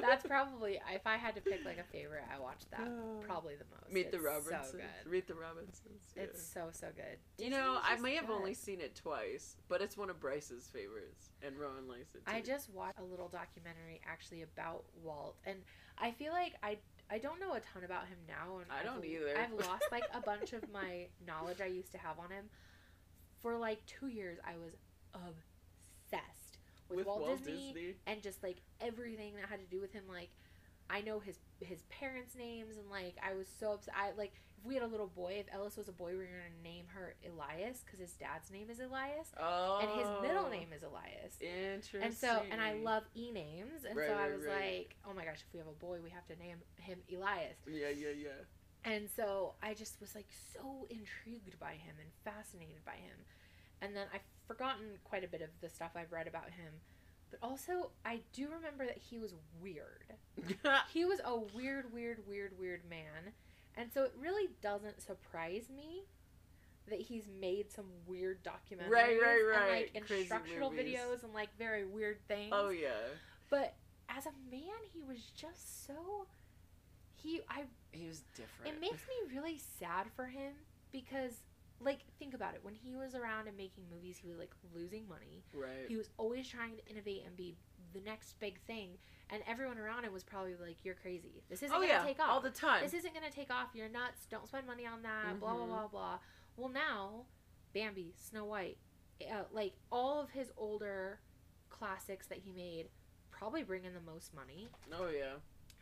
That's 0.00 0.26
probably 0.26 0.78
if 0.92 1.06
I 1.06 1.16
had 1.16 1.34
to 1.36 1.40
pick 1.40 1.64
like 1.64 1.78
a 1.78 1.84
favorite, 1.92 2.24
I 2.34 2.40
watched 2.40 2.70
that 2.70 2.80
uh, 2.80 3.24
probably 3.26 3.54
the 3.56 3.64
most. 3.70 3.92
Meet 3.92 4.10
the 4.12 4.20
Robinsons. 4.20 4.72
So. 5.04 5.10
Meet 5.10 5.26
the 5.28 5.34
Robinsons. 5.34 6.02
yeah. 6.16 6.22
It's 6.24 6.42
so 6.46 6.68
so 6.72 6.88
good. 6.96 7.18
You 7.44 7.50
know, 7.50 7.78
I 7.82 7.96
may 7.96 8.14
have 8.16 8.26
good. 8.28 8.34
only 8.36 8.54
seen 8.54 8.80
it 8.80 8.94
twice, 8.94 9.56
but 9.68 9.80
it's 9.80 9.96
one 9.96 10.10
of 10.10 10.20
Bryce's 10.20 10.68
favorites, 10.72 11.30
and 11.42 11.56
Rowan 11.58 11.88
likes 11.88 12.14
it 12.14 12.24
too. 12.26 12.32
I 12.32 12.40
just 12.40 12.65
watched 12.72 12.98
a 12.98 13.04
little 13.04 13.28
documentary 13.28 14.00
actually 14.06 14.42
about 14.42 14.84
Walt, 15.02 15.36
and 15.44 15.58
I 15.98 16.10
feel 16.12 16.32
like 16.32 16.54
I 16.62 16.78
I 17.10 17.18
don't 17.18 17.38
know 17.40 17.52
a 17.54 17.60
ton 17.60 17.84
about 17.84 18.06
him 18.08 18.18
now. 18.26 18.58
And 18.58 18.66
I 18.70 18.78
I've- 18.80 18.84
don't 18.88 19.04
either. 19.04 19.38
I've 19.38 19.52
lost 19.68 19.84
like 19.92 20.04
a 20.12 20.20
bunch 20.20 20.52
of 20.52 20.62
my 20.72 21.06
knowledge 21.26 21.60
I 21.60 21.66
used 21.66 21.92
to 21.92 21.98
have 21.98 22.18
on 22.18 22.30
him. 22.30 22.46
For 23.42 23.56
like 23.56 23.84
two 23.86 24.08
years, 24.08 24.38
I 24.44 24.56
was 24.56 24.74
obsessed 25.14 26.58
with, 26.88 27.06
Walt, 27.06 27.26
Disney, 27.44 27.94
and 28.06 28.22
just 28.22 28.42
like 28.42 28.56
everything 28.80 29.34
that 29.36 29.48
had 29.48 29.60
to 29.60 29.66
do 29.66 29.80
with 29.80 29.92
him. 29.92 30.04
Like 30.08 30.30
I 30.90 31.00
know 31.00 31.18
his 31.20 31.38
his 31.60 31.82
parents' 31.84 32.34
names 32.36 32.76
and 32.76 32.88
like 32.90 33.16
I 33.24 33.34
was 33.34 33.46
so 33.48 33.72
upset. 33.72 33.94
I 33.96 34.12
like 34.16 34.32
if 34.58 34.64
we 34.66 34.74
had 34.74 34.82
a 34.82 34.86
little 34.86 35.06
boy, 35.08 35.36
if 35.38 35.46
Ellis 35.54 35.76
was 35.76 35.88
a 35.88 35.92
boy, 35.92 36.10
we 36.12 36.16
were 36.18 36.24
gonna 36.24 36.62
name 36.62 36.84
her 36.94 37.14
Elias 37.26 37.82
because 37.84 37.98
his 37.98 38.12
dad's 38.12 38.50
name 38.50 38.68
is 38.70 38.80
Elias 38.80 39.28
Oh. 39.38 39.78
and 39.82 39.90
his 39.90 40.08
middle 40.22 40.48
name 40.50 40.68
is 40.74 40.82
Elias. 40.82 41.36
Interesting. 41.40 42.02
And 42.02 42.14
so, 42.14 42.42
and 42.50 42.60
I 42.60 42.74
love 42.74 43.04
e 43.14 43.30
names, 43.30 43.84
and 43.88 43.96
Right, 43.96 44.08
so 44.08 44.14
I 44.14 44.28
was 44.34 44.44
right. 44.44 44.78
like, 44.78 44.96
oh 45.08 45.14
my 45.14 45.24
gosh, 45.24 45.42
if 45.46 45.52
we 45.52 45.58
have 45.58 45.68
a 45.68 45.72
boy, 45.72 45.98
we 46.02 46.10
have 46.10 46.26
to 46.28 46.36
name 46.36 46.56
him 46.76 46.98
Elias. 47.12 47.56
Yeah, 47.66 47.88
yeah, 47.90 48.10
yeah. 48.16 48.28
And 48.84 49.08
so 49.10 49.54
I 49.62 49.74
just 49.74 50.00
was 50.00 50.14
like 50.14 50.28
so 50.52 50.86
intrigued 50.90 51.58
by 51.58 51.72
him 51.72 51.96
and 52.00 52.08
fascinated 52.24 52.84
by 52.84 52.92
him. 52.94 53.18
And 53.82 53.94
then 53.96 54.06
I've 54.14 54.20
forgotten 54.46 54.86
quite 55.04 55.24
a 55.24 55.28
bit 55.28 55.42
of 55.42 55.50
the 55.60 55.68
stuff 55.68 55.90
I've 55.96 56.12
read 56.12 56.26
about 56.28 56.50
him. 56.50 56.72
But 57.30 57.40
also, 57.42 57.90
I 58.04 58.20
do 58.32 58.48
remember 58.48 58.86
that 58.86 58.96
he 58.98 59.18
was 59.18 59.34
weird. 59.60 60.04
He 60.92 61.04
was 61.04 61.20
a 61.24 61.36
weird, 61.36 61.92
weird, 61.92 62.20
weird, 62.28 62.56
weird 62.58 62.88
man. 62.88 63.32
And 63.76 63.92
so 63.92 64.04
it 64.04 64.12
really 64.18 64.48
doesn't 64.62 65.02
surprise 65.02 65.68
me 65.74 66.04
that 66.88 67.00
he's 67.00 67.24
made 67.40 67.70
some 67.70 67.86
weird 68.06 68.38
documentaries 68.44 68.88
Right, 68.90 69.18
right, 69.20 69.40
and 69.40 69.48
right. 69.48 69.90
like 69.94 70.06
Crazy 70.06 70.20
instructional 70.22 70.70
movies. 70.70 70.96
videos 70.96 71.24
and 71.24 71.34
like 71.34 71.48
very 71.58 71.84
weird 71.84 72.18
things. 72.28 72.52
oh 72.52 72.70
yeah. 72.70 72.88
But 73.50 73.74
as 74.08 74.26
a 74.26 74.32
man, 74.50 74.78
he 74.92 75.02
was 75.02 75.18
just 75.36 75.86
so 75.86 76.26
he 77.14 77.40
I 77.48 77.64
He 77.92 78.06
was 78.06 78.22
different. 78.34 78.74
it 78.76 78.80
makes 78.80 79.02
me 79.08 79.34
really 79.36 79.58
sad 79.80 80.06
for 80.14 80.26
him 80.26 80.52
because 80.92 81.40
like 81.80 82.00
think 82.18 82.34
about 82.34 82.54
it 82.54 82.60
when 82.62 82.74
he 82.74 82.94
was 82.94 83.14
around 83.14 83.48
and 83.48 83.56
making 83.56 83.84
movies 83.94 84.16
he 84.20 84.28
was 84.28 84.38
like 84.38 84.52
losing 84.74 85.06
money 85.08 85.42
right. 85.52 85.86
he 85.88 85.96
was 85.96 86.08
always 86.16 86.48
trying 86.48 86.76
to 86.76 86.86
innovate 86.90 87.22
and 87.26 87.36
be 87.36 87.54
the 87.92 88.00
next 88.00 88.38
big 88.40 88.58
thing 88.66 88.90
and 89.30 89.42
everyone 89.46 89.78
around 89.78 90.04
him 90.04 90.12
was 90.12 90.22
probably 90.24 90.54
like 90.60 90.76
you're 90.84 90.94
crazy 90.94 91.42
this 91.50 91.62
isn't 91.62 91.76
oh 91.76 91.80
gonna 91.80 91.92
yeah. 91.92 92.02
take 92.04 92.18
off 92.20 92.28
All 92.30 92.40
the 92.40 92.50
time. 92.50 92.82
this 92.82 92.94
isn't 92.94 93.12
gonna 93.14 93.30
take 93.30 93.50
off 93.50 93.68
you're 93.74 93.88
nuts 93.88 94.26
don't 94.30 94.46
spend 94.48 94.66
money 94.66 94.86
on 94.86 95.02
that 95.02 95.38
blah 95.40 95.54
blah 95.54 95.64
Mhm. 95.64 95.68
blah 95.68 95.86
blah 95.88 96.18
well 96.56 96.68
now 96.70 97.24
bambi 97.74 98.14
snow 98.16 98.44
white 98.44 98.78
uh, 99.30 99.42
like 99.52 99.74
all 99.90 100.20
of 100.20 100.30
his 100.30 100.50
older 100.56 101.20
classics 101.70 102.26
that 102.26 102.38
he 102.38 102.52
made 102.52 102.88
probably 103.30 103.62
bring 103.62 103.84
in 103.84 103.92
the 103.92 104.00
most 104.00 104.34
money 104.34 104.68
oh 104.92 105.08
yeah. 105.08 105.34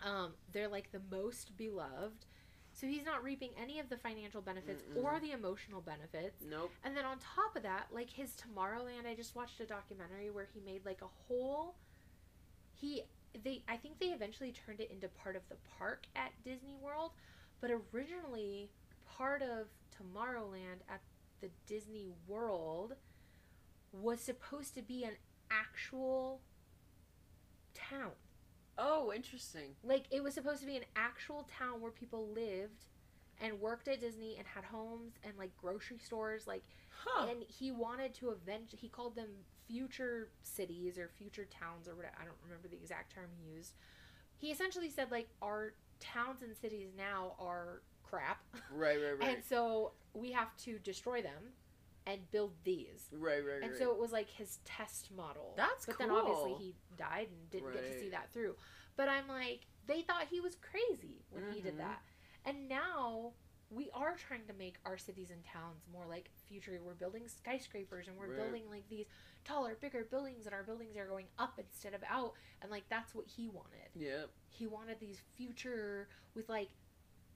um, 0.05 0.33
they're 0.53 0.69
like 0.69 0.91
the 0.91 1.01
most 1.11 1.57
beloved. 1.57 2.27
So 2.75 2.89
he's 2.89 3.05
not 3.05 3.23
reaping 3.23 3.51
any 3.61 3.79
of 3.79 3.89
the 3.89 3.97
financial 3.97 4.43
benefits 4.43 4.83
Mm-mm. 4.83 5.05
or 5.05 5.21
the 5.21 5.31
emotional 5.31 5.81
benefits. 5.81 6.45
Nope. 6.49 6.73
And 6.85 6.97
then 6.97 7.05
on 7.05 7.19
top 7.19 7.55
of 7.57 7.63
that, 7.63 7.87
like 7.93 8.11
his 8.11 8.33
Tomorrowland, 8.33 9.07
I 9.09 9.15
just 9.15 9.37
watched 9.37 9.61
a 9.61 9.65
documentary 9.65 10.31
where 10.31 10.49
he 10.53 10.61
made 10.61 10.85
like 10.85 11.01
a 11.01 11.07
whole 11.29 11.77
he 12.75 13.05
they 13.43 13.63
I 13.69 13.77
think 13.77 13.99
they 13.99 14.07
eventually 14.07 14.53
turned 14.53 14.81
it 14.81 14.91
into 14.91 15.09
part 15.09 15.37
of 15.37 15.43
the 15.49 15.57
park 15.79 16.07
at 16.17 16.33
Disney 16.45 16.77
World, 16.81 17.13
but 17.61 17.71
originally 17.93 18.71
part 19.07 19.43
of 19.43 19.69
Tomorrowland 19.97 20.83
at 20.89 21.01
the 21.41 21.51
Disney 21.67 22.09
World 22.27 22.95
was 23.93 24.21
supposed 24.21 24.75
to 24.75 24.83
be 24.83 25.05
an 25.05 25.17
actual 25.51 26.41
town. 27.75 28.13
Oh, 28.79 29.13
interesting. 29.15 29.75
Like 29.85 30.05
it 30.11 30.23
was 30.23 30.35
supposed 30.35 30.61
to 30.61 30.67
be 30.67 30.77
an 30.77 30.85
actual 30.97 31.49
town 31.59 31.81
where 31.81 31.91
people 31.93 32.29
lived 32.35 32.87
and 33.41 33.61
worked 33.61 33.89
at 33.89 34.01
Disney 34.01 34.37
and 34.39 34.47
had 34.47 34.65
homes 34.65 35.15
and 35.25 35.33
like 35.39 35.57
grocery 35.57 35.99
stores 35.99 36.47
like 36.47 36.63
Huh. 37.05 37.27
and 37.29 37.43
he 37.49 37.71
wanted 37.73 38.15
to 38.15 38.31
eventually 38.31 38.79
he 38.81 38.89
called 38.89 39.15
them 39.17 39.29
future 39.69 40.29
cities 40.43 40.97
or 40.99 41.09
future 41.19 41.45
towns 41.45 41.87
or 41.89 41.95
whatever 41.97 42.15
I 42.21 42.25
don't 42.25 42.37
remember 42.45 42.69
the 42.69 42.77
exact 42.77 43.13
term 43.15 43.27
he 43.45 43.53
used. 43.57 43.75
He 44.37 44.51
essentially 44.51 44.89
said 44.91 45.11
like 45.11 45.29
our 45.43 45.75
towns 46.01 46.43
and 46.43 46.57
cities 46.57 46.89
now 46.97 47.35
are 47.39 47.83
crap 48.03 48.43
right, 48.73 48.97
right, 49.03 49.19
right. 49.21 49.35
and 49.37 49.45
so 49.45 49.93
we 50.15 50.31
have 50.33 50.57
to 50.59 50.79
destroy 50.79 51.21
them 51.23 51.53
and 52.07 52.31
build 52.31 52.53
these. 52.65 53.09
right, 53.13 53.45
right, 53.45 53.63
And 53.63 53.71
right. 53.73 53.79
so 53.79 53.91
it 53.91 53.99
was 53.99 54.13
like 54.13 54.29
his 54.29 54.59
test 54.65 55.11
model. 55.17 55.55
That's 55.57 55.87
but 55.87 55.99
then 55.99 56.11
obviously 56.11 56.53
he 56.55 56.75
died 56.99 57.29
and 57.31 57.51
didn't 57.51 57.73
get 57.73 57.83
to 57.93 57.99
see 58.01 58.11
that 58.11 58.33
through. 58.33 58.57
But 58.97 59.09
I'm 59.09 59.27
like, 59.29 59.61
they 59.87 60.03
thought 60.03 60.27
he 60.31 60.41
was 60.41 60.57
crazy 60.57 61.25
when 61.31 61.51
he 61.53 61.61
did 61.61 61.75
Mhm. 61.75 61.79
that. 61.79 62.03
And 62.45 62.69
now 62.69 63.33
we 63.71 63.91
are 63.93 64.15
trying 64.17 64.47
to 64.47 64.53
make 64.53 64.77
our 64.85 64.99
cities 64.99 65.31
and 65.31 65.43
towns 65.45 65.83
more 65.91 66.07
like 66.07 66.31
future. 66.47 66.79
We're 66.85 66.95
building 66.95 67.27
skyscrapers 67.27 68.07
and 68.07 68.17
we're 68.19 68.29
Right. 68.29 68.37
building 68.37 68.69
like 68.71 68.87
these 68.89 69.07
taller, 69.45 69.75
bigger 69.75 70.05
buildings, 70.05 70.45
and 70.47 70.55
our 70.55 70.63
buildings 70.63 70.97
are 70.97 71.07
going 71.07 71.27
up 71.39 71.59
instead 71.59 71.95
of 71.95 72.03
out. 72.09 72.35
And 72.61 72.71
like 72.71 72.89
that's 72.91 73.15
what 73.15 73.27
he 73.27 73.49
wanted. 73.49 73.89
Yeah. 73.95 74.27
He 74.51 74.67
wanted 74.67 75.01
these 75.01 75.21
future 75.37 76.09
with 76.35 76.49
like 76.51 76.69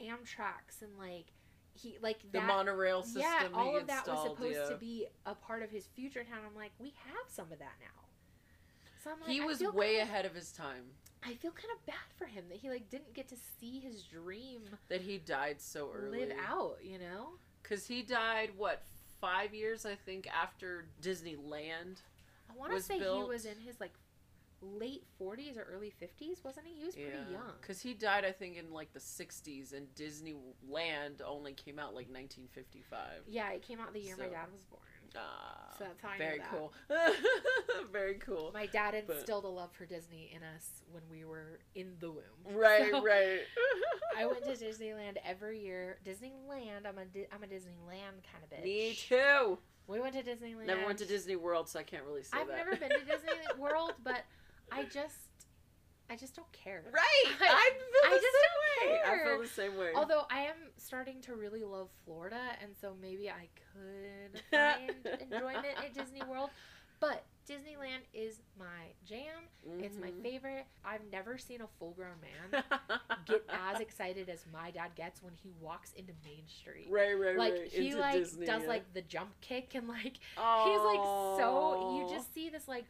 Amtrak's 0.00 0.82
and 0.82 0.96
like 0.98 1.32
he 1.78 1.98
like 2.02 2.18
The 2.32 2.40
monorail 2.40 3.02
system. 3.02 3.22
yeah, 3.22 3.48
all 3.54 3.76
of 3.76 3.86
that 3.86 4.06
was 4.06 4.22
supposed 4.22 4.54
yeah. 4.56 4.68
to 4.68 4.76
be 4.76 5.06
a 5.26 5.34
part 5.34 5.62
of 5.62 5.70
his 5.70 5.86
future 5.86 6.24
town. 6.24 6.40
I'm 6.46 6.56
like, 6.56 6.72
we 6.78 6.92
have 7.06 7.26
some 7.28 7.50
of 7.52 7.58
that 7.58 7.76
now. 7.80 8.02
So 9.02 9.10
I'm 9.10 9.20
like, 9.20 9.30
He 9.30 9.40
was 9.40 9.60
way 9.60 9.96
kinda, 9.96 10.02
ahead 10.02 10.24
of 10.26 10.34
his 10.34 10.52
time. 10.52 10.84
I 11.24 11.34
feel 11.34 11.50
kind 11.50 11.70
of 11.74 11.84
bad 11.86 11.96
for 12.16 12.26
him 12.26 12.44
that 12.48 12.58
he 12.58 12.68
like 12.70 12.90
didn't 12.90 13.14
get 13.14 13.28
to 13.28 13.36
see 13.60 13.80
his 13.80 14.02
dream 14.02 14.62
That 14.88 15.00
he 15.00 15.18
died 15.18 15.60
so 15.60 15.90
early. 15.94 16.20
live 16.20 16.32
out. 16.48 16.78
You 16.82 16.98
know? 16.98 17.30
Because 17.62 17.86
he 17.86 18.02
died, 18.02 18.50
what, 18.56 18.82
five 19.20 19.54
years, 19.54 19.84
I 19.84 19.94
think, 19.94 20.28
after 20.28 20.86
Disneyland? 21.02 22.02
I 22.50 22.56
want 22.56 22.72
to 22.74 22.82
say 22.82 22.98
he 22.98 23.22
was 23.22 23.44
in 23.44 23.58
his 23.64 23.80
like 23.80 23.92
late 24.60 25.04
40s 25.20 25.56
or 25.56 25.62
early 25.72 25.92
50s, 26.02 26.44
wasn't 26.44 26.66
he? 26.66 26.74
He 26.80 26.84
was 26.86 26.94
pretty 26.94 27.10
young. 27.30 27.52
Because 27.60 27.80
he 27.80 27.94
died, 27.94 28.24
I 28.24 28.32
think, 28.32 28.56
in 28.56 28.72
like 28.72 28.92
the 28.92 28.98
60s, 29.00 29.72
and 29.72 29.86
Disneyland 29.94 31.20
only 31.24 31.52
came 31.52 31.78
out 31.78 31.94
like 31.94 32.08
1955. 32.08 33.00
Yeah, 33.28 33.50
it 33.52 33.62
came 33.62 33.80
out 33.80 33.92
the 33.92 34.00
year 34.00 34.16
my 34.18 34.26
dad 34.26 34.46
was 34.52 34.62
born. 34.62 34.82
Ah, 35.16 35.74
So 35.78 35.84
that's 35.84 36.02
how 36.02 36.10
I 36.10 36.18
know 36.18 36.24
very 36.26 36.40
cool. 36.50 36.72
very 37.92 38.14
cool. 38.14 38.50
My 38.52 38.66
dad 38.66 38.94
But- 39.06 39.16
instilled 39.16 39.44
a 39.44 39.48
love 39.48 39.72
for 39.72 39.86
Disney 39.86 40.30
in 40.34 40.42
us 40.42 40.82
when 40.90 41.02
we 41.10 41.24
were 41.24 41.60
in 41.74 41.94
the 42.00 42.10
womb. 42.10 42.24
Right, 42.54 42.90
So- 42.90 43.02
right. 43.02 43.40
I 44.16 44.26
went 44.26 44.44
to 44.44 44.50
Disneyland 44.64 45.16
every 45.24 45.60
year. 45.60 45.98
Disneyland, 46.04 46.86
I'm 46.86 46.98
a 46.98 47.04
Di- 47.06 47.26
I'm 47.32 47.42
a 47.42 47.46
Disneyland 47.46 48.22
kind 48.30 48.42
of 48.44 48.50
bitch. 48.50 48.64
Me 48.64 48.94
too. 48.94 49.58
We 49.86 50.00
went 50.00 50.14
to 50.14 50.22
Disneyland. 50.22 50.66
Never 50.66 50.84
went 50.84 50.98
to 50.98 51.06
Disney 51.06 51.36
World, 51.36 51.68
so 51.68 51.78
I 51.78 51.82
can't 51.82 52.04
really 52.04 52.22
say 52.22 52.36
that. 52.36 52.42
I've 52.42 52.48
never 52.56 52.76
been 52.76 52.90
to 52.90 52.98
Disney 53.06 53.30
World, 53.58 53.94
but 54.04 54.24
I 54.72 54.84
just 54.84 55.16
I 56.10 56.16
just 56.16 56.34
don't 56.34 56.50
care. 56.52 56.84
Right. 56.90 57.04
I, 57.40 57.44
I- 57.44 57.70
feel 57.70 58.04
I 58.04 58.14
the 58.14 58.20
just 58.20 58.36
same 58.36 58.88
don't 58.88 58.92
way. 58.92 59.00
I 59.04 59.24
feel 59.24 59.42
the 59.42 59.48
same 59.48 59.76
way. 59.78 59.92
Although 59.94 60.22
I 60.30 60.40
am 60.40 60.56
starting 60.78 61.20
to 61.22 61.34
really 61.34 61.64
love 61.64 61.88
Florida, 62.04 62.40
and 62.62 62.72
so 62.80 62.94
maybe 63.00 63.28
I 63.30 63.48
could 63.72 64.42
find 64.50 65.20
enjoyment 65.20 65.66
at 65.76 65.92
Disney 65.94 66.22
World. 66.28 66.50
But 67.00 67.24
Disneyland 67.48 68.02
is 68.12 68.40
my 68.58 68.66
jam. 69.06 69.46
It's 69.80 69.96
my 69.98 70.08
Mhm. 70.10 70.22
favorite. 70.22 70.66
I've 70.84 71.02
never 71.12 71.38
seen 71.38 71.60
a 71.60 71.66
full 71.78 71.92
grown 71.92 72.16
man 72.20 72.64
get 73.26 73.44
as 73.48 73.80
excited 73.80 74.28
as 74.28 74.44
my 74.52 74.72
dad 74.72 74.90
gets 74.96 75.22
when 75.22 75.32
he 75.40 75.52
walks 75.60 75.92
into 75.92 76.12
Main 76.24 76.42
Street. 76.48 76.88
right, 76.90 77.12
right, 77.12 77.36
Like 77.38 77.52
right. 77.52 77.68
he 77.70 77.86
Into 77.88 78.00
like 78.00 78.14
Disney, 78.14 78.46
does 78.46 78.62
yeah. 78.62 78.68
like 78.68 78.92
the 78.94 79.02
jump 79.02 79.30
kick 79.40 79.74
and 79.76 79.86
like 79.86 80.02
he's 80.16 80.80
like 80.82 81.04
so 81.38 81.96
you 82.00 82.12
just 82.12 82.34
see 82.34 82.48
this 82.48 82.66
like 82.66 82.84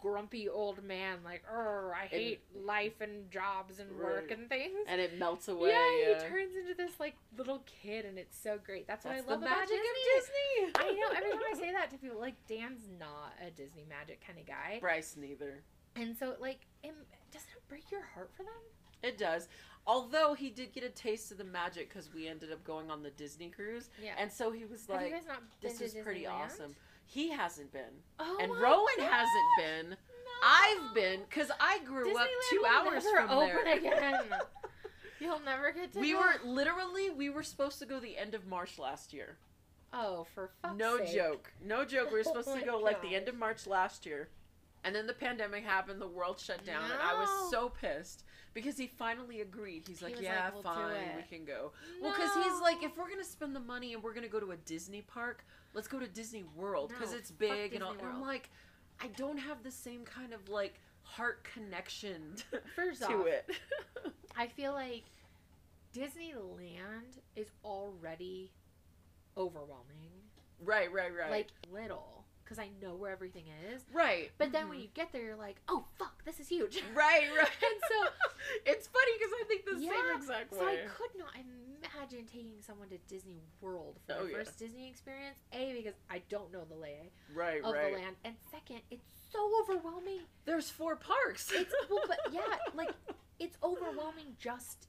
grumpy 0.00 0.48
old 0.48 0.82
man 0.84 1.18
like 1.24 1.42
oh 1.50 1.90
I 1.94 2.06
hate 2.06 2.40
life 2.54 3.00
and 3.00 3.30
jobs 3.30 3.78
and 3.78 3.90
work 3.98 4.30
and 4.30 4.48
things. 4.48 4.74
and 4.86 5.00
it 5.00 5.18
melts 5.18 5.48
away. 5.48 5.70
yeah, 5.70 5.88
Yeah, 6.10 6.14
he 6.22 6.28
turns 6.28 6.54
into 6.56 6.74
this 6.74 7.00
like 7.00 7.14
little 7.38 7.62
kid 7.64 8.04
and 8.04 8.18
it's 8.18 8.36
so 8.38 8.58
great. 8.64 8.86
That's, 8.86 9.04
That's 9.04 9.26
what 9.26 9.30
I 9.30 9.32
love 9.34 9.40
the 9.40 9.46
about 9.46 9.60
magic 9.60 9.76
Disney. 9.76 10.66
of 10.68 10.72
Disney. 10.74 10.88
I 10.90 10.94
know 10.94 11.16
every 11.16 11.30
time 11.30 11.40
I 11.52 11.58
say 11.58 11.72
that 11.78 11.90
to 11.90 11.96
people 11.98 12.20
like 12.20 12.34
Dan's 12.46 12.82
not 12.98 13.32
a 13.46 13.50
Disney 13.50 13.86
magic 13.88 14.24
kind 14.26 14.38
of 14.38 14.46
guy. 14.46 14.78
Bryce 14.80 15.16
neither. 15.18 15.62
And 15.96 16.16
so 16.16 16.34
like 16.40 16.60
it, 16.82 16.92
doesn't 17.32 17.48
it 17.56 17.68
break 17.68 17.90
your 17.90 18.02
heart 18.14 18.30
for 18.36 18.42
them? 18.42 18.52
It 19.02 19.16
does. 19.18 19.48
Although 19.86 20.32
he 20.32 20.48
did 20.50 20.72
get 20.72 20.82
a 20.82 20.88
taste 20.88 21.30
of 21.30 21.36
the 21.38 21.44
magic 21.44 21.88
because 21.90 22.12
we 22.12 22.26
ended 22.26 22.50
up 22.50 22.64
going 22.64 22.90
on 22.90 23.02
the 23.02 23.10
Disney 23.10 23.48
cruise, 23.50 23.90
Yeah. 24.02 24.12
and 24.18 24.32
so 24.32 24.50
he 24.50 24.64
was 24.64 24.88
like, 24.88 25.10
guys 25.12 25.24
not 25.28 25.40
been 25.60 25.70
"This 25.70 25.80
is 25.82 25.94
pretty 26.02 26.26
awesome." 26.26 26.74
He 27.06 27.30
hasn't 27.30 27.72
been, 27.72 28.02
Oh 28.18 28.38
and 28.40 28.50
Rowan 28.52 28.86
God. 28.98 29.10
hasn't 29.10 29.50
been. 29.58 29.90
No. 29.90 29.96
I've 30.42 30.94
been 30.94 31.20
because 31.28 31.50
I 31.60 31.78
grew 31.84 32.16
up 32.18 32.28
two 32.50 32.64
hours 32.68 33.04
from 33.04 33.30
open 33.30 33.48
there. 33.64 33.76
again. 33.78 34.20
You'll 35.20 35.40
never 35.40 35.70
get 35.72 35.92
to 35.92 36.00
we 36.00 36.12
go. 36.12 36.18
were 36.20 36.34
literally 36.44 37.10
we 37.10 37.30
were 37.30 37.42
supposed 37.42 37.78
to 37.78 37.86
go 37.86 38.00
the 38.00 38.18
end 38.18 38.34
of 38.34 38.46
March 38.46 38.78
last 38.78 39.12
year. 39.12 39.36
Oh, 39.92 40.26
for 40.34 40.50
fuck's 40.60 40.76
no 40.76 40.98
sake. 40.98 41.14
joke, 41.14 41.52
no 41.64 41.84
joke. 41.84 42.10
We 42.10 42.18
were 42.18 42.24
supposed 42.24 42.48
Oh 42.48 42.58
to 42.58 42.64
go 42.64 42.78
like 42.78 43.00
the 43.00 43.14
end 43.14 43.28
of 43.28 43.36
March 43.36 43.66
last 43.66 44.04
year, 44.06 44.28
and 44.82 44.94
then 44.94 45.06
the 45.06 45.14
pandemic 45.14 45.64
happened. 45.64 46.00
The 46.00 46.08
world 46.08 46.40
shut 46.40 46.64
down, 46.66 46.82
and 46.90 47.00
I 47.00 47.14
was 47.14 47.50
so 47.50 47.68
pissed 47.68 48.24
because 48.54 48.76
he 48.76 48.86
finally 48.88 49.40
agreed. 49.40 49.84
He's 49.86 50.00
He 50.00 50.04
like, 50.06 50.20
"Yeah, 50.20 50.46
like, 50.46 50.54
"We'll 50.54 50.62
fine, 50.64 51.16
we 51.16 51.22
can 51.36 51.44
go." 51.44 51.70
Well, 52.02 52.12
because 52.12 52.34
he's 52.44 52.60
like, 52.60 52.82
if 52.82 52.96
we're 52.96 53.08
gonna 53.08 53.24
spend 53.24 53.54
the 53.54 53.60
money 53.60 53.94
and 53.94 54.02
we're 54.02 54.14
gonna 54.14 54.28
go 54.28 54.40
to 54.40 54.50
a 54.50 54.56
Disney 54.56 55.02
park, 55.02 55.44
let's 55.74 55.88
go 55.88 55.98
to 56.00 56.06
Disney 56.06 56.44
World 56.56 56.88
because 56.90 57.12
No, 57.12 57.18
it's 57.18 57.30
big 57.30 57.74
and 57.74 57.82
all. 57.84 57.92
And 57.92 58.00
I'm 58.02 58.20
like, 58.22 58.48
I 59.00 59.08
don't 59.08 59.38
have 59.38 59.62
the 59.62 59.70
same 59.70 60.04
kind 60.04 60.32
of 60.32 60.48
like 60.48 60.80
heart 61.02 61.44
connection 61.52 62.36
First 62.76 63.02
to 63.02 63.08
off, 63.08 63.26
it. 63.26 63.50
I 64.36 64.46
feel 64.46 64.72
like 64.72 65.04
Disneyland 65.94 67.18
is 67.36 67.48
already 67.64 68.50
overwhelming. 69.36 70.10
right, 70.64 70.92
right, 70.92 71.10
right. 71.16 71.30
Like 71.30 71.48
little, 71.72 72.24
because 72.44 72.58
I 72.58 72.68
know 72.82 72.94
where 72.94 73.12
everything 73.12 73.44
is. 73.72 73.82
right. 73.92 74.30
But 74.38 74.52
then 74.52 74.68
when 74.68 74.78
Mhm. 74.78 74.82
you 74.82 74.88
get 74.94 75.12
there, 75.12 75.22
you're 75.22 75.36
like, 75.36 75.56
oh 75.68 75.84
fuck, 75.98 76.24
this 76.24 76.40
is 76.40 76.48
huge. 76.48 76.82
Right, 76.94 77.28
right. 77.36 77.48
And 77.62 77.80
so- 77.88 78.10
it's 78.66 78.86
funny 78.88 79.12
because 79.18 79.32
I 79.40 79.44
think 79.48 79.64
the 79.66 79.78
Yeah, 79.80 79.90
same 79.90 80.16
exact 80.16 80.54
So 80.54 80.66
I 80.66 80.76
could 80.96 81.18
not 81.18 81.30
imagine 81.94 82.26
taking 82.26 82.60
someone 82.60 82.88
to 82.88 82.98
Disney 83.08 83.42
World 83.60 83.98
for 84.06 84.14
Oh, 84.14 84.22
their 84.22 84.30
yeah. 84.30 84.36
first 84.38 84.58
Disney 84.58 84.88
experience. 84.88 85.38
A 85.52 85.72
because 85.76 85.94
I 86.10 86.22
don't 86.28 86.52
know 86.52 86.64
the 86.68 86.76
lay 86.76 87.10
right, 87.34 87.62
of 87.62 87.72
right. 87.72 87.92
the 87.92 87.98
land, 87.98 88.16
and 88.24 88.34
second, 88.50 88.80
it's 88.90 89.06
so 89.32 89.50
overwhelming. 89.62 90.20
There's 90.44 90.70
four 90.70 90.96
parks. 90.96 91.50
It's 91.52 91.72
well, 91.90 92.02
but 92.06 92.18
yeah, 92.32 92.40
like 92.74 92.90
it's 93.38 93.56
overwhelming 93.62 94.36
just 94.38 94.88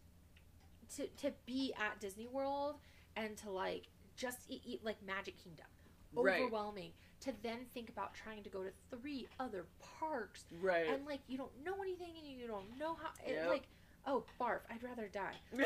to 0.95 1.07
to 1.21 1.33
be 1.45 1.73
at 1.79 1.99
Disney 1.99 2.27
World 2.27 2.75
and 3.15 3.35
to 3.37 3.49
like 3.51 3.87
just 4.15 4.39
eat, 4.47 4.61
eat 4.65 4.83
like 4.83 4.97
Magic 5.05 5.35
Kingdom. 5.43 5.65
Right. 6.13 6.41
Overwhelming 6.41 6.91
to 7.21 7.33
then 7.43 7.65
think 7.73 7.89
about 7.89 8.13
trying 8.13 8.43
to 8.43 8.49
go 8.49 8.63
to 8.63 8.69
three 8.89 9.27
other 9.39 9.65
parks 9.99 10.45
right. 10.61 10.87
and 10.87 11.05
like 11.05 11.19
you 11.27 11.37
don't 11.37 11.51
know 11.65 11.73
anything 11.81 12.13
and 12.17 12.27
you 12.27 12.47
don't 12.47 12.77
know 12.79 12.93
how 13.01 13.09
it, 13.25 13.33
Yep. 13.33 13.47
like 13.49 13.63
oh 14.07 14.23
barf 14.39 14.59
I'd 14.69 14.83
rather 14.83 15.07
die 15.07 15.33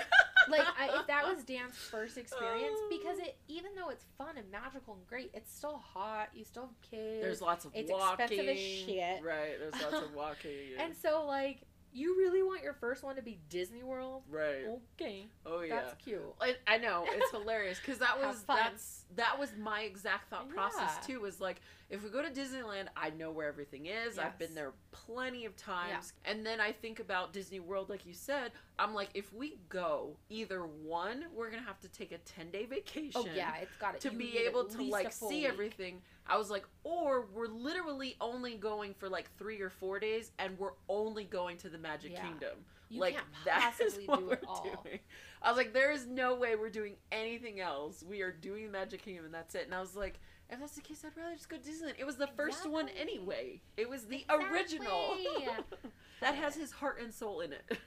like 0.50 0.66
I, 0.80 1.00
if 1.00 1.08
that 1.08 1.26
was 1.28 1.44
Dan's 1.44 1.76
first 1.76 2.18
experience 2.18 2.80
because 2.90 3.18
Oh. 3.22 3.26
it 3.26 3.38
even 3.48 3.72
though 3.76 3.90
it's 3.90 4.06
fun 4.18 4.38
and 4.38 4.50
magical 4.52 4.94
and 4.96 5.06
great 5.08 5.32
it's 5.34 5.54
still 5.54 5.78
hot 5.78 6.30
you 6.34 6.44
still 6.46 6.64
have 6.64 6.82
kids 6.90 7.22
There's 7.22 7.42
lots 7.42 7.66
of 7.66 7.72
It's 7.76 7.92
walking. 7.92 8.26
expensive 8.26 8.50
as 8.50 8.60
shit. 8.60 9.24
Right. 9.24 9.60
There's 9.60 9.74
lots 9.82 10.06
of 10.06 10.14
walking. 10.16 10.52
and 10.80 10.96
so 10.96 11.26
like 11.26 11.62
you 11.94 12.16
really 12.18 12.44
want 12.44 12.64
your 12.64 12.74
first 12.74 13.04
one 13.04 13.16
to 13.16 13.22
be 13.22 13.40
Disney 13.50 13.84
World 13.84 14.24
right. 14.30 14.66
okay 14.96 15.26
Oh 15.46 15.62
yeah. 15.62 15.76
that's 15.76 15.96
cute 16.04 16.22
I, 16.40 16.56
I 16.68 16.78
know 16.78 17.06
it's 17.08 17.32
hilarious 17.32 17.80
because 17.80 17.98
that 18.00 18.20
was 18.20 18.44
that's 18.44 19.06
that 19.16 19.40
was 19.40 19.50
my 19.58 19.82
exact 19.82 20.30
thought 20.30 20.50
process 20.50 20.92
Yeah. 21.02 21.08
too. 21.08 21.20
Was 21.22 21.42
like 21.42 21.62
if 21.90 22.04
we 22.04 22.10
go 22.12 22.22
to 22.22 22.30
Disneyland, 22.30 22.86
I 22.96 23.10
know 23.10 23.32
where 23.32 23.48
everything 23.48 23.88
is. 23.88 24.20
I've 24.20 24.38
been 24.38 24.54
there 24.54 24.74
plenty 24.92 25.46
of 25.46 25.56
times, 25.58 26.14
and 26.26 26.46
then 26.46 26.62
I 26.62 26.72
think 26.72 27.00
about 27.00 27.34
Disney 27.34 27.60
World, 27.60 27.90
like 27.90 28.06
you 28.06 28.14
said. 28.14 28.52
I'm 28.78 28.94
like, 28.94 29.10
if 29.16 29.34
we 29.34 29.58
go, 29.70 30.16
either 30.30 30.62
one, 30.62 31.26
we're 31.36 31.50
gonna 31.50 31.64
have 31.64 31.80
to 31.80 31.88
take 31.90 32.12
a 32.12 32.20
ten 32.20 32.52
day 32.52 32.66
oh, 32.66 32.70
vacation. 32.76 33.22
oh 33.26 33.28
yeah 33.36 33.56
it's 33.62 33.76
got 33.78 33.96
it 33.96 34.02
To 34.02 34.12
You 34.12 34.18
be 34.20 34.38
able 34.48 34.66
to 34.66 34.84
like 34.84 35.12
see 35.12 35.28
week. 35.42 35.46
everything, 35.48 36.02
I 36.30 36.38
was 36.38 36.50
like, 36.50 36.66
or 36.84 37.26
we're 37.34 37.48
literally 37.48 38.16
only 38.22 38.56
going 38.56 38.94
for 38.94 39.10
like 39.10 39.30
three 39.38 39.60
or 39.62 39.70
four 39.70 40.00
days, 40.00 40.32
and 40.40 40.58
we're 40.60 40.74
only 40.88 41.24
going 41.24 41.58
to 41.58 41.70
the 41.70 41.78
Magic 41.78 42.12
Yeah. 42.14 42.22
Kingdom 42.22 42.58
you 42.90 43.00
like 43.00 43.18
that 43.46 43.76
is 43.84 44.00
what 44.08 44.20
do 44.20 44.26
we're 44.28 44.34
it 44.34 44.44
all 44.48 44.64
doing. 44.84 45.00
I 45.44 45.50
was 45.50 45.58
like, 45.58 45.74
there 45.74 45.92
is 45.92 46.08
no 46.08 46.36
way 46.36 46.56
we're 46.56 46.70
doing 46.72 46.96
anything 47.12 47.60
else. 47.60 48.04
We 48.08 48.22
are 48.22 48.32
doing 48.32 48.66
the 48.66 48.72
Magic 48.72 49.04
Kingdom, 49.04 49.26
and 49.26 49.34
that's 49.34 49.54
it. 49.56 49.66
And 49.66 49.76
I 49.76 49.80
was 49.80 49.96
like, 49.96 50.20
if 50.50 50.60
that's 50.60 50.74
the 50.74 50.82
case, 50.82 51.04
I'd 51.06 51.16
rather 51.16 51.36
just 51.36 51.50
go 51.50 51.58
to 51.58 51.62
Disneyland. 51.62 51.94
It 52.00 52.06
was 52.06 52.16
the 52.16 52.26
first 52.36 52.68
one 52.68 52.90
anyway. 53.00 53.62
It 53.78 53.88
was 53.88 54.06
the 54.06 54.26
Exactly. 54.28 54.46
original. 54.52 55.18
that 56.22 56.34
has 56.36 56.56
his 56.56 56.72
heart 56.72 57.00
and 57.00 57.14
soul 57.14 57.42
in 57.42 57.54
it. 57.54 57.78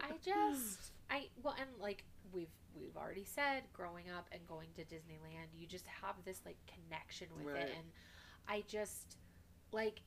I 0.00 0.12
just 0.24 0.92
I 1.10 1.26
well 1.42 1.56
and 1.58 1.68
like 1.80 2.04
we've 2.32 2.54
we've 2.78 2.96
already 2.96 3.24
said 3.24 3.62
growing 3.72 4.04
up 4.10 4.28
and 4.32 4.46
going 4.46 4.68
to 4.76 4.82
Disneyland 4.82 5.48
you 5.54 5.66
just 5.66 5.86
have 6.02 6.16
this 6.24 6.40
like 6.44 6.56
connection 6.66 7.28
with 7.36 7.46
Right. 7.54 7.62
it 7.62 7.70
and 7.76 7.86
I 8.48 8.64
just 8.68 9.16
like 9.72 10.00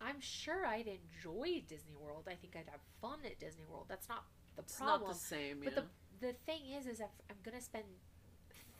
I'm 0.00 0.20
sure 0.20 0.66
I'd 0.66 0.88
enjoy 0.88 1.62
Disney 1.68 1.94
World. 1.96 2.26
I 2.28 2.34
think 2.34 2.56
I'd 2.56 2.68
have 2.70 2.80
fun 3.00 3.20
at 3.24 3.38
Disney 3.38 3.62
World. 3.70 3.86
That's 3.88 4.08
not 4.08 4.24
the 4.56 4.62
it's 4.62 4.76
problem. 4.76 5.10
not 5.10 5.12
the 5.14 5.18
same. 5.20 5.60
But 5.62 5.74
yeah. 5.74 5.80
the 6.20 6.26
the 6.26 6.32
thing 6.44 6.62
is 6.76 6.86
is 6.86 6.98
if 7.00 7.06
I'm 7.30 7.36
going 7.44 7.56
to 7.56 7.62
spend 7.64 7.84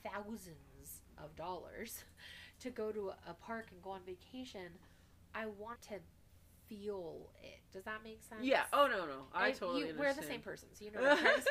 thousands 0.02 1.02
of 1.18 1.34
dollars 1.36 2.04
to 2.60 2.70
go 2.70 2.90
to 2.92 3.12
a 3.28 3.34
park 3.34 3.68
and 3.72 3.80
go 3.82 3.90
on 3.90 4.00
vacation, 4.04 4.72
I 5.34 5.46
want 5.46 5.82
to 5.82 5.94
feel 6.76 7.30
it. 7.42 7.60
Does 7.72 7.84
that 7.84 8.02
make 8.04 8.20
sense? 8.22 8.42
yeah. 8.42 8.64
Oh 8.72 8.86
no, 8.86 9.06
no. 9.06 9.22
I, 9.34 9.46
I- 9.48 9.50
totally 9.52 9.80
you, 9.80 9.86
understand. 9.88 10.16
We're 10.16 10.22
the 10.22 10.28
same 10.28 10.40
person, 10.40 10.68
so 10.74 10.84
you 10.84 10.90
know 10.92 11.00
what 11.02 11.12
I'm 11.12 11.18
trying 11.18 11.36
to 11.36 11.42
say. 11.42 11.50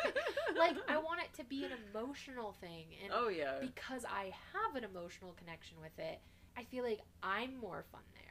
Like, 0.58 0.78
I 0.90 0.98
want 0.98 1.22
it 1.22 1.34
to 1.38 1.44
be 1.46 1.64
an 1.66 1.72
emotional 1.94 2.56
thing, 2.62 2.86
and 3.04 3.12
oh 3.16 3.30
yeah. 3.30 3.54
because 3.62 4.06
I 4.06 4.32
have 4.54 4.76
an 4.76 4.84
emotional 4.84 5.34
connection 5.34 5.78
with 5.82 5.98
it, 5.98 6.20
I 6.58 6.64
feel 6.66 6.84
like 6.84 7.00
I'm 7.24 7.58
more 7.58 7.84
fun 7.92 8.02
there. 8.14 8.22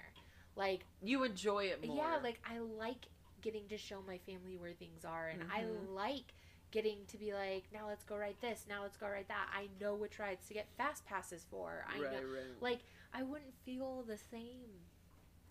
Like, 0.57 0.84
you 1.03 1.24
enjoy 1.24 1.64
it 1.64 1.84
more. 1.86 1.97
yeah, 1.97 2.18
like 2.22 2.41
I 2.49 2.59
like 2.59 3.07
getting 3.41 3.66
to 3.68 3.78
show 3.78 4.03
my 4.07 4.18
family 4.18 4.57
where 4.59 4.72
things 4.72 5.05
are, 5.05 5.28
and 5.28 5.43
I 5.53 5.62
Mhm. 5.62 5.95
like 5.95 6.34
getting 6.70 6.99
to 7.09 7.16
be 7.18 7.32
like, 7.32 7.64
now 7.72 7.88
let's 7.88 8.05
go 8.05 8.16
ride 8.16 8.36
this, 8.41 8.66
now 8.68 8.82
let's 8.82 8.97
go 8.97 9.09
ride 9.09 9.26
that. 9.28 9.49
I 9.53 9.68
know 9.80 9.95
which 9.97 10.18
rides 10.20 10.47
to 10.49 10.55
get 10.55 10.68
fast 10.76 11.05
passes 11.07 11.45
for. 11.51 11.84
I 11.88 12.01
right, 12.01 12.12
know, 12.12 12.18
right. 12.18 12.61
like, 12.61 12.80
I 13.12 13.22
wouldn't 13.24 13.55
feel 13.64 14.05
the 14.07 14.18
same 14.18 14.68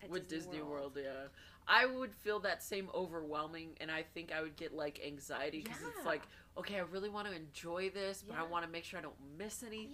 at 0.02 0.10
with 0.10 0.28
Disney, 0.28 0.60
World. 0.62 0.96
yeah. 1.00 1.28
I 1.68 1.86
would 1.86 2.12
feel 2.12 2.40
that 2.40 2.62
same 2.64 2.88
overwhelming, 2.94 3.76
and 3.80 3.90
I 3.90 4.02
think 4.02 4.32
I 4.32 4.42
would 4.42 4.56
get 4.56 4.74
like 4.74 5.00
anxiety 5.06 5.60
because 5.62 5.80
it's 5.96 6.04
like, 6.06 6.22
okay, 6.58 6.76
I 6.76 6.80
really 6.80 7.10
want 7.10 7.28
to 7.28 7.34
enjoy 7.34 7.90
this, 7.90 8.24
but 8.26 8.36
I 8.36 8.42
want 8.42 8.64
to 8.64 8.70
make 8.70 8.82
sure 8.84 8.98
I 8.98 9.02
don't 9.02 9.14
miss 9.38 9.62
anything. 9.62 9.92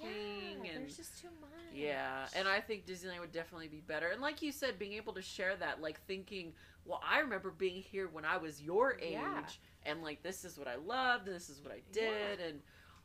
Yeah, 0.64 0.70
and 0.72 0.82
there's 0.84 0.96
just 0.96 1.20
too 1.20 1.28
much. 1.40 1.50
yeah, 1.74 2.26
and 2.34 2.48
I 2.48 2.60
think 2.60 2.86
Disneyland 2.86 3.20
would 3.20 3.32
definitely 3.32 3.68
be 3.68 3.80
better. 3.86 4.08
And 4.08 4.22
like 4.22 4.40
you 4.40 4.52
said, 4.52 4.78
being 4.78 4.94
able 4.94 5.12
to 5.14 5.22
share 5.22 5.54
that, 5.56 5.82
like 5.82 6.00
thinking, 6.06 6.54
well, 6.86 7.00
I 7.06 7.18
remember 7.18 7.50
being 7.50 7.82
here 7.82 8.08
when 8.10 8.24
I 8.24 8.38
was 8.38 8.62
your 8.62 8.96
age, 9.02 9.12
Yeah. 9.12 9.42
and 9.84 10.02
like 10.02 10.22
this 10.22 10.44
is 10.46 10.56
what 10.56 10.68
I 10.68 10.76
loved, 10.76 11.26
this 11.26 11.50
is 11.50 11.60
what 11.62 11.72
I 11.74 11.82
did, 11.92 12.40
and 12.40 12.60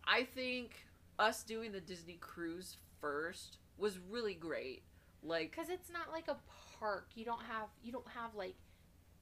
I 0.08 0.24
think 0.24 0.86
us 1.20 1.44
doing 1.44 1.74
the 1.74 1.82
Disney 1.82 2.18
cruise 2.22 2.78
first 3.02 3.58
was 3.78 4.00
really 4.10 4.36
great. 4.36 4.84
Like, 5.24 5.52
because 5.52 5.70
it's 5.70 5.92
not 5.92 6.12
like 6.12 6.28
a 6.30 6.36
park. 6.82 7.08
You 7.16 7.24
don't 7.24 7.42
have 7.44 7.68
you 7.84 7.92
don't 7.94 8.08
have 8.10 8.36
like, 8.36 8.56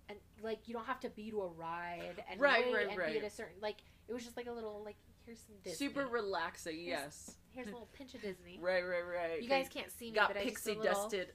and 0.10 0.18
like 0.42 0.68
you 0.68 0.74
don't 0.74 0.86
have 0.88 1.00
to 1.02 1.10
be 1.10 1.30
to 1.30 1.42
a 1.42 1.48
ride 1.48 2.24
and 2.32 2.40
Right, 2.42 2.66
right, 2.74 2.88
and 2.90 2.98
right. 2.98 3.12
be 3.14 3.20
at 3.20 3.24
a 3.26 3.30
certain 3.30 3.56
like. 3.62 3.78
It 4.08 4.14
was 4.14 4.24
just 4.24 4.36
like 4.38 4.48
a 4.48 4.52
little 4.52 4.82
like 4.84 4.96
here's 5.26 5.40
some 5.40 5.56
Disney. 5.64 5.88
super 5.88 6.08
relaxing, 6.08 6.78
Here's- 6.80 7.02
yes. 7.28 7.36
Here's 7.52 7.68
a 7.68 7.72
little 7.72 7.90
pinch 7.94 8.16
of 8.16 8.22
Disney. 8.22 8.58
Right, 8.62 8.82
right, 8.84 9.04
right. 9.06 9.42
You 9.44 9.50
guys 9.50 9.68
can't 9.70 9.92
see 9.92 10.06
me, 10.10 10.16
got 10.16 10.30
but 10.30 10.38
I 10.38 10.44
just 10.46 10.56
pixie 10.56 10.72
a 10.72 10.82
little, 10.82 10.94
dusted. 11.04 11.28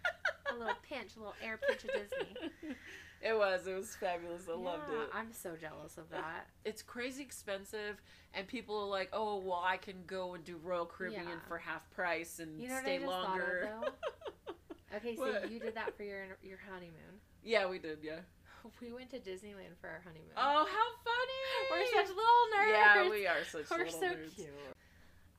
a 0.50 0.54
little 0.54 0.74
pinch, 0.88 1.16
a 1.16 1.18
little 1.18 1.34
air 1.42 1.58
pinch 1.68 1.82
of 1.84 1.90
Disney. 1.90 2.50
it 3.22 3.36
was. 3.36 3.66
It 3.66 3.74
was 3.74 3.96
fabulous. 3.96 4.42
I 4.48 4.56
loved 4.56 4.92
it. 4.92 5.08
I'm 5.14 5.32
so 5.32 5.56
jealous 5.60 5.96
of 5.98 6.08
that. 6.10 6.46
It's 6.64 6.82
crazy 6.82 7.22
expensive, 7.22 8.00
and 8.34 8.46
people 8.46 8.78
are 8.80 8.86
like, 8.88 9.08
"Oh, 9.12 9.38
well, 9.38 9.62
I 9.64 9.76
can 9.76 9.96
go 10.06 10.34
and 10.34 10.44
do 10.44 10.56
Royal 10.62 10.86
Caribbean 10.86 11.24
Yeah. 11.24 11.34
for 11.48 11.58
half 11.58 11.88
price 11.90 12.38
and 12.40 12.60
You 12.60 12.68
know 12.68 12.78
stay 12.82 12.98
longer." 13.04 13.70
of 13.86 13.92
Okay, 14.96 15.16
so 15.16 15.22
What? 15.22 15.50
you 15.50 15.60
did 15.60 15.74
that 15.76 15.96
for 15.96 16.02
your 16.02 16.24
your 16.42 16.58
honeymoon. 16.70 17.20
yeah, 17.44 17.68
we 17.68 17.78
did. 17.78 17.98
Yeah. 18.02 18.20
We 18.82 18.92
went 18.92 19.08
to 19.10 19.18
Disneyland 19.18 19.78
for 19.80 19.88
our 19.88 20.02
honeymoon. 20.04 20.36
Oh, 20.36 20.66
how 20.68 20.88
funny! 21.04 21.46
We're 21.70 21.86
such 22.04 22.08
little 22.08 22.46
nerds. 22.54 22.70
Yeah, 22.70 23.08
we 23.10 23.26
are 23.26 23.44
such 23.44 23.70
We're 23.70 23.84
little 23.86 24.00
so 24.00 24.06
nerds. 24.06 24.34
cute. 24.36 24.48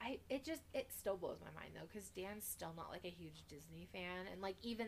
I 0.02 0.18
it 0.30 0.43
just 0.43 0.62
it 0.74 0.88
still 0.97 1.18
blows 1.18 1.38
my 1.39 1.52
mind 1.62 1.74
though 1.76 1.86
because 1.91 2.10
Dan's 2.10 2.43
still 2.45 2.74
not 2.76 2.89
like 2.89 3.06
a 3.06 3.10
huge 3.10 3.43
Disney 3.47 3.88
fan 3.93 4.26
and 4.32 4.41
like 4.41 4.56
even 4.64 4.88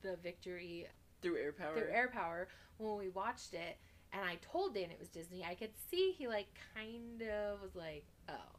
the 0.00 0.16
Victory 0.22 0.86
Through 1.20 1.36
air 1.36 1.52
power. 1.52 1.74
through 1.74 1.90
Air 1.92 2.08
Power 2.08 2.48
when 2.78 2.96
we 2.96 3.10
watched 3.10 3.52
it 3.52 3.76
and 4.14 4.22
I 4.24 4.36
told 4.40 4.72
Dan 4.74 4.84
it 4.90 4.98
was 4.98 5.08
Disney 5.08 5.44
I 5.44 5.54
could 5.54 5.72
see 5.90 6.14
he 6.16 6.26
like 6.26 6.46
kind 6.74 7.20
of 7.22 7.60
was 7.60 7.74
like 7.74 8.06
oh 8.30 8.55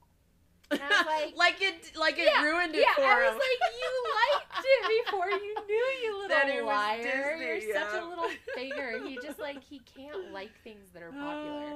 And 0.72 0.82
I 0.82 0.88
was 0.88 1.06
like- 1.06 1.36
like 1.38 1.62
it, 1.62 1.92
like 1.98 2.18
it 2.20 2.26
Yeah, 2.34 2.44
ruined 2.44 2.76
it 2.76 2.82
yeah 2.82 2.94
for 2.96 3.02
I 3.04 3.30
was 3.30 3.40
like 3.40 3.62
you 3.80 3.92
liked 4.20 4.66
it 4.66 5.06
before 5.06 5.30
you 5.30 5.56
knew 5.68 5.86
you 6.04 6.12
little 6.22 6.28
That 6.30 6.66
liar 6.66 7.04
Disney, 7.04 7.68
you're 7.68 7.74
such 7.74 8.02
a 8.02 8.06
little 8.06 8.30
faker 8.56 9.00
he 9.08 9.16
just 9.22 9.40
like 9.40 9.64
he 9.64 9.80
can't 9.80 10.32
like 10.34 10.52
things 10.64 10.90
that 10.94 11.02
are 11.04 11.12
popular 11.12 11.72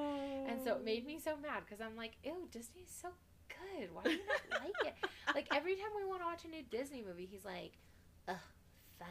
and 0.47 0.59
so 0.63 0.76
it 0.76 0.84
made 0.84 1.05
me 1.05 1.19
so 1.23 1.31
mad 1.41 1.63
because 1.65 1.80
I'm 1.80 1.95
like, 1.95 2.13
ew, 2.23 2.47
Disney's 2.51 2.91
so 3.01 3.09
good. 3.47 3.89
Why 3.93 4.03
do 4.03 4.09
you 4.11 4.19
not 4.27 4.61
like 4.63 4.88
it? 4.88 4.95
Like 5.34 5.47
every 5.55 5.76
time 5.76 5.91
we 5.95 6.03
want 6.05 6.22
to 6.22 6.26
watch 6.26 6.43
a 6.43 6.47
new 6.49 6.63
Disney 6.69 7.03
movie, 7.07 7.27
he's 7.31 7.45
like, 7.45 7.73
ugh, 8.27 8.35
fine. 8.99 9.07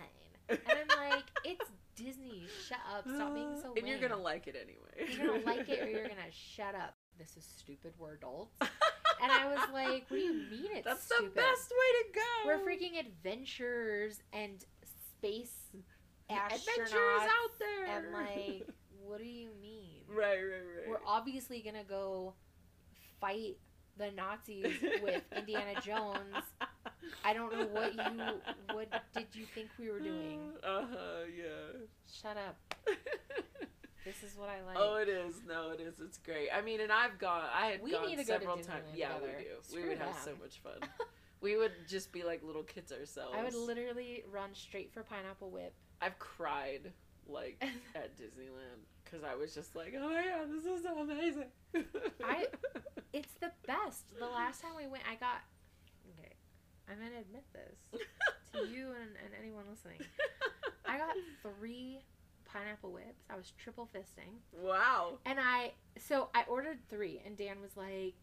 And 0.48 0.58
I'm 0.66 1.10
like, 1.10 1.24
it's 1.44 1.70
Disney. 1.96 2.44
Shut 2.68 2.78
up. 2.94 3.06
Stop 3.14 3.34
being 3.34 3.58
so 3.62 3.72
And 3.76 3.86
you're 3.88 4.00
gonna 4.00 4.20
like 4.20 4.48
it 4.48 4.56
anyway. 4.60 5.14
You're 5.16 5.28
gonna 5.32 5.46
like 5.46 5.68
it 5.68 5.80
or 5.82 5.88
you're 5.88 6.08
gonna 6.08 6.30
shut 6.30 6.74
up. 6.74 6.94
This 7.18 7.36
is 7.36 7.44
stupid. 7.58 7.92
We're 7.98 8.14
adults. 8.14 8.56
And 9.22 9.30
I 9.32 9.46
was 9.48 9.58
like, 9.72 10.04
what 10.08 10.16
do 10.16 10.16
you 10.18 10.32
mean 10.32 10.68
it's 10.76 10.84
That's 10.86 11.04
stupid? 11.04 11.32
the 11.32 11.40
best 11.40 11.70
way 11.70 12.02
to 12.02 12.04
go. 12.14 12.46
We're 12.46 12.58
freaking 12.58 12.98
adventurers 12.98 14.20
and 14.32 14.64
space 15.18 15.54
adventures 16.30 16.92
astronauts 16.92 17.22
out 17.22 17.52
there. 17.58 17.86
and 17.86 18.12
like, 18.12 18.66
what 19.04 19.18
do 19.18 19.24
you 19.26 19.50
mean? 19.60 20.04
right, 20.08 20.26
right, 20.38 20.62
right. 20.76 20.88
we're 20.88 21.00
obviously 21.06 21.60
gonna 21.60 21.84
go 21.84 22.34
fight 23.20 23.56
the 23.96 24.10
Nazis 24.12 24.66
with 25.02 25.22
Indiana 25.36 25.80
Jones. 25.82 26.44
I 27.24 27.32
don't 27.34 27.52
know 27.52 27.66
what 27.66 27.94
you 27.94 28.74
what 28.74 28.88
did 29.14 29.26
you 29.34 29.44
think 29.54 29.68
we 29.78 29.90
were 29.90 30.00
doing. 30.00 30.40
Uh 30.64 30.82
huh. 30.90 31.20
Yeah. 31.36 31.80
Shut 32.10 32.36
up. 32.36 32.56
This 34.20 34.32
is 34.32 34.36
what 34.38 34.48
I 34.48 34.64
like. 34.66 34.76
oh, 34.78 34.96
it 34.96 35.08
is. 35.08 35.34
No, 35.46 35.70
it 35.70 35.80
is. 35.80 36.00
It's 36.00 36.18
great. 36.18 36.48
I 36.54 36.60
mean, 36.62 36.80
and 36.80 36.90
I've 36.90 37.18
gone. 37.18 37.44
I 37.54 37.66
had 37.66 37.82
We 37.82 37.92
gone 37.92 38.06
need 38.08 38.16
to 38.18 38.24
go 38.24 38.32
several 38.38 38.56
times. 38.56 38.86
Yeah, 38.94 39.14
together. 39.14 39.34
we 39.38 39.44
do. 39.44 39.50
Screw 39.62 39.82
we 39.82 39.88
would 39.90 39.98
have 39.98 40.16
so 40.24 40.32
much 40.40 40.58
fun. 40.62 40.88
we 41.40 41.56
would 41.56 41.72
just 41.88 42.10
be 42.12 42.22
like 42.24 42.42
little 42.42 42.62
kids 42.64 42.92
ourselves. 42.92 43.34
I 43.38 43.44
would 43.44 43.54
literally 43.54 44.24
run 44.30 44.50
straight 44.54 44.92
for 44.92 45.02
Pineapple 45.02 45.50
Whip. 45.50 45.74
I've 46.00 46.18
cried 46.18 46.92
like 47.28 47.62
at 47.94 48.16
Disneyland 48.16 48.82
because 49.04 49.22
I 49.24 49.34
was 49.36 49.54
just 49.54 49.76
like, 49.76 49.94
oh 49.96 50.08
my 50.08 50.24
god, 50.24 50.48
this 50.52 50.64
is 50.64 50.82
so 50.82 50.98
amazing. 50.98 51.50
I- 52.24 52.46
It's 53.12 53.32
the 53.40 53.52
best. 53.66 54.04
The 54.18 54.26
last 54.26 54.60
time 54.62 54.72
we 54.76 54.86
went, 54.86 55.04
I 55.10 55.14
got. 55.16 55.42
Okay, 56.18 56.32
I'm 56.88 56.96
gonna 56.98 57.20
admit 57.20 57.44
this 57.52 58.00
to 58.54 58.58
you 58.68 58.86
and, 59.00 59.10
and 59.24 59.32
anyone 59.40 59.64
listening. 59.70 59.98
I 60.86 60.98
got 60.98 61.14
three 61.42 62.00
pineapple 62.52 62.92
whips. 62.92 63.22
I 63.30 63.36
was 63.36 63.52
triple 63.58 63.88
fisting, 63.94 64.34
wow. 64.62 65.18
and 65.26 65.38
I 65.40 65.72
so 65.98 66.28
I 66.34 66.44
ordered 66.48 66.78
three, 66.88 67.20
and 67.24 67.36
Dan 67.36 67.60
was 67.60 67.76
like, 67.76 68.14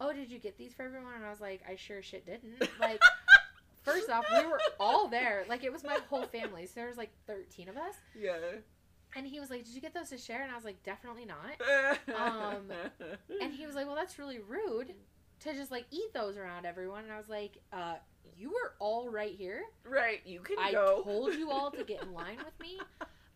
"Oh, 0.00 0.12
did 0.12 0.30
you 0.30 0.38
get 0.38 0.56
these 0.58 0.72
for 0.74 0.82
everyone?" 0.82 1.14
And 1.14 1.24
I 1.24 1.30
was 1.30 1.40
like, 1.40 1.62
"I 1.68 1.76
sure 1.76 2.02
shit 2.02 2.26
didn't." 2.26 2.68
Like, 2.80 3.00
first 3.82 4.10
off, 4.10 4.24
we 4.30 4.46
were 4.46 4.60
all 4.80 5.08
there. 5.08 5.44
Like, 5.48 5.64
it 5.64 5.72
was 5.72 5.84
my 5.84 5.98
whole 6.08 6.26
family. 6.26 6.66
So 6.66 6.72
there 6.76 6.88
was 6.88 6.96
like 6.98 7.10
13 7.26 7.68
of 7.68 7.76
us, 7.76 7.94
Yeah. 8.18 8.36
and 9.16 9.26
he 9.26 9.40
was 9.40 9.50
like, 9.50 9.64
"Did 9.64 9.74
you 9.74 9.80
get 9.80 9.94
those 9.94 10.10
to 10.10 10.18
share?" 10.18 10.42
And 10.42 10.50
I 10.50 10.56
was 10.56 10.64
like, 10.64 10.82
"Definitely 10.82 11.24
not." 11.26 12.16
Um, 12.16 12.70
And 13.40 13.52
he 13.52 13.66
was 13.66 13.74
like, 13.74 13.86
"Well, 13.86 13.96
that's 13.96 14.18
really 14.18 14.38
rude 14.38 14.94
to 15.40 15.54
just 15.54 15.70
like 15.70 15.86
eat 15.90 16.12
those 16.14 16.36
around 16.36 16.66
everyone." 16.66 17.04
And 17.04 17.12
I 17.12 17.18
was 17.18 17.28
like, 17.28 17.58
"Uh, 17.72 17.94
you 18.36 18.50
were 18.50 18.74
all 18.78 19.08
right 19.10 19.34
here. 19.34 19.62
right, 19.84 20.20
you 20.24 20.40
can 20.40 20.56
go. 20.56 20.62
I 20.62 20.72
go. 20.72 21.02
told 21.04 21.34
you 21.34 21.50
all 21.50 21.70
to 21.72 21.84
get 21.84 22.02
in 22.02 22.12
line 22.14 22.38
with 22.38 22.58
me. 22.60 22.78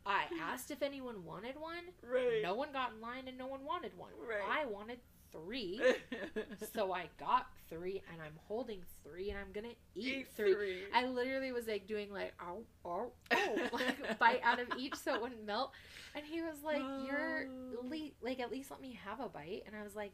I 0.07 0.25
asked 0.41 0.71
if 0.71 0.83
anyone 0.83 1.25
wanted 1.25 1.57
one. 1.61 1.85
Right. 2.03 2.41
No 2.43 2.55
one 2.55 2.73
got 2.73 2.93
in 2.95 3.01
line, 3.01 3.29
and 3.29 3.37
no 3.37 3.47
one 3.47 3.65
wanted 3.65 3.93
one. 3.97 4.11
Right. 4.27 4.39
I 4.63 4.67
wanted 4.67 4.99
three, 5.33 5.81
so 6.73 6.93
I 6.93 7.07
got 7.19 7.49
three, 7.69 8.03
and 8.13 8.23
I'm 8.23 8.33
holding 8.47 8.81
three, 9.03 9.31
and 9.31 9.39
I'm 9.39 9.53
gonna 9.53 9.75
eat, 9.95 10.19
Eat 10.19 10.29
three. 10.37 10.55
three. 10.55 10.79
I 10.95 11.07
literally 11.07 11.51
was 11.53 11.67
like 11.67 11.87
doing 11.87 12.13
like 12.13 12.33
oh 12.41 12.63
oh 12.85 13.11
oh 13.33 13.69
like 13.73 13.97
a 14.09 14.15
bite 14.15 14.41
out 14.45 14.61
of 14.61 14.69
each 14.79 14.95
so 14.95 15.15
it 15.15 15.21
wouldn't 15.21 15.45
melt, 15.45 15.73
and 16.15 16.25
he 16.25 16.41
was 16.43 16.63
like, 16.65 16.79
"You're 17.05 17.47
Oh. 17.49 17.85
le- 17.87 18.11
like 18.23 18.39
at 18.41 18.51
least 18.51 18.71
let 18.71 18.81
me 18.81 18.99
have 19.05 19.21
a 19.21 19.29
bite," 19.29 19.65
and 19.67 19.75
I 19.77 19.83
was 19.83 19.97
like, 19.97 20.13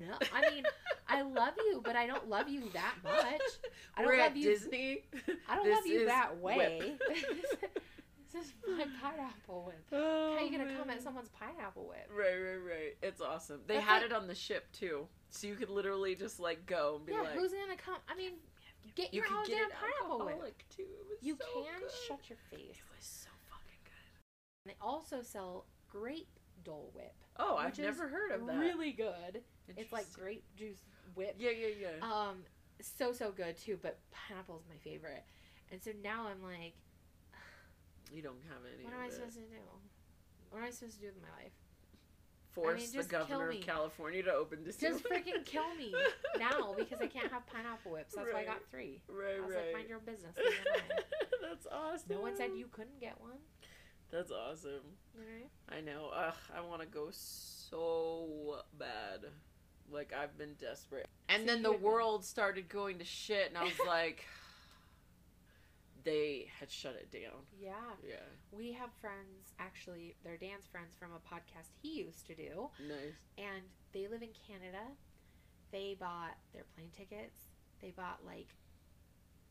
"No, 0.00 0.14
I 0.32 0.48
mean 0.50 0.62
I 1.08 1.22
love 1.22 1.54
you, 1.58 1.82
but 1.84 1.96
I 1.96 2.06
don't 2.06 2.28
love 2.28 2.48
you 2.48 2.62
that 2.72 2.94
much. 3.04 3.42
I 3.96 4.02
don't 4.02 4.06
We're 4.12 4.18
love 4.20 4.30
at 4.30 4.36
you. 4.36 4.44
Disney. 4.44 5.02
I 5.48 5.56
don't 5.56 5.64
This 5.64 5.76
love 5.76 5.86
you 5.86 6.06
that 6.06 6.38
way. 6.38 6.92
this 8.32 8.46
is 8.46 8.52
my 8.66 8.84
pineapple 9.02 9.64
whip. 9.66 9.84
Oh, 9.92 10.32
How 10.36 10.38
are 10.38 10.46
you 10.46 10.50
gonna 10.56 10.76
come 10.76 10.88
man. 10.88 10.96
at 10.96 11.02
someone's 11.02 11.28
pineapple 11.30 11.86
whip? 11.88 12.08
Right, 12.10 12.36
right, 12.36 12.56
right. 12.64 12.96
It's 13.02 13.20
awesome. 13.20 13.60
They 13.66 13.74
That's 13.74 13.86
had 13.86 13.96
like- 14.02 14.10
it 14.10 14.12
on 14.12 14.26
the 14.26 14.34
ship 14.34 14.70
too, 14.72 15.06
so 15.30 15.46
you 15.46 15.54
could 15.54 15.70
literally 15.70 16.14
just 16.14 16.40
like 16.40 16.66
go 16.66 16.96
and 16.96 17.06
be 17.06 17.12
Yeah, 17.12 17.20
like, 17.20 17.32
who's 17.32 17.52
gonna 17.52 17.76
come? 17.76 17.96
I 18.08 18.14
mean, 18.16 18.32
get 18.94 19.12
you 19.14 19.22
your 19.22 19.30
own 19.36 19.44
damn 19.46 19.68
pineapple 19.70 20.26
whip. 20.42 20.62
too. 20.74 20.82
It 20.82 21.06
was 21.08 21.18
You 21.22 21.36
so 21.38 21.62
can 21.62 21.80
good. 21.80 21.90
shut 22.08 22.20
your 22.28 22.38
face. 22.50 22.76
It 22.76 22.96
was 22.96 23.06
so 23.06 23.28
fucking 23.50 23.80
good. 23.84 24.70
They 24.72 24.76
also 24.80 25.22
sell 25.22 25.66
grape 25.88 26.28
Dole 26.64 26.90
Whip. 26.94 27.14
Oh, 27.38 27.56
I've 27.56 27.78
never 27.78 28.08
heard 28.08 28.30
of 28.32 28.46
that. 28.46 28.56
Really 28.58 28.92
good. 28.92 29.42
It's 29.76 29.92
like 29.92 30.10
grape 30.12 30.44
juice 30.56 30.78
whip. 31.14 31.34
Yeah, 31.38 31.50
yeah, 31.50 31.74
yeah. 31.80 32.06
Um, 32.06 32.38
so 32.80 33.12
so 33.12 33.30
good 33.32 33.56
too. 33.56 33.78
But 33.82 33.98
pineapple's 34.10 34.62
my 34.68 34.76
favorite. 34.84 35.24
And 35.70 35.82
so 35.82 35.90
now 36.04 36.26
I'm 36.28 36.42
like, 36.42 36.74
you 38.12 38.22
don't 38.22 38.42
have 38.48 38.62
any. 38.74 38.84
what 38.84 38.94
am 38.94 39.00
I 39.00 39.06
it. 39.06 39.12
supposed 39.12 39.34
to 39.34 39.40
do? 39.40 39.62
What 40.50 40.58
am 40.58 40.64
I 40.64 40.70
supposed 40.70 40.94
to 40.94 41.00
do 41.00 41.06
with 41.06 41.22
my 41.22 41.42
life? 41.42 41.52
Force 42.52 42.92
mean, 42.92 43.02
the 43.02 43.08
governor 43.08 43.48
of 43.48 43.60
California 43.62 44.22
to 44.24 44.32
open 44.32 44.58
Disneyland. 44.58 44.80
Just 44.80 45.04
freaking 45.10 45.44
kill 45.46 45.74
me 45.74 45.94
now 46.38 46.74
because 46.76 47.00
I 47.00 47.06
can't 47.06 47.32
have 47.32 47.46
pineapple 47.46 47.92
whips. 47.92 48.14
That's 48.14 48.28
why 48.30 48.40
I 48.40 48.44
got 48.44 48.60
three. 48.70 49.00
Right, 49.08 49.36
I 49.38 49.40
was 49.40 49.54
right. 49.54 49.64
like, 49.64 49.72
mind 49.74 49.88
your 49.88 49.98
own 49.98 50.04
business. 50.04 50.36
leave 50.36 50.46
me 50.46 50.56
alone." 50.74 51.04
That's 51.48 51.66
awesome. 51.66 52.08
no 52.10 52.20
one 52.20 52.36
said 52.36 52.50
you 52.54 52.66
couldn't 52.70 53.00
get 53.00 53.18
one. 53.20 53.38
That's 54.10 54.30
awesome. 54.30 54.98
Alright. 55.18 55.48
I 55.70 55.80
know. 55.80 56.10
Ugh, 56.14 56.34
I 56.54 56.60
want 56.60 56.82
to 56.82 56.86
go 56.86 57.08
so 57.10 58.58
bad. 58.78 59.24
Like 59.90 60.12
I've 60.12 60.36
been 60.36 60.52
desperate. 60.60 61.06
And 61.30 61.42
So 61.42 61.46
then 61.46 61.62
the 61.62 61.72
world 61.72 62.22
started 62.22 62.68
going 62.68 62.98
to 62.98 63.04
shit, 63.04 63.48
and 63.48 63.56
I 63.56 63.64
was 63.64 63.80
like, 63.86 64.26
they 66.04 66.48
had 66.62 66.70
shut 66.70 66.94
it 66.94 67.10
down. 67.10 67.42
Yeah. 67.60 67.98
Yeah, 68.06 68.22
We 68.52 68.70
have 68.72 68.90
friends, 69.00 69.52
actually, 69.58 70.14
they're 70.22 70.36
Dan's 70.36 70.66
friends 70.70 70.94
from 70.94 71.10
a 71.10 71.18
podcast 71.18 71.74
he 71.82 71.98
used 71.98 72.24
to 72.28 72.34
do, 72.36 72.70
nice. 72.78 73.18
and 73.36 73.62
they 73.92 74.06
live 74.06 74.22
in 74.22 74.30
Canada. 74.46 74.86
They 75.72 75.96
bought 75.98 76.38
their 76.54 76.62
plane 76.74 76.90
tickets. 76.96 77.50
They 77.80 77.90
bought, 77.90 78.20
like, 78.24 78.54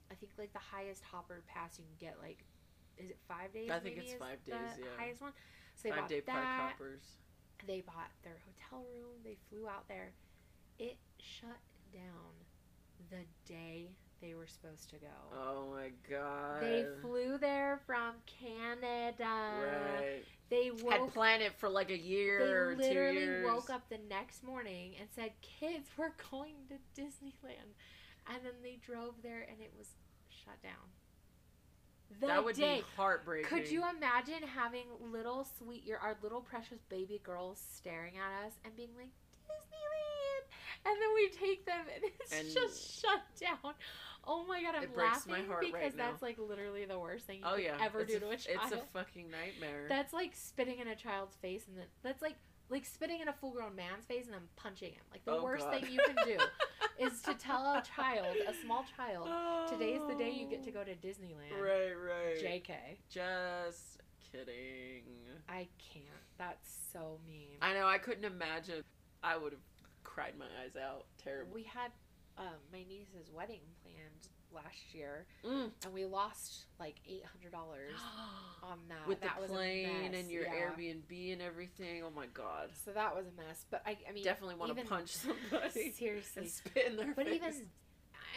I 0.10 0.16
think, 0.16 0.32
like, 0.38 0.54
the 0.54 0.60
highest 0.60 1.04
hopper 1.04 1.44
pass 1.48 1.78
you 1.78 1.84
can 1.84 2.00
get, 2.00 2.16
like, 2.22 2.46
is 2.98 3.10
it 3.10 3.18
five 3.28 3.52
days? 3.52 3.70
I 3.70 3.80
think 3.80 3.98
it's 3.98 4.14
five 4.14 4.42
days, 4.46 4.80
yeah. 4.80 4.86
highest 4.98 5.22
one. 5.22 5.34
So 5.76 5.90
they 5.90 5.90
Five 5.92 6.00
bought 6.02 6.10
day 6.10 6.22
park 6.22 6.44
that. 6.44 6.72
hoppers. 6.72 7.04
They 7.68 7.82
bought 7.82 8.12
their 8.24 8.38
hotel 8.48 8.86
room. 8.96 9.20
They 9.24 9.36
flew 9.50 9.68
out 9.68 9.88
there. 9.90 10.14
It 10.80 10.98
shut 11.20 11.60
down 11.94 12.32
the 13.10 13.26
day 13.46 13.92
they 14.22 14.34
were 14.36 14.48
supposed 14.48 14.90
to 14.92 14.98
go. 14.98 15.08
Oh 15.36 15.72
my 15.72 15.90
god. 16.10 16.62
They 16.62 16.86
flew 17.02 17.38
there 17.38 17.82
from 17.86 18.14
Canada. 18.26 19.26
Right. 19.26 20.24
They 20.50 20.72
Had 20.90 21.14
planned 21.14 21.42
it 21.42 21.54
for 21.58 21.70
like 21.70 21.90
a 21.92 21.98
year 21.98 22.70
or 22.72 22.76
They 22.76 22.90
literally 22.90 23.44
woke 23.46 23.70
up 23.70 23.88
the 23.90 24.00
next 24.10 24.44
morning 24.44 24.94
and 25.00 25.08
said, 25.16 25.32
"Kids, 25.42 25.90
we're 25.98 26.12
going 26.30 26.56
to 26.70 27.02
Disneyland," 27.02 27.74
and 28.28 28.38
then 28.44 28.54
they 28.62 28.78
drove 28.86 29.16
there 29.24 29.42
and 29.50 29.60
it 29.62 29.72
was 29.78 29.88
shut 30.30 30.62
down. 30.62 30.74
The 32.20 32.28
that 32.28 32.44
would 32.44 32.58
day. 32.58 32.80
be 32.80 32.84
heartbreaking. 32.98 33.48
Could 33.50 33.70
you 33.72 33.84
imagine 33.90 34.44
having 34.56 34.84
little 35.12 35.48
sweet, 35.58 35.86
your 35.86 35.98
our 36.00 36.18
little 36.22 36.42
precious 36.42 36.82
baby 36.90 37.22
girls 37.24 37.64
staring 37.74 38.16
at 38.18 38.46
us 38.46 38.54
and 38.66 38.76
being 38.76 38.90
like 38.98 39.08
Disneyland, 39.48 40.46
and 40.86 41.02
then 41.02 41.14
we 41.16 41.30
take 41.30 41.66
them 41.66 41.86
and 41.96 42.04
it's 42.20 42.34
And- 42.34 42.54
just 42.54 43.02
shut 43.02 43.22
down. 43.40 43.74
Oh 44.26 44.46
my 44.46 44.62
god, 44.62 44.76
I'm 44.76 44.84
It 44.84 44.94
breaks 44.94 45.26
my 45.26 45.34
laughing 45.38 45.48
heart 45.48 45.64
right 45.64 45.74
because 45.74 45.96
now. 45.96 46.10
that's 46.12 46.22
like 46.22 46.38
literally 46.40 46.86
the 46.86 47.00
worst 47.00 47.26
thing 47.26 47.40
you 47.40 47.46
Oh 47.46 47.56
could 47.56 47.64
yeah. 47.64 47.78
ever 47.82 48.02
it's 48.02 48.12
do 48.12 48.18
a, 48.18 48.20
to 48.22 48.30
a 48.30 48.38
child. 48.38 48.60
It's 48.64 48.72
a 48.74 48.86
fucking 48.94 49.30
nightmare. 49.32 49.86
That's 49.90 50.14
like 50.14 50.32
spitting 50.36 50.80
in 50.80 50.88
a 50.88 50.96
child's 50.96 51.36
face, 51.38 51.64
and 51.68 51.78
then 51.78 51.86
that's 52.04 52.22
like 52.22 52.36
like 52.70 52.86
spitting 52.86 53.20
in 53.20 53.28
a 53.28 53.34
full-grown 53.34 53.76
man's 53.76 54.06
face 54.06 54.26
and 54.26 54.34
then 54.34 54.44
punching 54.56 54.94
him. 54.94 55.02
Like 55.12 55.26
the 55.26 55.32
Oh, 55.34 55.44
worst 55.44 55.66
God. 55.66 55.82
thing 55.82 55.92
you 55.92 56.00
can 56.06 56.16
do 56.26 56.38
is 57.06 57.22
to 57.24 57.34
tell 57.34 57.66
a 57.66 57.82
child, 57.84 58.38
a 58.48 58.54
small 58.64 58.86
child, 58.96 59.28
today 59.70 59.92
is 59.94 60.02
the 60.08 60.16
day 60.16 60.32
you 60.32 60.48
get 60.48 60.64
to 60.64 60.72
go 60.72 60.82
to 60.84 60.92
Disneyland. 60.96 61.52
Right, 61.62 61.92
right. 61.92 62.38
Jk. 62.42 62.72
Just 63.10 63.98
kidding. 64.32 65.04
I 65.50 65.68
can't. 65.94 66.06
That's 66.38 66.70
so 66.94 67.20
mean. 67.28 67.58
I 67.62 67.74
know. 67.74 67.88
I 67.88 67.98
couldn't 67.98 68.24
imagine. 68.26 68.84
I 69.24 69.36
would 69.36 69.52
have 69.52 69.62
cried 70.04 70.34
my 70.40 70.46
eyes 70.64 70.78
out. 70.82 71.06
Terrible. 71.22 71.54
we 71.54 71.64
had 71.64 71.92
um, 72.38 72.46
my 72.72 72.80
niece's 72.88 73.30
wedding 73.34 73.62
planned 73.84 74.28
last 74.54 74.94
year, 74.94 75.26
Mm. 75.46 75.72
and 75.86 75.94
we 75.94 76.06
lost 76.06 76.66
like 76.80 76.96
eight 77.08 77.24
hundred 77.26 77.52
dollars 77.52 77.94
on 78.64 78.80
that. 78.90 79.08
With 79.08 79.22
that 79.22 79.38
the 79.42 79.48
plane 79.48 80.14
and 80.14 80.30
your 80.30 80.44
yeah. 80.44 80.70
Airbnb 80.70 81.34
and 81.34 81.42
everything. 81.42 82.04
Oh 82.04 82.12
my 82.16 82.26
god. 82.28 82.70
So 82.86 82.92
that 82.92 83.16
was 83.16 83.26
a 83.28 83.32
mess. 83.42 83.66
But 83.70 83.82
I, 83.86 83.98
I 84.08 84.12
mean, 84.12 84.24
Definitely 84.24 84.56
want 84.56 84.78
to 84.78 84.84
punch 84.86 85.10
somebody 85.16 85.92
Seriously, 85.92 86.48
spit 86.48 86.88
in 86.88 86.96
their 86.98 87.14
But 87.16 87.28
face. 87.28 87.36
even, 87.36 87.54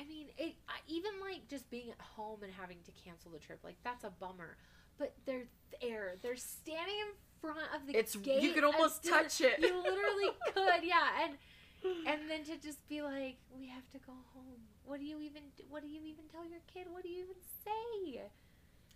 I 0.00 0.04
mean, 0.08 0.26
it 0.38 0.54
even 0.88 1.12
like 1.20 1.48
just 1.48 1.68
being 1.70 1.90
at 1.90 2.00
home 2.00 2.42
and 2.42 2.52
having 2.52 2.78
to 2.84 2.92
cancel 3.04 3.30
the 3.32 3.38
trip, 3.38 3.58
like 3.64 3.76
that's 3.84 4.04
a 4.04 4.10
bummer. 4.10 4.56
But 4.98 5.14
they're 5.26 5.48
there. 5.80 6.14
They're 6.22 6.36
standing 6.36 6.94
in 6.94 7.14
front 7.40 7.58
of 7.74 7.86
the 7.88 7.98
it's 7.98 8.14
gate. 8.14 8.40
you 8.42 8.52
could 8.52 8.62
almost 8.62 9.04
touch 9.04 9.40
it. 9.40 9.58
You 9.58 9.76
literally 9.76 10.30
could, 10.54 10.84
yeah. 10.84 11.24
And 11.24 11.32
and 11.84 12.20
then 12.28 12.44
to 12.44 12.56
just 12.56 12.86
be 12.88 13.02
like, 13.02 13.36
we 13.54 13.68
have 13.68 13.88
to 13.92 13.98
go 14.06 14.12
home. 14.32 14.60
What 14.84 15.00
do 15.00 15.06
you 15.06 15.20
even? 15.20 15.42
What 15.68 15.82
do 15.82 15.88
you 15.88 16.04
even 16.04 16.24
tell 16.32 16.44
your 16.44 16.60
kid? 16.72 16.86
What 16.90 17.02
do 17.02 17.08
you 17.08 17.24
even 17.24 17.40
say? 17.64 18.20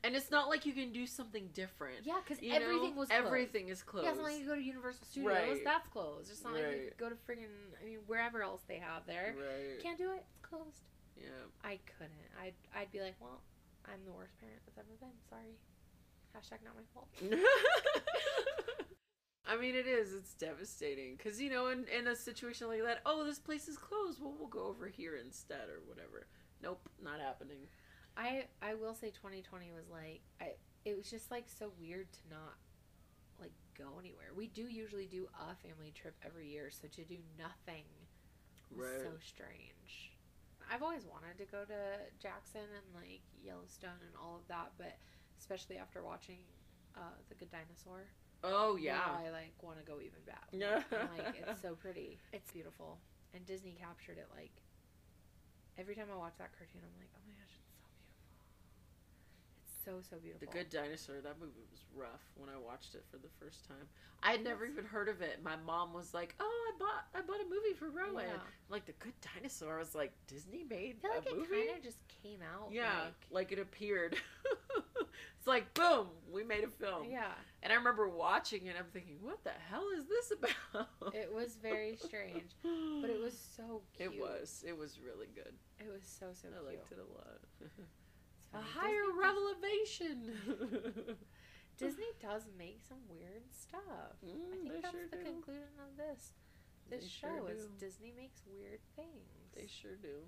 And 0.05 0.15
it's 0.15 0.31
not 0.31 0.49
like 0.49 0.65
you 0.65 0.73
can 0.73 0.93
do 0.93 1.07
something 1.07 1.51
different. 1.55 2.07
Yeah, 2.07 2.21
because 2.23 2.39
everything 2.39 2.95
know? 2.95 3.01
was 3.01 3.09
closed. 3.09 3.27
everything 3.27 3.69
is 3.69 3.83
closed. 3.83 4.05
Yeah, 4.05 4.13
it's 4.13 4.19
not 4.19 4.31
like 4.31 4.39
you 4.39 4.47
go 4.47 4.55
to 4.55 4.63
Universal 4.63 5.07
Studios. 5.11 5.33
Right. 5.35 5.65
That's 5.65 5.89
closed. 5.89 6.31
It's 6.31 6.45
not 6.45 6.55
like 6.55 6.63
you 6.63 6.91
go 6.97 7.09
to 7.09 7.17
friggin' 7.17 7.51
I 7.83 7.85
mean, 7.85 7.99
wherever 8.07 8.43
else 8.43 8.63
they 8.69 8.79
have 8.79 9.07
there. 9.07 9.35
right. 9.37 9.83
Can't 9.83 9.99
do 9.99 10.13
it. 10.13 10.23
It's 10.31 10.41
closed. 10.41 10.87
Yeah. 11.17 11.27
I 11.65 11.81
couldn't. 11.99 12.31
I'd, 12.41 12.55
I'd 12.77 12.93
be 12.93 13.01
like, 13.01 13.17
well, 13.21 13.43
I'm 13.87 13.99
the 14.07 14.13
worst 14.13 14.39
parent 14.39 14.61
that's 14.67 14.79
ever 14.79 14.95
been. 15.01 15.19
Sorry. 15.29 15.59
Hashtag 16.37 16.63
not 16.63 16.77
my 16.77 16.87
fault. 16.95 17.09
I 19.49 19.57
mean, 19.57 19.75
it 19.75 19.87
is. 19.87 20.13
It's 20.13 20.35
devastating 20.35 21.17
because 21.17 21.41
you 21.41 21.49
know, 21.51 21.69
in 21.69 21.87
in 21.89 22.07
a 22.07 22.15
situation 22.15 22.69
like 22.69 22.83
that, 22.85 23.01
oh, 23.07 23.25
this 23.25 23.39
place 23.39 23.67
is 23.67 23.79
closed. 23.79 24.21
Well, 24.21 24.35
we'll 24.39 24.49
go 24.49 24.65
over 24.67 24.87
here 24.89 25.17
instead 25.17 25.69
or 25.71 25.81
whatever. 25.87 26.27
Nope, 26.63 26.89
not 27.03 27.19
happening. 27.21 27.67
I 28.17 28.45
I 28.61 28.75
will 28.75 28.95
say 28.95 29.11
2020 29.11 29.71
was 29.73 29.89
like 29.91 30.21
I 30.41 30.53
it 30.85 30.97
was 30.97 31.09
just 31.11 31.31
like 31.31 31.47
so 31.49 31.73
weird 31.81 32.13
to 32.13 32.19
not 32.31 32.55
like 33.41 33.53
go 33.77 33.99
anywhere. 33.99 34.33
We 34.37 34.49
do 34.49 34.63
usually 34.69 35.07
do 35.07 35.29
a 35.35 35.55
family 35.67 35.93
trip 35.95 36.15
every 36.25 36.49
year, 36.49 36.71
so 36.71 36.89
to 36.89 37.05
do 37.05 37.17
nothing 37.39 37.85
was 38.77 38.87
Right. 38.87 39.01
so 39.03 39.13
strange. 39.25 40.13
I've 40.71 40.83
always 40.83 41.07
wanted 41.07 41.39
to 41.39 41.47
go 41.51 41.65
to 41.65 41.81
Jackson 42.21 42.61
and 42.61 42.87
like 42.95 43.23
Yellowstone 43.43 44.03
and 44.05 44.13
all 44.23 44.37
of 44.37 44.47
that, 44.49 44.73
but 44.77 44.99
especially 45.39 45.79
after 45.79 46.03
watching 46.03 46.41
uh, 46.97 47.17
The 47.31 47.35
Good 47.37 47.51
Dinosaur, 47.51 48.05
Oh 48.45 48.77
yeah. 48.77 49.01
I 49.19 49.31
like 49.31 49.53
want 49.63 49.79
to 49.79 49.85
go 49.85 49.99
even 50.01 50.21
back. 50.27 50.47
Yeah. 50.53 50.83
Like 51.17 51.35
it's 51.47 51.63
so 51.63 51.75
pretty, 51.75 52.19
it's 52.33 52.51
beautiful, 52.51 52.99
and 53.35 53.45
Disney 53.47 53.77
captured 53.79 54.19
it 54.19 54.29
like 54.35 54.53
every 55.77 55.95
time 55.95 56.07
I 56.13 56.17
watch 56.17 56.35
that 56.39 56.51
cartoon, 56.57 56.81
I'm 56.83 56.97
like, 56.99 57.11
oh 57.15 57.23
my 57.27 57.35
gosh, 57.35 57.55
it's 57.59 57.67
so 57.67 57.85
beautiful. 58.23 58.43
It's 59.63 59.85
so 59.85 59.93
so 60.17 60.17
beautiful. 60.23 60.47
The 60.47 60.53
Good 60.53 60.71
Dinosaur. 60.71 61.21
That 61.21 61.39
movie 61.41 61.67
was 61.71 61.81
rough 61.95 62.23
when 62.37 62.49
I 62.49 62.57
watched 62.59 62.95
it 62.95 63.05
for 63.11 63.19
the 63.19 63.29
first 63.41 63.67
time. 63.67 63.87
I 64.23 64.33
had 64.33 64.43
never 64.43 64.65
even 64.67 64.85
heard 64.85 65.09
of 65.09 65.21
it. 65.23 65.43
My 65.45 65.57
mom 65.67 65.93
was 65.93 66.15
like, 66.15 66.35
"Oh, 66.41 66.45
I 66.75 66.79
bought 66.79 67.05
I 67.15 67.21
bought 67.27 67.41
a 67.41 67.45
movie 67.45 67.75
for 67.79 67.91
Rowan." 67.91 68.25
Yeah. 68.27 68.41
Like 68.69 68.87
The 68.87 68.93
Good 68.99 69.15
Dinosaur. 69.35 69.77
I 69.77 69.79
was 69.81 69.95
like, 69.95 70.13
Disney 70.27 70.65
made 70.69 70.97
I 70.99 71.01
feel 71.03 71.11
like 71.17 71.27
a 71.27 71.31
it 71.31 71.37
movie. 71.37 71.67
kind 71.67 71.79
of 71.79 71.83
just 71.85 71.99
came 72.23 72.41
out. 72.43 72.71
yeah, 72.73 73.05
like, 73.31 73.51
like 73.51 73.53
it 73.53 73.59
appeared. 73.59 74.17
it's 75.39 75.47
like 75.47 75.73
boom, 75.75 76.07
we 76.33 76.43
made 76.45 76.65
a 76.65 76.69
film. 76.69 77.07
yeah. 77.11 77.35
And 77.63 77.73
I 77.73 77.77
remember 77.77 78.09
watching 78.09 78.67
it. 78.67 78.77
I'm 78.79 78.87
thinking, 78.93 79.19
what 79.21 79.43
the 79.43 79.51
hell 79.69 79.85
is 79.97 80.05
this 80.07 80.33
about? 80.39 81.15
It 81.15 81.33
was 81.35 81.57
very 81.57 81.97
strange, 81.97 82.55
but 83.01 83.11
it 83.11 83.21
was 83.21 83.37
so 83.57 83.83
cute. 83.97 84.13
It 84.15 84.21
was. 84.21 84.65
It 84.67 84.77
was 84.79 85.01
really 85.05 85.27
good. 85.35 85.55
It 85.81 85.91
was 85.93 86.03
so 86.05 86.27
so 86.33 86.49
I 86.49 86.53
cute. 86.61 86.67
liked 86.79 86.93
it 86.93 86.99
a 86.99 87.13
lot. 87.13 87.41
A 88.55 88.63
higher 88.63 89.05
Disney 89.05 89.21
revelation. 89.21 90.17
does, 90.47 91.17
Disney 91.79 92.11
does 92.23 92.49
make 92.57 92.81
some 92.89 92.99
weird 93.11 93.43
stuff. 93.53 94.17
I 94.23 94.27
Mm, 94.27 94.63
think 94.63 94.83
that's 94.83 94.93
sure 94.95 95.09
the 95.11 95.17
do. 95.19 95.23
conclusion 95.25 95.77
of 95.85 95.97
this 95.99 96.33
this 96.89 97.03
They 97.03 97.09
show 97.09 97.29
sure 97.45 97.51
is 97.51 97.67
do. 97.67 97.71
Disney 97.79 98.13
makes 98.17 98.41
weird 98.47 98.81
things. 98.97 99.53
They 99.55 99.67
sure 99.67 99.97
do. 100.01 100.25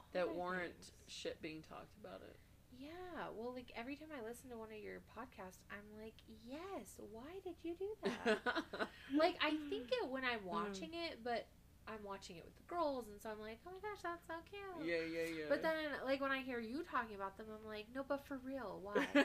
All 0.00 0.06
That 0.12 0.34
warrant 0.34 0.72
things. 0.72 0.92
shit 1.06 1.42
being 1.42 1.60
talked 1.68 1.92
about 2.00 2.22
it. 2.22 2.36
Yeah, 2.84 3.32
well, 3.36 3.54
like 3.54 3.72
every 3.76 3.96
time 3.96 4.08
I 4.12 4.26
listen 4.26 4.50
to 4.50 4.56
one 4.56 4.68
of 4.68 4.78
your 4.82 5.00
podcasts, 5.16 5.64
I'm 5.70 5.86
like, 5.96 6.14
yes. 6.44 7.00
Why 7.10 7.40
did 7.42 7.56
you 7.62 7.74
do 7.78 7.88
that? 8.04 8.38
like 9.16 9.36
I 9.40 9.56
think 9.70 9.88
it 9.92 10.08
when 10.10 10.24
I'm 10.24 10.40
hmm. 10.40 10.48
watching 10.48 10.90
it, 10.92 11.20
but 11.24 11.46
I'm 11.86 12.02
watching 12.04 12.36
it 12.36 12.44
with 12.44 12.56
the 12.56 12.64
girls, 12.64 13.06
and 13.08 13.20
so 13.20 13.30
I'm 13.30 13.40
like, 13.40 13.58
oh 13.66 13.70
my 13.72 13.80
gosh, 13.80 14.02
that's 14.02 14.26
so 14.26 14.34
cute. 14.48 14.86
Yeah, 14.86 15.04
yeah, 15.04 15.28
yeah. 15.28 15.44
But 15.48 15.62
then, 15.62 15.74
like 16.04 16.20
when 16.20 16.32
I 16.32 16.40
hear 16.40 16.60
you 16.60 16.82
talking 16.90 17.16
about 17.16 17.36
them, 17.36 17.46
I'm 17.48 17.66
like, 17.66 17.86
no, 17.94 18.04
but 18.06 18.26
for 18.26 18.38
real, 18.44 18.80
why? 18.82 19.06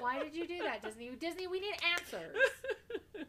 why 0.00 0.22
did 0.22 0.34
you 0.34 0.46
do 0.46 0.62
that, 0.64 0.82
Disney? 0.82 1.10
Disney, 1.18 1.46
we 1.46 1.60
need 1.60 1.76
answers. 1.96 2.36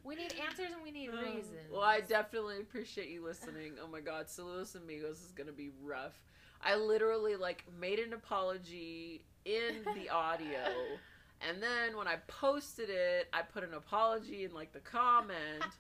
We 0.04 0.16
need 0.16 0.34
answers 0.46 0.72
and 0.74 0.82
we 0.84 0.92
need 0.92 1.10
Oh, 1.14 1.22
reasons. 1.22 1.70
Well, 1.72 1.82
I 1.82 2.02
definitely 2.02 2.60
appreciate 2.60 3.10
you 3.10 3.24
listening. 3.24 3.74
Oh 3.82 3.88
my 3.88 4.00
god, 4.00 4.28
Saludos 4.28 4.76
Amigos 4.76 5.22
is 5.22 5.32
gonna 5.32 5.52
be 5.52 5.70
rough. 5.84 6.20
I 6.64 6.76
literally 6.76 7.36
like 7.36 7.64
made 7.80 8.00
an 8.00 8.14
apology 8.14 9.24
in 9.46 9.84
the 9.96 10.10
audio, 10.14 10.60
and 11.48 11.62
then 11.62 11.98
when 11.98 12.08
I 12.08 12.18
posted 12.28 12.90
it, 12.90 13.28
I 13.34 13.42
put 13.42 13.64
an 13.64 13.74
apology 13.74 14.44
in 14.46 14.54
like 14.54 14.74
the 14.74 14.80
comment. 14.82 15.64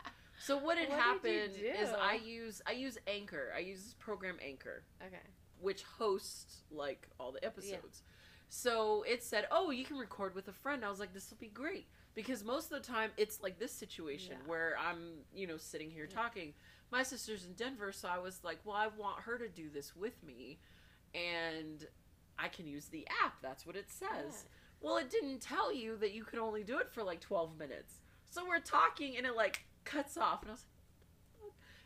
So 0.44 0.58
what 0.58 0.76
had 0.80 0.90
What 0.90 0.98
happened 1.00 1.52
is? 1.56 1.90
I 2.02 2.16
use 2.16 2.64
I 2.66 2.72
use 2.72 2.98
Anchor. 3.06 3.54
I 3.56 3.60
use 3.60 3.84
this 3.84 3.94
program 4.00 4.38
Anchor, 4.44 4.82
okay. 5.06 5.22
which 5.60 5.84
hosts 5.84 6.64
like 6.72 7.08
all 7.20 7.32
the 7.32 7.46
episodes. 7.46 8.02
So 8.50 9.04
it 9.08 9.24
said, 9.24 9.46
"Oh, 9.52 9.70
you 9.70 9.86
can 9.86 9.98
record 9.98 10.34
with 10.34 10.48
a 10.48 10.52
friend." 10.54 10.84
I 10.84 10.90
was 10.90 11.00
like, 11.00 11.14
"This 11.14 11.30
will 11.30 11.38
be 11.38 11.50
great." 11.50 11.86
Because 12.16 12.44
most 12.44 12.72
of 12.72 12.82
the 12.82 12.92
time 12.92 13.12
it's 13.18 13.40
like 13.44 13.60
this 13.60 13.72
situation 13.72 14.36
Yeah. 14.42 14.48
where 14.50 14.76
I'm, 14.80 15.20
you 15.32 15.46
know, 15.46 15.58
sitting 15.58 15.92
here 15.92 16.08
Yeah. 16.10 16.16
talking. 16.16 16.56
My 16.90 17.04
sister's 17.04 17.46
in 17.46 17.54
Denver, 17.54 17.92
so 17.92 18.08
I 18.10 18.18
was 18.18 18.44
like, 18.44 18.58
"Well, 18.66 18.76
I 18.76 18.88
want 18.88 19.20
her 19.22 19.38
to 19.38 19.48
do 19.48 19.70
this 19.70 19.96
with 19.96 20.24
me." 20.24 20.58
And 21.14 21.86
I 22.38 22.48
can 22.48 22.68
use 22.68 22.86
the 22.86 23.08
app. 23.24 23.36
That's 23.42 23.66
what 23.66 23.76
it 23.76 23.90
says. 23.90 24.46
Well, 24.82 24.98
it 24.98 25.10
didn't 25.10 25.42
tell 25.42 25.74
you 25.74 25.98
that 25.98 26.14
you 26.14 26.24
could 26.24 26.40
only 26.40 26.64
do 26.64 26.80
it 26.80 26.92
for 26.92 27.04
like 27.04 27.20
12 27.20 27.58
minutes. 27.58 28.00
So 28.30 28.48
we're 28.48 28.60
talking 28.60 29.18
and 29.18 29.26
it 29.26 29.36
like 29.36 29.66
cuts 29.84 30.18
off. 30.18 30.42
And 30.42 30.50
I 30.50 30.54
was 30.54 30.62
like, 30.62 30.68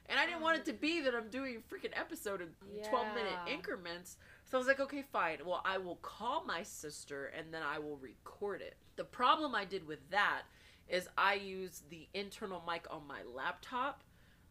and 0.08 0.20
I 0.20 0.26
didn't 0.26 0.42
want 0.42 0.58
it 0.60 0.66
to 0.66 0.74
be 0.74 1.02
that 1.02 1.16
I'm 1.16 1.30
doing 1.30 1.58
a 1.58 1.74
freaking 1.74 2.00
episode 2.00 2.42
in 2.42 2.50
12 2.90 3.08
minute 3.16 3.34
increments. 3.52 4.18
So 4.46 4.58
I 4.58 4.60
was 4.60 4.68
like, 4.68 4.80
okay, 4.80 5.04
fine. 5.12 5.40
Well, 5.44 5.62
I 5.66 5.80
will 5.80 5.96
call 5.96 6.46
my 6.46 6.62
sister 6.62 7.32
and 7.38 7.52
then 7.52 7.64
I 7.64 7.80
will 7.80 7.98
record 7.98 8.62
it. 8.62 8.76
The 8.96 9.04
problem 9.04 9.56
I 9.56 9.66
did 9.66 9.88
with 9.88 10.08
that 10.12 10.44
is 10.88 11.10
I 11.18 11.34
use 11.34 11.82
the 11.90 12.08
internal 12.14 12.64
mic 12.68 12.86
on 12.92 13.08
my 13.08 13.22
laptop 13.34 14.04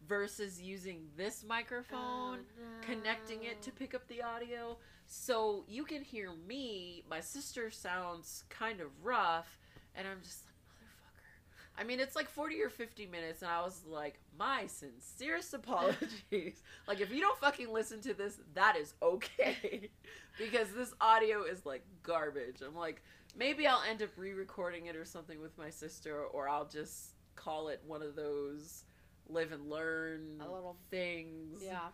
versus 0.09 0.61
using 0.61 1.07
this 1.17 1.45
microphone 1.47 2.39
oh, 2.41 2.81
connecting 2.83 3.45
it 3.45 3.63
to 3.63 3.71
Oh, 3.71 3.75
pick 3.79 3.95
up 3.95 4.07
the 4.09 4.23
audio. 4.23 4.77
So 5.07 5.65
you 5.69 5.85
can 5.85 6.03
hear 6.03 6.31
me. 6.47 7.05
My 7.09 7.21
sister 7.21 7.71
sounds 7.71 8.45
kind 8.49 8.81
of 8.81 8.89
rough, 9.03 9.59
and 9.95 10.07
I'm 10.07 10.19
just 10.23 10.45
like, 10.47 10.55
motherfucker. 10.81 11.81
I 11.81 11.85
mean, 11.85 12.01
it's 12.01 12.17
like 12.17 12.29
40 12.29 12.63
or 12.63 12.71
50 12.71 13.07
minutes, 13.07 13.43
and 13.43 13.51
I 13.51 13.63
was 13.63 13.83
like, 13.87 14.19
my 14.39 14.67
sincerest 14.67 15.55
apologies. 15.55 16.63
like, 16.89 17.01
if 17.01 17.13
you 17.13 17.21
don't 17.21 17.39
fucking 17.39 17.73
listen 17.73 18.01
to 18.03 18.15
this, 18.15 18.39
that 18.55 18.77
is 18.77 18.95
okay. 19.03 19.91
because 20.39 20.71
this 20.71 20.95
audio 21.01 21.45
is 21.45 21.65
like 21.67 21.85
garbage. 22.03 22.61
I'm 22.67 22.77
like, 22.77 23.03
maybe 23.37 23.67
I'll 23.67 23.83
end 23.89 24.03
up 24.03 24.11
re 24.17 24.33
recording 24.33 24.87
it 24.87 24.97
or 24.97 25.05
something 25.05 25.41
with 25.41 25.57
my 25.59 25.71
sister, 25.71 26.25
or 26.25 26.49
I'll 26.49 26.69
just 26.69 27.15
call 27.37 27.69
it 27.69 27.83
one 27.87 28.03
of 28.03 28.17
those 28.17 28.85
live 29.29 29.53
and 29.53 29.69
learn 29.71 30.39
A 30.41 30.51
little- 30.51 30.77
things. 30.91 31.63
Yeah. 31.63 31.89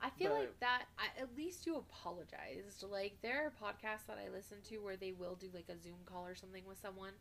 I 0.00 0.10
feel 0.10 0.30
But- 0.30 0.38
like 0.40 0.60
that. 0.60 0.84
I, 0.98 1.20
at 1.20 1.34
least 1.36 1.66
you 1.66 1.76
apologized. 1.76 2.82
Like 2.84 3.18
there 3.22 3.46
are 3.46 3.50
podcasts 3.50 4.06
that 4.06 4.18
I 4.24 4.28
listen 4.28 4.58
to 4.68 4.78
where 4.78 4.96
they 4.96 5.12
will 5.12 5.34
do 5.34 5.48
like 5.52 5.68
a 5.68 5.76
Zoom 5.78 5.98
call 6.06 6.24
or 6.26 6.34
something 6.36 6.64
with 6.66 6.78
someone, 6.80 7.12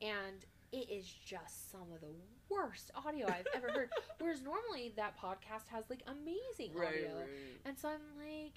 and 0.00 0.44
it 0.70 0.88
is 0.88 1.04
just 1.06 1.70
some 1.70 1.92
of 1.92 2.00
the 2.00 2.12
worst 2.48 2.90
audio 2.94 3.26
I've 3.26 3.46
ever 3.54 3.70
heard. 3.72 3.90
Whereas 4.20 4.40
normally 4.42 4.92
that 4.96 5.18
podcast 5.18 5.66
has 5.68 5.84
like 5.90 6.02
amazing 6.06 6.72
Right, 6.74 6.88
audio, 6.88 7.16
right. 7.18 7.28
and 7.64 7.76
so 7.78 7.88
I'm 7.88 8.00
like, 8.18 8.54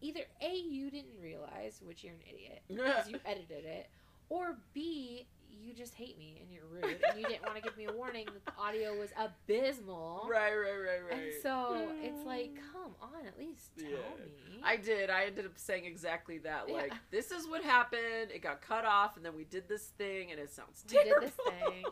either 0.00 0.22
a 0.40 0.52
you 0.54 0.90
didn't 0.90 1.18
realize, 1.20 1.80
which 1.84 2.02
you're 2.02 2.14
an 2.14 2.20
idiot 2.28 2.62
because 2.68 3.08
you 3.08 3.20
edited 3.24 3.64
it, 3.66 3.88
or 4.30 4.58
b 4.74 5.28
you 5.50 5.74
just 5.74 5.94
hate 5.94 6.18
me 6.18 6.40
and 6.40 6.50
you're 6.52 6.64
rude 6.66 7.00
and 7.08 7.20
you 7.20 7.26
didn't 7.26 7.42
want 7.42 7.56
to 7.56 7.62
give 7.62 7.76
me 7.76 7.86
a 7.86 7.92
warning 7.92 8.26
that 8.26 8.44
the 8.44 8.60
audio 8.60 8.98
was 8.98 9.10
abysmal. 9.18 10.26
right, 10.30 10.52
right, 10.54 10.78
right, 10.78 11.10
right. 11.10 11.22
And 11.22 11.32
so 11.42 11.88
it's 12.02 12.24
like, 12.24 12.52
mm. 12.52 12.72
come 12.72 12.94
on, 13.00 13.26
at 13.26 13.38
least 13.38 13.70
tell 13.78 13.88
Yeah. 13.88 14.24
me. 14.24 14.60
I 14.62 14.76
did. 14.76 15.10
I 15.10 15.24
ended 15.24 15.46
up 15.46 15.52
saying 15.56 15.84
exactly 15.84 16.38
that. 16.38 16.64
Yeah. 16.68 16.74
Like, 16.74 16.92
this 17.10 17.30
is 17.30 17.48
what 17.48 17.62
happened. 17.62 18.30
It 18.34 18.42
got 18.42 18.60
cut 18.62 18.84
off, 18.84 19.16
and 19.16 19.24
then 19.24 19.36
we 19.36 19.44
did 19.44 19.68
this 19.68 19.86
thing, 19.98 20.30
and 20.30 20.40
it 20.40 20.52
sounds 20.52 20.84
terrible. 20.86 21.20
We 21.20 21.26
did 21.26 21.32
this 21.32 21.46
thing. 21.46 21.84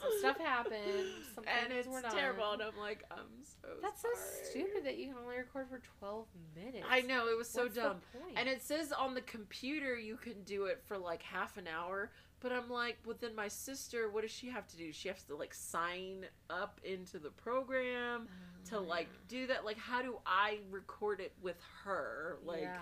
Some 0.00 0.10
stuff 0.18 0.38
happened. 0.38 0.80
Some 1.34 1.44
and 1.46 1.72
it's 1.72 1.86
were 1.86 2.02
terrible. 2.02 2.52
And 2.52 2.62
I'm 2.62 2.78
like, 2.78 3.04
I'm 3.10 3.26
so 3.44 3.68
That's 3.82 4.00
so 4.00 4.08
stupid 4.50 4.84
that 4.84 4.98
you 4.98 5.08
can 5.08 5.16
only 5.22 5.36
record 5.36 5.68
for 5.68 5.80
12 5.98 6.26
minutes. 6.56 6.86
I 6.88 7.02
know 7.02 7.28
it 7.28 7.36
was 7.36 7.48
so 7.48 7.64
What's 7.64 7.74
dumb. 7.76 7.96
And 8.36 8.48
it 8.48 8.62
says 8.62 8.92
on 8.92 9.14
the 9.14 9.20
computer 9.22 9.96
you 9.96 10.16
can 10.16 10.42
do 10.44 10.64
it 10.64 10.82
for 10.86 10.96
like 10.96 11.22
half 11.22 11.56
an 11.58 11.68
hour, 11.68 12.10
but 12.40 12.52
I'm 12.52 12.70
like, 12.70 12.98
but 13.06 13.20
then 13.20 13.34
my 13.34 13.48
sister, 13.48 14.08
what 14.10 14.22
does 14.22 14.30
she 14.30 14.48
have 14.48 14.66
to 14.68 14.76
do? 14.76 14.92
She 14.92 15.08
has 15.08 15.22
to 15.24 15.36
like 15.36 15.52
sign 15.54 16.26
up 16.48 16.80
into 16.82 17.18
the 17.18 17.30
program 17.30 18.28
oh, 18.28 18.70
to 18.70 18.78
Oh, 18.78 18.82
like 18.82 19.08
do 19.28 19.46
that. 19.46 19.64
Like, 19.64 19.78
how 19.78 20.02
do 20.02 20.18
I 20.26 20.60
record 20.70 21.20
it 21.20 21.32
with 21.42 21.60
her? 21.84 22.38
Like, 22.44 22.62
yeah. 22.62 22.78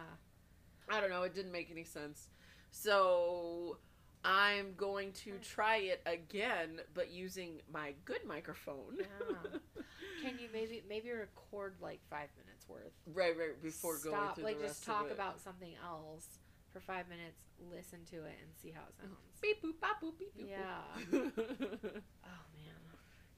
I 0.89 1.01
don't 1.01 1.11
know. 1.11 1.23
It 1.23 1.35
didn't 1.35 1.53
make 1.53 1.71
any 1.71 1.85
sense. 1.85 2.29
So 2.71 3.79
I'm 4.25 4.75
going 4.77 5.13
to 5.25 5.33
try 5.43 5.79
it 5.79 6.03
again, 6.07 6.81
but 6.95 7.11
using 7.11 7.61
my 7.73 7.95
good 8.05 8.25
microphone. 8.27 8.99
Yeah. 8.99 9.59
Can 10.23 10.39
you 10.41 10.49
maybe 10.53 10.83
maybe 10.89 11.11
record 11.11 11.75
like 11.81 12.01
five 12.11 12.29
minutes 12.37 12.69
worth? 12.69 12.93
right, 13.13 13.37
right. 13.39 13.63
Before 13.63 13.99
going 13.99 14.17
Stop, 14.17 14.35
through 14.35 14.45
like 14.45 14.61
just 14.61 14.85
talk 14.85 15.11
about 15.11 15.41
something 15.41 15.75
else 15.85 16.39
for 16.79 16.93
five 16.93 17.09
minutes. 17.09 17.41
Listen 17.75 18.01
to 18.11 18.17
it 18.19 18.37
and 18.43 18.51
see 18.55 18.71
how 18.71 18.83
it 18.89 18.95
sounds. 19.01 19.17
beep 19.41 19.63
boop 19.63 19.81
bop 19.81 20.01
boop 20.03 20.19
beep 20.19 20.37
boop. 20.37 20.49
Yeah. 20.49 21.21
Oh 22.25 22.43
man. 22.55 22.75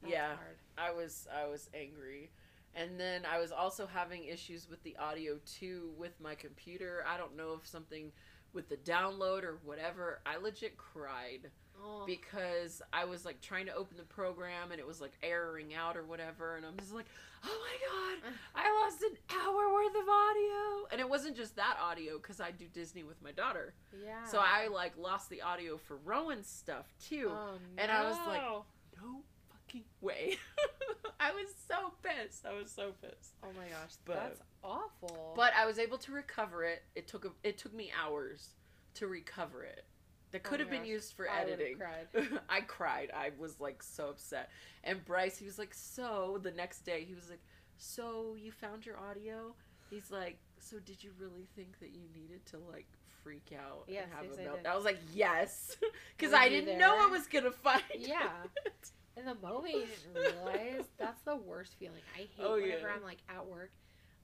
That's 0.01 0.13
Yeah. 0.13 0.35
Hard. 0.35 0.57
I 0.77 0.91
was 0.91 1.27
I 1.33 1.47
was 1.47 1.69
angry. 1.73 2.31
And 2.73 2.99
then 2.99 3.23
I 3.25 3.39
was 3.39 3.51
also 3.51 3.85
having 3.85 4.25
issues 4.25 4.69
with 4.69 4.81
the 4.83 4.95
audio 4.97 5.39
too 5.45 5.91
with 5.97 6.19
my 6.21 6.35
computer. 6.35 7.03
I 7.07 7.17
don't 7.17 7.35
know 7.35 7.53
if 7.59 7.67
something 7.67 8.11
with 8.53 8.69
the 8.69 8.77
download 8.77 9.43
or 9.43 9.59
whatever. 9.63 10.21
I 10.25 10.37
legit 10.37 10.77
cried. 10.77 11.49
Oh. 11.83 12.03
because 12.05 12.81
I 12.93 13.05
was 13.05 13.25
like 13.25 13.41
trying 13.41 13.65
to 13.65 13.73
open 13.73 13.97
the 13.97 14.03
program 14.03 14.71
and 14.71 14.79
it 14.79 14.85
was 14.85 15.01
like 15.01 15.13
erroring 15.23 15.73
out 15.73 15.97
or 15.97 16.03
whatever, 16.03 16.55
and 16.57 16.65
I'm 16.65 16.77
just 16.77 16.93
like, 16.93 17.05
oh 17.43 17.47
my 17.47 18.19
god, 18.21 18.33
I 18.55 18.83
lost 18.83 19.01
an 19.01 19.17
hour 19.29 19.73
worth 19.73 19.95
of 19.95 20.07
audio, 20.09 20.87
and 20.91 21.01
it 21.01 21.09
wasn't 21.09 21.35
just 21.35 21.55
that 21.55 21.77
audio 21.81 22.17
because 22.17 22.39
I 22.39 22.51
do 22.51 22.65
Disney 22.73 23.03
with 23.03 23.21
my 23.23 23.31
daughter, 23.31 23.73
yeah. 24.03 24.25
so 24.25 24.39
I 24.39 24.67
like 24.67 24.97
lost 24.97 25.29
the 25.29 25.41
audio 25.41 25.77
for 25.77 25.97
Rowan's 26.05 26.47
stuff 26.47 26.85
too. 27.09 27.31
Oh, 27.31 27.57
and 27.77 27.91
I 27.91 28.03
was 28.03 28.17
like, 28.27 28.41
no. 28.41 28.65
No 29.01 29.21
fucking 29.49 29.83
way. 30.01 30.35
I 31.19 31.31
was 31.31 31.47
so 31.67 31.93
pissed. 32.03 32.45
I 32.45 32.53
was 32.53 32.69
so 32.71 32.91
pissed. 33.01 33.33
oh 33.43 33.47
my 33.57 33.67
gosh, 33.69 33.95
but- 34.05 34.15
that's 34.17 34.41
awful. 34.63 35.33
But 35.35 35.53
I 35.57 35.65
was 35.65 35.79
able 35.79 35.97
to 35.99 36.11
recover 36.11 36.63
it. 36.63 36.83
It 36.95 37.07
took 37.07 37.25
a, 37.25 37.29
it 37.43 37.57
took 37.57 37.73
me 37.73 37.91
hours 37.99 38.49
to 38.95 39.07
recover 39.07 39.63
it. 39.63 39.85
That 40.31 40.41
Oh 40.45 40.49
could 40.49 40.59
my 40.59 40.63
have 40.63 40.69
been 40.69 40.79
gosh, 40.81 40.89
used 40.89 41.13
for 41.13 41.29
I 41.29 41.41
editing. 41.41 41.77
cried. 41.77 42.07
I 42.49 42.61
cried. 42.61 43.11
I 43.15 43.31
was 43.37 43.59
like 43.59 43.83
so 43.83 44.09
upset. 44.09 44.49
And 44.83 45.03
Bryce, 45.05 45.37
he 45.37 45.45
was 45.45 45.59
like, 45.59 45.73
"So." 45.73 46.39
The 46.41 46.51
next 46.51 46.81
day, 46.81 47.03
he 47.05 47.13
was 47.15 47.29
like, 47.29 47.41
"So 47.77 48.35
you 48.39 48.51
found 48.51 48.85
your 48.85 48.97
audio?" 48.97 49.55
He's 49.89 50.09
like, 50.11 50.37
"So 50.59 50.77
did 50.79 51.03
you 51.03 51.11
really 51.19 51.47
think 51.55 51.79
that 51.79 51.89
you 51.89 52.03
needed 52.15 52.45
to 52.47 52.57
like 52.71 52.87
freak 53.23 53.51
out 53.57 53.83
Yes, 53.87 54.05
and 54.05 54.13
have 54.13 54.25
yes, 54.25 54.37
a 54.37 54.41
I 54.41 54.45
melt?" 54.45 54.57
did. 54.57 54.65
I 54.67 54.75
was 54.75 54.85
like, 54.85 54.99
"Yes," 55.13 55.75
because 56.17 56.33
I 56.33 56.49
didn't 56.49 56.77
know 56.79 56.95
I 56.97 57.07
was 57.07 57.27
gonna 57.27 57.51
find. 57.51 57.83
Yeah. 57.97 58.29
it. 58.65 58.91
In 59.17 59.25
the 59.25 59.35
moment, 59.35 59.73
you 59.73 59.85
didn't 60.13 60.35
realize. 60.35 60.85
That's 60.97 61.21
the 61.23 61.35
worst 61.35 61.75
feeling. 61.77 62.01
I 62.15 62.19
hate 62.19 62.29
Oh, 62.39 62.53
whenever 62.55 62.87
yeah. 62.87 62.93
I'm 62.95 63.03
like 63.03 63.19
at 63.27 63.45
work. 63.45 63.71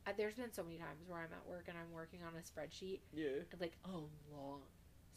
Uh, 0.08 0.12
there's 0.16 0.36
been 0.36 0.54
so 0.54 0.64
many 0.64 0.78
times 0.78 1.04
where 1.06 1.20
I'm 1.20 1.34
at 1.34 1.46
work 1.46 1.66
and 1.68 1.78
I'm 1.78 1.92
working 1.92 2.22
on 2.24 2.32
a 2.36 2.40
spreadsheet, 2.42 3.02
Yeah. 3.14 3.44
like 3.60 3.74
a 3.84 3.90
long 4.32 4.62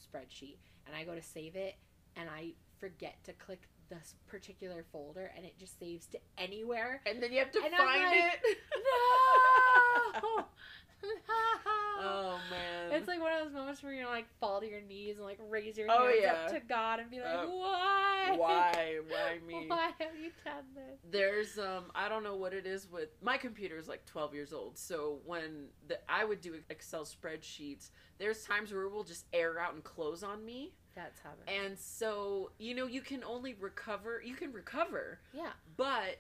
spreadsheet, 0.01 0.57
and 0.87 0.97
I 0.97 1.05
go 1.05 1.15
to 1.15 1.23
save 1.23 1.57
it, 1.57 1.77
and 2.17 2.29
I 2.29 2.53
forget 2.79 3.23
to 3.25 3.33
click 3.35 3.69
this 3.91 4.15
particular 4.27 4.85
folder, 4.93 5.33
and 5.37 5.45
it 5.45 5.59
just 5.59 5.79
saves 5.79 6.07
to 6.07 6.19
anywhere. 6.39 7.03
And 7.07 7.23
then 7.23 7.33
you 7.33 7.41
have 7.41 7.51
to 7.53 7.63
And 7.65 7.75
find 7.75 8.03
like, 8.05 8.41
it. 8.45 8.59
No! 10.23 10.45
Oh 12.03 12.39
man. 12.51 12.70
It's 12.93 13.09
like 13.09 13.21
one 13.21 13.33
of 13.33 13.45
those 13.45 13.53
moments 13.55 13.83
where 13.83 13.93
you're 13.93 14.07
like 14.09 14.27
fall 14.39 14.61
to 14.61 14.69
your 14.69 14.81
knees 14.81 15.17
and 15.17 15.25
like 15.27 15.39
raise 15.49 15.77
your 15.79 15.87
Oh, 15.91 16.07
hands 16.07 16.19
yeah. 16.23 16.33
up 16.33 16.53
to 16.53 16.61
God 16.61 17.01
and 17.01 17.11
be 17.11 17.21
like, 17.21 17.29
Uh, 17.35 17.47
"Why? 17.47 18.35
why? 18.37 18.99
Why 19.09 19.39
me? 19.47 19.65
Why 19.69 19.91
have 19.99 20.17
you 20.21 20.31
done 20.45 20.65
this?" 20.75 20.99
There's 21.11 21.59
um 21.59 21.85
I 21.95 22.09
don't 22.09 22.23
know 22.23 22.37
what 22.37 22.53
it 22.53 22.67
is 22.67 22.91
with 22.91 23.11
my 23.23 23.37
computer 23.37 23.77
is 23.77 23.89
like 23.89 24.05
12 24.07 24.35
years 24.35 24.53
old. 24.53 24.79
So 24.79 25.19
when 25.25 25.67
the 25.89 25.99
I 26.09 26.25
would 26.25 26.41
do 26.41 26.57
Excel 26.71 27.05
spreadsheets, 27.05 27.91
there's 28.19 28.45
times 28.45 28.73
where 28.73 28.83
it 28.83 28.91
will 28.91 29.05
just 29.05 29.27
air 29.33 29.59
out 29.59 29.75
and 29.75 29.83
close 29.85 30.23
on 30.23 30.45
me. 30.45 30.75
That's 30.97 31.21
happened. 31.21 31.49
And 31.49 31.79
so, 31.79 32.51
you 32.59 32.75
know, 32.75 32.87
you 32.87 33.01
can 33.01 33.23
only 33.23 33.55
recover, 33.55 34.21
you 34.25 34.35
can 34.35 34.53
recover, 34.53 35.21
yeah. 35.33 35.51
but 35.77 36.19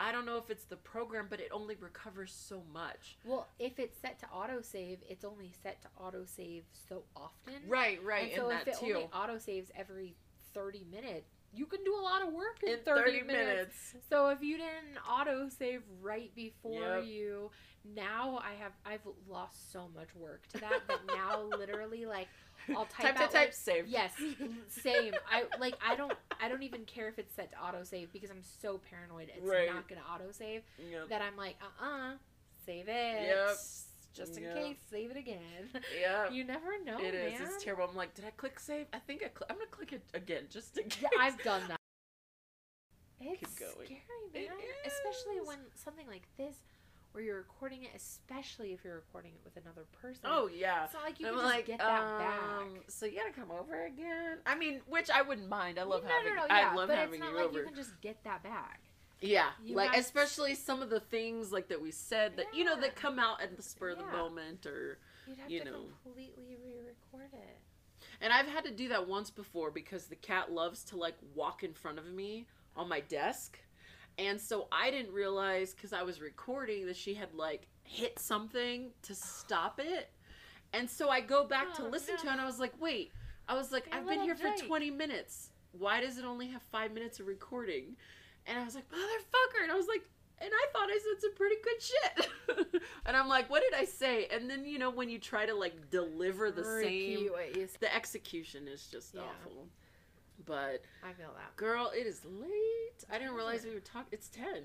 I 0.00 0.12
don't 0.12 0.24
know 0.24 0.38
if 0.38 0.48
it's 0.50 0.64
the 0.64 0.76
program, 0.76 1.26
but 1.28 1.40
it 1.40 1.48
only 1.52 1.76
recovers 1.78 2.32
so 2.32 2.62
much. 2.72 3.18
Well, 3.26 3.48
if 3.58 3.78
it's 3.78 3.98
set 4.00 4.18
to 4.20 4.26
autosave, 4.26 4.98
it's 5.08 5.24
only 5.26 5.52
set 5.62 5.82
to 5.82 5.88
autosave 6.02 6.62
so 6.88 7.02
often. 7.14 7.54
Right, 7.68 8.02
right, 8.02 8.32
And 8.32 8.40
so 8.40 8.48
and 8.50 8.60
if 8.62 8.68
it 8.68 8.76
too. 8.80 8.86
only 8.94 9.08
autosaves 9.12 9.66
every 9.76 10.16
30 10.54 10.86
minutes, 10.90 11.28
you 11.52 11.66
can 11.66 11.82
do 11.84 11.94
a 11.94 12.00
lot 12.02 12.26
of 12.26 12.32
work 12.32 12.62
in, 12.64 12.74
In 12.74 12.78
30, 12.84 13.22
minutes. 13.24 13.94
So 14.08 14.28
if 14.28 14.40
you 14.40 14.56
didn't 14.56 14.96
autosave 15.08 15.82
right 16.00 16.34
before 16.34 16.72
Yep. 16.72 17.04
you, 17.06 17.50
now 17.84 18.40
I 18.42 18.54
have 18.62 18.72
I've 18.86 19.06
lost 19.28 19.72
so 19.72 19.88
much 19.94 20.14
work 20.14 20.46
to 20.48 20.58
that 20.60 20.82
but 20.86 21.00
now 21.14 21.42
literally 21.58 22.06
like 22.06 22.28
I'll 22.76 22.84
type 22.86 23.14
type, 23.14 23.20
out 23.20 23.30
type, 23.30 23.34
like, 23.34 23.52
save. 23.54 23.86
Yes, 23.88 24.12
same. 24.68 25.14
I 25.30 25.44
like. 25.58 25.74
I 25.86 25.96
don't. 25.96 26.12
I 26.40 26.48
don't 26.48 26.62
even 26.62 26.84
care 26.84 27.08
if 27.08 27.18
it's 27.18 27.34
set 27.34 27.50
to 27.52 27.56
autosave 27.58 28.08
because 28.12 28.30
I'm 28.30 28.42
so 28.62 28.80
paranoid 28.90 29.30
it's 29.36 29.46
Right. 29.46 29.68
not 29.72 29.88
gonna 29.88 30.00
autosave 30.02 30.62
Yep. 30.90 31.08
that 31.10 31.22
I'm 31.22 31.36
like, 31.36 31.56
uh, 31.62 31.84
uh 31.84 32.10
save 32.66 32.88
it. 32.88 33.22
Yep. 33.28 33.56
Just 34.12 34.36
in 34.38 34.42
Yep. 34.42 34.54
case, 34.56 34.76
save 34.90 35.10
it 35.12 35.16
again. 35.16 35.70
Yep. 36.00 36.30
You 36.32 36.44
never 36.44 36.82
know, 36.84 36.98
It 36.98 37.14
is. 37.14 37.38
man. 37.38 37.48
It's 37.48 37.62
terrible. 37.62 37.86
I'm 37.88 37.94
like, 37.96 38.14
did 38.14 38.24
I 38.24 38.30
click 38.30 38.58
save? 38.58 38.86
I 38.92 38.98
think 38.98 39.22
I. 39.22 39.28
Cl- 39.28 39.46
I'm 39.50 39.56
gonna 39.56 39.68
click 39.70 39.92
it 39.92 40.02
again 40.14 40.44
just 40.50 40.76
in 40.78 40.88
case. 40.88 41.02
Yeah, 41.12 41.18
I've 41.20 41.40
done 41.42 41.62
that. 41.68 41.76
It's 43.20 43.54
going. 43.54 43.84
scary, 43.84 44.00
man. 44.48 44.56
Especially 44.86 45.40
when 45.44 45.58
something 45.74 46.06
like 46.06 46.22
this, 46.38 46.56
where 47.12 47.22
you're 47.24 47.38
recording 47.38 47.82
it, 47.82 47.90
especially 47.94 48.72
if 48.72 48.84
you're 48.84 48.94
recording 48.96 49.32
it 49.32 49.40
with 49.44 49.62
another 49.62 49.86
person. 50.00 50.22
Oh 50.24 50.48
yeah. 50.52 50.84
it's 50.84 50.94
not 50.94 51.02
like 51.02 51.18
you 51.18 51.26
can 51.26 51.34
just 51.34 51.44
like, 51.44 51.66
get 51.66 51.78
that 51.78 52.02
um, 52.02 52.18
back. 52.18 52.84
so 52.88 53.06
you 53.06 53.16
gotta 53.16 53.32
come 53.32 53.50
over 53.50 53.84
again. 53.86 54.38
I 54.46 54.54
mean, 54.54 54.80
which 54.86 55.10
I 55.10 55.22
wouldn't 55.22 55.48
mind. 55.48 55.78
I 55.78 55.82
love 55.82 56.04
no, 56.04 56.10
having. 56.10 56.34
no, 56.34 56.42
no, 56.42 56.46
yeah, 56.54 56.70
I 56.70 56.74
love 56.74 56.88
but 56.88 56.96
having 56.98 57.14
it's 57.14 57.20
not 57.20 57.30
you 57.32 57.36
like 57.36 57.46
over. 57.46 57.58
you 57.58 57.64
can 57.64 57.74
just 57.74 58.00
get 58.00 58.22
that 58.24 58.42
back. 58.42 58.80
Yeah, 59.22 59.50
You 59.62 59.74
like 59.76 59.90
have- 59.90 60.00
especially 60.00 60.54
some 60.54 60.80
of 60.80 60.88
the 60.88 61.00
things 61.00 61.52
like 61.52 61.68
that 61.68 61.82
we 61.82 61.90
said 61.90 62.36
that 62.38 62.54
you 62.54 62.64
know 62.64 62.80
that 62.80 62.96
come 62.96 63.18
out 63.18 63.42
at 63.42 63.54
the 63.56 63.62
spur 63.62 63.90
of 63.90 63.98
the 63.98 64.06
moment 64.06 64.64
or 64.64 64.98
You'd 65.26 65.38
have 65.38 65.50
You 65.50 65.58
to 65.60 65.64
know. 65.66 65.82
completely 66.02 66.56
re-record 66.64 67.28
it. 67.34 67.58
and 68.22 68.32
I've 68.32 68.46
had 68.46 68.64
to 68.64 68.70
do 68.70 68.88
that 68.88 69.06
once 69.06 69.30
before 69.30 69.70
because 69.70 70.06
the 70.06 70.16
cat 70.16 70.50
loves 70.50 70.82
to 70.84 70.96
like 70.96 71.16
walk 71.34 71.62
in 71.62 71.74
front 71.74 71.98
of 71.98 72.06
me 72.06 72.46
on 72.76 72.88
my 72.88 73.00
desk. 73.00 73.58
And 74.18 74.40
so 74.40 74.68
I 74.70 74.90
didn't 74.90 75.12
realize 75.12 75.72
cuz 75.74 75.92
I 75.92 76.02
was 76.02 76.20
recording 76.20 76.86
that 76.86 76.96
she 76.96 77.14
had 77.14 77.34
like 77.34 77.68
hit 77.84 78.18
something 78.18 78.92
to 79.02 79.14
stop 79.14 79.80
it. 79.80 80.10
And 80.72 80.88
so 80.88 81.08
I 81.08 81.20
go 81.20 81.44
back 81.44 81.74
to 81.74 81.84
Oh, 81.84 81.88
listen 81.88 82.16
to 82.18 82.26
it 82.26 82.32
and 82.32 82.40
I 82.40 82.46
was 82.46 82.60
like, 82.60 82.80
"Wait, 82.80 83.12
I 83.48 83.54
was 83.54 83.72
like, 83.72 83.88
I've 83.92 84.06
been 84.06 84.20
here 84.20 84.36
for 84.36 84.50
20 84.66 84.90
minutes. 84.90 85.50
Why 85.72 86.00
does 86.00 86.18
it 86.18 86.24
only 86.24 86.48
have 86.48 86.62
5 86.62 86.92
minutes 86.92 87.18
of 87.20 87.26
recording?" 87.26 87.96
And 88.46 88.58
I 88.58 88.64
was 88.64 88.74
like, 88.74 88.88
"Motherfucker." 88.90 89.62
And 89.62 89.72
I 89.72 89.76
was 89.76 89.88
like, 89.88 90.02
and 90.40 90.50
I 90.52 90.66
thought 90.72 90.88
I 90.88 90.98
said 90.98 91.20
some 91.20 91.34
pretty 91.34 91.56
good 91.62 91.82
shit. 91.82 92.82
and 93.06 93.16
I'm 93.16 93.28
like, 93.28 93.50
what 93.50 93.62
did 93.62 93.78
I 93.78 93.84
say? 93.84 94.26
And 94.32 94.48
then, 94.48 94.64
you 94.64 94.78
know, 94.78 94.90
when 94.90 95.10
you 95.10 95.18
try 95.18 95.44
to 95.44 95.54
like 95.54 95.90
deliver 95.90 96.50
the 96.50 96.64
same, 96.64 97.28
the 97.80 97.94
execution 97.94 98.66
is 98.66 98.86
just 98.86 99.14
Yeah. 99.14 99.22
awful. 99.22 99.68
But, 100.46 100.82
I 101.04 101.12
feel 101.12 101.32
that. 101.36 101.56
girl, 101.56 101.90
it 101.96 102.06
is 102.06 102.24
late. 102.24 103.04
I 103.10 103.18
didn't 103.18 103.34
realize 103.34 103.64
we 103.64 103.74
were 103.74 103.80
talking. 103.80 104.08
It's 104.12 104.28
10. 104.28 104.44
Oh 104.46 104.56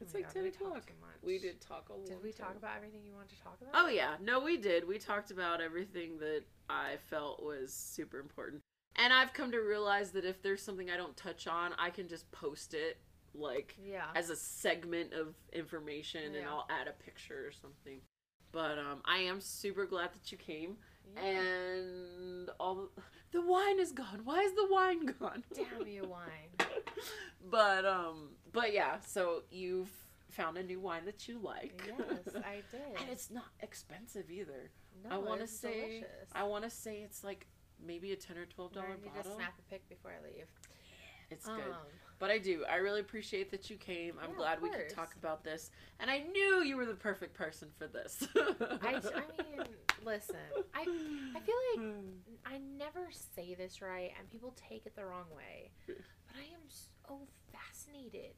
It's 0.00 0.14
my 0.14 0.20
like 0.20 0.34
God, 0.34 0.40
10 0.42 0.46
o'clock. 0.46 0.90
We 1.22 1.38
did 1.38 1.60
talk 1.60 1.88
a 1.88 1.92
lot. 1.94 2.06
Did 2.06 2.22
we 2.22 2.32
time. 2.32 2.48
talk 2.48 2.56
about 2.56 2.76
everything 2.76 3.00
you 3.06 3.14
want 3.14 3.28
to 3.28 3.40
talk 3.42 3.58
about? 3.60 3.72
Oh, 3.74 3.88
yeah. 3.88 4.14
No, 4.22 4.40
we 4.40 4.56
did. 4.56 4.86
We 4.86 4.98
talked 4.98 5.30
about 5.30 5.60
everything 5.60 6.18
that 6.18 6.42
I 6.68 6.96
felt 7.08 7.42
was 7.42 7.72
super 7.72 8.18
important. 8.20 8.60
And 8.96 9.12
I've 9.12 9.32
come 9.32 9.50
to 9.52 9.58
realize 9.58 10.10
that 10.12 10.24
if 10.24 10.40
there's 10.42 10.62
something 10.62 10.90
I 10.90 10.96
don't 10.96 11.16
touch 11.16 11.46
on, 11.46 11.72
I 11.78 11.90
can 11.90 12.06
just 12.08 12.30
post 12.32 12.74
it 12.74 12.98
like 13.34 13.76
Yeah. 13.84 14.04
as 14.14 14.30
a 14.30 14.36
segment 14.36 15.12
of 15.12 15.34
information 15.52 16.34
and 16.36 16.46
I'll 16.46 16.68
add 16.70 16.86
a 16.86 16.92
picture 17.04 17.44
or 17.46 17.50
something. 17.50 18.00
But 18.52 18.78
um, 18.78 19.00
I 19.04 19.18
am 19.18 19.40
super 19.40 19.84
glad 19.86 20.10
that 20.12 20.30
you 20.30 20.38
came. 20.38 20.76
Yeah. 21.16 21.22
And 21.22 22.50
all 22.60 22.88
the, 23.34 23.42
wine 23.42 23.80
is 23.80 23.92
gone. 23.92 24.20
Why 24.24 24.40
is 24.40 24.52
the 24.54 24.66
wine 24.70 25.06
gone? 25.20 25.44
Damn 25.54 25.86
you, 25.86 26.04
wine. 26.04 26.68
but 27.50 27.84
um, 27.84 28.30
but 28.52 28.72
yeah. 28.72 28.96
So 29.06 29.42
you've 29.50 29.90
found 30.30 30.56
a 30.56 30.62
new 30.62 30.80
wine 30.80 31.04
that 31.04 31.28
you 31.28 31.38
like. 31.38 31.82
yes, 31.86 32.34
I 32.44 32.62
did. 32.70 33.00
and 33.00 33.10
it's 33.10 33.30
not 33.30 33.46
expensive 33.60 34.30
either. 34.30 34.70
no, 35.04 35.16
I 35.16 35.18
want 35.18 35.40
to 35.40 35.46
say 35.46 35.80
delicious. 35.80 36.28
I 36.34 36.44
want 36.44 36.64
to 36.64 36.70
say 36.70 36.98
it's 36.98 37.22
like 37.22 37.46
maybe 37.84 38.12
a 38.12 38.16
ten 38.16 38.36
or 38.38 38.46
twelve 38.46 38.72
dollar 38.72 38.86
I 38.86 38.94
need 39.02 39.04
to 39.04 39.10
bottle. 39.10 39.36
snap 39.36 39.54
a 39.58 39.70
pic 39.70 39.88
before 39.88 40.12
I 40.12 40.24
leave. 40.24 40.46
It's 41.30 41.48
um, 41.48 41.56
good. 41.56 41.74
But 42.24 42.30
I 42.30 42.38
do. 42.38 42.64
I 42.70 42.76
really 42.76 43.00
appreciate 43.00 43.50
that 43.50 43.68
you 43.68 43.76
came. 43.76 44.14
I'm 44.18 44.30
Yeah, 44.30 44.36
glad 44.38 44.62
we 44.62 44.70
could 44.70 44.88
talk 44.88 45.14
about 45.14 45.44
this. 45.44 45.70
And 46.00 46.10
I 46.10 46.20
knew 46.20 46.62
you 46.62 46.78
were 46.78 46.86
the 46.86 46.94
perfect 46.94 47.34
person 47.34 47.68
for 47.76 47.86
this. 47.86 48.26
I, 48.34 48.94
I 49.14 49.24
mean, 49.58 49.66
listen, 50.02 50.36
I 50.74 50.80
I 50.80 51.40
feel 51.40 51.54
like 51.76 51.86
I 52.46 52.56
never 52.78 53.08
say 53.10 53.52
this 53.54 53.82
right, 53.82 54.10
and 54.18 54.26
people 54.30 54.56
take 54.56 54.86
it 54.86 54.96
the 54.96 55.04
wrong 55.04 55.26
way. 55.36 55.70
But 56.26 56.36
I 56.40 56.44
am 56.54 56.62
so 56.66 57.28
fascinated 57.52 58.32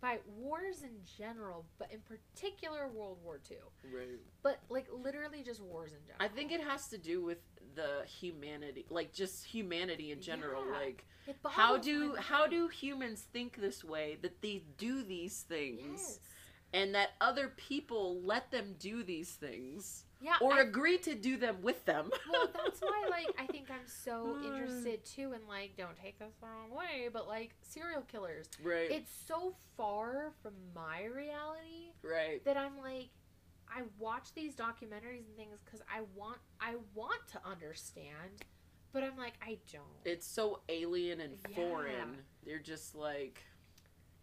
by 0.00 0.18
wars 0.38 0.82
in 0.82 0.96
general, 1.18 1.64
but 1.78 1.92
in 1.92 2.00
particular 2.00 2.88
World 2.88 3.18
War 3.24 3.40
II. 3.50 3.58
right. 3.92 4.08
But 4.42 4.60
like 4.68 4.86
literally 4.92 5.42
just 5.42 5.60
wars 5.60 5.92
in 5.92 5.98
general. 6.06 6.20
I 6.20 6.28
think 6.28 6.52
it 6.52 6.62
has 6.62 6.88
to 6.88 6.98
do 6.98 7.22
with 7.22 7.38
the 7.74 8.04
humanity, 8.06 8.86
like 8.90 9.12
just 9.12 9.44
humanity 9.44 10.10
in 10.10 10.20
general. 10.20 10.64
Yeah. 10.66 10.78
Like 10.78 11.04
how 11.46 11.76
do 11.76 12.16
how 12.16 12.46
do 12.46 12.68
humans 12.68 13.26
think 13.32 13.60
this 13.60 13.84
way 13.84 14.18
that 14.22 14.40
they 14.42 14.64
do 14.78 15.02
these 15.02 15.42
things 15.42 16.00
yes. 16.00 16.18
and 16.72 16.94
that 16.94 17.10
other 17.20 17.52
people 17.56 18.20
let 18.22 18.50
them 18.50 18.74
do 18.78 19.02
these 19.02 19.30
things 19.30 20.04
Yeah, 20.20 20.34
or 20.40 20.54
I- 20.54 20.60
agree 20.60 20.98
to 20.98 21.14
do 21.14 21.36
them 21.36 21.56
with 21.62 21.84
them? 21.86 22.10
well, 22.32 22.48
that's 22.52 22.80
why 22.80 23.06
like 23.10 23.28
I 23.38 23.46
think 23.46 23.70
I'm 23.70 23.86
so 23.86 24.34
hmm. 24.38 24.44
interested 24.46 25.04
too 25.04 25.32
in 25.32 25.40
like 25.48 25.76
don't 25.76 25.96
take 25.96 26.18
this 26.18 26.34
the 26.40 26.46
wrong 26.46 26.70
way, 26.70 27.08
but 27.12 27.26
like 27.26 27.54
serial 27.62 28.02
killers. 28.02 28.48
right. 28.62 28.90
It's 28.90 29.10
so 29.26 29.54
far 29.76 30.32
from 30.42 30.52
my 30.74 31.04
reality 31.04 31.92
right. 32.02 32.44
that 32.44 32.56
I'm 32.56 32.76
like 32.78 33.08
I 33.68 33.82
watch 33.98 34.34
these 34.34 34.54
documentaries 34.54 35.26
and 35.28 35.36
things 35.36 35.60
cuz 35.70 35.80
I 35.88 36.02
want 36.14 36.38
I 36.60 36.74
want 36.94 37.26
to 37.28 37.40
understand 37.46 38.44
But 38.92 39.04
I'm 39.04 39.16
like, 39.16 39.34
I 39.40 39.58
don't. 39.72 39.84
It's 40.04 40.26
so 40.26 40.60
alien 40.68 41.20
and 41.20 41.38
Yeah. 41.48 41.54
foreign. 41.56 42.24
You're 42.44 42.58
just 42.58 42.94
like, 42.96 43.40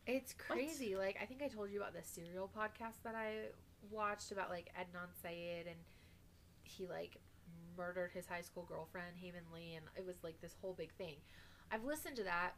It's 0.06 0.34
crazy. 0.34 0.96
Like 0.98 1.18
I 1.22 1.26
think 1.26 1.42
I 1.42 1.48
told 1.48 1.72
you 1.72 1.80
about 1.80 1.94
the 1.94 2.04
serial 2.04 2.50
podcast 2.56 3.02
that 3.04 3.16
I 3.16 3.50
watched 3.92 4.32
about 4.32 4.50
like 4.50 4.72
Adnan 4.80 5.10
Syed 5.22 5.68
and 5.68 5.80
he 6.64 6.88
like 6.88 7.18
murdered 7.78 8.12
his 8.14 8.26
high 8.26 8.42
school 8.42 8.66
girlfriend, 8.68 9.16
Hae 9.16 9.32
Min 9.32 9.44
Lee, 9.54 9.76
and 9.76 9.86
it 9.96 10.06
was 10.06 10.16
like 10.24 10.40
this 10.42 10.56
whole 10.62 10.74
big 10.74 10.92
thing. 10.94 11.16
I've 11.72 11.84
listened 11.84 12.16
to 12.18 12.24
that 12.24 12.52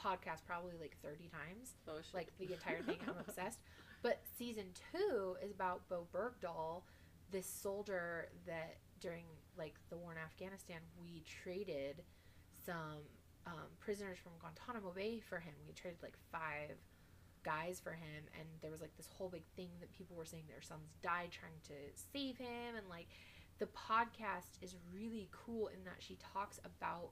podcast 0.00 0.44
probably 0.46 0.74
like 0.80 0.96
30 1.02 1.28
times, 1.28 1.74
oh 1.88 1.98
shit. 2.02 2.14
like 2.14 2.28
the 2.38 2.52
entire 2.52 2.82
thing. 2.82 2.98
I'm 3.06 3.14
obsessed. 3.28 3.58
But 4.02 4.20
season 4.36 4.64
two 4.92 5.36
is 5.42 5.52
about 5.52 5.88
Bowe 5.88 6.06
Bergdahl, 6.12 6.82
this 7.30 7.46
soldier 7.46 8.28
that 8.46 8.78
during 9.00 9.24
like 9.56 9.74
the 9.90 9.96
war 9.96 10.12
in 10.12 10.18
Afghanistan, 10.18 10.78
we 11.00 11.22
traded 11.42 12.02
some 12.64 13.02
um, 13.46 13.68
prisoners 13.80 14.18
from 14.18 14.32
Guantanamo 14.40 14.92
Bay 14.92 15.20
for 15.20 15.38
him. 15.38 15.54
We 15.66 15.74
traded 15.74 16.02
like 16.02 16.16
five 16.30 16.76
guys 17.44 17.80
for 17.80 17.92
him, 17.92 18.24
and 18.38 18.48
there 18.60 18.70
was 18.70 18.80
like 18.80 18.96
this 18.96 19.08
whole 19.16 19.28
big 19.28 19.44
thing 19.56 19.68
that 19.80 19.92
people 19.92 20.16
were 20.16 20.24
saying 20.24 20.44
their 20.48 20.62
sons 20.62 20.90
died 21.02 21.30
trying 21.30 21.60
to 21.68 21.74
save 22.12 22.36
him, 22.38 22.76
and 22.76 22.88
like 22.88 23.06
the 23.58 23.66
podcast 23.66 24.58
is 24.60 24.74
really 24.92 25.28
cool 25.30 25.68
in 25.68 25.84
that 25.84 25.96
she 26.00 26.16
talks 26.34 26.58
about 26.64 27.10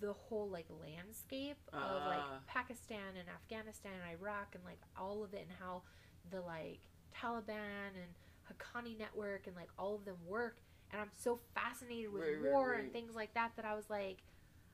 the 0.00 0.12
whole 0.12 0.48
like 0.48 0.66
landscape 0.82 1.56
of 1.72 2.06
like 2.06 2.18
Ah. 2.20 2.40
Pakistan 2.46 3.16
and 3.18 3.28
Afghanistan 3.28 3.92
and 3.94 4.18
Iraq 4.20 4.54
and 4.54 4.64
like 4.64 4.80
all 4.96 5.22
of 5.22 5.32
it 5.32 5.42
and 5.48 5.56
how 5.60 5.82
the 6.30 6.40
like 6.40 6.80
Taliban 7.14 7.94
and 7.94 8.10
Haqqani 8.50 8.98
network 8.98 9.46
and 9.46 9.54
like 9.56 9.68
all 9.78 9.94
of 9.94 10.04
them 10.04 10.16
work 10.26 10.58
and 10.92 11.00
I'm 11.00 11.10
so 11.12 11.38
fascinated 11.54 12.12
with 12.12 12.22
Right, 12.22 12.40
right, 12.42 12.52
war 12.52 12.72
right. 12.72 12.80
and 12.84 12.92
things 12.92 13.14
like 13.14 13.32
that 13.34 13.52
that 13.56 13.64
I 13.64 13.74
was 13.74 13.88
like 13.88 14.18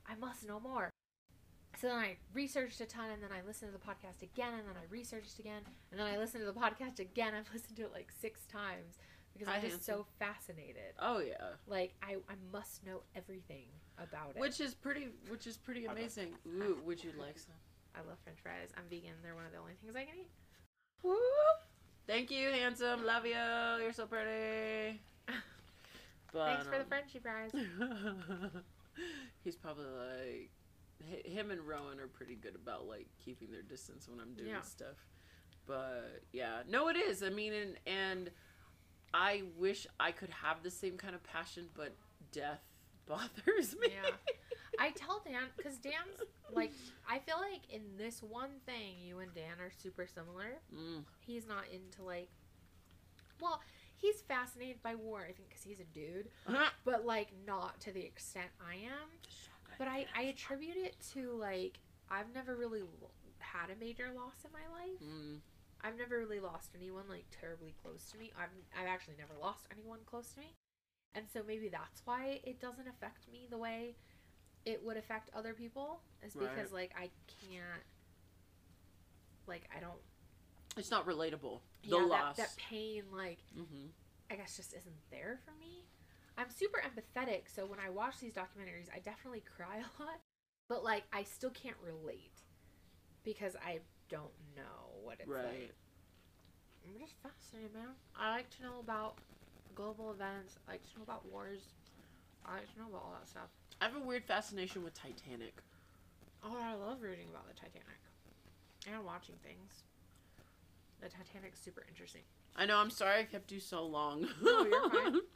I 0.08 0.14
must 0.16 0.46
know 0.48 0.58
more. 0.58 0.90
So 1.80 1.88
then 1.88 1.96
I 1.96 2.16
researched 2.32 2.80
a 2.80 2.86
ton 2.86 3.10
and 3.10 3.22
then 3.22 3.30
I 3.32 3.46
listened 3.46 3.72
to 3.72 3.78
the 3.78 3.84
podcast 3.84 4.22
again 4.22 4.52
and 4.54 4.68
then 4.68 4.76
I 4.76 4.84
researched 4.90 5.38
again 5.38 5.62
and 5.90 5.98
then 5.98 6.06
I 6.06 6.18
listened 6.18 6.44
to 6.46 6.52
the 6.52 6.58
podcast 6.58 6.98
again. 7.00 7.34
I've 7.34 7.50
listened 7.54 7.76
to 7.76 7.82
it 7.82 7.92
like 7.92 8.10
six 8.20 8.44
times 8.46 8.98
because 9.32 9.48
I'm 9.48 9.62
just 9.62 9.84
so 9.84 10.06
fascinated. 10.18 10.94
oh 11.00 11.20
yeah. 11.20 11.56
Like 11.66 11.94
I, 12.02 12.16
I 12.28 12.34
must 12.52 12.84
know 12.86 13.02
everything 13.16 13.66
about 13.98 14.36
it. 14.36 14.40
Which 14.40 14.60
is 14.60 14.74
pretty, 14.74 15.08
which 15.28 15.46
is 15.46 15.56
pretty 15.56 15.86
amazing. 15.86 16.34
Ooh, 16.46 16.78
would 16.84 17.02
you 17.02 17.12
like 17.18 17.38
some? 17.38 17.54
I 17.94 17.98
love 18.08 18.18
French 18.22 18.38
fries. 18.42 18.70
I'm 18.76 18.84
vegan. 18.88 19.12
They're 19.22 19.34
one 19.34 19.44
of 19.44 19.52
the 19.52 19.58
only 19.58 19.74
things 19.82 19.94
I 19.96 20.04
can 20.04 20.14
eat. 20.20 20.30
Woo! 21.02 21.16
Thank 22.06 22.30
you, 22.30 22.50
handsome. 22.50 23.04
Love 23.04 23.26
you. 23.26 23.34
You're 23.82 23.92
so 23.92 24.06
pretty. 24.06 25.00
But, 26.32 26.46
Thanks 26.46 26.64
for 26.64 26.70
the 26.70 26.80
um, 26.80 26.86
Frenchy 26.88 27.18
fries. 27.18 27.50
He's 29.44 29.54
probably 29.54 29.84
like 29.84 30.50
him 31.24 31.50
and 31.50 31.60
Rowan 31.66 32.00
are 32.00 32.06
pretty 32.08 32.34
good 32.34 32.54
about 32.54 32.86
like 32.86 33.06
keeping 33.24 33.50
their 33.50 33.62
distance 33.62 34.08
when 34.08 34.20
I'm 34.20 34.34
doing 34.34 34.50
Yeah. 34.50 34.60
stuff. 34.62 34.96
But 35.66 36.22
yeah, 36.32 36.62
no, 36.68 36.88
it 36.88 36.96
is. 36.96 37.22
I 37.22 37.30
mean, 37.30 37.52
and 37.52 37.76
and 37.86 38.30
I 39.14 39.42
wish 39.56 39.86
I 40.00 40.10
could 40.12 40.30
have 40.30 40.62
the 40.62 40.70
same 40.70 40.96
kind 40.96 41.14
of 41.14 41.22
passion, 41.22 41.68
but 41.74 41.94
death 42.32 42.62
bothers 43.06 43.74
me. 43.80 43.88
Yeah. 43.92 44.10
I 44.78 44.90
tell 44.90 45.22
Dan 45.24 45.44
because 45.56 45.76
Dan's 45.78 46.22
like 46.52 46.72
I 47.08 47.18
feel 47.18 47.36
like 47.38 47.60
in 47.70 47.82
this 47.98 48.22
one 48.22 48.50
thing 48.66 48.96
you 49.04 49.18
and 49.20 49.32
Dan 49.34 49.60
are 49.60 49.70
super 49.70 50.06
similar. 50.06 50.58
Mm. 50.74 51.04
He's 51.20 51.46
not 51.46 51.64
into 51.72 52.02
like, 52.02 52.28
well, 53.40 53.60
he's 53.96 54.20
fascinated 54.22 54.82
by 54.82 54.94
war. 54.94 55.20
I 55.28 55.32
think 55.32 55.48
because 55.50 55.62
he's 55.62 55.78
a 55.80 55.84
dude, 55.84 56.28
but 56.84 57.04
like 57.06 57.28
not 57.46 57.80
to 57.82 57.92
the 57.92 58.00
extent 58.04 58.48
I 58.66 58.74
am. 58.74 59.08
But 59.82 59.90
I 59.90 60.06
I 60.14 60.22
attribute 60.30 60.76
it 60.76 60.94
to 61.12 61.32
like 61.32 61.80
I've 62.08 62.32
never 62.32 62.54
really 62.54 62.82
had 63.40 63.68
a 63.68 63.74
major 63.84 64.10
loss 64.14 64.44
in 64.44 64.52
my 64.52 64.62
life. 64.78 65.02
Mm. 65.02 65.40
I've 65.80 65.98
never 65.98 66.20
really 66.20 66.38
lost 66.38 66.70
anyone 66.78 67.02
like 67.08 67.24
terribly 67.40 67.74
close 67.82 68.04
to 68.12 68.16
me. 68.16 68.30
I've 68.38 68.54
I've 68.80 68.86
actually 68.86 69.16
never 69.18 69.34
lost 69.40 69.66
anyone 69.72 69.98
close 70.06 70.28
to 70.34 70.38
me. 70.38 70.54
And 71.16 71.24
so 71.34 71.40
maybe 71.44 71.68
that's 71.68 72.00
why 72.04 72.38
it 72.44 72.60
doesn't 72.60 72.86
affect 72.86 73.26
me 73.32 73.48
the 73.50 73.58
way 73.58 73.96
it 74.64 74.80
would 74.84 74.96
affect 74.96 75.30
other 75.34 75.52
people 75.52 75.98
is 76.24 76.34
because 76.34 76.70
Right. 76.70 76.92
like 76.92 76.94
I 76.96 77.10
can't 77.40 77.82
like 79.48 79.68
I 79.76 79.80
don't 79.80 79.98
It's 80.76 80.92
not 80.92 81.08
relatable. 81.08 81.58
The 81.82 81.96
yeah, 81.96 82.04
loss. 82.04 82.36
That, 82.36 82.50
that 82.50 82.56
pain 82.56 83.02
like 83.10 83.40
hmm 83.52 83.88
I 84.30 84.36
guess 84.36 84.56
just 84.56 84.74
isn't 84.74 85.10
there 85.10 85.40
for 85.44 85.50
me. 85.58 85.86
I'm 86.38 86.50
super 86.50 86.80
empathetic, 86.82 87.42
so 87.54 87.66
when 87.66 87.78
I 87.78 87.90
watch 87.90 88.18
these 88.20 88.32
documentaries, 88.32 88.88
I 88.94 88.98
definitely 89.00 89.42
cry 89.56 89.76
a 89.78 90.02
lot, 90.02 90.20
but 90.68 90.82
like 90.84 91.04
I 91.12 91.22
still 91.24 91.50
can't 91.50 91.76
relate 91.84 92.32
because 93.24 93.56
I 93.64 93.80
don't 94.08 94.32
know 94.56 94.90
what 95.02 95.16
it's 95.20 95.28
Right. 95.28 95.44
like. 95.44 95.74
I'm 96.86 96.98
just 96.98 97.14
fascinated, 97.22 97.72
man. 97.74 97.88
I 98.18 98.30
like 98.30 98.50
to 98.56 98.62
know 98.62 98.80
about 98.80 99.14
global 99.74 100.10
events. 100.10 100.56
I 100.68 100.72
like 100.72 100.82
to 100.92 100.98
know 100.98 101.04
about 101.04 101.24
wars. 101.30 101.60
I 102.44 102.54
like 102.56 102.72
to 102.72 102.78
know 102.80 102.88
about 102.88 103.02
all 103.04 103.14
that 103.18 103.28
stuff. 103.28 103.48
I 103.80 103.84
have 103.84 103.96
a 103.96 104.00
weird 104.00 104.24
fascination 104.24 104.82
with 104.82 104.94
Titanic. 104.94 105.54
Oh, 106.42 106.58
I 106.60 106.74
love 106.74 107.02
reading 107.02 107.28
about 107.30 107.46
the 107.46 107.54
Titanic 107.54 108.00
and 108.92 109.04
watching 109.04 109.36
things. 109.44 109.84
The 111.00 111.08
Titanic's 111.08 111.60
super 111.60 111.84
interesting. 111.88 112.22
I 112.56 112.66
know. 112.66 112.78
I'm 112.78 112.90
sorry 112.90 113.20
I 113.20 113.24
kept 113.24 113.52
you 113.52 113.60
so 113.60 113.86
long. 113.86 114.26
No, 114.42 114.64
you're 114.64 114.90
fine. 114.90 115.14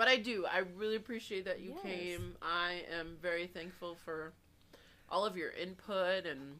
but 0.00 0.08
I 0.08 0.16
do. 0.16 0.46
I 0.46 0.62
really 0.78 0.96
appreciate 0.96 1.44
that 1.44 1.60
you 1.60 1.74
Yes. 1.74 1.82
came. 1.82 2.34
I 2.40 2.84
am 2.90 3.18
very 3.20 3.46
thankful 3.46 3.96
for 4.02 4.32
all 5.10 5.26
of 5.26 5.36
your 5.36 5.50
input 5.50 6.24
and 6.24 6.58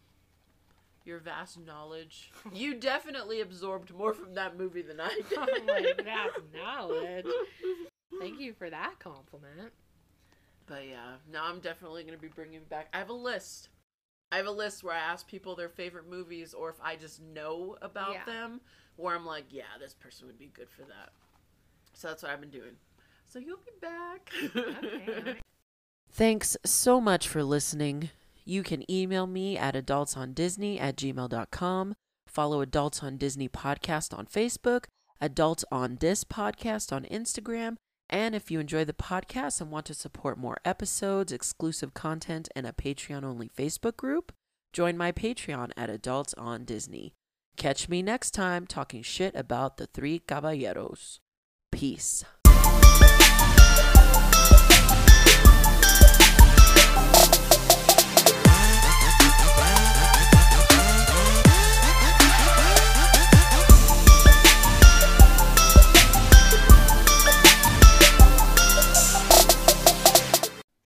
your 1.07 1.21
vast 1.21 1.59
knowledge. 1.59 2.31
You 2.53 2.75
definitely 2.75 3.41
absorbed 3.41 3.95
more 3.95 4.13
from 4.13 4.35
that 4.35 4.59
movie 4.59 4.83
than 4.83 5.01
I 5.01 5.15
oh, 5.39 5.47
did. 5.47 5.61
Oh 5.63 5.67
my 5.67 5.91
vast 6.05 6.39
knowledge. 6.55 7.29
Thank 8.19 8.39
you 8.39 8.53
for 8.53 8.69
that 8.69 8.99
compliment. 8.99 9.73
But 10.67 10.87
yeah, 10.87 11.15
now 11.33 11.47
I'm 11.47 11.61
definitely 11.61 12.03
going 12.03 12.17
to 12.17 12.21
be 12.21 12.29
bringing 12.29 12.65
back. 12.69 12.89
I 12.93 12.99
have 12.99 13.09
a 13.09 13.15
list. 13.15 13.71
I 14.33 14.37
have 14.37 14.49
a 14.49 14.51
list 14.51 14.85
where 14.85 14.95
I 14.95 14.99
ask 14.99 15.27
people 15.27 15.57
their 15.57 15.71
favorite 15.71 16.11
movies, 16.11 16.53
or 16.53 16.69
if 16.69 16.77
I 16.83 16.97
just 16.97 17.23
know 17.23 17.79
about 17.81 18.13
Yeah. 18.13 18.25
them, 18.27 18.61
where 18.97 19.17
I'm 19.17 19.25
like, 19.25 19.47
yeah, 19.49 19.79
this 19.81 19.95
person 19.95 20.27
would 20.27 20.39
be 20.39 20.51
good 20.53 20.69
for 20.69 20.83
that. 20.83 21.13
So 21.95 22.09
that's 22.09 22.23
what 22.23 22.33
I've 22.33 22.41
been 22.43 22.51
doing. 22.51 22.77
So 23.31 23.39
you'll 23.39 23.59
be 23.59 23.73
back. 23.81 24.33
Okay. 24.57 25.39
Thanks 26.11 26.57
so 26.65 27.01
much 27.01 27.29
for 27.29 27.45
listening. 27.45 28.11
You 28.45 28.65
can 28.65 28.91
email 28.91 29.29
me 29.29 29.57
at 29.57 29.77
adultsondisney 29.77 30.81
at 30.81 30.97
gmail.com. 30.97 31.95
Follow 32.27 32.61
Adults 32.61 33.05
on 33.05 33.17
Disney 33.17 33.49
Podcast 33.49 34.17
on 34.17 34.27
Facebook, 34.27 34.87
Adults 35.21 35.65
on 35.71 35.95
Dis 35.95 36.25
Podcast 36.25 36.93
on 36.93 37.05
Instagram, 37.05 37.77
and 38.09 38.35
if 38.35 38.51
you 38.51 38.59
enjoy 38.59 38.85
the 38.85 38.93
podcast 38.93 39.61
and 39.61 39.71
want 39.71 39.87
to 39.87 39.95
support 39.95 40.37
more 40.37 40.59
episodes, 40.65 41.33
exclusive 41.33 41.95
content, 41.95 42.49
and 42.57 42.67
a 42.67 42.73
Patreon 42.73 43.25
only 43.25 43.49
Facebook 43.49 43.97
group, 43.97 44.33
join 44.73 44.97
my 44.97 45.13
Patreon 45.13 45.71
at 45.77 45.91
Adults 45.91 46.35
on 46.35 46.65
Disney. 46.65 47.15
Catch 47.57 47.89
me 47.89 48.03
next 48.03 48.33
time 48.33 48.67
talking 48.67 49.03
shit 49.03 49.37
about 49.37 49.77
the 49.77 49.87
three 49.87 50.19
caballeros. 50.19 51.21
Peace. 51.71 52.25